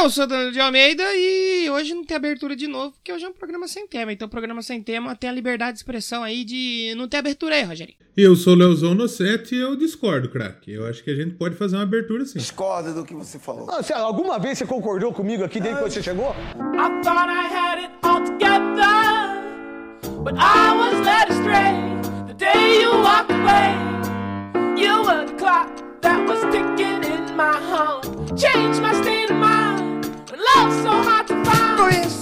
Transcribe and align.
Eu 0.00 0.10
sou 0.10 0.26
Danilo 0.26 0.52
de 0.52 0.60
Almeida 0.60 1.02
e 1.16 1.68
hoje 1.70 1.92
não 1.92 2.04
tem 2.04 2.16
abertura 2.16 2.54
de 2.54 2.66
novo, 2.68 2.92
porque 2.92 3.12
hoje 3.12 3.24
é 3.24 3.28
um 3.28 3.32
programa 3.32 3.66
sem 3.66 3.86
tema. 3.86 4.12
Então, 4.12 4.26
o 4.26 4.30
programa 4.30 4.62
sem 4.62 4.80
tema 4.82 5.14
tem 5.16 5.28
a 5.28 5.32
liberdade 5.32 5.72
de 5.72 5.78
expressão 5.78 6.22
aí 6.22 6.44
de 6.44 6.94
não 6.96 7.08
ter 7.08 7.16
abertura 7.18 7.56
aí, 7.56 7.64
Rogerinho. 7.64 7.98
Eu 8.16 8.34
sou 8.36 8.52
o 8.54 8.56
Leozão 8.56 8.94
no 8.94 9.08
7 9.08 9.54
e 9.54 9.58
eu 9.58 9.76
discordo, 9.76 10.28
craque. 10.28 10.72
Eu 10.72 10.86
acho 10.86 11.02
que 11.02 11.10
a 11.10 11.14
gente 11.16 11.34
pode 11.34 11.56
fazer 11.56 11.76
uma 11.76 11.82
abertura 11.82 12.24
sim. 12.24 12.38
Discordo 12.38 12.94
do 12.94 13.04
que 13.04 13.12
você 13.12 13.38
falou. 13.38 13.68
Ah, 13.70 13.82
você- 13.82 13.92
alguma 13.92 14.38
vez 14.38 14.58
você 14.58 14.66
concordou 14.66 15.12
comigo 15.12 15.42
aqui 15.44 15.60
desde 15.60 15.80
quando 15.80 15.92
você 15.92 16.02
chegou? 16.02 16.30
I 16.30 17.02
thought 17.02 17.28
I 17.28 17.46
had 17.52 17.78
it 17.80 17.90
all 18.02 18.22
together, 18.24 19.42
but 20.22 20.34
I 20.38 20.74
was 20.76 20.94
led 21.04 21.28
astray 21.28 21.74
the 22.28 22.34
day 22.34 22.82
you 22.82 22.90
walked 23.02 23.32
away. 23.32 23.74
You 24.80 25.02
were 25.02 25.26
the 25.26 25.34
clock 25.34 25.68
that 26.02 26.24
was 26.28 26.40
ticking 26.52 27.02
in 27.04 27.36
my 27.36 27.56
home, 27.58 28.00
changed 28.36 28.80
my 28.80 28.94
state 28.94 29.30
of 29.32 29.38
mind. 29.38 29.67
Love's 30.58 30.82
so 30.82 30.90
hard 30.90 31.28
to 31.28 31.44
find. 31.44 32.17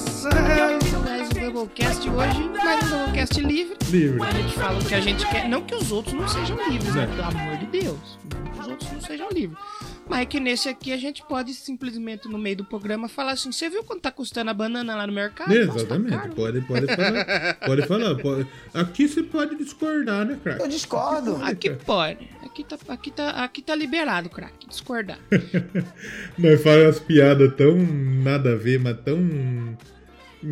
Doublecast 1.56 2.10
hoje, 2.10 2.50
mais 2.62 2.92
um 2.92 2.98
Doublecast 2.98 3.40
livre. 3.40 3.76
Livre. 3.90 4.22
A 4.22 4.30
gente 4.30 4.52
fala 4.56 4.78
o 4.78 4.84
que 4.84 4.94
a 4.94 5.00
gente 5.00 5.26
quer. 5.26 5.48
Não 5.48 5.62
que 5.62 5.74
os 5.74 5.90
outros 5.90 6.12
não 6.14 6.28
sejam 6.28 6.54
livres, 6.68 6.94
né? 6.94 7.04
É. 7.04 7.06
Pelo 7.06 7.22
amor 7.22 7.56
de 7.56 7.66
Deus. 7.80 8.18
Não 8.30 8.52
que 8.52 8.60
os 8.60 8.68
outros 8.68 8.92
não 8.92 9.00
sejam 9.00 9.30
livres. 9.30 9.58
Mas 10.06 10.20
é 10.20 10.26
que 10.26 10.38
nesse 10.38 10.68
aqui 10.68 10.92
a 10.92 10.98
gente 10.98 11.22
pode 11.26 11.54
simplesmente, 11.54 12.28
no 12.28 12.36
meio 12.36 12.56
do 12.58 12.64
programa, 12.66 13.08
falar 13.08 13.32
assim: 13.32 13.50
você 13.50 13.70
viu 13.70 13.82
quanto 13.84 14.02
tá 14.02 14.10
custando 14.12 14.50
a 14.50 14.52
banana 14.52 14.94
lá 14.94 15.06
no 15.06 15.14
mercado? 15.14 15.48
Nossa, 15.48 15.86
tá 15.86 15.96
Exatamente. 15.96 16.34
Pode, 16.34 16.60
pode 16.60 16.86
falar. 16.94 17.54
Pode 17.64 17.86
falar. 17.86 18.14
pode- 18.16 18.46
Aqui 18.74 19.08
você 19.08 19.22
pode 19.22 19.56
discordar, 19.56 20.26
né, 20.26 20.34
Eu 20.34 20.40
craque? 20.40 20.68
discordo. 20.68 21.42
Aqui 21.42 21.70
pode. 21.70 22.28
Aqui 22.44 22.64
tá, 22.64 22.76
aqui 22.88 23.10
tá, 23.10 23.30
aqui 23.30 23.62
tá 23.62 23.74
liberado, 23.74 24.28
craque. 24.28 24.68
Discordar. 24.68 25.18
Nós 26.36 26.62
falamos 26.62 26.84
umas 26.84 27.00
piadas 27.00 27.50
tão 27.56 27.78
nada 27.78 28.52
a 28.52 28.56
ver, 28.56 28.78
mas 28.78 28.98
tão. 29.00 29.16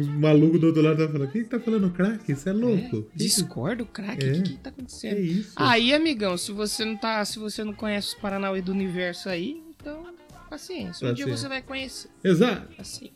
Os 0.00 0.08
malucos 0.08 0.60
do 0.60 0.66
outro 0.68 0.82
lado 0.82 0.96
tá 1.06 1.12
falando: 1.12 1.30
quem 1.30 1.42
que 1.44 1.48
tá 1.50 1.60
falando 1.60 1.90
craque? 1.90 2.32
Isso 2.32 2.48
é 2.48 2.52
louco. 2.52 3.06
Discordo, 3.14 3.86
craque. 3.86 4.24
O 4.24 4.28
É. 4.28 4.32
que, 4.32 4.42
que 4.42 4.56
tá 4.58 4.70
acontecendo? 4.70 5.16
É 5.16 5.20
isso. 5.20 5.52
Aí, 5.56 5.92
amigão, 5.94 6.36
se 6.36 6.52
você 6.52 6.84
não 6.84 6.96
tá. 6.96 7.24
Se 7.24 7.38
você 7.38 7.62
não 7.64 7.72
conhece 7.72 8.08
os 8.08 8.14
Paranauê 8.14 8.60
do 8.62 8.72
universo 8.72 9.28
aí, 9.28 9.62
então. 9.78 10.12
Paciência. 10.50 11.08
Um 11.08 11.12
dia 11.14 11.24
Paciência. 11.24 11.36
você 11.36 11.48
vai 11.48 11.62
conhecer. 11.62 12.08
Exato. 12.22 12.68
Assim. 12.78 13.10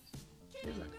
Exato. 0.66 0.98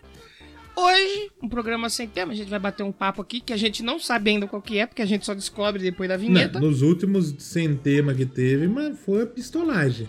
Hoje, 0.75 1.29
um 1.43 1.49
programa 1.49 1.89
sem 1.89 2.07
tema, 2.07 2.31
a 2.31 2.35
gente 2.35 2.49
vai 2.49 2.59
bater 2.59 2.83
um 2.83 2.91
papo 2.91 3.21
aqui 3.21 3.41
que 3.41 3.51
a 3.51 3.57
gente 3.57 3.83
não 3.83 3.99
sabe 3.99 4.29
ainda 4.31 4.47
qual 4.47 4.61
que 4.61 4.77
é, 4.77 4.85
porque 4.85 5.01
a 5.01 5.05
gente 5.05 5.25
só 5.25 5.33
descobre 5.33 5.81
depois 5.83 6.07
da 6.07 6.15
vinheta. 6.15 6.57
Não, 6.59 6.69
nos 6.69 6.81
últimos 6.81 7.35
sem 7.39 7.75
tema 7.75 8.13
que 8.13 8.25
teve, 8.25 8.65
mas 8.69 8.97
foi 8.99 9.23
a 9.23 9.25
pistolagem. 9.25 10.07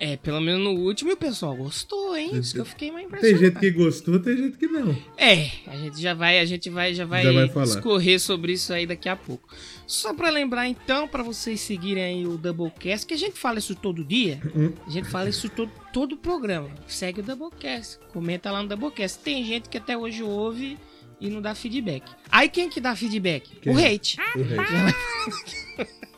É, 0.00 0.16
pelo 0.16 0.40
menos 0.40 0.64
no 0.64 0.70
último 0.80 1.10
e 1.10 1.12
o 1.12 1.16
pessoal 1.16 1.54
gostou, 1.54 2.16
hein? 2.16 2.30
Isso 2.32 2.54
que 2.54 2.60
eu 2.60 2.64
fiquei 2.64 2.90
mais 2.90 3.06
Tem 3.06 3.18
impressionado. 3.18 3.44
gente 3.44 3.60
que 3.60 3.70
gostou, 3.70 4.18
tem 4.18 4.34
gente 4.34 4.56
que 4.56 4.66
não. 4.66 4.96
É, 5.14 5.50
a 5.66 5.76
gente 5.76 6.00
já 6.00 6.14
vai, 6.14 6.38
a 6.38 6.44
gente 6.46 6.70
vai, 6.70 6.94
já 6.94 7.04
vai, 7.04 7.22
Já 7.22 7.32
vai 7.32 7.48
discorrer 7.64 8.18
sobre 8.18 8.54
isso 8.54 8.72
aí 8.72 8.86
daqui 8.86 9.10
a 9.10 9.14
pouco. 9.14 9.54
Só 9.86 10.14
pra 10.14 10.30
lembrar 10.30 10.66
então, 10.66 11.06
pra 11.06 11.22
vocês 11.22 11.60
seguirem 11.60 12.02
aí 12.02 12.26
o 12.26 12.38
Doublecast, 12.38 13.06
que 13.06 13.12
a 13.12 13.18
gente 13.18 13.38
fala 13.38 13.58
isso 13.58 13.74
todo 13.74 14.02
dia. 14.02 14.40
Hum. 14.56 14.72
A 14.86 14.90
gente 14.90 15.06
fala 15.08 15.28
isso 15.28 15.50
todo 15.50 15.70
todo 15.92 16.12
o 16.12 16.16
programa. 16.16 16.70
Segue 16.86 17.20
o 17.20 17.22
Doublecast, 17.22 17.98
comenta 18.10 18.50
lá 18.50 18.62
no 18.62 18.68
Doublecast. 18.70 19.18
Tem 19.18 19.44
gente 19.44 19.68
que 19.68 19.76
até 19.76 19.98
hoje 19.98 20.22
ouve 20.22 20.78
e 21.20 21.28
não 21.28 21.42
dá 21.42 21.54
feedback. 21.54 22.10
Aí 22.30 22.48
quem 22.48 22.70
que 22.70 22.80
dá 22.80 22.96
feedback? 22.96 23.50
Quem? 23.60 23.74
O 23.74 23.78
hate. 23.78 24.18
O 24.34 24.42
resto. 24.42 26.00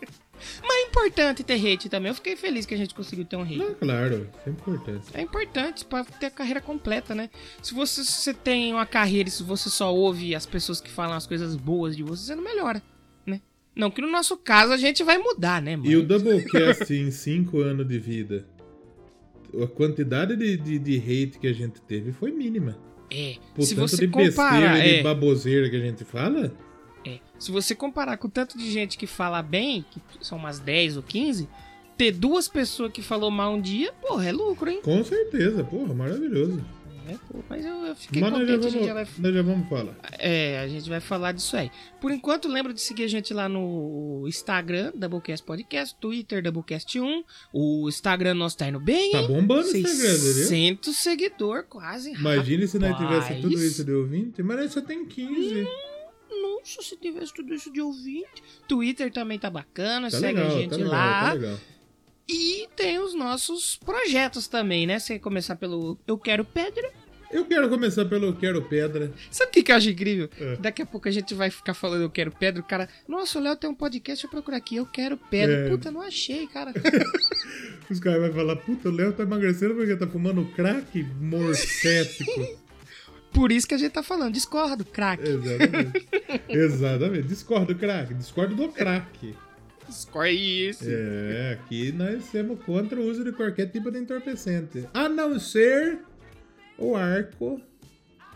Mas 0.63 0.85
é 0.85 0.89
importante 0.89 1.43
ter 1.43 1.55
hate 1.55 1.89
também. 1.89 2.11
Eu 2.11 2.15
fiquei 2.15 2.37
feliz 2.37 2.67
que 2.67 2.75
a 2.75 2.77
gente 2.77 2.95
conseguiu 2.95 3.25
ter 3.25 3.37
um 3.37 3.43
hate. 3.43 3.63
Ah, 3.63 3.75
claro, 3.79 4.29
é 4.47 4.51
importante. 4.51 5.07
É 5.15 5.21
importante 5.21 5.85
pra 5.85 6.05
ter 6.05 6.27
a 6.27 6.31
carreira 6.31 6.61
completa, 6.61 7.15
né? 7.15 7.31
Se 7.63 7.75
você, 7.75 8.05
se 8.05 8.13
você 8.13 8.35
tem 8.35 8.73
uma 8.73 8.87
carreira 8.87 9.29
e 9.29 9.33
se 9.33 9.43
você 9.43 9.71
só 9.71 9.95
ouve 9.95 10.35
as 10.35 10.47
pessoas 10.47 10.81
que 10.81 10.91
falam 10.91 11.17
as 11.17 11.27
coisas 11.27 11.57
boas 11.57 11.97
de 11.97 12.03
você, 12.03 12.27
você 12.27 12.35
não 12.35 12.45
melhora, 12.45 12.83
né? 13.27 13.41
Não 13.75 13.91
que 13.91 14.01
no 14.01 14.11
nosso 14.11 14.37
caso 14.37 14.73
a 14.73 14.77
gente 14.77 15.03
vai 15.03 15.19
mudar, 15.19 15.63
né, 15.63 15.77
mano? 15.77 15.91
E 15.91 15.97
o 15.97 16.03
Doublecast 16.03 16.93
em 16.93 17.11
5 17.11 17.61
anos 17.61 17.87
de 17.87 17.99
vida, 17.99 18.47
a 19.63 19.67
quantidade 19.67 20.37
de, 20.37 20.57
de, 20.57 20.79
de 20.79 20.97
hate 20.99 21.39
que 21.39 21.47
a 21.47 21.53
gente 21.53 21.81
teve 21.83 22.13
foi 22.13 22.31
mínima. 22.31 22.79
É, 23.11 23.37
Por 23.55 23.65
se 23.65 23.75
tanto 23.75 23.89
você 23.89 24.07
de 24.07 24.13
comparar, 24.13 24.73
besteira 24.73 24.87
e 24.87 24.95
é, 24.95 24.97
de 24.99 25.03
baboseira 25.03 25.69
que 25.69 25.77
a 25.77 25.81
gente 25.81 26.05
fala, 26.05 26.53
é, 27.05 27.19
se 27.39 27.51
você 27.51 27.75
comparar 27.75 28.17
com 28.17 28.29
o 28.29 28.31
tanto 28.31 28.57
de 28.59 28.71
gente 28.71 28.97
que 28.97 29.07
fala 29.07 29.43
bem, 29.43 29.85
que 29.91 30.01
são 30.21 30.39
umas 30.39 30.59
10 30.59 30.97
ou 30.99 31.03
15, 31.03 31.49
ter 31.97 32.13
duas 32.13 32.49
pessoas 32.49 32.93
que 32.93 33.03
falou 33.03 33.31
mal 33.31 33.55
um 33.55 33.61
dia, 33.61 33.93
porra, 33.93 34.27
é 34.27 34.33
lucro, 34.33 34.71
hein? 34.71 34.81
com 34.83 35.05
certeza, 35.05 35.63
porra, 35.65 35.95
maravilhoso. 35.95 36.65
É, 37.09 37.17
pô, 37.29 37.41
mas 37.49 37.67
eu, 37.67 37.75
eu 37.85 37.97
fiquei 37.97 38.23
Mas 38.23 38.31
nós 38.31 38.47
já, 38.47 38.55
contente, 38.55 38.55
a 38.55 38.71
vamos, 38.71 38.73
gente 38.75 38.87
já 38.87 38.95
vai 38.95 39.07
nós 39.19 39.35
já 39.35 39.43
vamos 39.43 39.69
falar. 39.69 39.97
É, 40.21 40.61
a 40.61 40.69
gente 40.69 40.89
vai 40.89 41.01
falar 41.01 41.33
disso 41.33 41.57
aí. 41.57 41.69
Por 42.01 42.13
enquanto, 42.13 42.47
lembra 42.47 42.73
de 42.73 42.81
seguir 42.81 43.03
a 43.03 43.09
gente 43.09 43.35
lá 43.35 43.49
no 43.49 44.25
Instagram, 44.29 44.93
Doublecast 44.95 45.45
Podcast, 45.45 45.97
Twitter, 46.01 46.41
Doublecast1. 46.45 47.25
O 47.53 47.89
Instagram 47.89 48.35
nosso 48.35 48.57
tá 48.57 48.69
indo 48.69 48.79
bem, 48.79 49.11
Tá 49.11 49.23
bombando 49.23 49.69
o 49.73 49.77
Instagram, 49.77 50.15
viu? 50.15 50.33
600 50.33 50.97
seguidor, 50.97 51.65
quase. 51.65 52.13
Imagine 52.13 52.69
se 52.69 52.79
nós 52.79 52.97
tivesse 52.97 53.21
Rapaz. 53.29 53.41
tudo 53.41 53.61
isso 53.63 53.85
de 53.85 53.93
ouvinte, 53.93 54.41
mas 54.41 54.57
nós 54.59 54.73
só 54.73 54.81
tem 54.81 55.05
15. 55.05 55.67
Nossa, 56.41 56.83
se 56.83 56.97
tivesse 56.97 57.35
tudo 57.35 57.53
isso 57.55 57.71
de 57.73 57.81
ouvinte. 57.81 58.43
Twitter 58.69 59.13
também 59.13 59.39
tá 59.39 59.51
bacana, 59.51 60.11
Tá 60.11 60.19
segue 60.19 60.39
legal, 60.41 60.57
a 60.57 60.61
gente 60.61 60.71
tá 60.71 60.77
legal, 60.77 60.93
lá. 60.93 61.23
tá 61.29 61.33
legal. 61.35 61.59
E 62.29 62.69
tem 62.77 62.99
os 62.99 63.15
nossos 63.15 63.77
projetos 63.85 64.47
também, 64.49 64.87
né? 64.87 64.99
Você 64.99 65.19
começar 65.19 65.57
pelo 65.57 65.99
Eu 66.07 66.17
Quero 66.17 66.45
Pedra. 66.45 66.91
Eu 67.31 67.47
quero 67.47 67.67
começar 67.69 68.05
pelo 68.05 68.27
Eu 68.27 68.37
Quero 68.37 68.63
Pedra. 68.63 69.11
Sabe 69.31 69.49
o 69.49 69.53
que, 69.53 69.63
que 69.63 69.73
eu 69.73 69.77
acho 69.77 69.89
incrível? 69.91 70.29
É. 70.39 70.57
Daqui 70.57 70.83
a 70.83 70.87
pouco 70.87 71.09
a 71.09 71.11
gente 71.11 71.33
vai 71.35 71.51
ficar 71.51 71.73
falando 71.75 72.03
Eu 72.03 72.11
Quero 72.11 72.31
Pedra. 72.31 72.61
O 72.61 72.65
cara, 72.65 72.89
nossa, 73.09 73.39
o 73.39 73.43
Léo 73.43 73.57
tem 73.57 73.69
um 73.71 73.75
podcast, 73.75 74.23
eu 74.23 74.31
procurar 74.31 74.59
aqui, 74.59 74.77
Eu 74.77 74.87
Quero 74.87 75.17
Pedra. 75.17 75.67
É. 75.67 75.69
Puta, 75.71 75.91
não 75.91 76.03
achei, 76.03 76.47
cara. 76.47 76.73
Os 77.91 77.99
caras 78.01 78.21
vão 78.23 78.33
falar, 78.35 78.57
puta, 78.57 78.89
o 78.89 78.93
Léo 78.93 79.13
tá 79.13 79.23
emagrecendo 79.25 79.75
porque 79.75 79.97
tá 79.97 80.07
fumando 80.07 80.45
crack 80.55 81.03
morcético. 81.21 82.31
Por 83.33 83.51
isso 83.51 83.67
que 83.67 83.75
a 83.75 83.79
gente 83.79 83.93
tá 83.93 84.03
falando, 84.03 84.33
discordo, 84.35 84.85
crack. 84.85 85.23
Exatamente. 85.23 86.09
Exatamente. 86.49 87.29
Discordo 87.29 87.73
do 87.75 87.79
crack. 87.79 88.15
Discordo 88.15 88.55
do 88.55 88.69
crack. 88.69 89.35
Discordo 89.89 90.31
isso. 90.33 90.85
É, 90.87 91.53
aqui 91.61 91.93
nós 91.93 92.25
somos 92.27 92.63
contra 92.65 92.99
o 93.01 93.05
uso 93.05 93.25
de 93.25 93.33
qualquer 93.33 93.67
tipo 93.71 93.91
de 93.91 93.99
entorpecente. 93.99 94.87
A 94.95 95.09
não 95.09 95.39
ser 95.39 95.99
o 96.79 96.95
arco. 96.97 97.61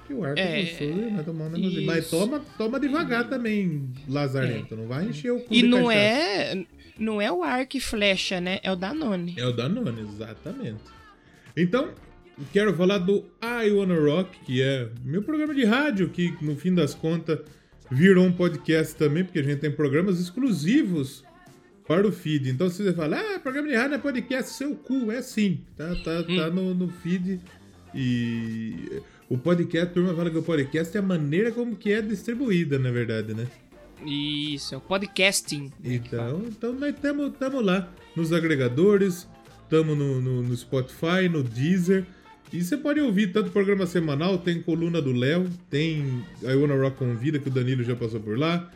Que 0.06 0.14
o 0.14 0.24
arco 0.24 0.38
É, 0.38 0.60
é 0.60 0.64
gostoso, 0.64 1.10
vai 1.14 1.24
tomar 1.24 1.44
um 1.46 1.50
negocinho. 1.50 1.86
Mas 1.86 2.08
toma, 2.10 2.40
toma 2.56 2.78
devagar 2.78 3.28
também, 3.28 3.92
Lazarento. 4.08 4.76
Não 4.76 4.86
vai 4.86 5.04
encher 5.06 5.32
o 5.32 5.40
cu 5.40 5.52
E 5.52 5.62
de 5.62 5.68
não 5.68 5.86
cachaça. 5.86 5.98
é, 5.98 6.64
não 6.98 7.20
é 7.20 7.30
o 7.32 7.42
arco 7.42 7.76
e 7.76 7.80
flecha, 7.80 8.40
né? 8.40 8.60
É 8.62 8.70
o 8.70 8.76
Danone. 8.76 9.34
É 9.36 9.44
o 9.44 9.52
Danone, 9.52 10.00
exatamente. 10.02 10.80
Então, 11.56 11.90
quero 12.52 12.74
falar 12.74 12.98
do 12.98 13.24
I 13.42 13.70
Wanna 13.70 13.98
Rock, 13.98 14.38
que 14.40 14.62
é 14.62 14.88
meu 15.04 15.22
programa 15.22 15.54
de 15.54 15.64
rádio, 15.64 16.08
que 16.10 16.34
no 16.42 16.56
fim 16.56 16.74
das 16.74 16.94
contas 16.94 17.40
virou 17.90 18.24
um 18.24 18.32
podcast 18.32 18.94
também, 18.96 19.24
porque 19.24 19.38
a 19.38 19.42
gente 19.42 19.60
tem 19.60 19.70
programas 19.70 20.20
exclusivos 20.20 21.24
para 21.86 22.06
o 22.06 22.12
feed. 22.12 22.50
Então, 22.50 22.68
se 22.68 22.82
você 22.82 22.92
fala, 22.92 23.18
ah, 23.18 23.38
programa 23.38 23.68
de 23.68 23.74
rádio 23.74 23.94
é 23.94 23.98
podcast, 23.98 24.52
seu 24.52 24.74
cu, 24.74 25.10
é 25.10 25.22
sim. 25.22 25.60
Tá, 25.76 25.94
tá, 26.04 26.22
tá 26.22 26.50
no, 26.50 26.74
no 26.74 26.88
feed. 26.88 27.40
E 27.94 29.00
o 29.28 29.38
podcast, 29.38 29.88
a 29.88 29.90
turma 29.90 30.14
fala 30.14 30.30
que 30.30 30.38
o 30.38 30.42
podcast 30.42 30.96
é 30.96 31.00
a 31.00 31.02
maneira 31.02 31.52
como 31.52 31.76
que 31.76 31.92
é 31.92 32.02
distribuída, 32.02 32.78
na 32.78 32.90
verdade, 32.90 33.34
né? 33.34 33.46
Isso, 34.04 34.74
é 34.74 34.78
o 34.78 34.80
podcasting. 34.80 35.72
né. 35.82 35.94
Então, 35.94 36.42
então 36.48 36.72
nós 36.72 36.94
estamos 36.94 37.64
lá 37.64 37.90
nos 38.14 38.32
agregadores, 38.32 39.26
estamos 39.62 39.96
no, 39.96 40.20
no, 40.20 40.42
no 40.42 40.56
Spotify, 40.56 41.28
no 41.30 41.42
Deezer. 41.42 42.04
E 42.52 42.62
você 42.62 42.76
pode 42.76 43.00
ouvir 43.00 43.32
tanto 43.32 43.50
programa 43.50 43.86
semanal, 43.86 44.38
tem 44.38 44.62
coluna 44.62 45.02
do 45.02 45.12
Léo, 45.12 45.46
tem 45.68 46.22
a 46.44 46.56
Wanna 46.56 46.76
Rock 46.76 46.96
Convida, 46.98 47.38
que 47.38 47.48
o 47.48 47.50
Danilo 47.50 47.82
já 47.82 47.96
passou 47.96 48.20
por 48.20 48.38
lá. 48.38 48.70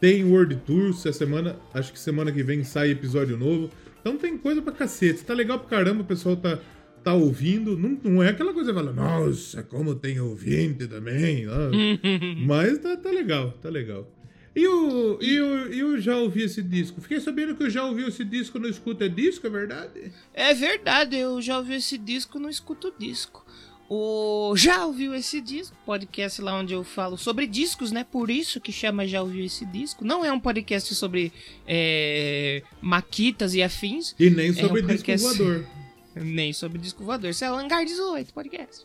Tem 0.00 0.24
World 0.24 0.56
Tour, 0.66 0.90
essa 0.90 1.12
semana, 1.12 1.56
acho 1.74 1.92
que 1.92 1.98
semana 1.98 2.32
que 2.32 2.42
vem 2.42 2.64
sai 2.64 2.90
episódio 2.90 3.36
novo. 3.36 3.70
Então 4.00 4.16
tem 4.16 4.38
coisa 4.38 4.62
pra 4.62 4.72
cacete. 4.72 5.22
Tá 5.22 5.34
legal 5.34 5.58
pra 5.58 5.68
caramba, 5.68 6.00
o 6.00 6.06
pessoal 6.06 6.34
tá, 6.36 6.58
tá 7.04 7.12
ouvindo. 7.12 7.76
Não, 7.76 7.98
não 8.02 8.22
é 8.22 8.30
aquela 8.30 8.54
coisa 8.54 8.72
que 8.72 8.78
fala, 8.78 8.92
nossa, 8.92 9.62
como 9.62 9.94
tem 9.94 10.18
ouvinte 10.18 10.86
também. 10.86 11.44
ah." 11.46 11.70
Mas 12.46 12.78
tá, 12.78 12.96
tá 12.96 13.10
legal, 13.10 13.52
tá 13.60 13.68
legal. 13.68 14.10
E 14.60 14.66
o, 14.68 15.18
e 15.22 15.40
o, 15.40 15.72
eu 15.72 16.00
já 16.00 16.16
ouvi 16.18 16.42
esse 16.42 16.62
disco. 16.62 17.00
Fiquei 17.00 17.18
sabendo 17.20 17.54
que 17.56 17.62
eu 17.62 17.70
já 17.70 17.84
ouvi 17.84 18.04
esse 18.06 18.22
disco 18.24 18.58
no 18.58 18.68
Escuta 18.68 19.08
Disco, 19.08 19.46
é 19.46 19.50
verdade? 19.50 20.12
É 20.34 20.52
verdade, 20.52 21.16
eu 21.16 21.40
já 21.40 21.56
ouvi 21.56 21.76
esse 21.76 21.96
disco, 21.96 22.38
não 22.38 22.50
escuto 22.50 22.88
o 22.88 22.92
disco. 22.98 23.44
O 23.92 24.54
Já 24.56 24.84
ouviu 24.86 25.12
esse 25.14 25.40
disco? 25.40 25.74
Podcast 25.84 26.40
lá 26.40 26.54
onde 26.56 26.72
eu 26.74 26.84
falo 26.84 27.16
sobre 27.16 27.44
discos, 27.46 27.90
né? 27.90 28.04
Por 28.04 28.30
isso 28.30 28.60
que 28.60 28.70
chama 28.70 29.04
Já 29.06 29.20
ouviu 29.20 29.44
esse 29.44 29.64
disco. 29.66 30.04
Não 30.04 30.24
é 30.24 30.30
um 30.30 30.38
podcast 30.38 30.94
sobre 30.94 31.32
é, 31.66 32.62
maquitas 32.80 33.52
e 33.54 33.62
afins. 33.62 34.14
E 34.16 34.30
nem 34.30 34.50
É 34.50 34.52
sobre 34.52 34.82
um 34.82 34.86
disco 34.86 35.06
podcast- 35.06 35.26
voador. 35.38 35.66
Nem 36.14 36.52
sobre 36.52 36.78
disco 36.78 37.02
voador. 37.04 37.30
Isso 37.30 37.44
é 37.44 37.50
o 37.50 37.54
Hangar 37.56 37.84
18 37.84 38.34
podcast. 38.34 38.84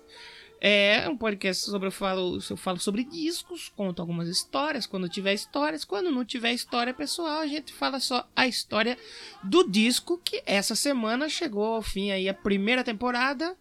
É 0.59 1.07
um 1.09 1.17
podcast 1.17 1.65
sobre 1.65 1.87
eu 1.87 1.91
falo, 1.91 2.39
eu 2.49 2.57
falo 2.57 2.79
sobre 2.79 3.03
discos, 3.03 3.71
conto 3.75 4.01
algumas 4.01 4.27
histórias, 4.27 4.87
quando 4.87 5.09
tiver 5.09 5.33
histórias, 5.33 5.83
quando 5.83 6.09
não 6.09 6.23
tiver 6.23 6.53
história 6.53 6.93
pessoal, 6.93 7.41
a 7.41 7.47
gente 7.47 7.73
fala 7.73 7.99
só 7.99 8.27
a 8.35 8.47
história 8.47 8.97
do 9.43 9.69
disco 9.69 10.19
que 10.23 10.41
essa 10.45 10.73
semana 10.73 11.27
chegou 11.29 11.75
ao 11.75 11.81
fim 11.81 12.11
aí 12.11 12.29
a 12.29 12.33
primeira 12.33 12.83
temporada. 12.83 13.55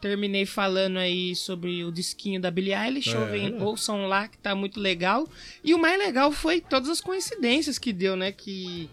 Terminei 0.00 0.46
falando 0.46 0.96
aí 0.96 1.36
sobre 1.36 1.84
o 1.84 1.92
disquinho 1.92 2.40
da 2.40 2.50
Billie 2.50 2.74
Eilish, 2.74 3.14
É, 3.14 3.62
ouçam 3.62 4.06
lá 4.06 4.28
que 4.28 4.38
tá 4.38 4.54
muito 4.54 4.80
legal. 4.80 5.28
E 5.62 5.74
o 5.74 5.78
mais 5.78 5.98
legal 5.98 6.32
foi 6.32 6.60
todas 6.60 6.88
as 6.88 7.02
coincidências 7.02 7.78
que 7.78 7.92
deu, 7.92 8.16
né, 8.16 8.32
que 8.32 8.88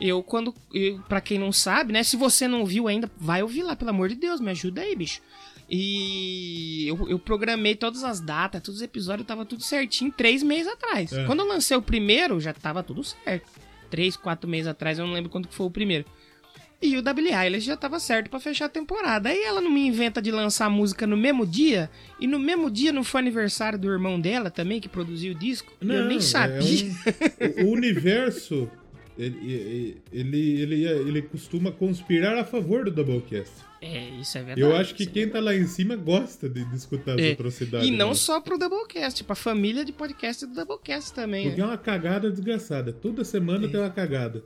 eu 0.00 0.22
quando 0.22 0.54
eu, 0.72 1.00
para 1.08 1.20
quem 1.20 1.38
não 1.38 1.52
sabe, 1.52 1.92
né, 1.92 2.02
se 2.04 2.16
você 2.16 2.48
não 2.48 2.64
viu 2.64 2.88
ainda, 2.88 3.10
vai 3.18 3.42
ouvir 3.42 3.64
lá, 3.64 3.76
pelo 3.76 3.90
amor 3.90 4.08
de 4.08 4.14
Deus, 4.14 4.40
me 4.40 4.50
ajuda 4.50 4.80
aí, 4.80 4.94
bicho. 4.94 5.20
E 5.70 6.84
eu, 6.88 7.08
eu 7.08 7.18
programei 7.18 7.76
todas 7.76 8.02
as 8.02 8.20
datas, 8.20 8.60
todos 8.60 8.80
os 8.80 8.82
episódios, 8.84 9.26
tava 9.26 9.44
tudo 9.44 9.62
certinho 9.62 10.10
três 10.10 10.42
meses 10.42 10.66
atrás. 10.72 11.12
É. 11.12 11.24
Quando 11.24 11.40
eu 11.40 11.46
lancei 11.46 11.76
o 11.76 11.82
primeiro, 11.82 12.40
já 12.40 12.52
tava 12.52 12.82
tudo 12.82 13.04
certo. 13.04 13.48
Três, 13.88 14.16
quatro 14.16 14.48
meses 14.48 14.66
atrás, 14.66 14.98
eu 14.98 15.06
não 15.06 15.12
lembro 15.14 15.30
quando 15.30 15.46
que 15.48 15.54
foi 15.54 15.66
o 15.66 15.70
primeiro. 15.70 16.04
E 16.82 16.96
o 16.96 17.02
Billie 17.14 17.34
Eilish 17.34 17.66
já 17.66 17.76
tava 17.76 18.00
certo 18.00 18.30
pra 18.30 18.40
fechar 18.40 18.64
a 18.64 18.68
temporada. 18.68 19.28
Aí 19.28 19.42
ela 19.44 19.60
não 19.60 19.70
me 19.70 19.86
inventa 19.86 20.20
de 20.22 20.30
lançar 20.30 20.64
a 20.66 20.70
música 20.70 21.06
no 21.06 21.16
mesmo 21.16 21.46
dia. 21.46 21.90
E 22.18 22.26
no 22.26 22.38
mesmo 22.38 22.70
dia 22.70 22.90
não 22.90 23.04
foi 23.04 23.20
aniversário 23.20 23.78
do 23.78 23.90
irmão 23.90 24.18
dela 24.18 24.50
também, 24.50 24.80
que 24.80 24.88
produziu 24.88 25.32
o 25.32 25.38
disco. 25.38 25.72
e 25.80 25.86
eu 25.88 26.04
nem 26.06 26.16
é 26.16 26.20
sabia. 26.20 26.86
um- 27.60 27.66
o 27.66 27.72
universo, 27.72 28.68
ele, 29.18 30.00
ele, 30.10 30.60
ele, 30.62 30.84
ele 30.86 31.22
costuma 31.22 31.70
conspirar 31.70 32.36
a 32.38 32.44
favor 32.44 32.84
do 32.86 32.90
Doublecast. 32.90 33.52
É, 33.82 34.10
isso 34.20 34.36
é 34.36 34.42
verdade. 34.42 34.60
Eu 34.60 34.76
acho 34.76 34.94
que 34.94 35.04
é 35.04 35.06
quem 35.06 35.28
tá 35.28 35.40
lá 35.40 35.54
em 35.54 35.66
cima 35.66 35.96
gosta 35.96 36.48
de, 36.48 36.64
de 36.64 36.76
escutar 36.76 37.14
as 37.14 37.20
É. 37.20 37.32
atrocidades. 37.32 37.88
E 37.88 37.90
não 37.90 38.08
né? 38.10 38.14
só 38.14 38.40
pro 38.40 38.58
Doublecast, 38.58 39.24
pra 39.24 39.34
família 39.34 39.84
de 39.84 39.92
podcast 39.92 40.44
do 40.46 40.54
Doublecast 40.54 41.14
também. 41.14 41.46
Porque 41.48 41.60
é 41.60 41.64
né? 41.64 41.70
uma 41.70 41.78
cagada 41.78 42.30
desgraçada. 42.30 42.92
Toda 42.92 43.24
semana 43.24 43.66
tem 43.68 43.80
uma 43.80 43.88
cagada. 43.90 44.44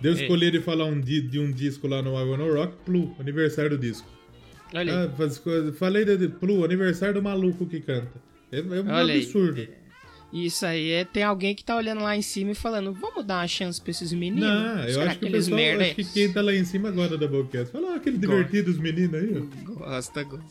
Deu 0.00 0.12
É. 0.12 0.14
escolher 0.22 0.50
de 0.52 0.60
falar 0.60 0.84
um 0.84 1.00
de 1.00 1.38
um 1.40 1.50
disco 1.50 1.88
lá 1.88 2.02
no 2.02 2.10
I 2.20 2.24
Wanna 2.24 2.44
Rock, 2.52 2.76
Plu, 2.84 3.16
aniversário 3.18 3.70
do 3.70 3.78
disco. 3.78 4.06
Olha 4.74 4.92
aí. 5.00 5.08
Ah, 5.08 5.72
falei 5.72 6.04
de, 6.04 6.16
de 6.18 6.28
Plu, 6.28 6.64
aniversário 6.64 7.14
do 7.14 7.22
maluco 7.22 7.64
que 7.66 7.80
canta. 7.80 8.12
É, 8.52 8.58
é 8.58 8.62
um 8.62 8.94
absurdo. 8.94 9.66
Isso 10.32 10.66
aí 10.66 10.90
é 10.90 11.04
tem 11.04 11.22
alguém 11.22 11.54
que 11.54 11.64
tá 11.64 11.76
olhando 11.76 12.02
lá 12.02 12.16
em 12.16 12.22
cima 12.22 12.50
e 12.50 12.54
falando, 12.54 12.92
vamos 12.92 13.24
dar 13.24 13.38
uma 13.38 13.48
chance 13.48 13.80
pra 13.80 13.90
esses 13.90 14.12
meninos? 14.12 14.48
Não, 14.48 14.84
eu 14.84 15.00
acho 15.02 15.18
que 15.18 15.24
o 15.24 15.28
eles 15.28 15.44
pessoal, 15.44 15.60
merda 15.60 15.84
acho 15.84 15.94
que 15.94 16.04
quem 16.04 16.32
tá 16.32 16.42
lá 16.42 16.52
em 16.52 16.64
cima 16.64 16.88
agora 16.88 17.16
da 17.16 17.26
Doublecast. 17.26 17.72
Fala, 17.72 17.92
ah, 17.92 17.96
aquele 17.96 18.18
divertido 18.18 18.70
dos 18.72 18.80
meninos 18.80 19.14
aí, 19.14 19.36
ó. 19.38 19.72
Gosta, 19.72 20.24
gosta. 20.24 20.44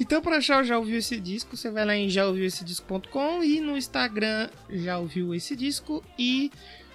Então, 0.00 0.22
pra 0.22 0.36
achar 0.36 0.62
o 0.62 0.64
Já 0.64 0.78
Ouviu 0.78 0.96
Esse 0.96 1.18
Disco, 1.20 1.56
você 1.56 1.70
vai 1.70 1.84
lá 1.84 1.96
em 1.96 2.08
jaouviuessedisco.com 2.08 3.42
e 3.42 3.60
no 3.60 3.76
Instagram 3.76 4.48
Já 4.70 4.98
Ouviu 4.98 5.34
Esse 5.34 5.56
Disco 5.56 6.02
e 6.18 6.50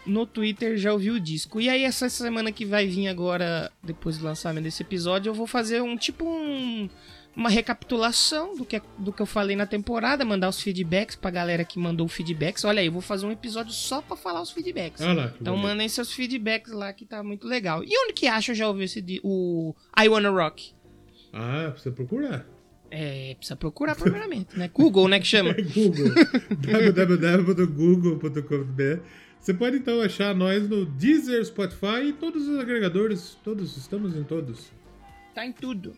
no 0.05 0.25
Twitter 0.25 0.77
Já 0.77 0.93
Ouviu 0.93 1.15
o 1.15 1.19
Disco. 1.19 1.59
E 1.59 1.69
aí, 1.69 1.83
essa 1.83 2.09
semana 2.09 2.51
que 2.51 2.65
vai 2.65 2.87
vir 2.87 3.07
agora, 3.07 3.71
depois 3.83 4.17
do 4.17 4.25
lançamento 4.25 4.63
desse 4.63 4.81
episódio, 4.81 5.29
eu 5.29 5.33
vou 5.33 5.45
fazer 5.45 5.81
um 5.81 5.97
tipo 5.97 6.25
um... 6.25 6.89
Uma 7.35 7.49
recapitulação 7.49 8.55
do 8.55 8.65
que, 8.65 8.81
do 8.97 9.13
que 9.13 9.21
eu 9.21 9.25
falei 9.25 9.55
na 9.55 9.65
temporada, 9.65 10.25
mandar 10.25 10.49
os 10.49 10.61
feedbacks 10.61 11.15
pra 11.15 11.31
galera 11.31 11.63
que 11.63 11.79
mandou 11.79 12.05
feedbacks. 12.07 12.65
Olha 12.65 12.81
aí, 12.81 12.87
eu 12.87 12.91
vou 12.91 13.01
fazer 13.01 13.25
um 13.25 13.31
episódio 13.31 13.71
só 13.71 14.01
pra 14.01 14.17
falar 14.17 14.41
os 14.41 14.51
feedbacks. 14.51 15.01
Olha 15.01 15.13
lá. 15.13 15.33
Então 15.39 15.55
mandem 15.55 15.87
seus 15.87 16.11
feedbacks 16.11 16.73
lá 16.73 16.91
que 16.91 17.05
tá 17.05 17.23
muito 17.23 17.47
legal. 17.47 17.83
E 17.85 17.97
onde 18.03 18.11
que 18.13 18.27
acha 18.27 18.53
já 18.53 18.67
ouviu 18.67 18.83
esse 18.83 19.21
o 19.23 19.73
I 19.97 20.09
Wanna 20.09 20.29
Rock? 20.29 20.73
Ah, 21.31 21.69
precisa 21.71 21.95
procurar. 21.95 22.45
É, 22.89 23.35
precisa 23.35 23.55
procurar 23.55 23.95
primeiramente, 23.95 24.59
né? 24.59 24.69
Google, 24.73 25.07
né, 25.07 25.17
que 25.17 25.25
chama. 25.25 25.53
Google. 25.73 26.11
www.google.com.br 26.59 29.01
Você 29.39 29.53
pode 29.53 29.77
então 29.77 30.01
achar 30.01 30.35
nós 30.35 30.67
no 30.67 30.85
Deezer, 30.85 31.45
Spotify 31.45 32.07
e 32.09 32.13
todos 32.13 32.49
os 32.49 32.59
agregadores. 32.59 33.37
Todos, 33.41 33.77
estamos 33.77 34.17
em 34.17 34.23
todos. 34.23 34.69
Tá 35.33 35.45
em 35.45 35.53
tudo. 35.53 35.93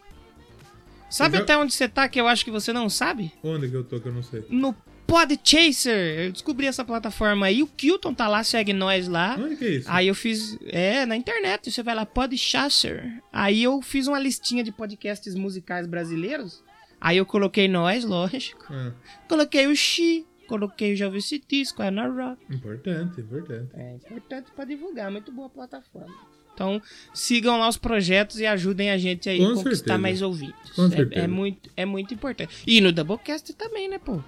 Sabe 1.14 1.38
já- 1.38 1.44
até 1.44 1.58
onde 1.58 1.74
você 1.74 1.88
tá 1.88 2.08
que 2.10 2.20
eu 2.20 2.28
acho 2.28 2.44
que 2.44 2.52
você 2.52 2.74
não 2.74 2.90
sabe? 2.90 3.32
Onde 3.44 3.70
que 3.70 3.76
eu 3.76 3.84
tô 3.84 4.00
que 4.00 4.08
eu 4.08 4.14
não 4.14 4.24
sei? 4.24 4.44
No 4.50 4.74
Podchaser. 5.06 6.20
Eu 6.26 6.32
descobri 6.32 6.66
essa 6.68 6.84
plataforma 6.84 7.46
aí. 7.46 7.62
O 7.62 7.68
Kilton 7.68 8.14
tá 8.14 8.28
lá, 8.28 8.44
segue 8.44 8.74
nós 8.74 9.08
lá. 9.08 9.36
Onde 9.40 9.56
que 9.56 9.66
é 9.66 9.70
isso? 9.70 9.88
Aí 9.92 10.08
eu 10.08 10.16
fiz. 10.16 10.58
É, 10.66 11.06
na 11.06 11.16
internet. 11.16 11.72
Você 11.72 11.84
vai 11.84 11.94
lá, 11.96 12.06
Podchaser. 12.06 13.22
Aí 13.32 13.64
eu 13.64 13.82
fiz 13.82 14.08
uma 14.08 14.20
listinha 14.20 14.64
de 14.64 14.72
podcasts 14.72 15.36
musicais 15.36 15.86
brasileiros. 15.88 16.64
Aí 17.00 17.18
eu 17.18 17.26
coloquei 17.26 17.68
nós, 17.68 18.04
lógico. 18.06 18.66
Ah, 18.70 18.92
Coloquei 19.28 19.68
o 19.68 19.76
Xi. 19.76 20.26
Coloquei 20.48 20.94
o 20.94 21.12
disco, 21.48 21.82
é 21.82 21.90
na 21.90 22.06
Rock. 22.08 22.44
importante, 22.54 23.22
importante. 23.22 23.70
É 23.74 23.96
importante 23.96 24.52
pra 24.52 24.66
divulgar, 24.66 25.10
muito 25.10 25.32
boa 25.32 25.50
plataforma. 25.50 26.14
Então, 26.54 26.82
sigam 27.14 27.60
lá 27.60 27.68
os 27.68 27.78
projetos 27.78 28.40
e 28.40 28.46
ajudem 28.46 28.92
a 28.92 28.98
gente 28.98 29.28
aí 29.30 29.42
a 29.44 29.48
conquistar 29.48 29.76
certeza. 29.76 29.98
mais 29.98 30.22
ouvintes. 30.22 30.72
Com 30.76 30.86
É- 30.86 30.90
certeza. 30.90 31.26
É, 31.26 31.28
muito, 31.28 31.70
é 31.76 31.86
muito 31.86 32.14
importante. 32.14 32.54
E 32.68 32.80
no 32.80 32.92
Doublecast 32.92 33.54
também, 33.54 33.90
né, 33.90 33.98
pô? 33.98 34.20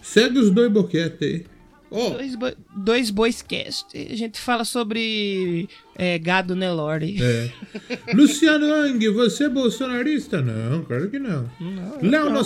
Segue 0.00 0.38
os 0.38 0.50
dois 0.50 0.70
boquetes 0.72 1.20
aí. 1.22 1.46
Ó, 1.94 2.10
Dois, 2.10 2.34
bo 2.34 2.46
dois 2.76 3.10
Boyscast. 3.10 3.86
A 3.96 4.16
gente 4.16 4.40
fala 4.40 4.64
sobre 4.64 5.68
é, 5.96 6.18
gado 6.18 6.56
Nelore. 6.56 7.16
é. 7.22 7.50
Luciano 8.14 8.66
Ang, 8.72 9.08
você 9.10 9.44
é 9.44 9.48
bolsonarista? 9.48 10.42
Não, 10.42 10.84
claro 10.84 11.08
que 11.08 11.18
não. 11.18 11.48
Não, 11.60 11.98
Léo 12.02 12.24
não, 12.24 12.32
não. 12.32 12.42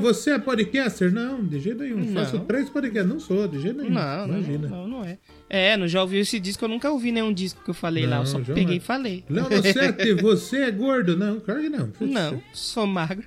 você 0.00 0.30
é 0.30 0.38
podcaster? 0.38 1.12
Não, 1.12 1.44
de 1.44 1.58
jeito 1.58 1.82
nenhum. 1.82 1.98
Não. 1.98 2.22
Faço 2.24 2.38
três 2.40 2.70
podcasts. 2.70 3.10
Não 3.12 3.18
sou, 3.18 3.48
de 3.48 3.60
jeito 3.60 3.78
nenhum. 3.82 3.94
Não, 3.94 4.26
não, 4.28 4.36
Imagina. 4.38 4.68
não, 4.68 4.86
não 4.88 5.04
é. 5.04 5.18
É, 5.50 5.76
não 5.76 5.86
já 5.86 6.00
ouviu 6.00 6.20
esse 6.20 6.40
disco, 6.40 6.64
eu 6.64 6.68
nunca 6.68 6.90
ouvi 6.90 7.12
nenhum 7.12 7.32
disco 7.32 7.62
que 7.62 7.68
eu 7.70 7.74
falei 7.74 8.06
lá, 8.06 8.16
eu 8.16 8.20
Não, 8.20 8.26
só 8.26 8.40
peguei 8.40 8.76
e 8.76 8.80
falei. 8.80 9.22
Léo 9.28 9.50
Nossetti, 9.50 10.14
você 10.22 10.62
é 10.62 10.70
gordo? 10.70 11.16
Não, 11.16 11.40
claro 11.40 11.60
que 11.60 11.68
não. 11.68 11.92
Não, 12.00 12.42
sou 12.54 12.86
magro. 12.86 13.24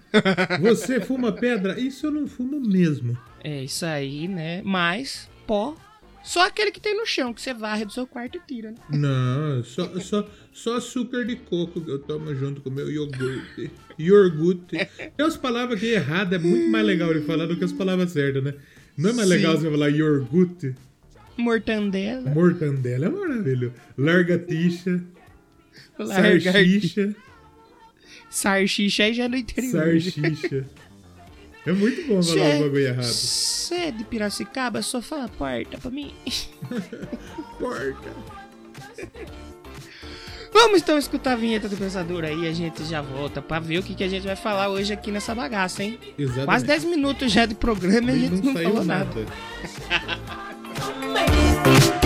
Você 0.62 1.00
fuma 1.02 1.32
pedra? 1.32 1.80
Isso 1.80 2.08
eu 2.08 2.12
não 2.12 2.26
fumo 2.28 2.60
mesmo. 2.60 3.16
É 3.44 3.64
isso 3.64 3.86
aí, 3.86 4.28
né? 4.28 4.62
Mas, 4.66 5.30
pó, 5.46 5.76
só 6.24 6.48
aquele 6.48 6.72
que 6.72 6.80
tem 6.80 6.98
no 6.98 7.06
chão, 7.06 7.32
que 7.34 7.42
você 7.42 7.54
varre 7.54 7.86
do 7.86 7.94
seu 7.94 8.08
quarto 8.08 8.38
e 8.38 8.42
tira, 8.48 8.72
né? 8.72 8.78
Não, 8.90 9.64
só, 9.64 9.88
só, 10.00 10.28
só 10.52 10.78
açúcar 10.78 11.24
de 11.24 11.36
coco 11.36 11.80
que 11.82 11.92
eu 11.92 12.00
tomo 12.00 12.34
junto 12.34 12.62
com 12.62 12.70
o 12.70 12.74
meu 12.74 12.90
iogurte. 12.90 13.72
Iogurte. 14.00 14.76
Tem 14.98 15.12
umas 15.26 15.38
palavras 15.38 15.80
que 15.80 15.94
é 15.94 15.96
errada, 15.96 16.36
é 16.36 16.40
muito 16.40 16.70
mais 16.72 16.86
legal 16.86 17.14
de 17.14 17.22
falar 17.22 17.46
do 17.46 17.56
que 17.56 17.64
as 17.64 17.72
palavras 17.72 18.12
certas, 18.12 18.44
né? 18.44 18.56
Não 18.98 19.12
é 19.12 19.14
mais 19.14 19.28
Sim. 19.30 19.36
legal 19.36 19.56
você 19.56 19.70
falar 19.70 19.90
iogurte? 19.90 20.74
Mortandela, 21.38 22.30
Mortandela 22.32 23.06
é 23.06 23.10
maravilhoso. 23.10 23.74
Largatixa. 23.98 25.04
larga, 26.00 26.52
Sarchicha. 26.52 27.16
sarchicha 28.30 29.04
aí 29.04 29.14
já 29.14 29.26
é 29.26 29.28
no 29.28 29.36
interior. 29.36 29.72
Sarchicha. 30.02 30.66
É 31.66 31.72
muito 31.72 32.08
bom 32.08 32.22
falar 32.22 32.36
Cê- 32.36 32.56
um 32.56 32.62
bagulho 32.62 32.86
errado. 32.88 33.04
Você 33.06 33.76
é 33.76 33.92
de 33.92 34.04
Piracicaba, 34.04 34.82
só 34.82 35.02
fala 35.02 35.28
porta 35.28 35.78
pra 35.78 35.90
mim. 35.92 36.14
Porta. 37.60 38.10
Vamos 40.54 40.82
então 40.82 40.98
escutar 40.98 41.34
a 41.34 41.36
vinheta 41.36 41.68
do 41.68 41.76
Pensador 41.76 42.24
aí, 42.24 42.48
a 42.48 42.54
gente 42.54 42.86
já 42.86 43.02
volta 43.02 43.42
pra 43.42 43.60
ver 43.60 43.80
o 43.80 43.84
que, 43.84 43.94
que 43.96 44.04
a 44.04 44.08
gente 44.08 44.26
vai 44.26 44.36
falar 44.36 44.70
hoje 44.70 44.94
aqui 44.94 45.12
nessa 45.12 45.36
bagaça, 45.36 45.84
hein? 45.84 46.00
Exatamente. 46.18 46.46
Quase 46.46 46.66
10 46.66 46.84
minutos 46.86 47.32
já 47.32 47.46
de 47.46 47.56
programa 47.56 48.12
e 48.12 48.16
a 48.16 48.18
gente 48.30 48.46
não, 48.46 48.54
saiu 48.54 48.70
falou 48.70 48.86
nada. 48.86 49.26
Baby, 51.14 52.06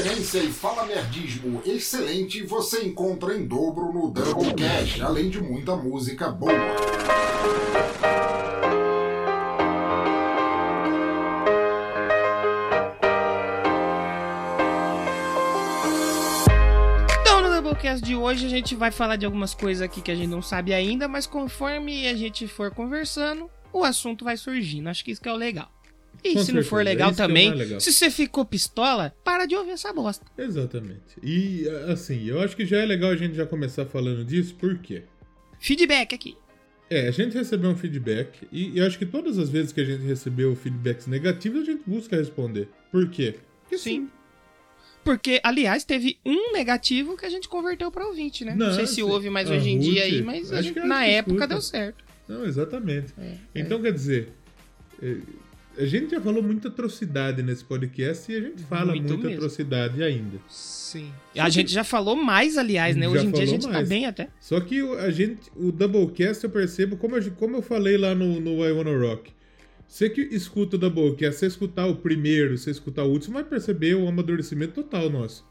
Irreverência 0.00 0.38
e 0.38 0.50
fala 0.50 0.86
nerdismo 0.86 1.62
excelente 1.66 2.42
você 2.42 2.86
encontra 2.86 3.36
em 3.36 3.46
dobro 3.46 3.92
no 3.92 4.10
Doublecast, 4.10 5.02
além 5.02 5.28
de 5.28 5.42
muita 5.42 5.76
música 5.76 6.30
boa. 6.30 6.52
Então, 17.20 17.42
no 17.42 17.50
Doublecast 17.50 18.02
de 18.02 18.16
hoje 18.16 18.46
a 18.46 18.48
gente 18.48 18.74
vai 18.74 18.90
falar 18.90 19.16
de 19.16 19.26
algumas 19.26 19.52
coisas 19.52 19.82
aqui 19.82 20.00
que 20.00 20.10
a 20.10 20.14
gente 20.14 20.30
não 20.30 20.40
sabe 20.40 20.72
ainda, 20.72 21.06
mas 21.06 21.26
conforme 21.26 22.08
a 22.08 22.14
gente 22.14 22.48
for 22.48 22.70
conversando, 22.70 23.50
o 23.70 23.84
assunto 23.84 24.24
vai 24.24 24.38
surgindo. 24.38 24.88
Acho 24.88 25.04
que 25.04 25.10
isso 25.10 25.20
que 25.20 25.28
é 25.28 25.32
o 25.32 25.36
legal. 25.36 25.70
E 26.22 26.34
Com 26.34 26.40
se 26.44 26.52
não 26.52 26.62
for 26.62 26.78
certeza, 26.78 26.82
legal 26.84 27.10
é 27.10 27.14
também, 27.14 27.54
legal. 27.54 27.80
se 27.80 27.92
você 27.92 28.10
ficou 28.10 28.44
pistola, 28.44 29.14
para 29.24 29.46
de 29.46 29.54
ouvir 29.56 29.70
essa 29.70 29.92
bosta. 29.92 30.24
Exatamente. 30.36 31.16
E, 31.22 31.66
assim, 31.88 32.26
eu 32.26 32.40
acho 32.40 32.54
que 32.56 32.66
já 32.66 32.78
é 32.78 32.84
legal 32.86 33.10
a 33.10 33.16
gente 33.16 33.34
já 33.34 33.46
começar 33.46 33.86
falando 33.86 34.24
disso, 34.24 34.54
por 34.54 34.76
quê? 34.78 35.02
Feedback 35.58 36.14
aqui. 36.14 36.36
É, 36.90 37.06
a 37.06 37.10
gente 37.12 37.34
recebeu 37.36 37.70
um 37.70 37.76
feedback 37.76 38.46
e, 38.50 38.76
eu 38.78 38.86
acho 38.86 38.98
que 38.98 39.06
todas 39.06 39.38
as 39.38 39.48
vezes 39.48 39.72
que 39.72 39.80
a 39.80 39.84
gente 39.84 40.02
recebeu 40.02 40.54
feedbacks 40.56 41.06
negativos, 41.06 41.62
a 41.62 41.64
gente 41.64 41.82
busca 41.86 42.16
responder. 42.16 42.68
Por 42.90 43.08
quê? 43.08 43.36
Porque 43.62 43.78
Sim. 43.78 44.08
Porque, 45.04 45.40
aliás, 45.42 45.84
teve 45.84 46.18
um 46.26 46.52
negativo 46.52 47.16
que 47.16 47.24
a 47.24 47.30
gente 47.30 47.48
converteu 47.48 47.90
pra 47.90 48.06
ouvinte, 48.06 48.44
né? 48.44 48.54
Não, 48.54 48.66
Não, 48.66 48.74
sei 48.74 48.86
se 48.86 48.96
sim. 48.96 49.02
houve 49.02 49.30
mais 49.30 49.50
A 49.50 49.54
hoje 49.54 49.70
em 49.70 49.76
Ruth, 49.76 49.84
dia 49.84 50.02
aí, 50.02 50.22
mas 50.22 50.48
gente- 50.50 50.78
acho 50.78 50.86
na 50.86 51.06
época 51.06 51.34
escuta. 51.36 51.46
deu 51.48 51.62
certo. 51.62 52.04
Não, 52.28 52.44
exatamente. 52.44 53.14
É, 53.18 53.34
Então, 53.54 53.80
quer 53.80 53.92
dizer, 53.92 54.28
é, 55.02 55.16
a 55.80 55.86
gente 55.86 56.10
já 56.10 56.20
falou 56.20 56.42
muita 56.42 56.68
atrocidade 56.68 57.42
nesse 57.42 57.64
podcast 57.64 58.30
e 58.30 58.36
a 58.36 58.40
gente 58.40 58.62
fala 58.64 58.92
Muito 58.92 59.08
muita 59.08 59.24
mesmo. 59.26 59.34
atrocidade 59.38 60.02
ainda. 60.02 60.38
Sim. 60.48 61.10
A 61.36 61.48
gente 61.48 61.72
já 61.72 61.82
falou 61.84 62.16
mais, 62.16 62.56
aliás, 62.58 62.96
né? 62.96 63.02
Já 63.06 63.10
Hoje 63.10 63.26
em 63.26 63.30
dia 63.30 63.42
a 63.42 63.46
falou 63.46 63.46
gente 63.60 63.66
tá 63.66 63.72
mais. 63.72 63.88
bem 63.88 64.06
até. 64.06 64.28
Só 64.40 64.60
que 64.60 64.82
o- 64.82 64.98
a 64.98 65.10
gente, 65.10 65.50
o 65.56 65.70
Doublecast 65.72 66.44
eu 66.44 66.50
percebo, 66.50 66.96
como 66.96 67.16
eu, 67.16 67.30
como 67.32 67.56
eu 67.56 67.62
falei 67.62 67.96
lá 67.96 68.14
no, 68.14 68.40
no 68.40 68.64
I 68.66 68.72
Wanna 68.72 68.96
Rock, 68.98 69.32
você 69.86 70.08
que 70.10 70.20
escuta 70.20 70.76
o 70.76 70.78
Doublecast, 70.78 71.38
você 71.40 71.46
escutar 71.46 71.86
o 71.86 71.96
primeiro, 71.96 72.56
você 72.56 72.70
escutar 72.70 73.04
o 73.04 73.10
último, 73.10 73.34
vai 73.34 73.44
perceber 73.44 73.94
o 73.94 74.06
amadurecimento 74.08 74.72
total 74.74 75.08
nosso. 75.10 75.48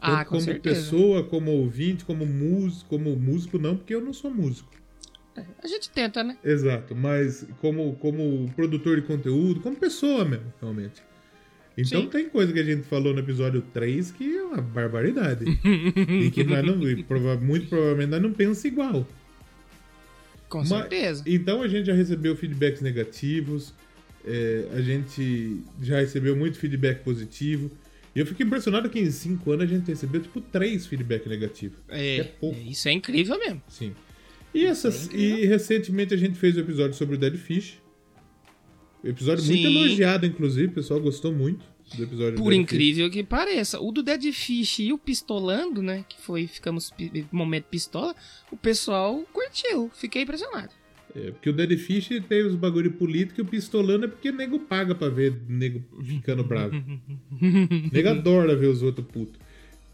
Ah, 0.00 0.24
com 0.24 0.30
como 0.36 0.42
certeza. 0.42 0.76
pessoa, 0.80 1.24
como 1.24 1.50
ouvinte, 1.50 2.04
como 2.04 2.24
músico, 2.24 2.88
como 2.88 3.16
músico 3.16 3.58
não, 3.58 3.76
porque 3.76 3.94
eu 3.94 4.00
não 4.00 4.12
sou 4.12 4.30
músico. 4.30 4.70
A 5.62 5.66
gente 5.66 5.90
tenta, 5.90 6.22
né? 6.24 6.36
Exato, 6.44 6.94
mas 6.94 7.46
como, 7.60 7.94
como 7.96 8.50
produtor 8.54 9.00
de 9.00 9.06
conteúdo, 9.06 9.60
como 9.60 9.76
pessoa 9.76 10.24
mesmo, 10.24 10.52
realmente. 10.60 11.02
Então 11.76 12.02
Sim. 12.02 12.08
tem 12.08 12.28
coisa 12.28 12.52
que 12.52 12.58
a 12.58 12.64
gente 12.64 12.82
falou 12.82 13.14
no 13.14 13.20
episódio 13.20 13.62
3 13.72 14.10
que 14.10 14.36
é 14.36 14.42
uma 14.42 14.60
barbaridade. 14.60 15.44
e 15.64 16.30
que 16.30 16.42
nós 16.44 16.64
não, 16.66 16.82
e 16.88 17.04
prova- 17.04 17.36
muito 17.36 17.68
provavelmente 17.68 18.10
nós 18.10 18.22
não 18.22 18.32
pensamos 18.32 18.64
igual. 18.64 19.06
Com 20.48 20.58
Mas- 20.58 20.68
certeza. 20.68 21.22
Então 21.26 21.62
a 21.62 21.68
gente 21.68 21.86
já 21.86 21.94
recebeu 21.94 22.34
feedbacks 22.36 22.80
negativos, 22.80 23.74
é, 24.26 24.64
a 24.74 24.80
gente 24.80 25.60
já 25.80 26.00
recebeu 26.00 26.34
muito 26.36 26.58
feedback 26.58 27.02
positivo. 27.04 27.70
E 28.16 28.18
eu 28.20 28.26
fico 28.26 28.42
impressionado 28.42 28.88
que 28.90 28.98
em 28.98 29.10
5 29.10 29.52
anos 29.52 29.64
a 29.64 29.68
gente 29.68 29.86
recebeu 29.86 30.20
tipo 30.20 30.40
3 30.40 30.86
feedback 30.86 31.28
negativos. 31.28 31.78
É, 31.88 32.16
é 32.18 32.24
pouco. 32.24 32.58
isso 32.58 32.88
é 32.88 32.92
incrível 32.92 33.38
mesmo. 33.38 33.62
Sim. 33.68 33.94
E, 34.54 34.64
essas, 34.64 35.08
e 35.12 35.46
recentemente 35.46 36.14
a 36.14 36.16
gente 36.16 36.38
fez 36.38 36.56
o 36.56 36.60
episódio 36.60 36.94
sobre 36.94 37.16
o 37.16 37.18
Dead 37.18 37.36
Fish. 37.36 37.80
Episódio 39.04 39.44
muito 39.44 39.68
Sim. 39.68 39.78
elogiado, 39.78 40.26
inclusive. 40.26 40.66
O 40.66 40.72
pessoal 40.72 41.00
gostou 41.00 41.32
muito 41.32 41.64
do 41.96 42.02
episódio 42.02 42.32
do 42.32 42.42
Por 42.42 42.50
Dead 42.50 42.60
incrível 42.60 43.10
que 43.10 43.22
pareça. 43.22 43.80
O 43.80 43.92
do 43.92 44.02
Dead 44.02 44.32
Fish 44.32 44.80
e 44.80 44.92
o 44.92 44.98
Pistolando, 44.98 45.82
né? 45.82 46.04
Que 46.08 46.20
foi, 46.20 46.46
ficamos 46.46 46.92
momento 47.30 47.64
pistola, 47.64 48.14
o 48.50 48.56
pessoal 48.56 49.24
curtiu. 49.32 49.90
Fiquei 49.94 50.22
impressionado. 50.22 50.70
Fish. 50.70 50.88
É, 51.14 51.30
porque 51.30 51.50
o 51.50 51.52
Dead 51.52 51.76
Fish 51.78 52.08
tem 52.28 52.46
os 52.46 52.54
bagulho 52.54 52.92
político 52.92 53.40
e 53.40 53.42
o 53.42 53.44
pistolando 53.44 54.04
é 54.04 54.08
porque 54.08 54.30
nego 54.30 54.58
paga 54.60 54.94
pra 54.94 55.08
ver 55.08 55.40
nego 55.48 55.82
ficando 56.04 56.44
bravo. 56.44 56.74
nego 57.92 58.08
adora 58.08 58.54
ver 58.54 58.66
os 58.66 58.82
outros 58.82 59.06
putos. 59.06 59.40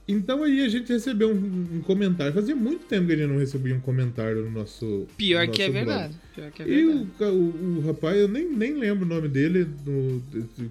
Então 0.07 0.43
aí 0.43 0.63
a 0.63 0.69
gente 0.69 0.93
recebeu 0.93 1.31
um, 1.33 1.77
um 1.77 1.81
comentário. 1.81 2.33
Fazia 2.35 2.55
muito 2.55 2.85
tempo 2.85 3.07
que 3.07 3.15
a 3.15 3.17
gente 3.17 3.29
não 3.31 3.39
recebia 3.39 3.75
um 3.75 3.81
comentário 3.81 4.43
no 4.45 4.51
nosso. 4.51 5.07
Pior 5.17 5.47
no 5.47 5.53
que 5.53 5.63
é 5.63 5.67
nosso 5.69 5.73
verdade. 5.79 6.15
Pior 6.35 6.51
que 6.51 6.63
é 6.63 6.69
E 6.69 6.85
verdade. 6.85 6.99
o, 7.03 7.07
ca- 7.19 7.31
o, 7.31 7.79
o 7.79 7.87
rapaz, 7.87 8.17
eu 8.19 8.29
nem, 8.29 8.49
nem 8.51 8.75
lembro 8.75 9.07
o 9.07 9.09
nome 9.09 9.29
dele, 9.29 9.67
no- 9.87 10.23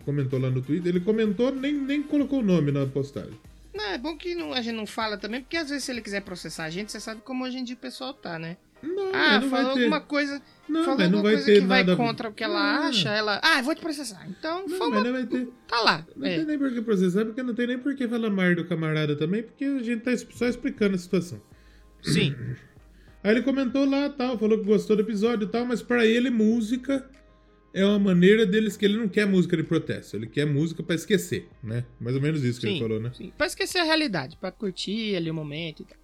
comentou 0.05 0.39
lá 0.39 0.51
no 0.51 0.61
Twitter. 0.61 0.89
Ele 0.89 0.99
comentou, 0.99 1.53
nem, 1.53 1.73
nem 1.73 2.03
colocou 2.03 2.39
o 2.39 2.43
nome 2.43 2.71
na 2.71 2.85
postagem. 2.85 3.33
Não, 3.73 3.85
é 3.85 3.97
bom 3.97 4.15
que 4.15 4.35
não- 4.35 4.53
a 4.53 4.61
gente 4.61 4.75
não 4.75 4.85
fala 4.85 5.17
também, 5.17 5.41
porque 5.41 5.57
às 5.57 5.67
vezes 5.69 5.83
se 5.83 5.91
ele 5.91 6.01
quiser 6.01 6.21
processar 6.21 6.65
a 6.65 6.69
gente, 6.69 6.91
você 6.91 6.99
sabe 6.99 7.21
como 7.21 7.43
hoje 7.43 7.57
em 7.57 7.63
dia 7.63 7.75
o 7.75 7.79
pessoal 7.79 8.13
tá, 8.13 8.37
né? 8.37 8.55
Não, 8.83 9.11
Ah, 9.13 9.39
não 9.39 9.49
falou 9.49 9.65
vai 9.65 9.73
ter. 9.75 9.79
alguma 9.81 10.01
coisa. 10.01 10.41
Não, 10.67 10.83
falou 10.85 11.09
não 11.09 11.21
vai 11.21 11.33
coisa 11.33 11.45
ter 11.45 11.61
que 11.61 11.67
vai 11.67 11.83
nada- 11.83 11.95
contra 11.95 12.29
o 12.29 12.33
que 12.33 12.43
ela 12.43 12.53
Não. 12.79 12.87
acha, 12.87 13.09
ela. 13.09 13.39
Ah, 13.43 13.61
vou 13.61 13.73
te 13.75 13.81
processar. 13.81 14.25
Então, 14.29 14.65
Não, 14.67 14.87
uma- 14.89 15.01
não 15.03 15.11
vai 15.11 15.25
ter. 15.25 15.47
tá 15.67 15.79
lá. 15.81 16.07
Não 16.15 16.25
É. 16.27 16.35
tem 16.37 16.45
nem 16.45 16.57
por 16.57 16.71
que 16.71 16.81
processar, 16.81 17.25
porque 17.25 17.41
não 17.43 17.53
tem 17.53 17.67
nem 17.67 17.77
por 17.77 17.95
que 17.95 18.07
falar 18.07 18.29
mais 18.29 18.55
do 18.55 18.65
camarada 18.65 19.15
também, 19.15 19.43
porque 19.43 19.65
a 19.65 19.79
gente 19.83 20.01
tá 20.01 20.11
só 20.31 20.47
explicando 20.47 20.95
a 20.95 20.97
situação. 20.97 21.41
Sim. 22.01 22.35
Aí 23.23 23.31
ele 23.31 23.41
comentou 23.41 23.89
lá, 23.89 24.09
tal, 24.09 24.37
falou 24.37 24.59
que 24.59 24.65
gostou 24.65 24.95
do 24.97 25.01
episódio 25.01 25.45
e 25.45 25.49
tal, 25.49 25.65
mas 25.65 25.81
pra 25.81 26.05
ele 26.05 26.29
música 26.29 27.09
é 27.73 27.85
uma 27.85 27.97
maneira 27.99 28.45
deles 28.45 28.75
que 28.75 28.83
ele 28.85 28.97
não 28.97 29.07
quer 29.07 29.25
música 29.25 29.55
de 29.55 29.63
protesto, 29.63 30.15
ele 30.17 30.27
quer 30.27 30.45
música 30.45 30.83
pra 30.83 30.93
esquecer, 30.95 31.47
né? 31.63 31.85
Mais 31.99 32.15
ou 32.15 32.21
menos 32.21 32.43
isso 32.43 32.59
que 32.59 32.65
ele 32.67 32.73
Sim, 32.75 32.81
falou, 32.81 32.99
né? 32.99 33.11
sim. 33.13 33.31
Pra 33.37 33.47
esquecer 33.47 33.79
a 33.79 33.83
realidade, 33.83 34.37
pra 34.37 34.51
curtir 34.51 35.15
ali 35.15 35.31
o 35.31 35.33
momento 35.33 35.81
e 35.83 35.85
tal. 35.85 35.97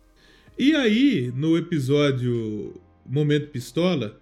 E 0.59 0.75
aí, 0.75 1.31
no 1.33 1.57
episódio 1.57 2.73
Momento 3.05 3.47
Pistola, 3.49 4.19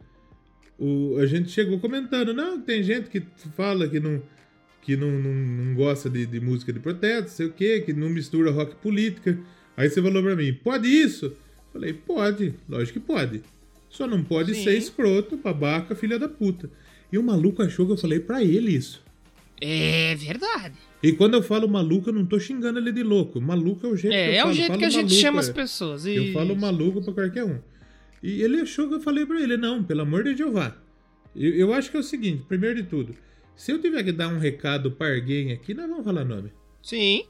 o- 0.77 1.17
a 1.17 1.25
gente 1.25 1.49
chegou 1.49 1.79
comentando, 1.79 2.31
não, 2.31 2.61
tem 2.61 2.83
gente 2.83 3.09
que 3.09 3.23
fala 3.55 3.87
que 3.89 3.99
não, 3.99 4.21
que 4.83 4.95
não, 4.95 5.09
não, 5.19 5.33
não 5.33 5.73
gosta 5.73 6.07
de, 6.09 6.27
de 6.27 6.39
música 6.39 6.71
de 6.71 6.79
protesto, 6.79 7.31
sei 7.31 7.47
o 7.47 7.51
quê, 7.53 7.81
que 7.81 7.91
não 7.91 8.07
mistura 8.09 8.51
rock 8.51 8.73
e 8.73 8.75
política. 8.75 9.37
Aí 9.75 9.89
você 9.89 9.99
falou 10.01 10.21
pra 10.21 10.35
mim, 10.35 10.53
pode 10.53 10.87
isso? 10.87 11.33
Falei, 11.73 11.91
pode, 11.93 12.53
lógico 12.69 12.99
que 12.99 13.05
pode. 13.05 13.41
Só 13.89 14.05
não 14.05 14.23
pode 14.23 14.53
Sim. 14.53 14.63
ser 14.63 14.77
escroto, 14.77 15.37
babaca, 15.37 15.95
filha 15.95 16.19
da 16.19 16.27
puta. 16.29 16.69
E 17.11 17.17
o 17.17 17.23
maluco 17.23 17.63
achou 17.63 17.85
que 17.87 17.93
eu 17.93 17.97
falei 17.97 18.19
pra 18.19 18.43
ele 18.43 18.71
isso. 18.75 19.03
É 19.61 20.15
verdade. 20.15 20.75
E 21.01 21.11
quando 21.13 21.33
eu 21.35 21.43
falo 21.43 21.67
maluco, 21.67 22.09
eu 22.09 22.13
não 22.13 22.25
tô 22.25 22.39
xingando 22.39 22.79
ele 22.79 22.91
de 22.91 23.03
louco. 23.03 23.39
Maluco 23.41 23.85
é 23.85 23.89
o 23.89 23.95
jeito 23.95 24.13
que 24.13 24.19
eu 24.19 24.23
É, 24.23 24.35
é 24.35 24.39
falo. 24.41 24.51
o 24.51 24.53
jeito 24.53 24.67
Falo 24.67 24.79
que 24.79 24.85
a 24.85 24.89
gente 24.89 25.13
chama 25.13 25.37
é. 25.37 25.41
as 25.41 25.49
pessoas. 25.49 26.05
Eu 26.05 26.31
falo 26.33 26.55
maluco 26.55 27.01
pra 27.03 27.13
qualquer 27.13 27.43
um. 27.43 27.59
E 28.21 28.41
ele 28.41 28.61
achou 28.61 28.87
que 28.87 28.95
eu 28.95 28.99
falei 28.99 29.25
pra 29.25 29.39
ele, 29.41 29.57
não, 29.57 29.83
pelo 29.83 30.01
amor 30.01 30.23
de 30.23 30.35
Jeová. 30.35 30.75
Eu, 31.35 31.53
eu 31.53 31.73
acho 31.73 31.91
que 31.91 31.97
é 31.97 31.99
o 31.99 32.03
seguinte, 32.03 32.43
primeiro 32.47 32.81
de 32.81 32.89
tudo, 32.89 33.15
se 33.55 33.71
eu 33.71 33.79
tiver 33.79 34.03
que 34.03 34.11
dar 34.11 34.27
um 34.27 34.39
recado 34.39 34.91
pra 34.91 35.13
alguém 35.15 35.51
aqui, 35.51 35.73
nós 35.73 35.87
vamos 35.87 36.03
falar 36.03 36.25
nome. 36.25 36.51
Sim. 36.81 37.23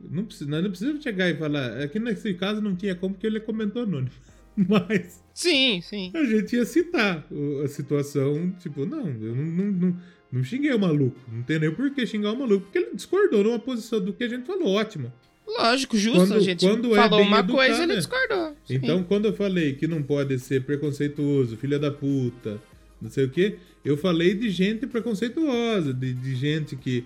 Não 0.00 0.24
precisa, 0.24 0.50
nós 0.50 0.62
não 0.62 0.70
precisamos 0.70 1.02
chegar 1.02 1.30
e 1.30 1.36
falar. 1.36 1.82
Aqui 1.82 1.98
nesse 1.98 2.34
caso 2.34 2.60
não 2.60 2.76
tinha 2.76 2.94
como, 2.94 3.14
porque 3.14 3.26
ele 3.26 3.40
comentou 3.40 3.82
anônimo. 3.82 4.10
Mas 4.56 5.20
Sim, 5.32 5.80
sim. 5.80 6.12
a 6.14 6.24
gente 6.24 6.54
ia 6.54 6.64
citar 6.64 7.26
a 7.64 7.66
situação, 7.68 8.52
tipo, 8.60 8.86
não, 8.86 9.08
eu 9.08 9.34
não, 9.34 9.44
não, 9.44 9.64
não, 9.72 9.96
não 10.34 10.44
xinguei 10.44 10.72
o 10.74 10.78
maluco. 10.78 11.16
Não 11.32 11.42
tem 11.42 11.58
nem 11.58 11.70
por 11.70 11.90
que 11.90 12.06
xingar 12.06 12.32
o 12.32 12.38
maluco, 12.38 12.62
porque 12.66 12.78
ele 12.78 12.94
discordou 12.94 13.44
numa 13.44 13.58
posição 13.58 14.00
do 14.00 14.12
que 14.12 14.24
a 14.24 14.28
gente 14.28 14.46
falou, 14.46 14.68
ótimo. 14.74 15.12
Lógico, 15.46 15.96
justo. 15.96 16.18
Quando- 16.20 16.34
a 16.34 16.40
gente 16.40 16.66
quando 16.66 16.92
é 16.92 16.96
falou 16.96 17.20
uma 17.20 17.38
educado, 17.40 17.52
coisa, 17.52 17.82
ele 17.82 17.92
né? 17.92 17.96
discordou. 17.96 18.56
Sim. 18.66 18.74
Então, 18.74 19.02
quando 19.04 19.26
eu 19.26 19.32
falei 19.34 19.74
que 19.74 19.86
não 19.86 20.02
pode 20.02 20.38
ser 20.38 20.64
preconceituoso, 20.64 21.56
filha 21.56 21.78
da 21.78 21.90
puta, 21.90 22.60
não 23.00 23.10
sei 23.10 23.24
o 23.26 23.30
quê, 23.30 23.56
eu 23.84 23.96
falei 23.96 24.34
de 24.34 24.48
gente 24.50 24.86
preconceituosa, 24.86 25.92
de, 25.92 26.14
de 26.14 26.34
gente 26.34 26.76
que. 26.76 27.04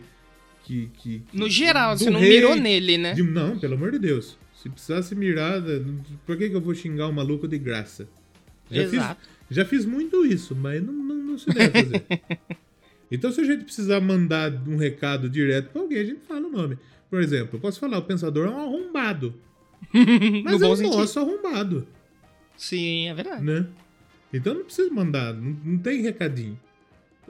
que, 0.65 0.89
que 0.99 1.23
No 1.33 1.51
geral, 1.51 1.97
você 1.99 2.09
não 2.11 2.21
mirou 2.21 2.55
nele, 2.55 2.97
né? 2.97 3.13
de- 3.15 3.23
não, 3.25 3.59
pelo 3.59 3.75
amor 3.75 3.91
de 3.91 3.99
Deus. 3.99 4.39
Se 4.55 4.69
precisasse 4.69 5.15
mirar, 5.15 5.61
né, 5.61 5.81
por 6.27 6.37
que, 6.37 6.49
que 6.49 6.55
eu 6.57 6.61
vou 6.61 6.75
xingar 6.75 7.09
o 7.09 7.13
maluco 7.13 7.47
de 7.49 7.59
graça? 7.59 8.09
Já 8.71 8.83
Exato. 8.83 9.21
Fiz, 9.49 9.57
já 9.57 9.65
fiz 9.65 9.85
muito 9.85 10.25
isso, 10.27 10.55
mas 10.55 10.81
não, 10.85 10.93
não, 10.93 11.15
não 11.17 11.39
se 11.39 11.49
deve 11.51 11.71
fazer. 11.85 12.05
então, 13.11 13.31
se 13.33 13.41
a 13.41 13.45
gente 13.45 13.65
precisar 13.65 14.01
mandar 14.01 14.53
um 14.69 14.77
recado 14.77 15.29
direto 15.29 15.71
pra 15.71 15.81
alguém, 15.83 15.99
a 16.01 16.05
gente 16.05 16.21
fala 16.27 16.47
o 16.47 16.51
nome. 16.51 16.79
Por 17.11 17.21
exemplo, 17.23 17.51
eu 17.57 17.61
posso 17.61 17.81
falar, 17.81 17.99
o 17.99 18.03
pensador 18.03 18.47
é 18.47 18.51
um 18.51 18.61
arrombado. 18.61 19.35
Mas 20.45 20.61
no 20.61 20.67
é 20.67 20.69
um 20.69 20.91
nosso 20.97 21.19
arrombado 21.21 21.87
Sim, 22.57 23.09
é 23.09 23.15
verdade. 23.15 23.45
né? 23.45 23.67
Então 24.33 24.53
não 24.55 24.65
precisa 24.65 24.91
mandar, 24.93 25.33
não, 25.33 25.57
não 25.65 25.79
tem 25.79 26.03
recadinho. 26.03 26.59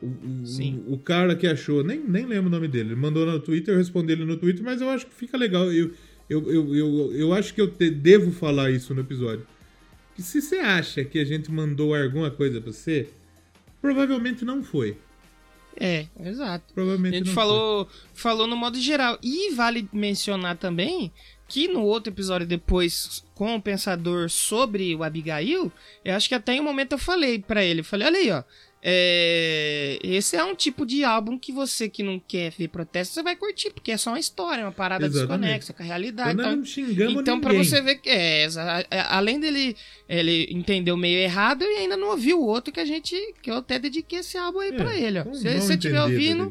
O, 0.02 0.06
o- 0.06 0.94
o 0.94 0.98
cara 0.98 1.36
que 1.36 1.46
achou, 1.46 1.84
nem, 1.84 2.00
nem 2.00 2.24
lembro 2.24 2.46
o 2.46 2.50
nome 2.50 2.66
dele, 2.68 2.90
ele 2.90 3.00
mandou 3.00 3.26
no 3.26 3.38
Twitter, 3.38 3.74
eu 3.74 3.78
respondi 3.78 4.12
ele 4.12 4.24
no 4.24 4.36
Twitter, 4.36 4.64
mas 4.64 4.80
eu 4.80 4.88
acho 4.88 5.06
que 5.06 5.14
fica 5.14 5.36
legal. 5.36 5.70
Eu, 5.72 5.92
eu, 6.28 6.50
eu, 6.50 6.74
eu, 6.74 7.12
eu 7.14 7.32
acho 7.34 7.52
que 7.54 7.60
eu 7.60 7.68
te- 7.70 7.90
devo 7.90 8.30
falar 8.32 8.70
isso 8.70 8.94
no 8.94 9.00
episódio. 9.02 9.46
Que 10.16 10.22
se 10.22 10.40
você 10.42 10.56
acha 10.56 11.04
que 11.04 11.18
a 11.18 11.24
gente 11.24 11.50
mandou 11.52 11.94
alguma 11.94 12.30
coisa 12.30 12.60
pra 12.60 12.72
você, 12.72 13.08
provavelmente 13.80 14.44
não 14.44 14.62
foi. 14.64 14.96
É, 15.80 16.06
exato. 16.20 16.64
A 16.70 16.74
Provavelmente 16.74 17.18
gente 17.18 17.26
não 17.28 17.34
falou, 17.34 17.88
falou 18.12 18.46
no 18.46 18.56
modo 18.56 18.80
geral. 18.80 19.18
E 19.22 19.54
vale 19.54 19.88
mencionar 19.92 20.56
também 20.56 21.12
que 21.48 21.66
no 21.66 21.82
outro 21.82 22.12
episódio 22.12 22.46
depois, 22.46 23.24
com 23.34 23.56
o 23.56 23.62
pensador 23.62 24.28
sobre 24.28 24.94
o 24.94 25.02
Abigail, 25.02 25.72
eu 26.04 26.14
acho 26.14 26.28
que 26.28 26.34
até 26.34 26.52
em 26.54 26.60
um 26.60 26.64
momento 26.64 26.92
eu 26.92 26.98
falei 26.98 27.38
pra 27.38 27.64
ele, 27.64 27.82
falei, 27.82 28.06
olha 28.06 28.18
aí, 28.18 28.30
ó. 28.30 28.42
é, 28.82 29.98
esse 30.02 30.36
é 30.36 30.44
um 30.44 30.54
tipo 30.54 30.84
de 30.84 31.02
álbum 31.04 31.38
que 31.38 31.50
você 31.50 31.88
que 31.88 32.02
não 32.02 32.18
quer 32.20 32.50
ver 32.52 32.68
protesto, 32.68 33.14
você 33.14 33.22
vai 33.22 33.34
curtir, 33.34 33.70
porque 33.70 33.90
é 33.92 33.96
só 33.96 34.10
uma 34.10 34.18
história, 34.20 34.62
uma 34.64 34.72
parada 34.72 35.06
Exatamente. 35.06 35.38
desconexa 35.40 35.72
com 35.72 35.82
a 35.82 35.86
realidade. 35.86 36.32
Então, 36.32 36.56
não 36.56 36.64
xingamos 36.64 37.20
então 37.20 37.40
pra 37.40 37.52
ninguém. 37.52 37.64
você 37.68 37.80
ver 37.80 37.96
que 37.96 38.10
é, 38.10 38.44
é, 38.90 39.00
além 39.08 39.40
dele 39.40 39.74
ele 40.08 40.46
entendeu 40.50 40.96
meio 40.96 41.18
errado 41.18 41.62
e 41.64 41.76
ainda 41.76 41.96
não 41.96 42.08
ouviu 42.10 42.40
o 42.40 42.46
outro 42.46 42.72
que 42.72 42.80
a 42.80 42.84
gente 42.84 43.16
que 43.42 43.50
eu 43.50 43.56
até 43.56 43.78
dediquei 43.78 44.18
esse 44.20 44.36
álbum 44.36 44.60
aí 44.60 44.68
É, 44.70 44.72
pra 44.76 44.96
ele, 44.96 45.20
ó. 45.20 45.34
Se 45.34 45.58
você 45.58 45.74
estiver 45.74 46.02
ouvindo, 46.02 46.50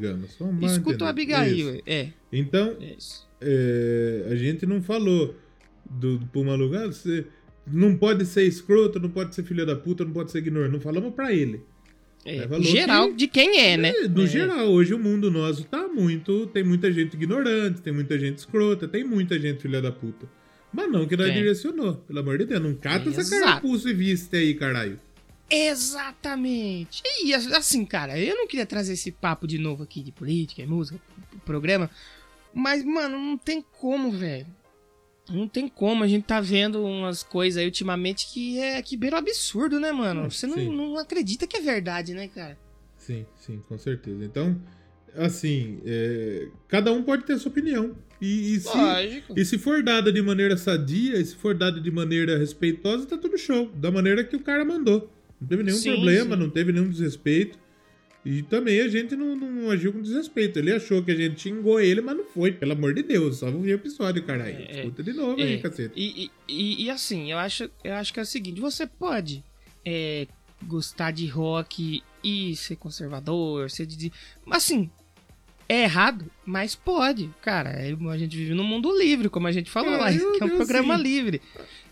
escuta 0.62 1.04
o. 1.04 1.08
Abigail. 1.08 1.80
É, 1.86 2.08
Então, 2.32 2.76
é 2.80 2.94
isso. 2.98 3.27
É, 3.40 4.26
a 4.30 4.34
gente 4.36 4.66
não 4.66 4.82
falou 4.82 5.34
do, 5.88 6.20
pro 6.32 6.44
maluco, 6.44 6.74
ah, 6.76 6.86
você, 6.86 7.24
não 7.66 7.96
pode 7.96 8.24
ser 8.26 8.44
escroto, 8.44 8.98
não 9.00 9.10
pode 9.10 9.34
ser 9.34 9.42
filho 9.44 9.64
da 9.66 9.76
puta, 9.76 10.04
não 10.04 10.12
pode 10.12 10.30
ser 10.30 10.38
ignorante. 10.38 10.72
Não 10.72 10.80
falamos 10.80 11.14
pra 11.14 11.32
ele. 11.32 11.60
É, 12.24 12.36
É, 12.38 12.48
falou 12.48 12.62
geral 12.64 13.08
que- 13.10 13.14
de 13.16 13.28
quem 13.28 13.60
é, 13.60 13.76
né? 13.76 13.90
É, 13.90 14.08
no 14.08 14.24
É. 14.24 14.26
geral, 14.26 14.66
hoje 14.68 14.92
o 14.92 14.98
mundo 14.98 15.30
nosso 15.30 15.64
tá 15.64 15.86
muito. 15.88 16.46
Tem 16.48 16.64
muita 16.64 16.92
gente 16.92 17.14
ignorante, 17.14 17.80
tem 17.80 17.92
muita 17.92 18.18
gente 18.18 18.38
escrota, 18.38 18.88
tem 18.88 19.04
muita 19.04 19.38
gente 19.38 19.62
filha 19.62 19.80
da 19.80 19.92
puta. 19.92 20.26
Mas 20.72 20.90
não 20.90 21.06
que 21.06 21.16
nós 21.16 21.28
Tem. 21.28 21.36
direcionou, 21.36 21.94
pelo 21.94 22.18
amor 22.18 22.36
de 22.36 22.44
Deus. 22.44 22.60
Não 22.60 22.74
cata 22.74 23.08
essa 23.08 23.28
carapuça 23.30 23.88
e 23.88 23.94
viste 23.94 24.36
aí, 24.36 24.52
caralho. 24.54 24.98
Exatamente. 25.50 27.02
E 27.24 27.32
assim, 27.32 27.84
cara, 27.86 28.18
eu 28.18 28.36
não 28.36 28.46
queria 28.46 28.66
trazer 28.66 28.92
esse 28.92 29.10
papo 29.10 29.46
de 29.46 29.56
novo 29.58 29.82
aqui 29.82 30.02
de 30.02 30.12
política 30.12 30.60
e 30.62 30.66
música 30.66 31.00
pro 31.30 31.38
programa, 31.40 31.88
mas, 32.54 32.84
mano, 32.84 33.18
não 33.18 33.36
tem 33.38 33.62
como, 33.80 34.10
velho. 34.10 34.46
Não 35.30 35.46
tem 35.46 35.68
como, 35.68 36.02
a 36.02 36.08
gente 36.08 36.24
tá 36.24 36.40
vendo 36.40 36.82
umas 36.82 37.22
coisas 37.22 37.58
aí 37.58 37.66
ultimamente 37.66 38.26
que 38.32 38.58
é 38.58 38.80
que 38.80 38.96
beira 38.96 39.16
o 39.16 39.18
absurdo, 39.18 39.78
né, 39.78 39.92
mano? 39.92 40.22
Hum, 40.22 40.30
Você 40.30 40.46
não, 40.46 40.54
sim. 40.56 40.74
não 40.74 40.96
acredita 40.96 41.46
que 41.46 41.56
é 41.56 41.60
verdade, 41.60 42.14
né, 42.14 42.28
cara? 42.28 42.58
Sim, 42.96 43.26
sim, 43.36 43.62
com 43.68 43.76
certeza. 43.76 44.24
Então, 44.24 44.58
assim, 45.14 45.80
é, 45.84 46.48
cada 46.66 46.90
um 46.92 47.02
pode 47.02 47.24
ter 47.24 47.38
sua 47.38 47.50
opinião. 47.50 47.94
E, 48.20 48.54
e 48.54 48.60
se, 48.60 48.76
Lógico. 48.76 49.34
e 49.38 49.44
se 49.44 49.58
for 49.58 49.82
dada 49.82 50.10
de 50.10 50.20
maneira 50.22 50.56
sadia, 50.56 51.18
e 51.18 51.24
se 51.24 51.36
for 51.36 51.54
dada 51.54 51.78
de 51.78 51.90
maneira 51.90 52.38
respeitosa, 52.38 53.06
tá 53.06 53.18
tudo 53.18 53.36
show. 53.36 53.70
Da 53.74 53.90
maneira 53.90 54.24
que 54.24 54.34
o 54.34 54.40
cara 54.40 54.64
mandou. 54.64 55.12
Não 55.40 55.46
teve 55.46 55.62
nenhum 55.62 55.76
Sim, 55.76 55.92
problema, 55.92 56.36
sim. 56.36 56.42
não 56.42 56.50
teve 56.50 56.72
nenhum 56.72 56.88
desrespeito. 56.88 57.58
E 58.30 58.42
também 58.42 58.78
a 58.82 58.88
gente 58.88 59.16
não, 59.16 59.34
não 59.34 59.70
agiu 59.70 59.90
com 59.90 60.02
desrespeito. 60.02 60.58
Ele 60.58 60.70
achou 60.70 61.02
que 61.02 61.10
a 61.10 61.14
gente 61.14 61.40
xingou 61.40 61.80
ele, 61.80 62.02
mas 62.02 62.14
não 62.14 62.24
foi. 62.26 62.52
Pelo 62.52 62.72
amor 62.72 62.92
de 62.92 63.02
Deus, 63.02 63.38
só 63.38 63.46
ouvir 63.46 63.72
o 63.72 63.74
episódio, 63.76 64.22
caralho. 64.22 64.66
É, 64.68 64.80
Escuta 64.80 65.02
de 65.02 65.14
novo 65.14 65.40
É, 65.40 65.44
aí, 65.44 65.58
cacete. 65.62 65.94
E, 65.96 66.30
e, 66.46 66.84
e- 66.84 66.90
assim, 66.90 67.32
eu 67.32 67.38
acho, 67.38 67.70
eu 67.82 67.94
acho 67.94 68.12
que 68.12 68.20
é 68.20 68.22
o 68.22 68.26
seguinte, 68.26 68.60
você 68.60 68.86
pode 68.86 69.42
é, 69.82 70.26
gostar 70.62 71.10
de 71.10 71.26
rock 71.26 72.02
e 72.22 72.54
ser 72.54 72.76
conservador, 72.76 73.70
ser 73.70 73.86
de. 73.86 74.12
Assim, 74.50 74.90
é 75.66 75.84
errado, 75.84 76.30
mas 76.44 76.74
pode. 76.74 77.30
Cara, 77.40 77.70
é- 77.70 77.96
a 78.10 78.18
gente 78.18 78.36
vive 78.36 78.52
num 78.52 78.62
mundo 78.64 78.94
livre, 78.98 79.30
como 79.30 79.46
a 79.46 79.52
gente 79.52 79.70
falou 79.70 79.94
Ah, 79.94 79.98
lá, 80.00 80.12
que 80.12 80.42
é 80.42 80.44
um 80.44 80.56
programa 80.56 80.98
livre. 80.98 81.40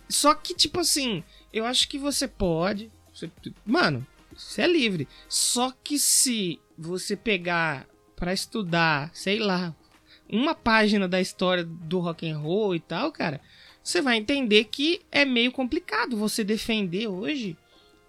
Só 0.06 0.34
que, 0.34 0.54
tipo 0.54 0.80
assim, 0.80 1.24
eu 1.50 1.64
acho 1.64 1.88
que 1.88 1.96
você 1.98 2.28
pode. 2.28 2.90
você- 3.14 3.30
mano, 3.64 4.06
você 4.36 4.62
é 4.62 4.66
livre. 4.66 5.08
Só 5.28 5.72
que 5.82 5.98
se 5.98 6.58
você 6.76 7.16
pegar 7.16 7.86
pra 8.14 8.32
estudar, 8.32 9.10
sei 9.14 9.38
lá, 9.38 9.74
uma 10.28 10.54
página 10.54 11.06
da 11.08 11.20
história 11.20 11.64
do 11.64 11.98
rock 11.98 12.28
and 12.28 12.38
roll 12.38 12.74
e 12.74 12.80
tal, 12.80 13.12
cara, 13.12 13.40
você 13.82 14.00
vai 14.02 14.16
entender 14.16 14.64
que 14.64 15.00
é 15.12 15.24
meio 15.24 15.52
complicado 15.52 16.16
você 16.16 16.42
defender 16.42 17.06
hoje 17.06 17.56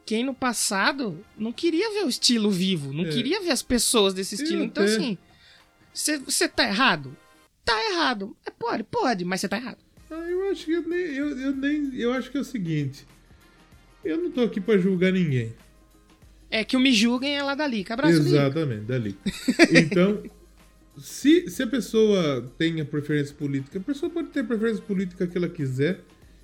quem 0.06 0.24
no 0.24 0.34
passado 0.34 1.24
não 1.38 1.52
queria 1.52 1.92
ver 1.92 2.06
o 2.06 2.10
estilo 2.10 2.50
vivo, 2.50 2.94
não 2.94 3.06
É. 3.06 3.10
queria 3.10 3.42
ver 3.42 3.52
as 3.52 3.62
pessoas 3.62 4.14
desse 4.14 4.36
estilo. 4.36 4.64
Então, 4.64 4.84
assim, 4.84 5.18
você 5.94 6.48
tá 6.48 6.64
errado? 6.68 7.16
Tá 7.66 7.78
errado. 7.92 8.36
É, 8.46 8.50
pode, 8.50 8.84
pode, 8.86 9.26
mas 9.26 9.42
você 9.42 9.50
tá 9.50 9.58
errado. 9.58 9.78
Ah, 10.10 10.16
eu 10.16 10.50
acho 10.50 10.64
que 10.66 10.72
eu 10.72 10.88
nem, 10.88 11.00
eu, 11.02 11.38
eu 11.38 11.54
nem. 11.54 11.94
Eu 11.94 12.14
acho 12.14 12.32
que 12.32 12.38
é 12.38 12.40
o 12.40 12.46
seguinte. 12.46 13.06
Eu 14.06 14.18
não 14.20 14.32
tô 14.32 14.42
aqui 14.44 14.62
pra 14.62 14.78
julgar 14.78 15.12
ninguém. 15.12 15.54
É 16.50 16.64
que 16.64 16.78
o 16.78 16.80
me 16.80 16.94
julguem 16.94 17.36
é 17.38 17.44
lá 17.44 17.56
dali. 17.56 17.84
Que 17.84 17.92
abraço, 17.94 18.18
Lico. 18.20 18.30
Exatamente, 18.30 18.82
dali. 18.86 19.18
Então, 19.72 20.24
se, 20.98 21.50
se 21.50 21.62
a 21.64 21.68
pessoa 21.68 22.50
tem 22.58 22.80
a 22.82 22.86
preferência 22.86 23.36
política, 23.36 23.78
a 23.80 23.82
pessoa 23.82 24.10
pode 24.10 24.30
ter 24.30 24.40
a 24.40 24.44
preferência 24.44 24.82
política 24.84 25.28
que 25.28 25.38
ela 25.38 25.50
quiser 25.50 26.00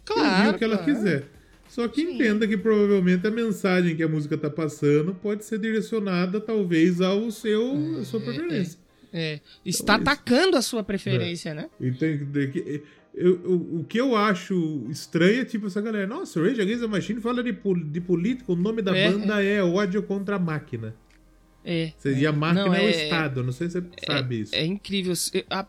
Claro, 0.06 0.52
o 0.52 0.58
que 0.58 0.64
ela 0.64 0.78
claro. 0.78 0.94
quiser. 0.94 1.24
Só 1.70 1.88
que 1.88 2.02
Sim. 2.06 2.16
entenda 2.16 2.46
que 2.48 2.58
provavelmente 2.58 3.26
a 3.26 3.32
mensagem 3.32 3.96
que 3.96 4.04
a 4.04 4.08
música 4.08 4.38
tá 4.38 4.50
passando 4.50 5.16
pode 5.16 5.46
ser 5.46 5.58
direcionada, 5.58 6.40
talvez, 6.40 7.00
ao 7.02 7.32
seu, 7.32 7.98
à 8.00 8.04
sua 8.04 8.20
preferência. 8.20 8.78
É, 9.12 9.36
está 9.36 9.42
Então, 9.46 9.64
isso- 9.66 9.84
atacando 10.12 10.58
a 10.58 10.62
sua 10.62 10.84
preferência, 10.84 11.54
né? 11.54 11.70
Então, 11.80 12.08
eu- 13.14 13.42
eu- 13.44 13.80
o 13.80 13.86
que 13.88 14.00
eu 14.00 14.16
acho 14.16 14.86
estranho 14.90 15.42
é 15.42 15.46
tipo 15.46 15.68
essa 15.68 15.82
galera. 15.82 16.08
Nossa, 16.08 16.42
Rage 16.42 16.62
Against 16.62 16.82
the 16.82 16.88
Machine 16.88 17.22
fala 17.22 17.44
de, 17.44 17.52
de 17.52 18.02
política, 18.02 18.52
o 18.52 18.56
nome 18.56 18.82
da 18.82 18.96
É, 18.96 19.12
banda 19.12 19.44
é. 19.44 19.62
ódio 19.64 20.02
contra 20.04 20.36
a 20.36 20.40
máquina. 20.40 20.96
É. 21.66 21.94
E 22.06 22.28
a 22.28 22.32
máquina 22.34 22.66
Não, 22.66 22.74
é, 22.74 22.80
o 22.82 22.84
é- 22.84 23.04
Estado, 23.06 23.42
não 23.42 23.54
sei 23.54 23.70
se 23.70 23.80
você 23.80 23.88
sabe 24.06 24.42
isso. 24.42 24.54
É 24.54 24.66
incrível. 24.66 25.14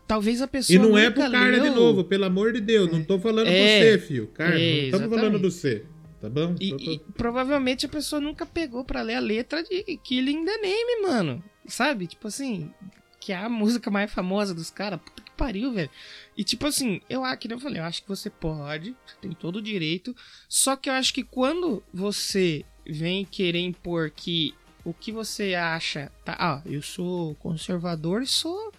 Talvez 0.05 0.41
a 0.41 0.47
pessoa. 0.47 0.75
E 0.75 0.79
não 0.79 0.97
é 0.97 1.09
pro 1.09 1.21
cara 1.31 1.57
de 1.59 1.69
novo, 1.69 2.03
pelo 2.03 2.25
amor 2.25 2.51
de 2.51 2.59
Deus. 2.59 2.91
Não 2.91 3.01
tô 3.01 3.17
falando 3.17 3.47
É. 3.47 3.51
do 3.51 3.97
você, 3.99 4.05
fio. 4.07 4.27
Cara, 4.33 4.59
É, 4.59 4.81
não 4.81 4.85
estamos 4.97 5.15
falando 5.15 5.39
do 5.39 5.49
você. 5.51 5.83
Tá 6.19 6.29
bom? 6.29 6.55
E, 6.59 6.69
Só 6.69 6.77
tô- 6.77 6.83
e 6.91 6.99
provavelmente 7.15 7.85
a 7.85 7.89
pessoa 7.89 8.19
nunca 8.19 8.45
pegou 8.45 8.83
pra 8.83 9.01
ler 9.01 9.15
a 9.15 9.19
letra 9.19 9.63
de 9.63 9.83
Killing 10.03 10.43
the 10.43 10.57
Name, 10.57 11.01
mano. 11.07 11.43
Sabe? 11.67 12.07
Tipo 12.07 12.27
assim, 12.27 12.71
que 13.19 13.31
é 13.31 13.37
a 13.37 13.47
música 13.49 13.89
mais 13.89 14.11
famosa 14.11 14.53
dos 14.53 14.69
caras. 14.69 14.99
Puta 14.99 15.21
que 15.23 15.31
pariu, 15.37 15.71
velho. 15.73 15.89
E 16.37 16.43
tipo 16.43 16.67
assim, 16.67 16.99
eu 17.09 17.23
que 17.37 17.51
eu 17.51 17.59
falei, 17.59 17.79
eu 17.79 17.85
acho 17.85 18.01
que 18.01 18.09
você 18.09 18.29
pode, 18.29 18.95
tem 19.21 19.31
todo 19.31 19.57
o 19.57 19.61
direito. 19.61 20.15
Só 20.49 20.75
que 20.75 20.89
eu 20.89 20.93
acho 20.93 21.13
que 21.13 21.23
quando 21.23 21.81
você 21.93 22.65
vem 22.85 23.23
querer 23.23 23.59
impor 23.59 24.11
que 24.11 24.53
o 24.83 24.93
que 24.93 25.11
você 25.11 25.55
acha, 25.55 26.11
tá? 26.23 26.35
Ah, 26.37 26.61
eu 26.65 26.81
sou 26.81 27.33
conservador 27.35 28.21
e 28.21 28.27
sou 28.27 28.71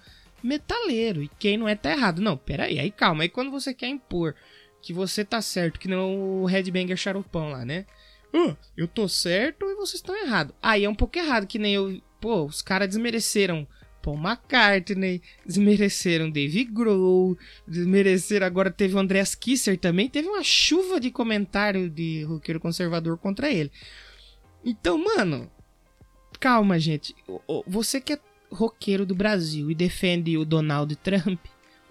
metaleiro. 0.43 1.23
E 1.23 1.29
quem 1.39 1.57
não 1.57 1.69
é 1.69 1.75
tá 1.75 1.91
errado. 1.91 2.23
Não, 2.23 2.37
peraí, 2.37 2.79
aí 2.79 2.91
calma. 2.91 3.25
Aí 3.25 3.29
quando 3.29 3.51
você 3.51 3.75
quer 3.75 3.89
impor 3.89 4.35
que 4.81 4.93
você 4.93 5.25
tá 5.25 5.43
certo, 5.43 5.81
que 5.81 5.89
não 5.89 6.43
o 6.43 6.47
Headbanger 6.47 6.97
Xaropão 6.97 7.51
lá, 7.51 7.65
né? 7.65 7.87
Ah, 8.33 8.57
eu 8.77 8.87
tô 8.87 9.09
certo 9.09 9.67
e 9.67 9.75
vocês 9.75 9.95
estão 9.95 10.17
errados. 10.17 10.55
Aí 10.63 10.85
é 10.85 10.89
um 10.89 10.95
pouco 10.95 11.19
errado, 11.19 11.47
que 11.47 11.59
nem 11.59 11.75
eu. 11.75 12.01
Pô, 12.21 12.45
os 12.45 12.63
caras 12.63 12.89
desmereceram 12.89 13.67
Paul 14.07 14.19
McCartney, 14.19 15.21
desmereceram 15.45 16.31
Dave 16.31 16.63
Grohl, 16.63 17.37
desmereceram. 17.67 18.47
Agora 18.47 18.71
teve 18.71 18.95
o 18.95 19.01
Andreas 19.01 19.35
Kisser 19.35 19.77
também. 19.77 20.09
Teve 20.09 20.29
uma 20.29 20.45
chuva 20.45 21.01
de 21.01 21.11
comentário 21.11 21.91
de 21.91 22.23
roqueiro 22.23 22.61
conservador 22.61 23.19
contra 23.19 23.51
ele. 23.51 23.73
Então, 24.65 24.97
mano, 24.97 25.51
calma, 26.39 26.79
gente. 26.79 27.17
Você 27.67 28.01
que 28.01 28.13
é 28.13 28.21
roqueiro 28.49 29.05
do 29.05 29.15
Brasil 29.15 29.73
e 29.73 29.75
defende 29.75 30.39
o 30.39 30.45
Donald 30.45 30.95
Trump, 30.97 31.41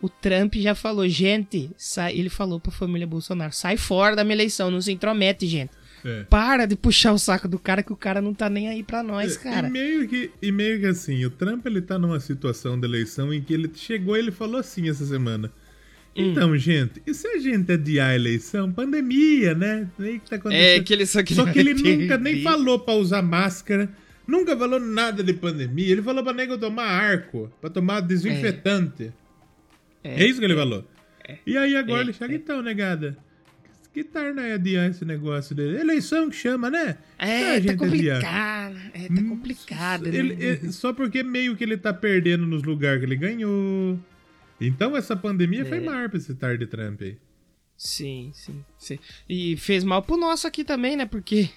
o 0.02 0.08
Trump 0.08 0.56
já 0.56 0.74
falou, 0.74 1.10
gente, 1.10 1.70
sai, 1.78 2.18
ele 2.18 2.30
falou 2.30 2.62
pra 2.62 2.72
família 2.72 3.06
Bolsonaro, 3.06 3.52
sai 3.52 3.76
fora 3.76 4.16
da 4.16 4.24
minha 4.24 4.36
eleição, 4.36 4.72
não 4.72 4.80
se 4.80 4.94
intromete, 4.94 5.48
gente. 5.48 5.72
É. 6.06 6.24
Para 6.30 6.68
de 6.68 6.76
puxar 6.76 7.14
o 7.14 7.18
saco 7.18 7.48
do 7.48 7.58
cara 7.58 7.82
que 7.82 7.92
o 7.92 7.96
cara 7.96 8.22
não 8.22 8.32
tá 8.32 8.48
nem 8.48 8.70
aí 8.70 8.84
pra 8.84 9.02
nós, 9.02 9.36
cara. 9.36 9.68
E 9.68 9.72
meio, 9.72 10.08
que, 10.08 10.30
e 10.40 10.52
meio 10.52 10.80
que 10.80 10.86
assim, 10.86 11.26
o 11.26 11.32
Trump 11.32 11.66
ele 11.66 11.82
tá 11.82 11.98
numa 11.98 12.20
situação 12.20 12.80
de 12.80 12.86
eleição 12.86 13.34
em 13.34 13.42
que 13.42 13.52
ele 13.52 13.72
chegou 13.74 14.16
e 14.16 14.20
ele 14.20 14.32
falou 14.32 14.60
assim 14.60 14.88
essa 14.88 15.04
semana. 15.04 15.52
Hum. 16.16 16.32
Então, 16.32 16.56
gente, 16.56 17.02
e 17.08 17.14
se 17.14 17.28
a 17.28 17.40
gente 17.40 17.72
adiar 17.72 18.12
a 18.12 18.16
eleição? 18.16 18.72
Pandemia, 18.72 19.56
né? 19.56 19.90
Aí 20.00 20.20
que 20.20 20.30
tá 20.30 20.40
É, 20.54 20.80
que 20.80 20.94
ele 20.94 21.08
só 21.08 21.24
que 21.24 21.34
Só 21.34 21.44
que 21.52 21.58
ele 21.58 21.74
nunca 21.82 22.20
nem 22.20 22.44
falou 22.44 22.78
pra 22.78 22.94
usar 22.94 23.24
máscara, 23.24 23.90
nunca 24.28 24.56
falou 24.56 24.80
nada 24.80 25.24
de 25.24 25.34
pandemia. 25.34 25.92
Ele 25.92 26.04
falou 26.04 26.24
pra 26.24 26.34
nego 26.34 26.56
tomar 26.56 26.86
arco, 26.86 27.52
pra 27.60 27.70
tomar 27.70 28.02
desinfetante. 28.02 29.12
É, 30.04 30.24
isso 30.24 30.38
que 30.38 30.46
ele 30.46 30.56
falou. 30.56 30.86
E 31.48 31.58
aí 31.58 31.76
agora 31.76 32.02
É, 32.02 32.04
ele 32.04 32.14
chega, 32.14 32.36
então, 32.36 32.62
negada, 32.62 33.18
que 33.96 34.04
tal 34.04 34.34
né, 34.34 34.54
adiar 34.54 34.90
esse 34.90 35.04
negócio 35.06 35.56
dele? 35.56 35.80
Eleição 35.80 36.30
que 36.30 36.36
chama, 36.36 36.70
né? 36.70 36.98
É, 37.18 37.60
tá 37.62 37.76
complicado. 37.78 38.78
É, 38.94 39.08
tá 39.08 39.24
complicado, 39.28 40.04
né? 40.04 40.16
Ele- 40.18 40.34
ele- 40.44 40.72
só 40.72 40.92
porque 40.94 41.24
meio 41.24 41.56
que 41.56 41.64
ele 41.64 41.78
tá 41.78 41.94
perdendo 41.94 42.46
nos 42.46 42.62
lugares 42.64 43.00
que 43.00 43.06
ele 43.06 43.16
ganhou. 43.16 43.98
Então 44.60 44.96
essa 44.96 45.16
pandemia 45.16 45.62
É. 45.62 45.66
foi 45.66 45.80
mar 45.80 46.10
pra 46.10 46.18
esse 46.18 46.34
tarde 46.36 46.66
Trump 46.68 47.02
aí. 47.02 47.18
Sim, 47.78 48.32
sim, 48.34 48.64
sim. 48.78 49.00
E 49.28 49.58
fez 49.58 49.84
mal 49.84 50.02
pro 50.02 50.16
nosso 50.18 50.46
aqui 50.48 50.64
também, 50.64 50.96
né? 50.96 51.06
Porque 51.06 51.50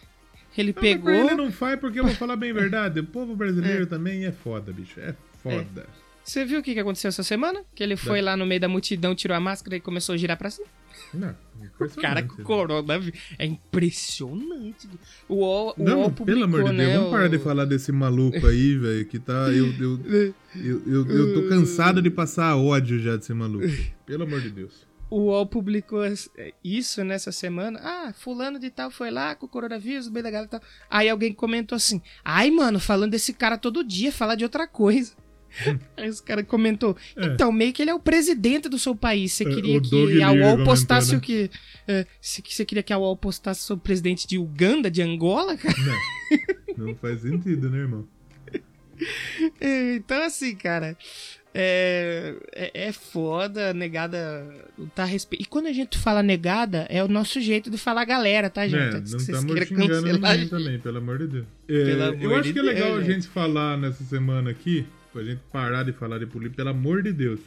ele 0.57 0.73
mas 0.75 0.81
pegou. 0.81 1.11
ele 1.13 1.35
não 1.35 1.53
faz 1.53 1.79
porque 1.79 2.01
eu 2.01 2.05
vou 2.05 2.15
falar 2.15 2.37
bem 2.37 2.51
a 2.51 2.55
verdade. 2.55 3.01
O 3.01 3.05
povo 3.05 3.37
brasileiro 3.37 3.87
também 3.87 4.25
é 4.25 4.33
foda, 4.33 4.73
bicho. 4.73 4.99
É 5.01 5.15
foda. 5.43 5.87
Você 6.25 6.45
viu 6.45 6.61
o 6.61 6.63
que 6.63 6.79
aconteceu 6.79 7.09
essa 7.09 7.23
semana? 7.23 7.65
Que 7.75 7.83
ele 7.83 7.97
foi 7.97 8.21
lá 8.21 8.37
no 8.37 8.45
meio 8.45 8.61
da 8.61 8.69
multidão, 8.69 9.15
tirou 9.15 9.37
a 9.37 9.41
máscara 9.41 9.77
e 9.77 9.81
começou 9.81 10.15
a 10.15 10.19
girar 10.19 10.37
pra 10.37 10.51
cima. 10.51 10.67
Não, 11.15 11.35
O 11.81 12.01
cara 12.01 12.23
com 12.23 12.43
coronavírus. 12.43 13.19
É 13.39 13.47
impressionante. 13.47 14.89
O 15.29 15.37
UOL, 15.37 15.75
o 15.77 15.83
Não, 15.83 16.01
UOL 16.01 16.11
pelo 16.11 16.45
amor 16.45 16.65
de 16.65 16.77
Deus, 16.77 16.89
né, 16.89 16.97
vamos 16.97 17.11
parar 17.11 17.27
o- 17.27 17.29
de 17.29 17.39
falar 17.39 17.65
desse 17.65 17.93
maluco 17.93 18.47
aí, 18.47 18.77
velho, 18.77 19.05
que 19.07 19.19
tá. 19.19 19.33
Eu, 19.51 19.67
eu, 19.81 20.01
eu, 20.55 20.83
eu, 20.87 21.07
eu 21.07 21.35
tô 21.35 21.49
cansado 21.49 22.03
de 22.03 22.11
passar 22.11 22.57
ódio 22.57 22.99
já 22.99 23.17
desse 23.17 23.33
maluco. 23.33 23.67
Pelo 24.07 24.25
amor 24.25 24.41
de 24.41 24.51
Deus. 24.51 24.87
O 25.11 25.21
UOL 25.29 25.47
publicou 25.47 26.03
isso 26.63 27.03
nessa 27.03 27.33
semana. 27.33 27.81
Ah, 27.83 28.13
fulano 28.13 28.59
de 28.59 28.69
tal 28.71 28.91
foi 28.91 29.11
lá 29.11 29.35
com 29.35 29.47
o 29.47 29.49
coronavírus, 29.49 30.09
da 30.11 30.21
galera 30.21 30.45
e 30.45 30.49
tal. 30.49 30.61
Aí 30.91 31.09
alguém 31.09 31.33
comentou 31.33 31.77
assim: 31.77 32.03
Ai, 32.23 32.51
mano, 32.51 32.79
falando 32.79 33.13
desse 33.13 33.33
cara 33.33 33.57
todo 33.57 33.83
dia, 33.83 34.13
fala 34.13 34.35
de 34.37 34.45
outra 34.45 34.69
coisa. 34.69 35.15
Aí 35.97 36.09
os 36.09 36.21
caras 36.21 36.45
comentou. 36.47 36.97
É. 37.17 37.27
Então, 37.27 37.51
meio 37.51 37.73
que 37.73 37.83
ele 37.83 37.91
é 37.91 37.95
o 37.95 38.01
presidente 38.01 38.69
do 38.69 38.79
seu 38.79 38.95
país. 38.95 39.33
Você 39.33 39.45
É, 39.45 39.55
queria 39.55 39.81
que 39.81 40.23
a 40.23 40.31
UOL 40.31 40.65
postasse 40.65 41.13
né? 41.13 41.19
o 41.19 41.21
que. 41.21 41.51
é, 41.87 42.07
que 42.43 42.55
você 42.55 42.65
queria 42.65 42.83
que 42.83 42.93
a 42.93 42.99
UOL 42.99 43.17
postasse 43.17 43.63
sobre 43.63 43.81
o 43.81 43.85
presidente 43.85 44.27
de 44.27 44.39
Uganda, 44.39 44.91
de 44.91 45.03
Angola, 45.03 45.57
cara? 45.57 45.77
Não, 46.77 46.87
não 46.89 46.95
faz 46.97 47.23
sentido, 47.23 47.71
né, 47.71 47.79
irmão? 47.79 48.07
Então, 49.61 50.23
assim, 50.25 50.57
cara. 50.57 50.97
É, 51.55 52.35
é, 52.55 52.89
é 52.89 52.93
foda, 52.93 53.73
negada 53.73 54.47
tá 54.95 55.05
respeito. 55.05 55.43
E 55.43 55.47
quando 55.47 55.67
a 55.67 55.73
gente 55.73 55.97
fala 55.99 56.23
negada, 56.23 56.87
é 56.91 57.03
o 57.03 57.09
nosso 57.09 57.41
jeito 57.41 57.71
de 57.71 57.79
falar 57.79 58.05
galera, 58.05 58.51
tá, 58.51 58.69
gente? 58.69 58.97
É, 58.97 59.01
não 59.01 59.01
estamos 59.01 59.45
queiram 59.53 59.67
xingando 59.67 60.13
ninguém 60.13 60.49
também, 60.49 60.79
pelo 60.79 60.99
amor 60.99 61.19
de 61.19 61.27
Deus. 61.27 61.47
É, 61.69 61.93
amor 61.93 62.23
eu 62.23 62.35
acho 62.37 62.43
de 62.45 62.53
que 62.53 62.59
é 62.59 62.63
legal 62.63 62.89
Deus, 62.91 62.99
a 62.99 63.03
gente. 63.03 63.23
gente 63.23 63.29
falar 63.29 63.79
nessa 63.79 64.05
semana 64.05 64.51
aqui, 64.51 64.87
pra 65.19 65.25
gente 65.25 65.41
parar 65.53 65.83
de 65.83 65.93
falar 65.93 66.19
de 66.19 66.27
política, 66.27 66.57
pelo 66.59 66.71
amor 66.71 67.03
de 67.03 67.13
Deus. 67.13 67.41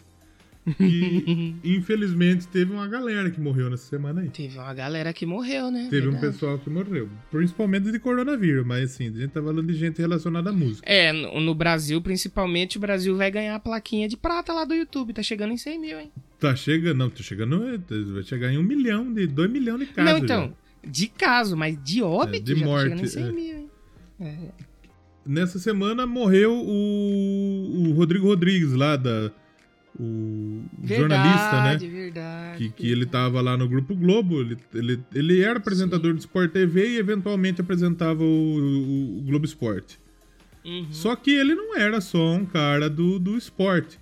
Que, 0.78 1.56
infelizmente, 1.64 2.48
teve 2.48 2.72
uma 2.72 2.88
galera 2.88 3.32
que 3.32 3.40
morreu 3.42 3.70
nessa 3.70 3.88
semana 3.90 4.22
aí. 4.22 4.30
Teve 4.30 4.60
uma 4.60 4.74
galera 4.74 5.12
que 5.12 5.26
morreu, 5.26 5.72
né? 5.72 5.88
Teve 5.90 6.08
um 6.08 6.12
Verdade. 6.12 6.34
pessoal 6.34 6.60
que 6.60 6.70
morreu. 6.70 7.10
Principalmente 7.32 7.92
de 7.92 7.98
coronavírus, 7.98 8.66
mas 8.66 8.92
assim, 8.92 9.08
a 9.08 9.12
gente 9.12 9.30
tá 9.30 9.42
falando 9.42 9.66
de 9.66 9.74
gente 9.74 10.00
relacionada 10.00 10.50
à 10.52 10.54
música. 10.54 10.88
É, 10.88 11.12
no, 11.12 11.56
Brasil, 11.56 12.00
principalmente, 12.02 12.78
o 12.78 12.80
Brasil 12.80 13.16
vai 13.18 13.32
ganhar 13.32 13.56
a 13.56 13.60
plaquinha 13.60 14.08
de 14.08 14.16
prata 14.18 14.54
lá 14.54 14.64
do 14.66 14.76
YouTube. 14.76 15.14
Tá 15.14 15.24
chegando 15.24 15.54
em 15.54 15.58
100 15.58 15.80
mil, 15.80 16.00
hein? 16.00 16.12
Tá 16.40 16.56
chegando, 16.56 16.98
não, 16.98 17.10
tá 17.10 17.24
chegando, 17.24 17.82
vai 18.14 18.24
chegar 18.24 18.52
em 18.52 18.58
um 18.58 18.64
milhão, 18.64 19.12
de 19.12 19.26
dois 19.26 19.50
milhões 19.50 19.80
de 19.80 19.86
casos. 19.88 20.12
não, 20.12 20.20
então, 20.20 20.54
de 20.86 21.08
caso, 21.08 21.58
mas 21.58 21.76
de 21.84 22.04
óbito 22.04 22.52
É, 22.52 22.54
de 22.54 22.60
já 22.60 22.66
morte, 22.66 22.90
tá 22.90 22.98
chegando 22.98 23.04
em 23.04 23.08
100 23.08 23.24
é. 23.24 23.32
mil, 23.32 23.58
hein? 23.58 23.70
já. 24.20 24.71
Nessa 25.26 25.60
semana 25.60 26.06
morreu 26.06 26.54
o, 26.54 27.88
o 27.90 27.92
Rodrigo 27.94 28.26
Rodrigues 28.28 28.74
lá 28.74 28.96
da. 28.96 29.32
O 30.00 30.64
jornalista, 30.84 31.64
né? 31.64 31.78
Verdade, 31.78 31.88
verdade. 31.90 32.58
Que, 32.58 32.70
que 32.70 32.92
ele 32.92 33.06
tava 33.06 33.42
lá 33.42 33.58
no 33.58 33.68
Grupo 33.68 33.94
Globo, 33.94 34.40
ele, 34.42 34.58
ele, 34.74 35.00
ele 35.14 35.42
era 35.42 35.60
apresentador 35.60 36.14
do 36.14 36.20
Sport 36.20 36.52
TV 36.52 36.92
e 36.92 36.98
eventualmente 36.98 37.60
apresentava 37.62 38.24
o, 38.24 38.26
o- 38.26 39.18
o 39.20 39.22
Globo 39.24 39.46
Esporte. 39.46 40.00
Uhum. 40.64 40.88
Só 40.92 41.16
que 41.16 41.32
ele 41.32 41.54
não 41.54 41.76
era 41.78 42.00
só 42.00 42.34
um 42.34 42.46
cara 42.46 42.90
do, 42.90 43.20
do 43.20 43.38
esporte. 43.38 44.00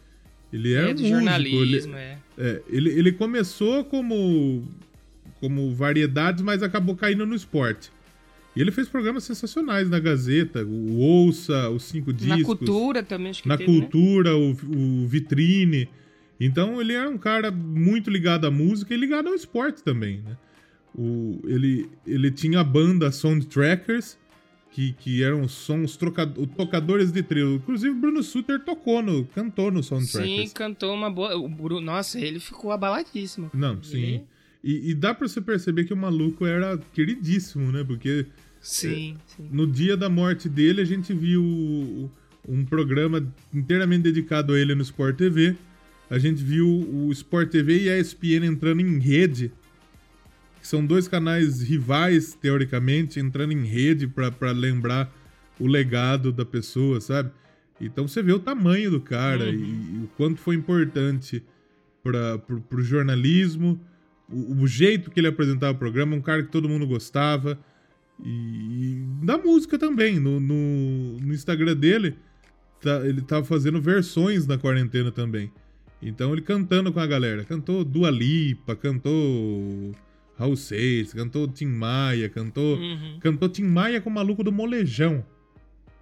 Ele 0.53 0.73
era 0.73 0.91
É, 0.91 0.93
do 0.93 0.99
músico. 1.01 1.09
jornalismo, 1.15 1.95
ele, 1.95 1.99
é. 1.99 2.17
é, 2.37 2.61
ele, 2.69 2.89
ele 2.91 3.11
começou 3.11 3.83
como, 3.83 4.67
como 5.39 5.73
variedades, 5.73 6.43
mas 6.43 6.61
acabou 6.61 6.95
caindo 6.95 7.25
no 7.25 7.35
esporte. 7.35 7.91
E 8.55 8.61
ele 8.61 8.71
fez 8.71 8.89
programas 8.89 9.23
sensacionais 9.23 9.89
na 9.89 9.99
Gazeta, 9.99 10.65
o 10.65 10.97
Ouça, 10.97 11.69
os 11.69 11.83
Cinco 11.83 12.11
Discos. 12.11 12.37
Na 12.37 12.43
cultura 12.43 13.03
também, 13.03 13.29
acho 13.29 13.43
que 13.43 13.47
na 13.49 13.57
teve, 13.57 13.71
né? 13.71 13.79
cultura, 13.81 14.35
o, 14.35 14.51
o 14.51 15.07
Vitrine. 15.07 15.87
Então 16.39 16.81
ele 16.81 16.93
era 16.93 17.09
um 17.09 17.17
cara 17.17 17.51
muito 17.51 18.09
ligado 18.09 18.45
à 18.47 18.51
música 18.51 18.93
e 18.93 18.97
ligado 18.97 19.27
ao 19.27 19.35
esporte 19.35 19.83
também, 19.83 20.21
né? 20.21 20.37
O, 20.95 21.39
ele, 21.45 21.87
ele 22.05 22.31
tinha 22.31 22.61
a 22.61 22.63
banda 22.63 23.11
Soundtrackers, 23.11 24.17
que, 24.71 24.93
que 24.93 25.23
eram 25.23 25.47
sons 25.47 25.95
troca, 25.95 26.25
tocadores 26.25 27.11
de 27.11 27.21
trio. 27.21 27.55
Inclusive 27.55 27.91
o 27.91 27.99
Bruno 27.99 28.23
Suter 28.23 28.59
tocou 28.63 29.01
no, 29.01 29.25
cantou 29.25 29.71
no 29.71 29.83
Soundtrackers. 29.83 30.49
Sim, 30.49 30.53
cantou 30.55 30.93
uma 30.93 31.09
boa. 31.11 31.35
O 31.37 31.47
Bruno, 31.47 31.81
nossa, 31.81 32.19
ele 32.19 32.39
ficou 32.39 32.71
abaladíssimo. 32.71 33.51
Não, 33.53 33.81
sim. 33.83 33.97
Ele- 33.97 34.23
E, 34.63 34.91
e 34.91 34.93
dá 34.93 35.13
pra 35.13 35.27
você 35.27 35.39
perceber 35.41 35.85
que 35.85 35.93
o 35.93 35.97
maluco 35.97 36.45
era 36.45 36.77
queridíssimo, 36.93 37.71
né? 37.71 37.83
Porque 37.83 38.25
Sim, 38.61 39.17
sim. 39.25 39.47
no 39.51 39.65
dia 39.65 39.95
da 39.95 40.09
morte 40.09 40.49
dele 40.49 40.81
a 40.81 40.85
gente 40.85 41.13
viu 41.13 42.11
um 42.47 42.65
programa 42.65 43.25
inteiramente 43.53 44.03
dedicado 44.03 44.53
a 44.53 44.59
ele 44.59 44.75
no 44.75 44.81
Sport 44.81 45.15
TV. 45.15 45.55
A 46.09 46.17
gente 46.17 46.43
viu 46.43 46.67
o 46.67 47.11
Sport 47.11 47.49
TV 47.49 47.83
e 47.83 47.89
a 47.89 47.97
ESPN 47.97 48.45
entrando 48.45 48.81
em 48.81 48.99
rede. 48.99 49.51
Que 50.59 50.67
são 50.67 50.85
dois 50.85 51.07
canais 51.07 51.61
rivais, 51.61 52.33
teoricamente, 52.33 53.19
entrando 53.19 53.53
em 53.53 53.63
rede 53.63 54.07
pra 54.07 54.51
lembrar 54.51 55.13
o 55.57 55.67
legado 55.67 56.31
da 56.33 56.45
pessoa, 56.45 56.99
sabe? 56.99 57.31
Então 57.79 58.07
você 58.07 58.21
vê 58.21 58.33
o 58.33 58.39
tamanho 58.39 58.91
do 58.91 58.99
cara 58.99 59.49
e, 59.49 59.55
e 59.55 60.01
o 60.03 60.09
quanto 60.17 60.39
foi 60.39 60.55
importante 60.55 61.41
para 62.03 62.37
pro, 62.39 62.59
pro 62.59 62.81
jornalismo, 62.81 63.79
o, 64.31 64.61
o 64.63 64.67
jeito 64.67 65.09
que 65.11 65.19
ele 65.19 65.27
apresentava 65.27 65.73
o 65.73 65.77
programa, 65.79 66.15
um 66.15 66.21
cara 66.21 66.43
que 66.43 66.51
todo 66.51 66.69
mundo 66.69 66.85
gostava. 66.87 67.57
E, 68.23 68.29
e 68.29 69.25
da 69.25 69.37
música 69.37 69.77
também. 69.77 70.19
No, 70.19 70.39
no, 70.39 71.17
no 71.19 71.33
Instagram 71.33 71.75
dele, 71.75 72.15
tá- 72.81 73.05
ele 73.05 73.21
tava 73.21 73.45
fazendo 73.45 73.81
versões 73.81 74.45
na 74.45 74.57
quarentena 74.57 75.11
também. 75.11 75.51
Então 76.01 76.31
ele 76.33 76.41
cantando 76.41 76.91
com 76.93 76.99
a 76.99 77.07
galera. 77.07 77.43
Cantou 77.43 77.83
Dua 77.83 78.09
Lipa, 78.09 78.75
cantou 78.75 79.91
Raul 80.37 80.55
Seixas, 80.55 81.13
cantou 81.13 81.47
Tim 81.47 81.65
Maia, 81.67 82.29
cantou. 82.29 82.77
Uhum. 82.77 83.19
Cantou 83.19 83.49
Tim 83.49 83.63
Maia 83.63 83.99
com 83.99 84.09
o 84.09 84.13
maluco 84.13 84.43
do 84.43 84.51
molejão. 84.51 85.23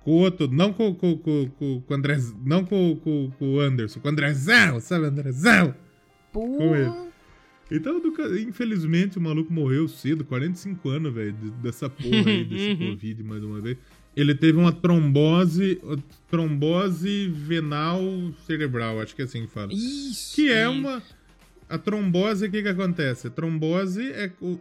Com 0.04 0.12
o 0.12 0.16
outro, 0.16 0.48
não 0.50 0.72
com, 0.72 0.94
com, 0.96 1.18
com, 1.18 1.50
com, 1.50 1.82
com 1.82 1.94
o 1.94 1.98
André. 1.98 2.18
Não 2.46 2.64
com, 2.64 2.96
com, 3.04 3.32
com 3.38 3.54
o 3.56 3.60
Anderson, 3.60 4.00
com 4.00 4.08
o 4.08 4.12
Andrezão, 4.12 4.80
sabe, 4.80 5.06
Andrezão? 5.06 5.74
Com 6.32 6.76
ele. 6.76 7.07
Então, 7.70 8.02
infelizmente, 8.48 9.18
o 9.18 9.22
maluco 9.22 9.52
morreu 9.52 9.88
cedo, 9.88 10.24
45 10.24 10.90
anos, 10.90 11.14
velho, 11.14 11.34
de- 11.34 11.52
dessa 11.52 11.90
porra 11.90 12.30
aí, 12.30 12.44
desse 12.46 12.70
Uhum. 12.72 12.92
Covid, 12.92 13.24
mais 13.24 13.44
uma 13.44 13.60
vez. 13.62 13.78
Ele 14.16 14.34
teve 14.34 14.58
uma 14.58 14.72
trombose, 14.72 15.80
trombose 16.30 17.28
venal 17.28 18.02
cerebral, 18.46 19.00
acho 19.02 19.16
que 19.16 19.22
é 19.22 19.26
assim 19.26 19.42
que 19.42 19.48
fala. 19.52 19.72
Isso. 19.74 20.36
Que 20.36 20.52
é 20.52 20.68
uma. 20.68 21.02
A 21.70 21.78
trombose, 21.78 22.46
o 22.48 22.52
que 22.52 22.62
que 22.64 22.68
acontece? 22.70 23.28
A 23.28 23.30
trombose 23.30 24.12
é. 24.12 24.32
O, 24.42 24.58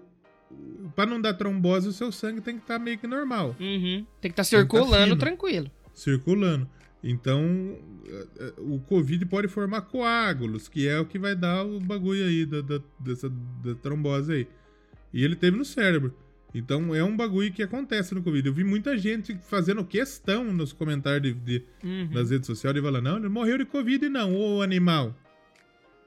pra 0.95 1.07
não 1.07 1.21
dar 1.21 1.35
trombose, 1.35 1.89
o 1.89 1.93
seu 1.93 2.11
sangue 2.13 2.41
tem 2.41 2.57
que 2.57 2.63
estar 2.63 2.79
meio 2.79 2.99
que 2.99 3.07
normal, 3.07 3.57
Uhum. 3.59 3.59
Tem 3.61 4.03
que 4.03 4.07
estar 4.07 4.07
Tem 4.21 4.31
que 4.31 4.37
tá 4.37 4.45
circulando 4.45 5.05
fino. 5.05 5.17
tranquilo. 5.17 5.71
circulando. 5.95 6.69
Então, 7.09 7.79
eh, 8.09 8.27
eh, 8.41 8.53
o 8.59 8.81
Covid 8.81 9.25
pode 9.27 9.47
formar 9.47 9.83
coágulos, 9.83 10.67
que 10.69 10.89
é 10.89 10.99
o 10.99 11.07
que 11.07 11.21
vai 11.21 11.37
dar 11.37 11.65
o 11.65 11.79
bagulho 11.79 12.25
aí 12.27 12.45
da, 12.45 12.61
da- 12.61 12.83
dessa 12.99 13.29
da 13.63 13.77
trombose 13.77 14.33
aí. 14.33 14.49
E 15.15 15.23
ele 15.23 15.37
teve 15.37 15.57
no 15.57 15.65
cérebro. 15.65 16.13
Então, 16.53 16.93
é 16.95 17.05
um 17.05 17.17
bagulho 17.17 17.53
que 17.53 17.63
acontece 17.63 18.13
no 18.15 18.23
Covid. 18.25 18.49
Eu 18.49 18.53
vi 18.55 18.65
muita 18.65 18.99
gente 18.99 19.39
fazendo 19.39 19.85
questão 19.85 20.43
nos 20.53 20.73
comentários 20.73 21.33
de, 21.35 21.61
de- 21.61 21.65
Uhum. 21.85 22.09
nas 22.13 22.31
redes 22.31 22.47
sociais 22.49 22.75
de 22.75 22.83
falar: 22.83 23.01
não, 23.01 23.19
ele 23.19 23.29
morreu 23.29 23.57
de 23.59 23.65
Covid, 23.67 24.09
não, 24.09 24.35
ô 24.35 24.61
animal. 24.61 25.15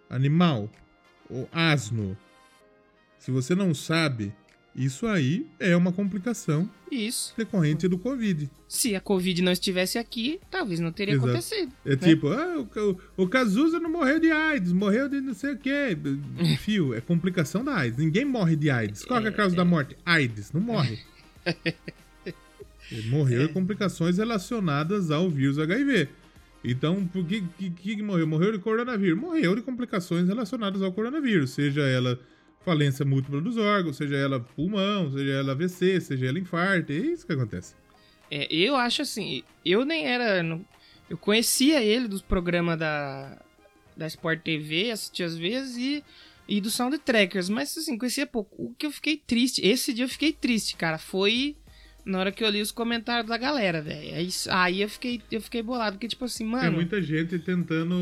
Animal. 0.10 0.70
Ô 1.30 1.48
asno. 1.52 2.18
Se 3.18 3.32
você 3.32 3.54
não 3.56 3.74
sabe, 3.74 4.34
isso 4.76 5.08
aí 5.08 5.48
é 5.60 5.76
uma 5.76 5.92
complicação 5.92 6.70
Isso. 6.92 7.34
decorrente 7.38 7.88
do 7.88 7.98
Covid. 7.98 8.50
Se 8.68 8.96
a 8.96 9.02
Covid 9.02 9.42
não 9.42 9.52
estivesse 9.52 9.98
aqui, 9.98 10.40
talvez 10.50 10.80
não 10.80 10.92
teria 10.92 11.16
Exato. 11.16 11.30
acontecido. 11.30 11.74
É 11.86 11.90
né? 11.90 11.96
tipo, 11.98 12.28
ah, 12.28 12.66
o, 13.18 13.24
o, 13.24 13.28
Cazuza 13.28 13.80
não 13.80 13.92
morreu 13.92 14.20
de 14.20 14.32
AIDS, 14.32 14.72
morreu 14.72 15.10
de 15.10 15.20
não 15.20 15.34
sei 15.34 15.54
o 15.54 15.58
quê. 15.58 15.98
Fio, 16.60 16.94
é 16.94 17.02
complicação 17.02 17.64
da 17.64 17.76
AIDS. 17.76 17.98
Ninguém 17.98 18.26
morre 18.26 18.56
de 18.56 18.70
AIDS. 18.70 19.04
Qual 19.04 19.20
que 19.20 19.28
é 19.28 19.30
a 19.30 19.34
causa 19.34 19.56
da 19.56 19.66
morte? 19.66 19.98
AIDS, 20.06 20.52
não 20.52 20.62
morre. 20.62 21.00
Morreu 23.06 23.48
de 23.48 23.54
complicações 23.54 24.18
relacionadas 24.18 25.12
ao 25.12 25.30
vírus 25.30 25.60
HIV. 25.60 26.10
Então, 26.64 27.06
por 27.06 27.24
que, 27.26 27.44
que, 27.58 27.70
que 27.70 28.02
morreu? 28.02 28.28
Morreu 28.28 28.52
de 28.52 28.58
coronavírus. 28.58 29.20
Morreu 29.20 29.56
de 29.56 29.62
complicações 29.62 30.28
relacionadas 30.28 30.82
ao 30.82 30.92
coronavírus. 30.92 31.52
Seja 31.52 31.82
ela 31.82 32.20
falência 32.64 33.06
múltipla 33.06 33.42
dos 33.42 33.58
órgãos, 33.58 33.98
seja 33.98 34.16
ela 34.16 34.40
pulmão, 34.40 35.12
seja 35.12 35.32
ela 35.32 35.52
AVC, 35.54 36.02
seja 36.02 36.28
ela 36.28 36.40
infarto. 36.40 36.92
É 36.92 36.96
isso 36.96 37.26
que 37.26 37.34
acontece. 37.34 37.76
É, 38.30 38.48
eu 38.54 38.76
acho 38.76 39.02
assim, 39.02 39.44
eu 39.66 39.84
nem 39.86 40.06
era. 40.06 40.44
eu 41.10 41.18
conhecia 41.18 41.82
ele 41.82 42.08
dos 42.08 42.22
programas 42.22 42.78
da, 42.78 43.38
da 43.98 44.08
Sport 44.08 44.42
TV, 44.42 44.92
assistia 44.92 45.26
às 45.26 45.36
vezes, 45.36 45.78
e, 45.78 46.04
e 46.48 46.62
do 46.62 46.70
Soundtrackers, 46.70 47.50
mas 47.50 47.76
assim, 47.78 47.98
conhecia 47.98 48.28
pouco. 48.28 48.56
O 48.64 48.74
que 48.76 48.86
eu 48.86 48.92
fiquei 48.92 49.18
triste, 49.18 49.66
esse 49.66 49.94
dia 49.94 50.06
eu 50.06 50.10
fiquei 50.10 50.32
triste, 50.32 50.76
cara, 50.76 50.98
foi 50.98 51.56
na 52.10 52.20
hora 52.20 52.32
que 52.32 52.44
eu 52.44 52.50
li 52.50 52.62
os 52.62 52.72
comentários 52.72 53.28
da 53.28 53.38
galera, 53.38 53.82
velho. 53.82 54.16
Aí, 54.16 54.30
aí 54.50 54.82
eu 54.82 54.90
fiquei, 54.90 55.22
eu 55.32 55.40
fiquei 55.42 55.62
bolado, 55.62 55.96
porque 55.98 56.08
tipo 56.08 56.26
assim, 56.26 56.44
Tem 56.44 56.48
mano. 56.52 56.72
muita 56.74 57.00
gente 57.02 57.38
tentando 57.40 57.96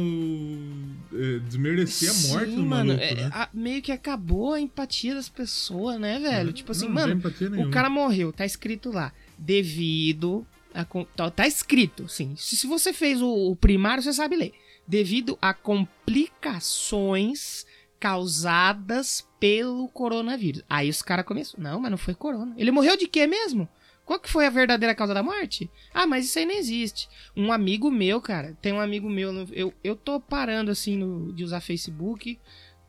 é, 1.13 1.39
desmerecer 1.39 2.09
a 2.09 2.13
morte 2.29 2.49
sim, 2.51 2.55
do 2.55 2.65
mano, 2.65 2.93
maluco, 2.95 3.03
é, 3.03 3.15
né? 3.15 3.29
a- 3.33 3.49
meio 3.53 3.81
que 3.81 3.91
acabou 3.91 4.53
a 4.53 4.61
empatia 4.61 5.13
das 5.15 5.27
pessoas, 5.29 5.99
né, 5.99 6.19
velho? 6.19 6.51
Tipo 6.53 6.71
assim, 6.71 6.85
Não, 6.87 6.93
não 6.93 7.01
tem 7.03 7.07
mano, 7.15 7.19
empatia 7.19 7.67
o 7.67 7.69
cara 7.69 7.89
morreu, 7.89 8.31
tá 8.33 8.45
escrito 8.45 8.91
lá. 8.91 9.11
Devido 9.37 10.45
a. 10.73 10.83
Tá, 11.15 11.29
tá 11.29 11.47
escrito, 11.47 12.07
sim. 12.09 12.33
Se, 12.37 12.55
se 12.57 12.65
você 12.67 12.91
fez 12.93 13.21
o, 13.21 13.29
o 13.51 13.55
primário, 13.55 14.01
você 14.01 14.13
sabe 14.13 14.35
ler. 14.35 14.53
Devido 14.87 15.37
a 15.41 15.53
complicações 15.53 17.65
causadas 17.99 19.27
pelo 19.39 19.87
coronavírus. 19.89 20.63
Aí 20.69 20.89
os 20.89 21.01
caras 21.01 21.25
começaram. 21.25 21.63
Não, 21.63 21.79
mas 21.79 21.91
não 21.91 21.97
foi 21.97 22.13
corona. 22.13 22.53
Ele 22.57 22.71
morreu 22.71 22.95
de 22.97 23.07
quê 23.07 23.27
mesmo? 23.27 23.67
Qual 24.07 24.21
que 24.21 24.29
foi 24.29 24.45
a 24.45 24.49
verdadeira 24.49 24.95
causa 24.95 25.13
da 25.13 25.21
morte? 25.21 25.69
Ah, 25.93 26.07
mas 26.07 26.25
isso 26.27 26.39
aí 26.39 26.45
não 26.45 26.55
existe. 26.55 27.09
Um 27.35 27.51
amigo 27.51 27.91
meu, 27.91 28.21
cara, 28.21 28.57
tem 28.61 28.71
um 28.71 28.79
amigo 28.79 29.09
meu, 29.09 29.45
eu, 29.51 29.73
eu 29.83 29.97
tô 29.97 30.17
parando 30.17 30.71
assim 30.71 30.95
no- 30.95 31.33
de 31.33 31.43
usar 31.43 31.59
Facebook. 31.59 32.39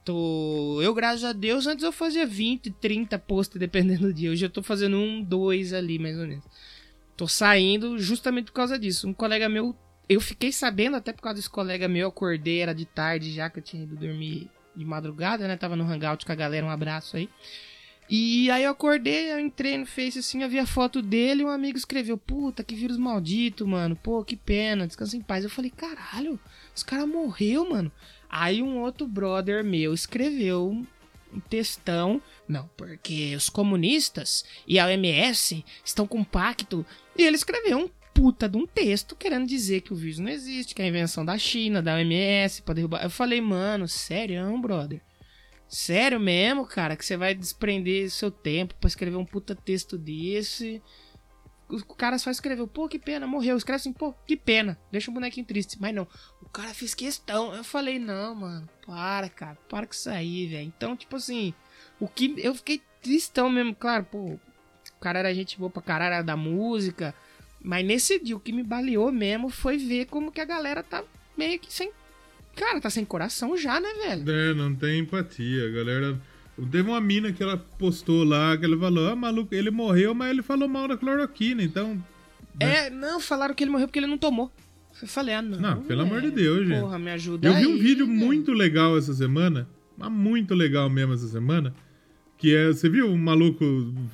Tô, 0.05 0.81
eu, 0.81 0.95
graças 0.95 1.25
a 1.25 1.33
Deus, 1.33 1.67
antes 1.67 1.83
eu 1.83 1.91
fazia 1.91 2.25
20, 2.25 2.71
30 2.71 3.19
posts 3.19 3.59
dependendo 3.59 4.03
do 4.07 4.15
dia. 4.15 4.31
Hoje 4.31 4.47
eu 4.47 4.49
tô 4.49 4.63
fazendo 4.63 4.97
um, 4.97 5.21
dois 5.21 5.73
ali, 5.73 5.99
mais 5.99 6.17
ou 6.17 6.25
menos. 6.25 6.45
Tô 7.17 7.27
saindo 7.27 7.99
justamente 7.99 8.47
por 8.47 8.53
causa 8.53 8.79
disso. 8.79 9.09
Um 9.09 9.13
colega 9.13 9.49
meu, 9.49 9.75
eu 10.09 10.21
fiquei 10.21 10.53
sabendo 10.53 10.97
até 10.97 11.13
por 11.13 11.23
causa 11.23 11.35
desse 11.39 11.51
colega 11.51 11.89
meu, 11.89 12.03
eu 12.03 12.09
acordei, 12.11 12.61
era 12.61 12.73
de 12.73 12.85
tarde 12.85 13.33
já 13.33 13.51
que 13.51 13.59
eu 13.59 13.63
tinha 13.63 13.83
ido 13.83 13.97
dormir 13.97 14.49
de 14.77 14.85
madrugada, 14.85 15.49
né? 15.49 15.57
Tava 15.57 15.75
no 15.75 15.83
hangout 15.83 16.25
com 16.25 16.31
a 16.31 16.37
galera, 16.37 16.65
um 16.65 16.71
abraço 16.71 17.17
aí. 17.17 17.29
E 18.11 18.51
aí 18.51 18.65
eu 18.65 18.71
acordei, 18.71 19.31
eu 19.31 19.39
entrei 19.39 19.77
no 19.77 19.85
Face 19.85 20.19
assim, 20.19 20.43
eu 20.43 20.49
vi 20.49 20.59
a 20.59 20.67
foto 20.67 21.03
dele 21.03 21.43
e 21.43 21.45
um 21.45 21.51
amigo 21.51 21.77
escreveu: 21.77 22.17
Puta, 22.17 22.65
que 22.65 22.75
vírus 22.75 22.97
maldito, 22.97 23.67
mano. 23.67 23.95
Pô, 23.97 24.25
que 24.25 24.37
pena, 24.37 24.87
descansa 24.87 25.17
em 25.17 25.21
paz. 25.21 25.45
Eu 25.45 25.51
falei: 25.51 25.71
Caralho, 25.71 26.41
esse 26.75 26.85
cara 26.85 27.07
morreu, 27.07 27.69
mano. 27.69 27.93
Aí 28.31 28.63
um 28.63 28.79
outro 28.81 29.07
brother 29.07 29.63
meu 29.63 29.93
escreveu 29.93 30.87
um 31.33 31.41
textão. 31.41 32.23
Não, 32.49 32.69
porque 32.77 33.35
os 33.37 33.51
comunistas 33.51 34.45
e 34.67 34.79
a 34.79 34.87
OMS 34.87 35.65
estão 35.85 36.07
com 36.07 36.25
pacto. 36.25 36.85
E 37.17 37.23
ele 37.23 37.37
escreveu 37.37 37.79
um 37.79 37.91
puta 38.15 38.49
de 38.49 38.57
um 38.57 38.67
texto 38.67 39.15
querendo 39.15 39.47
dizer 39.47 39.83
que 39.83 39.93
o 39.93 39.97
vírus 39.97 40.19
não 40.19 40.31
existe, 40.31 40.75
que 40.75 40.83
é 40.83 40.85
a 40.85 40.89
invenção 40.89 41.25
da 41.25 41.39
China, 41.39 41.83
da 41.83 41.95
OMS, 41.95 42.63
pra 42.63 42.75
derrubar. 42.75 43.03
Eu 43.03 43.11
falei, 43.11 43.41
mano, 43.41 43.87
sério, 43.87 44.59
brother? 44.59 45.01
Sério 45.69 46.19
mesmo, 46.19 46.67
cara, 46.67 46.97
que 46.97 47.05
você 47.05 47.17
vai 47.17 47.35
desprender 47.35 48.11
seu 48.11 48.31
tempo 48.31 48.75
pra 48.77 48.89
escrever 48.89 49.17
um 49.17 49.25
puta 49.25 49.55
texto 49.55 49.99
desse? 49.99 50.83
O 51.69 51.95
cara 51.95 52.17
só 52.19 52.31
escreveu, 52.31 52.67
pô, 52.67 52.89
que 52.89 52.99
pena, 52.99 53.27
morreu. 53.27 53.55
Escreve 53.55 53.77
assim, 53.77 53.93
pô, 53.93 54.15
que 54.27 54.35
pena. 54.35 54.79
Deixa 54.91 55.11
o 55.11 55.15
bonequinho 55.15 55.45
triste. 55.45 55.77
Mas 55.79 55.95
não, 55.95 56.09
o 56.41 56.49
cara 56.49 56.73
fez 56.73 56.95
questão. 56.95 57.55
Eu 57.55 57.63
falei, 57.63 57.99
não, 57.99 58.35
mano, 58.35 58.69
para, 58.87 59.29
cara, 59.29 59.59
para 59.69 59.87
com 59.87 59.93
isso 59.93 60.09
aí, 60.09 60.47
velho. 60.47 60.67
Então, 60.67 60.97
tipo 60.97 61.17
assim, 61.17 61.53
o 62.01 62.09
que. 62.09 62.35
Eu 62.39 62.55
fiquei 62.55 62.81
tristão 63.03 63.51
mesmo, 63.51 63.75
claro, 63.75 64.05
pô. 64.05 64.19
O 64.97 65.01
cara 65.01 65.19
era 65.19 65.35
gente 65.35 65.59
boa 65.59 65.71
pra 65.71 65.83
caralho, 65.83 66.15
era 66.15 66.23
da 66.23 66.37
música. 66.37 67.15
Mas 67.61 67.85
nesse 67.85 68.19
dia, 68.19 68.37
o 68.37 68.41
que 68.41 68.53
me 68.53 68.63
baleou 68.63 69.13
mesmo 69.13 69.51
foi 69.51 69.77
ver 69.77 70.07
como 70.07 70.33
que 70.33 70.41
a 70.41 70.47
galera 70.47 70.83
tá 70.83 71.05
meio 71.37 71.59
que 71.59 71.73
sem. 71.73 71.93
Cara, 72.59 72.81
tá 72.81 72.91
sem 72.91 73.05
coração 73.05 73.57
já, 73.57 73.81
né, 73.81 73.89
velho? 74.03 74.31
É, 74.31 74.53
não 74.53 74.75
tem 74.75 75.01
empatia. 75.01 75.71
Galera. 75.71 76.21
Teve 76.73 76.91
uma 76.91 77.01
mina 77.01 77.33
que 77.33 77.41
ela 77.41 77.57
postou 77.57 78.25
lá, 78.25 78.57
que 78.57 78.65
ela 78.65 78.77
falou, 78.77 79.09
ah, 79.09 79.15
maluco, 79.15 79.55
ele 79.55 79.71
morreu, 79.71 80.13
mas 80.13 80.31
ele 80.31 80.43
falou 80.43 80.69
mal 80.69 80.89
da 80.89 80.97
cloroquina, 80.97 81.63
então. 81.63 82.03
É, 82.59 82.91
não, 82.91 83.21
falaram 83.21 83.55
que 83.55 83.63
ele 83.63 83.71
morreu 83.71 83.87
porque 83.87 84.01
ele 84.01 84.09
não 84.09 84.19
tomou. 84.19 84.51
Eu 85.01 85.07
falei, 85.07 85.37
ah, 85.37 85.43
não. 85.43 85.61
Não, 85.61 85.83
pelo 85.83 86.03
amor 86.03 86.21
de. 86.21 86.33
Deus, 86.33 86.67
gente. 86.67 86.81
Porra, 86.81 86.99
me 86.99 87.13
ajuda. 87.13 87.47
Eu 87.47 87.55
vi 87.55 87.67
um 87.69 87.75
aí, 87.75 87.79
vídeo 87.79 88.07
velho. 88.07 88.19
muito 88.19 88.53
legal 88.53 88.99
essa 88.99 89.15
semana, 89.15 89.69
mas 89.97 90.11
muito 90.11 90.53
legal 90.53 90.91
mesmo 90.91 91.15
essa 91.15 91.29
semana, 91.29 91.73
que 92.39 92.55
é, 92.55 92.69
você 92.69 92.89
viu 92.89 93.07
um 93.07 93.19
maluco 93.19 93.65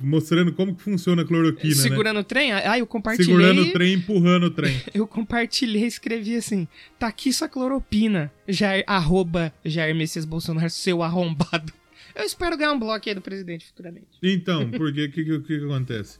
mostrando 0.01 0.51
como 0.51 0.75
que 0.75 0.81
funciona 0.81 1.21
a 1.21 1.25
cloroquina, 1.25 1.75
né? 1.75 1.81
Segurando 1.81 2.19
o 2.19 2.23
trem? 2.23 2.51
Ah, 2.51 2.77
eu 2.77 2.87
compartilhei. 2.87 3.27
Segurando 3.27 3.61
o 3.61 3.71
trem, 3.71 3.93
empurrando 3.93 4.43
o 4.47 4.49
trem. 4.49 4.81
Eu 4.93 5.05
compartilhei 5.05 5.83
e 5.83 5.87
escrevi 5.87 6.35
assim: 6.35 6.67
tá 6.97 7.07
aqui 7.07 7.31
sua 7.31 7.47
cloropina. 7.47 8.31
Jair, 8.47 8.83
arroba 8.87 9.53
Jair 9.63 9.95
Messias 9.95 10.25
Bolsonaro, 10.25 10.69
seu 10.71 11.03
arrombado. 11.03 11.71
Eu 12.15 12.23
espero 12.23 12.57
ganhar 12.57 12.71
um 12.71 12.79
bloco 12.79 13.07
aí 13.07 13.13
do 13.13 13.21
presidente 13.21 13.67
futuramente. 13.67 14.07
Então, 14.23 14.69
porque 14.75 15.05
o 15.05 15.11
que, 15.11 15.23
que, 15.23 15.39
que 15.39 15.55
acontece? 15.63 16.19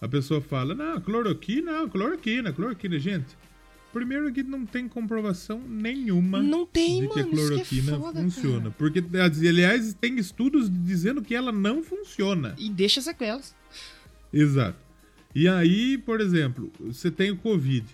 A 0.00 0.08
pessoa 0.08 0.40
fala, 0.40 0.74
não, 0.74 1.00
cloroquina, 1.00 1.88
cloroquina, 1.88 2.52
cloroquina, 2.52 2.98
gente. 2.98 3.36
Primeiro 3.94 4.32
que 4.32 4.42
não 4.42 4.66
tem 4.66 4.88
comprovação 4.88 5.62
nenhuma 5.68 6.42
Não 6.42 6.66
tem, 6.66 7.02
de 7.02 7.08
que 7.08 7.20
a 7.20 7.22
mano, 7.22 7.32
é 7.32 7.36
cloroquina 7.36 7.96
foda, 7.96 8.20
funciona. 8.20 8.58
cara. 8.58 8.74
Porque, 8.76 9.04
aliás, 9.48 9.94
tem 9.94 10.18
estudos 10.18 10.68
dizendo 10.68 11.22
que 11.22 11.32
ela 11.32 11.52
não 11.52 11.80
funciona. 11.80 12.56
E 12.58 12.68
deixa 12.68 13.00
sequelas. 13.00 13.54
Exato. 14.32 14.76
E 15.32 15.46
aí, 15.46 15.96
por 15.96 16.20
exemplo, 16.20 16.72
você 16.80 17.08
tem 17.08 17.30
o 17.30 17.36
Covid. 17.36 17.86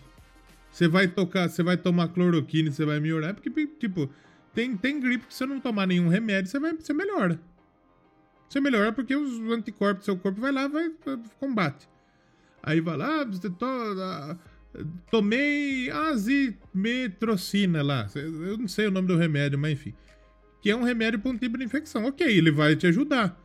Você 0.72 0.88
vai 0.88 1.06
tocar, 1.06 1.50
você 1.50 1.62
vai 1.62 1.76
tomar 1.76 2.08
cloroquina 2.08 2.70
e 2.70 2.72
você 2.72 2.86
vai 2.86 2.98
melhorar, 2.98 3.34
porque, 3.34 3.50
tipo, 3.78 4.08
tem, 4.54 4.74
tem 4.78 4.98
gripe 4.98 5.26
que 5.26 5.34
se 5.34 5.40
você 5.40 5.46
não 5.46 5.60
tomar 5.60 5.86
nenhum 5.86 6.08
remédio, 6.08 6.50
você, 6.50 6.58
vai, 6.58 6.72
você 6.72 6.94
melhora. 6.94 7.38
Você 8.48 8.58
melhora 8.58 8.90
porque 8.90 9.14
os 9.14 9.38
anticorpos 9.52 10.02
do 10.02 10.04
seu 10.06 10.16
corpo 10.16 10.40
vai 10.40 10.50
lá 10.50 10.64
e 10.64 10.68
vai, 10.68 10.90
combate. 11.38 11.86
Aí 12.62 12.80
vai 12.80 12.96
lá, 12.96 13.22
você 13.22 13.50
to, 13.50 13.66
tomei 15.11 15.90
azimetrocina 15.90 17.83
lá. 17.83 18.06
Eu 18.14 18.56
não 18.59 18.68
sei 18.68 18.87
o 18.87 18.90
nome 18.90 19.09
do 19.09 19.16
remédio, 19.16 19.59
mas 19.59 19.72
enfim. 19.72 19.94
Que 20.62 20.70
é 20.70 20.76
um 20.76 20.83
remédio 20.83 21.18
para 21.18 21.30
um 21.30 21.37
tipo 21.38 21.56
de 21.59 21.64
infecção. 21.64 22.04
Ok, 22.04 22.26
ele 22.26 22.50
vai 22.50 22.76
te 22.76 22.87
ajudar. 22.87 23.38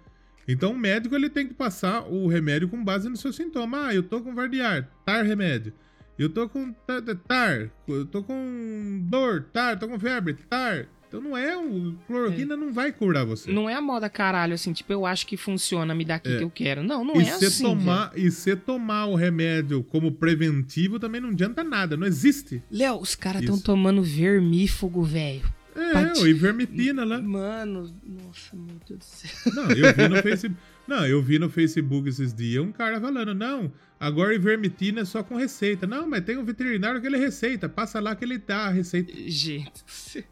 Então 0.47 0.73
o 0.73 0.77
médico 0.77 1.15
ele 1.15 1.29
tem 1.29 1.47
que 1.47 1.53
passar 1.53 2.01
o 2.07 2.27
remédio 2.27 2.69
com 2.69 2.83
base 2.83 3.09
no 3.09 3.17
seu 3.17 3.33
sintoma. 3.33 3.87
Ah, 3.87 3.95
eu 3.95 4.03
tô 4.03 4.21
com 4.21 4.35
vardiar, 4.35 4.89
tar 5.05 5.23
remédio. 5.23 5.73
Eu 6.17 6.29
tô 6.29 6.47
com 6.47 6.71
ta- 6.71 7.01
ta- 7.01 7.15
tar, 7.15 7.71
eu 7.87 8.05
tô 8.05 8.23
com 8.23 9.01
dor, 9.09 9.43
tar, 9.51 9.77
tô 9.77 9.87
com 9.87 9.99
febre, 9.99 10.33
tar. 10.49 10.87
Então 11.17 11.29
não 11.29 11.37
é 11.37 11.55
o 11.57 11.93
cloroquina 12.07 12.57
não 12.57 12.73
vai 12.73 12.91
curar 12.91 13.25
você. 13.25 13.51
Não 13.51 13.69
é 13.69 13.73
a 13.73 13.81
moda 13.81 14.09
caralho, 14.09 14.53
assim, 14.53 14.73
tipo, 14.73 14.91
eu 14.91 15.05
acho 15.05 15.25
que 15.25 15.37
funciona, 15.37 15.95
me 15.95 16.03
dá 16.03 16.15
aqui 16.15 16.29
É. 16.33 16.37
que 16.37 16.43
eu 16.43 16.49
quero. 16.49 16.83
Não, 16.83 17.03
não 17.05 17.21
e 17.21 17.25
é 17.25 17.31
assim. 17.31 17.63
tomar 17.63 18.11
e 18.15 18.29
você 18.29 18.55
tomar 18.55 19.05
o 19.05 19.15
remédio 19.15 19.83
como 19.83 20.11
preventivo 20.11 20.99
também 20.99 21.21
não 21.21 21.29
adianta 21.29 21.63
nada, 21.63 21.95
não 21.95 22.05
existe. 22.05 22.61
Léo, 22.69 22.99
os 22.99 23.15
caras 23.15 23.45
tão 23.45 23.55
Isso. 23.55 23.63
tomando 23.63 24.03
vermífugo, 24.03 25.03
velho. 25.03 25.43
É, 25.75 26.21
o 26.21 26.27
ivermectina 26.27 27.03
lá. 27.03 27.21
Mano, 27.21 27.93
nossa, 28.05 28.55
meu 28.55 28.75
Deus 28.87 28.99
do 28.99 29.03
céu. 29.03 29.53
Não, 29.53 29.71
eu 29.71 29.93
vi 29.93 30.07
no 30.07 30.15
Facebook. 30.23 30.55
Não, 30.87 31.05
eu 31.05 31.21
vi 31.21 31.39
no 31.39 31.49
Facebook 31.49 32.07
esses 32.07 32.33
dias 32.33 32.63
um 32.63 32.71
cara 32.71 33.01
falando, 33.01 33.33
não, 33.33 33.71
agora 33.99 34.35
ivermectina 34.35 35.01
é 35.01 35.05
só 35.05 35.23
com 35.23 35.35
receita. 35.35 35.87
Não, 35.87 36.07
mas 36.07 36.23
tem 36.23 36.37
um 36.37 36.45
veterinário 36.45 37.01
que 37.01 37.07
ele 37.07 37.17
receita, 37.17 37.67
passa 37.67 37.99
lá 37.99 38.15
que 38.15 38.23
ele 38.23 38.37
dá 38.37 38.67
a 38.67 38.69
receita. 38.69 39.11
Gente. 39.27 39.83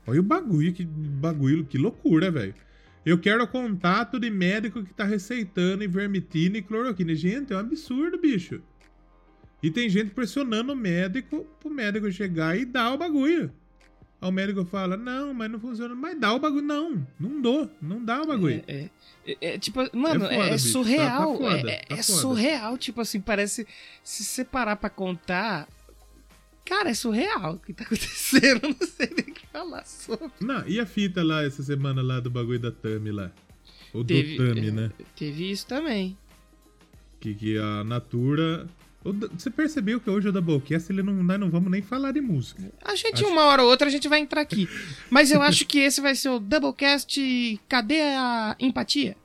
Olha 0.05 0.19
o 0.19 0.23
bagulho, 0.23 0.71
que 0.73 0.85
bagulho, 0.85 1.65
que 1.65 1.77
loucura, 1.77 2.29
velho. 2.29 2.53
Eu 3.05 3.17
quero 3.17 3.45
contato 3.47 4.19
de 4.19 4.29
médico 4.29 4.83
que 4.83 4.93
tá 4.93 5.03
receitando 5.03 5.83
ivermectina 5.83 6.57
e 6.57 6.61
cloroquina. 6.61 7.13
Gente, 7.13 7.51
é 7.51 7.55
um 7.55 7.59
absurdo, 7.59 8.17
bicho. 8.17 8.61
E 9.61 9.69
tem 9.69 9.89
gente 9.89 10.11
pressionando 10.11 10.71
o 10.73 10.75
médico 10.75 11.45
pro 11.59 11.69
médico 11.69 12.11
chegar 12.11 12.57
e 12.57 12.65
dar 12.65 12.93
o 12.93 12.97
bagulho. 12.97 13.51
Aí 14.21 14.29
o 14.29 14.31
médico 14.31 14.63
fala, 14.63 14.95
não, 14.95 15.33
mas 15.33 15.51
não 15.51 15.59
funciona. 15.59 15.93
Mas 15.93 16.17
dá 16.17 16.33
o 16.33 16.39
bagulho. 16.39 16.61
Não, 16.61 17.07
não 17.19 17.41
dou, 17.41 17.69
não 17.81 18.03
dá 18.03 18.21
o 18.21 18.27
bagulho. 18.27 18.63
É, 18.67 18.73
é, 18.73 18.89
é, 19.41 19.57
tipo, 19.57 19.79
mano, 19.95 20.25
É 20.25 20.33
é, 20.33 20.35
foda, 20.37 20.47
é 20.49 20.51
bicho. 20.53 20.67
surreal. 20.69 21.37
Tá- 21.37 21.43
tá 21.43 21.49
foda, 21.57 21.71
é 21.71 21.75
tá 21.77 21.95
é 21.95 22.01
surreal, 22.01 22.77
tipo 22.77 23.01
assim, 23.01 23.21
parece. 23.21 23.67
Se 24.03 24.23
você 24.23 24.43
parar 24.45 24.75
pra 24.75 24.89
contar. 24.89 25.67
Cara, 26.65 26.89
é 26.89 26.93
surreal 26.93 27.55
o 27.55 27.59
que 27.59 27.73
tá 27.73 27.83
acontecendo. 27.85 28.61
Eu 28.63 28.69
não 28.79 28.87
sei 28.87 29.07
nem 29.15 29.25
o 29.31 29.33
que 29.33 29.47
falar 29.47 29.85
sobre. 29.85 30.31
Não, 30.39 30.65
e 30.67 30.79
a 30.79 30.85
fita 30.85 31.21
lá 31.23 31.43
essa 31.43 31.61
semana 31.63 32.01
lá 32.01 32.19
do 32.19 32.29
bagulho 32.29 32.59
da 32.59 32.71
Tami 32.71 33.11
lá? 33.11 33.31
Ou 33.93 34.03
Teve- 34.03 34.37
do 34.37 34.47
Tami, 34.47 34.71
né? 34.71 34.91
Teve 35.15 35.51
isso 35.51 35.67
também. 35.67 36.17
Que, 37.19 37.33
que 37.35 37.57
a 37.57 37.83
Natura. 37.83 38.67
Você 39.37 39.49
percebeu 39.49 39.99
que 39.99 40.09
hoje 40.09 40.29
o 40.29 40.31
Doublecast 40.31 40.91
ele 40.91 41.03
não, 41.03 41.13
nós 41.21 41.39
não 41.39 41.49
vamos 41.49 41.69
nem 41.69 41.81
falar 41.81 42.11
de 42.11 42.21
música. 42.21 42.71
A 42.81 42.95
gente, 42.95 43.23
uma 43.25 43.43
hora 43.43 43.63
ou 43.63 43.69
outra, 43.69 43.87
a 43.87 43.91
gente 43.91 44.07
vai 44.07 44.19
entrar 44.19 44.41
aqui. 44.41 44.67
Mas 45.09 45.29
eu 45.29 45.41
acho 45.41 45.65
que 45.65 45.79
esse 45.79 45.99
vai 45.99 46.15
ser 46.15 46.29
o 46.29 46.39
Doublecast. 46.39 47.59
Cadê 47.67 48.01
a 48.01 48.55
empatia? 48.59 49.17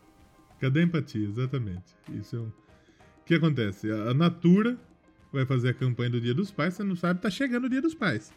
Cadê 0.61 0.81
a 0.81 0.83
empatia? 0.83 1.29
Exatamente. 1.29 1.85
Isso 2.13 2.37
é 2.37 2.39
um... 2.41 2.47
O 2.47 3.25
que 3.25 3.35
acontece? 3.35 3.91
A 3.91 4.13
Natura 4.15 4.77
vai 5.33 5.47
fazer 5.47 5.69
a 5.69 5.75
campanha 5.75 6.11
do 6.11 6.21
Dia 6.21 6.35
dos 6.35 6.51
Pais, 6.51 6.75
você 6.75 6.83
não 6.83 6.97
sabe, 6.97 7.21
tá 7.21 7.31
chegando 7.31 7.67
o 7.67 7.69
Dia 7.69 7.83
dos 7.83 7.95
Pais. 7.95 8.33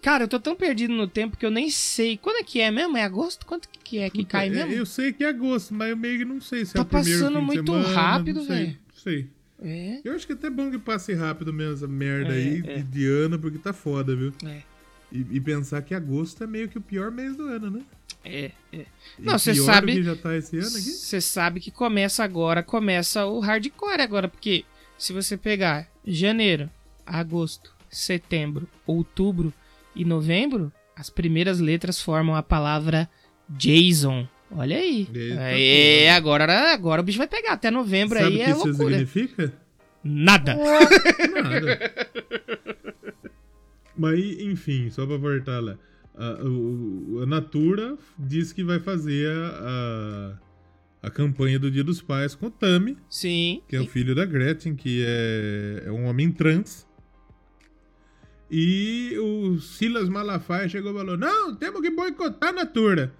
Cara, 0.00 0.24
eu 0.24 0.28
tô 0.28 0.38
tão 0.38 0.54
perdido 0.54 0.94
no 0.94 1.08
tempo 1.08 1.36
que 1.36 1.44
eu 1.44 1.50
nem 1.50 1.68
sei. 1.68 2.16
Quando 2.16 2.36
é 2.36 2.42
que 2.42 2.60
é 2.60 2.70
mesmo? 2.70 2.96
É 2.96 3.02
agosto? 3.02 3.44
Quanto 3.44 3.68
que 3.68 3.98
é 3.98 4.08
que 4.08 4.18
Puta, 4.18 4.30
cai 4.30 4.46
é, 4.46 4.50
mesmo? 4.50 4.72
Eu 4.72 4.86
sei 4.86 5.12
que 5.12 5.24
é 5.24 5.28
agosto, 5.28 5.74
mas 5.74 5.90
eu 5.90 5.96
meio 5.96 6.18
que 6.18 6.24
não 6.24 6.40
sei 6.40 6.64
se 6.64 6.74
Tá 6.74 6.80
é 6.80 6.82
o 6.82 6.86
primeiro 6.86 7.18
passando 7.18 7.34
fim 7.34 7.40
de 7.40 7.46
muito 7.46 7.72
semana, 7.72 7.94
rápido, 7.94 8.40
sei, 8.44 8.48
velho. 8.48 8.78
Não 8.88 8.96
sei. 9.02 9.30
É. 9.62 10.00
Eu 10.04 10.14
acho 10.14 10.26
que 10.26 10.32
é 10.32 10.36
até 10.36 10.50
bom 10.50 10.70
que 10.70 10.78
passe 10.78 11.14
rápido 11.14 11.52
mesmo 11.52 11.74
essa 11.74 11.88
merda 11.88 12.32
É, 12.34 12.36
aí 12.36 12.62
é. 12.66 12.78
de- 12.82 13.06
ano, 13.06 13.38
porque 13.38 13.58
tá 13.58 13.72
foda, 13.72 14.14
viu? 14.14 14.32
É. 14.44 14.62
E, 15.10 15.24
e 15.32 15.40
pensar 15.40 15.80
que 15.82 15.94
agosto 15.94 16.42
é 16.44 16.46
meio 16.46 16.68
que 16.68 16.76
o 16.78 16.80
pior 16.80 17.10
mês 17.10 17.34
do 17.36 17.44
ano, 17.44 17.70
né? 17.70 17.82
É, 18.24 18.50
é. 18.72 18.84
E 19.18 19.22
Não, 19.22 19.38
você 19.38 19.54
sabe- 19.54 19.94
que 19.94 20.02
já 20.02 20.16
tá 20.16 20.36
esse 20.36 20.58
ano 20.58 20.66
aqui? 20.68 20.80
Você 20.80 21.20
sabe 21.20 21.60
que 21.60 21.70
começa 21.70 22.22
agora, 22.24 22.62
começa 22.62 23.24
o 23.24 23.40
hardcore 23.40 24.02
agora, 24.02 24.28
porque 24.28 24.64
se 24.98 25.12
você 25.12 25.36
pegar 25.36 25.88
janeiro, 26.04 26.68
agosto, 27.06 27.74
setembro, 27.88 28.68
outubro 28.86 29.52
e 29.94 30.04
novembro, 30.04 30.72
as 30.96 31.08
primeiras 31.08 31.60
letras 31.60 32.00
formam 32.00 32.34
a 32.34 32.42
palavra 32.42 33.08
Jason. 33.48 34.28
Olha 34.50 34.76
aí. 34.76 35.08
É, 35.38 36.10
agora, 36.12 36.72
agora 36.72 37.00
o 37.00 37.04
bicho 37.04 37.18
vai 37.18 37.26
pegar. 37.28 37.52
Até 37.54 37.70
novembro 37.70 38.18
Sabe 38.18 38.30
aí 38.30 38.38
o 38.38 38.42
é 38.42 38.44
que 38.44 38.50
isso 38.52 38.66
loucura. 38.68 38.90
significa? 38.90 39.52
Nada. 40.04 40.54
Nada. 41.42 42.06
Mas, 43.96 44.20
enfim, 44.40 44.90
só 44.90 45.06
pra 45.06 45.16
voltar 45.16 45.60
lá. 45.60 45.76
A, 46.14 46.42
o- 46.44 47.20
a 47.22 47.26
Natura 47.26 47.96
diz 48.18 48.52
que 48.52 48.62
vai 48.62 48.78
fazer 48.78 49.28
a, 49.28 50.38
a, 51.02 51.08
a 51.08 51.10
campanha 51.10 51.58
do 51.58 51.70
Dia 51.70 51.84
dos 51.84 52.00
Pais 52.00 52.34
com 52.34 52.46
o 52.46 52.50
Tami, 52.50 52.96
Sim. 53.08 53.62
que 53.68 53.76
é 53.76 53.80
o 53.80 53.86
filho 53.86 54.14
da 54.14 54.24
Gretchen, 54.24 54.74
que 54.74 55.04
é, 55.06 55.84
é 55.86 55.90
um 55.92 56.06
homem 56.06 56.30
trans. 56.30 56.86
E 58.50 59.16
o 59.18 59.58
Silas 59.58 60.08
Malafaia 60.08 60.68
chegou 60.68 60.92
e 60.92 60.94
falou: 60.94 61.16
Não, 61.16 61.54
temos 61.56 61.80
que 61.80 61.90
boicotar 61.90 62.50
a 62.50 62.52
Natura. 62.52 63.12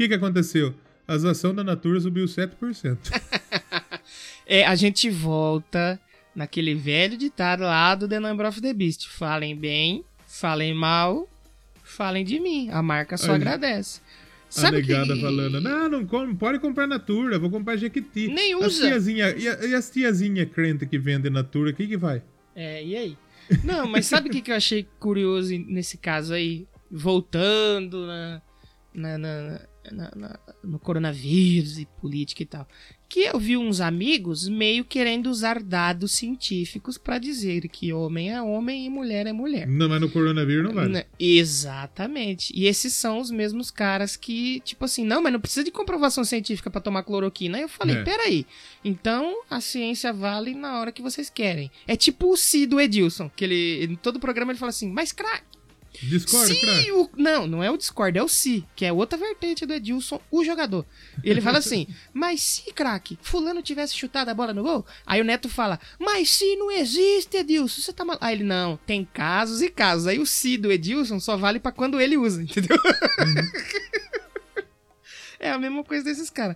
O 0.00 0.02
que, 0.02 0.08
que 0.08 0.14
aconteceu? 0.14 0.74
As 1.06 1.24
ações 1.26 1.54
da 1.56 1.62
Natura 1.62 2.00
subiu 2.00 2.24
7%. 2.24 2.96
É, 4.46 4.64
a 4.66 4.74
gente 4.74 5.08
volta 5.10 6.00
naquele 6.34 6.74
velho 6.74 7.16
ditado 7.16 7.60
lá 7.60 7.94
do 7.94 8.08
The 8.08 8.18
Number 8.18 8.46
of 8.48 8.60
the 8.60 8.72
Beast. 8.74 9.06
Falem 9.08 9.54
bem, 9.54 10.02
falem 10.26 10.74
mal, 10.74 11.28
falem 11.84 12.24
de 12.24 12.40
mim. 12.40 12.68
A 12.70 12.82
marca 12.82 13.16
só 13.16 13.34
agradece. 13.34 14.00
a 14.00 14.50
Sabe 14.50 14.78
negada 14.78 15.14
que... 15.14 15.20
falando: 15.20 15.60
Não, 15.60 15.88
não 15.88 16.04
come, 16.06 16.34
pode 16.34 16.58
comprar 16.58 16.88
Natura, 16.88 17.38
vou 17.38 17.48
comprar 17.50 17.76
Jequiti. 17.76 18.26
Nem 18.26 18.54
As 18.54 18.72
usa. 18.78 18.88
tiazinha, 18.88 19.30
e, 19.36 19.46
a- 19.46 19.64
e 19.66 19.74
as 19.74 19.88
tiazinha 19.90 20.44
crente 20.46 20.84
que 20.86 20.98
vendem 20.98 21.30
Natura, 21.30 21.70
o 21.70 21.74
que, 21.74 21.86
que 21.86 21.96
vai? 21.96 22.20
É, 22.56 22.82
e 22.84 22.96
aí? 22.96 23.16
Não, 23.62 23.86
mas 23.86 24.06
sabe 24.06 24.28
o 24.28 24.32
que, 24.32 24.40
que 24.40 24.50
eu 24.50 24.56
achei 24.56 24.84
curioso 24.98 25.56
nesse 25.68 25.96
caso 25.96 26.34
aí? 26.34 26.66
Voltando 26.90 28.04
na, 28.06 28.42
na- 28.92 29.18
na- 29.18 29.60
na- 29.90 30.12
na- 30.14 30.38
no 30.62 30.78
coronavírus 30.78 31.78
e 31.78 31.86
política 32.00 32.42
e 32.42 32.46
tal. 32.46 32.66
Que 33.08 33.20
eu 33.24 33.40
vi 33.40 33.56
uns 33.56 33.80
amigos 33.80 34.46
meio 34.48 34.84
querendo 34.84 35.26
usar 35.28 35.60
dados 35.62 36.12
científicos 36.12 36.96
pra 36.96 37.18
dizer 37.18 37.68
que 37.68 37.92
homem 37.92 38.30
é 38.32 38.40
homem 38.40 38.86
e 38.86 38.90
mulher 38.90 39.26
é 39.26 39.32
mulher. 39.32 39.66
Não, 39.66 39.88
mas 39.88 40.00
no 40.00 40.08
coronavírus 40.10 40.64
não 40.64 40.72
vale. 40.72 40.92
Né, 40.92 41.04
Exatamente. 41.18 42.52
E 42.54 42.66
esses 42.66 42.92
são 42.92 43.18
os 43.18 43.30
mesmos 43.30 43.70
caras 43.70 44.16
que, 44.16 44.60
tipo 44.60 44.84
assim, 44.84 45.04
não, 45.04 45.22
mas 45.22 45.32
não 45.32 45.40
precisa 45.40 45.64
de 45.64 45.70
comprovação 45.70 46.24
científica 46.24 46.70
pra 46.70 46.80
tomar 46.80 47.02
cloroquina. 47.02 47.58
Aí 47.58 47.62
eu 47.64 47.68
falei, 47.68 47.96
É. 47.96 48.02
peraí. 48.04 48.46
Então 48.84 49.42
a 49.50 49.60
ciência 49.60 50.12
vale 50.12 50.54
na 50.54 50.78
hora 50.80 50.92
que 50.92 51.02
vocês 51.02 51.28
querem. 51.30 51.70
É 51.86 51.96
tipo 51.96 52.32
o 52.32 52.36
Si 52.36 52.66
do 52.66 52.80
Edilson, 52.80 53.30
que 53.34 53.44
ele, 53.44 53.84
em 53.84 53.96
todo 53.96 54.20
programa 54.20 54.52
ele 54.52 54.58
fala 54.58 54.70
assim, 54.70 54.90
mas 54.90 55.12
craque. 55.12 55.58
Discord, 56.02 56.54
Se 56.54 56.92
o... 56.92 57.10
Não, 57.16 57.46
não 57.46 57.62
é 57.62 57.70
o 57.70 57.76
Discord, 57.76 58.18
é 58.18 58.22
o 58.22 58.28
Si, 58.28 58.64
que 58.74 58.84
é 58.84 58.92
outra 58.92 59.18
vertente 59.18 59.66
do 59.66 59.72
Edilson, 59.72 60.20
o 60.30 60.44
jogador. 60.44 60.86
Ele 61.22 61.40
fala 61.40 61.58
assim, 61.58 61.86
mas 62.12 62.40
se, 62.42 62.72
craque, 62.72 63.18
fulano 63.22 63.62
tivesse 63.62 63.96
chutado 63.96 64.30
a 64.30 64.34
bola 64.34 64.54
no 64.54 64.62
gol, 64.62 64.86
aí 65.06 65.20
o 65.20 65.24
Neto 65.24 65.48
fala, 65.48 65.78
mas 65.98 66.30
se 66.30 66.56
não 66.56 66.70
existe, 66.70 67.36
Edilson, 67.36 67.80
você 67.80 67.92
tá 67.92 68.04
mal... 68.04 68.18
Aí 68.20 68.36
ele, 68.36 68.44
não, 68.44 68.78
tem 68.86 69.04
casos 69.04 69.60
e 69.62 69.68
casos. 69.68 70.06
Aí 70.06 70.18
o 70.18 70.26
Si 70.26 70.56
do 70.56 70.72
Edilson 70.72 71.20
só 71.20 71.36
vale 71.36 71.60
pra 71.60 71.72
quando 71.72 72.00
ele 72.00 72.16
usa, 72.16 72.42
entendeu? 72.42 72.78
É 75.40 75.50
a 75.50 75.58
mesma 75.58 75.82
coisa 75.82 76.04
desses 76.04 76.30
caras. 76.30 76.54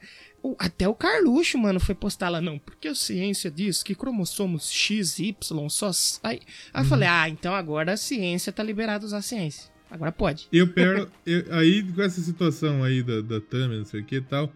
Até 0.59 0.87
o 0.87 0.95
Carluxo, 0.95 1.57
mano, 1.57 1.81
foi 1.81 1.95
postar 1.95 2.29
lá, 2.29 2.41
não, 2.41 2.59
porque 2.59 2.87
a 2.87 2.95
ciência 2.95 3.51
diz 3.51 3.83
que 3.83 3.95
cromossomos 3.95 4.71
X 4.71 5.19
e 5.19 5.29
Y 5.29 5.69
só... 5.71 5.91
Aí, 6.23 6.41
eu 6.75 6.85
falei, 6.85 7.09
ah, 7.09 7.29
então 7.29 7.55
agora 7.55 7.95
a 7.95 7.97
ciência 7.97 8.53
tá 8.53 8.63
liberada 8.63 9.05
a 9.05 9.07
usar 9.07 9.19
a 9.19 9.23
ciência. 9.23 9.73
Agora 9.91 10.13
pode. 10.13 10.49
Eu 10.53 10.71
quero. 10.73 11.11
eu- 11.25 11.47
aí, 11.55 11.83
com 11.93 12.03
essa 12.03 12.21
situação 12.21 12.83
aí 12.85 13.03
da, 13.03 13.21
da 13.21 13.41
Tami, 13.41 13.79
não 13.79 13.85
sei 13.85 14.01
o 14.01 14.05
que 14.05 14.17
e 14.17 14.21
tal, 14.21 14.53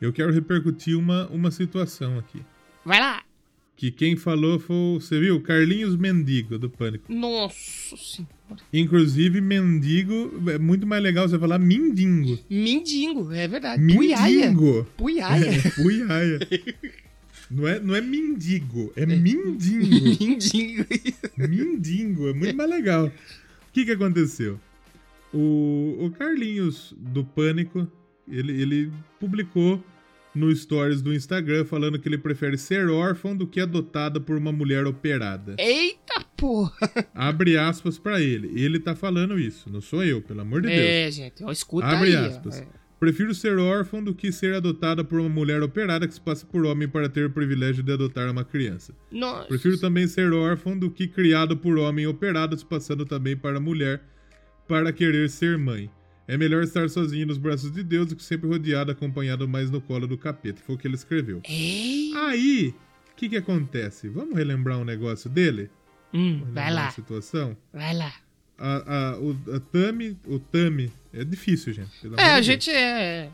eu 0.00 0.12
quero 0.12 0.32
repercutir 0.32 0.96
uma, 0.96 1.26
uma 1.28 1.50
situação 1.50 2.18
aqui. 2.18 2.44
Vai 2.84 3.00
lá! 3.00 3.22
Que 3.76 3.90
quem 3.90 4.16
falou 4.16 4.58
foi. 4.58 5.00
Você 5.00 5.18
viu? 5.18 5.40
Carlinhos 5.40 5.96
Mendigo, 5.96 6.58
do 6.58 6.70
Pânico. 6.70 7.12
Nossa 7.12 7.96
senhora. 7.96 8.32
Inclusive, 8.72 9.40
mendigo 9.40 10.30
é 10.50 10.58
muito 10.58 10.86
mais 10.86 11.02
legal 11.02 11.28
você 11.28 11.38
falar 11.38 11.58
mindingo. 11.58 12.38
Mindingo, 12.50 13.32
é 13.32 13.48
verdade. 13.48 13.82
Mindingo. 13.82 14.86
Puiaia. 14.96 15.50
É, 15.50 15.70
puiaia. 15.70 16.38
Não 17.50 17.68
é, 17.68 17.80
não 17.80 17.94
é 17.94 18.00
mendigo, 18.00 18.92
é 18.96 19.04
mindingo. 19.04 19.86
Mindingo. 20.24 20.86
Mindingo, 21.36 22.28
é 22.28 22.32
muito 22.32 22.56
mais 22.56 22.70
legal. 22.70 23.06
O 23.06 23.12
que, 23.72 23.84
que 23.84 23.90
aconteceu? 23.90 24.58
O, 25.32 25.98
o 26.00 26.10
Carlinhos 26.10 26.94
do 26.96 27.24
Pânico, 27.24 27.86
ele, 28.28 28.60
ele 28.60 28.92
publicou 29.20 29.82
no 30.34 30.54
stories 30.54 31.02
do 31.02 31.12
Instagram 31.12 31.64
falando 31.64 31.98
que 31.98 32.08
ele 32.08 32.18
prefere 32.18 32.56
ser 32.56 32.88
órfão 32.88 33.36
do 33.36 33.46
que 33.46 33.60
adotado 33.60 34.20
por 34.20 34.36
uma 34.36 34.52
mulher 34.52 34.86
operada. 34.86 35.54
Eita 35.58 36.24
porra. 36.36 36.74
Abre 37.14 37.56
aspas 37.56 37.98
pra 37.98 38.20
ele. 38.20 38.50
Ele 38.60 38.78
tá 38.78 38.94
falando 38.94 39.38
isso, 39.38 39.70
não 39.70 39.80
sou 39.80 40.02
eu, 40.04 40.22
pelo 40.22 40.40
amor 40.40 40.62
de 40.62 40.68
Deus. 40.68 40.80
É, 40.80 41.10
gente, 41.10 41.44
ó, 41.44 41.50
escuta 41.52 41.86
Abre 41.86 42.16
aí. 42.16 42.26
aspas. 42.26 42.60
É. 42.60 42.66
Prefiro 42.98 43.34
ser 43.34 43.58
órfão 43.58 44.02
do 44.02 44.14
que 44.14 44.30
ser 44.30 44.54
adotada 44.54 45.02
por 45.02 45.18
uma 45.18 45.28
mulher 45.28 45.60
operada 45.60 46.06
que 46.06 46.14
se 46.14 46.20
passa 46.20 46.46
por 46.46 46.64
homem 46.64 46.86
para 46.88 47.08
ter 47.08 47.26
o 47.26 47.30
privilégio 47.30 47.82
de 47.82 47.92
adotar 47.92 48.30
uma 48.30 48.44
criança. 48.44 48.94
Nossa. 49.10 49.48
Prefiro 49.48 49.76
também 49.76 50.06
ser 50.06 50.32
órfão 50.32 50.78
do 50.78 50.88
que 50.88 51.08
criado 51.08 51.56
por 51.56 51.78
homem 51.78 52.06
operado, 52.06 52.56
se 52.56 52.64
passando 52.64 53.04
também 53.04 53.36
para 53.36 53.58
mulher 53.58 54.02
para 54.68 54.92
querer 54.92 55.28
ser 55.28 55.58
mãe. 55.58 55.90
É 56.32 56.36
melhor 56.38 56.62
estar 56.62 56.88
sozinho 56.88 57.26
nos 57.26 57.36
braços 57.36 57.70
de 57.70 57.82
Deus 57.82 58.06
do 58.08 58.16
que 58.16 58.22
sempre 58.22 58.48
rodeado, 58.48 58.90
acompanhado 58.90 59.46
mais 59.46 59.70
no 59.70 59.80
colo 59.80 60.06
do 60.06 60.16
capeta. 60.16 60.62
Foi 60.64 60.74
o 60.74 60.78
que 60.78 60.86
ele 60.88 60.94
escreveu. 60.94 61.40
Ei. 61.44 62.10
Aí, 62.16 62.74
o 63.12 63.16
que 63.16 63.28
que 63.28 63.36
acontece? 63.36 64.08
Vamos 64.08 64.34
relembrar 64.36 64.78
um 64.78 64.84
negócio 64.84 65.28
dele? 65.28 65.68
Hum, 66.14 66.42
vai 66.52 66.72
lá. 66.72 66.90
situação? 66.90 67.56
Vai 67.72 67.94
lá. 67.94 68.12
A, 68.58 69.10
a, 69.12 69.18
o, 69.18 69.36
a 69.54 69.60
Tami, 69.60 70.16
o 70.26 70.38
Tami, 70.38 70.90
é 71.12 71.24
difícil, 71.24 71.72
gente. 71.72 71.90
É, 72.16 72.30
a 72.34 72.40
de 72.40 72.46
Deus. 72.46 72.46
gente 72.46 72.70
é. 72.70 73.28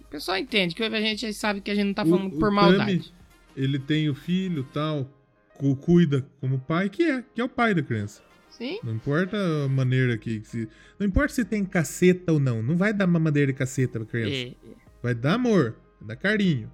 O 0.00 0.04
pessoal 0.10 0.36
entende 0.38 0.74
que 0.74 0.82
a 0.82 1.00
gente 1.00 1.32
sabe 1.34 1.60
que 1.60 1.70
a 1.70 1.74
gente 1.74 1.86
não 1.86 1.94
tá 1.94 2.02
O- 2.02 2.08
falando 2.08 2.34
o 2.34 2.38
por 2.38 2.50
maldade. 2.50 2.98
Tami, 2.98 3.12
ele 3.56 3.78
tem 3.78 4.08
o 4.08 4.14
filho 4.14 4.64
tal, 4.72 5.08
cu- 5.54 5.76
cuida 5.76 6.26
como 6.40 6.58
pai, 6.58 6.88
que 6.88 7.02
é, 7.04 7.22
que 7.34 7.40
é 7.40 7.44
o 7.44 7.48
pai 7.48 7.74
da 7.74 7.82
criança. 7.82 8.22
Sim. 8.60 8.78
Não 8.84 8.94
importa 8.94 9.36
a 9.64 9.68
maneira 9.68 10.18
que. 10.18 10.42
se, 10.44 10.68
não 10.98 11.06
importa 11.06 11.32
se 11.32 11.44
tem 11.46 11.64
caceta 11.64 12.30
ou 12.32 12.38
não. 12.38 12.62
Não 12.62 12.76
vai 12.76 12.92
dar 12.92 13.06
mamadeira 13.06 13.50
de 13.52 13.58
caceta 13.58 13.98
pra 13.98 14.06
criança. 14.06 14.54
É. 14.54 14.54
Vai 15.02 15.14
dar 15.14 15.34
amor, 15.34 15.76
vai 15.98 16.08
dar 16.08 16.16
carinho. 16.16 16.70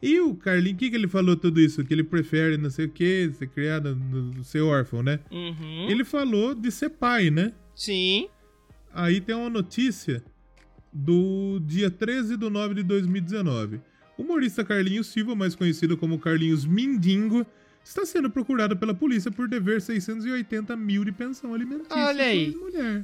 E 0.00 0.20
o 0.20 0.32
Carlinho, 0.36 0.76
o 0.76 0.78
que, 0.78 0.90
que 0.90 0.94
ele 0.94 1.08
falou 1.08 1.34
tudo 1.36 1.60
isso? 1.60 1.84
Que 1.84 1.92
ele 1.92 2.04
prefere 2.04 2.56
não 2.56 2.70
sei 2.70 2.84
o 2.86 2.88
que, 2.88 3.32
ser 3.32 3.48
criado, 3.48 3.96
no- 3.96 4.44
ser 4.44 4.60
órfão, 4.60 5.02
né? 5.02 5.18
Uhum. 5.28 5.90
Ele 5.90 6.04
falou 6.04 6.54
de 6.54 6.70
ser 6.70 6.90
pai, 6.90 7.30
né? 7.30 7.52
Sim. 7.74 8.28
Aí 8.94 9.20
tem 9.20 9.34
uma 9.34 9.50
notícia 9.50 10.22
do 10.92 11.60
dia 11.66 11.90
13 11.90 12.36
de 12.36 12.48
9 12.48 12.74
de 12.74 12.82
2019. 12.84 13.80
O 14.16 14.22
humorista 14.22 14.62
Carlinhos 14.64 15.08
Silva, 15.08 15.34
mais 15.34 15.54
conhecido 15.56 15.96
como 15.96 16.18
Carlinhos 16.18 16.64
Mindingo, 16.64 17.44
está 17.88 18.04
sendo 18.04 18.28
procurado 18.28 18.76
pela 18.76 18.94
polícia 18.94 19.30
por 19.30 19.48
dever 19.48 19.80
680 19.80 20.76
mil 20.76 21.04
de 21.04 21.12
pensão 21.12 21.54
alimentícia. 21.54 21.96
Olha 21.96 22.24
aí. 22.24 22.54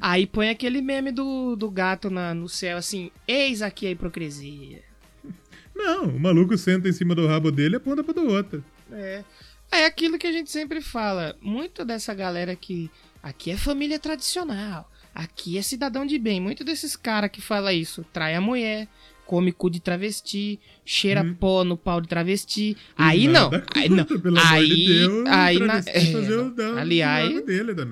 Aí 0.01 0.27
põe 0.27 0.51
aquele 0.51 0.83
meme 0.83 1.11
do, 1.11 1.57
do 1.57 1.71
gato 1.71 2.11
na, 2.11 2.35
no 2.35 2.49
céu 2.49 2.77
assim: 2.77 3.11
Eis 3.27 3.63
aqui 3.63 3.87
a 3.87 3.91
hipocrisia. 3.91 4.83
Não, 5.75 6.05
o 6.05 6.21
maluco 6.21 6.57
senta 6.59 6.89
em 6.89 6.93
cima 6.93 7.15
do 7.15 7.27
rabo 7.27 7.51
dele 7.51 7.77
e 7.77 7.79
aponta 7.79 8.05
pra 8.05 8.13
do 8.13 8.29
outro. 8.29 8.65
É. 8.93 9.25
É 9.73 9.87
aquilo 9.87 10.19
que 10.19 10.27
a 10.27 10.33
gente 10.33 10.51
sempre 10.51 10.81
fala. 10.81 11.37
Muito 11.41 11.85
dessa 11.85 12.13
galera 12.15 12.55
que 12.55 12.91
aqui 13.23 13.51
é 13.51 13.57
família 13.57 13.99
tradicional, 13.99 14.89
aqui 15.15 15.57
é 15.57 15.63
cidadão 15.63 16.05
de 16.05 16.19
bem. 16.19 16.41
Muito 16.41 16.63
desses 16.63 16.95
caras 16.95 17.31
que 17.31 17.41
fala 17.41 17.73
isso, 17.73 18.05
trai 18.13 18.35
a 18.35 18.41
mulher, 18.41 18.87
come 19.27 19.53
cu 19.53 19.71
de 19.71 19.81
travesti, 19.81 20.59
cheira 20.85 21.25
pó 21.39 21.65
no 21.65 21.77
pau 21.77 22.01
de 22.01 22.09
travesti. 22.09 22.77
Aí 22.97 23.27
não. 23.27 23.49
Hum. 23.49 23.63
Aí 23.75 23.89
não. 23.89 24.05
Pelo 24.05 24.39
Aí, 24.39 24.69
de 24.69 24.87
Deus, 24.87 25.27
aí 25.27 25.59
na, 25.59 25.83
travesti 25.83 26.61
é, 26.61 26.81
aliás, 26.81 27.43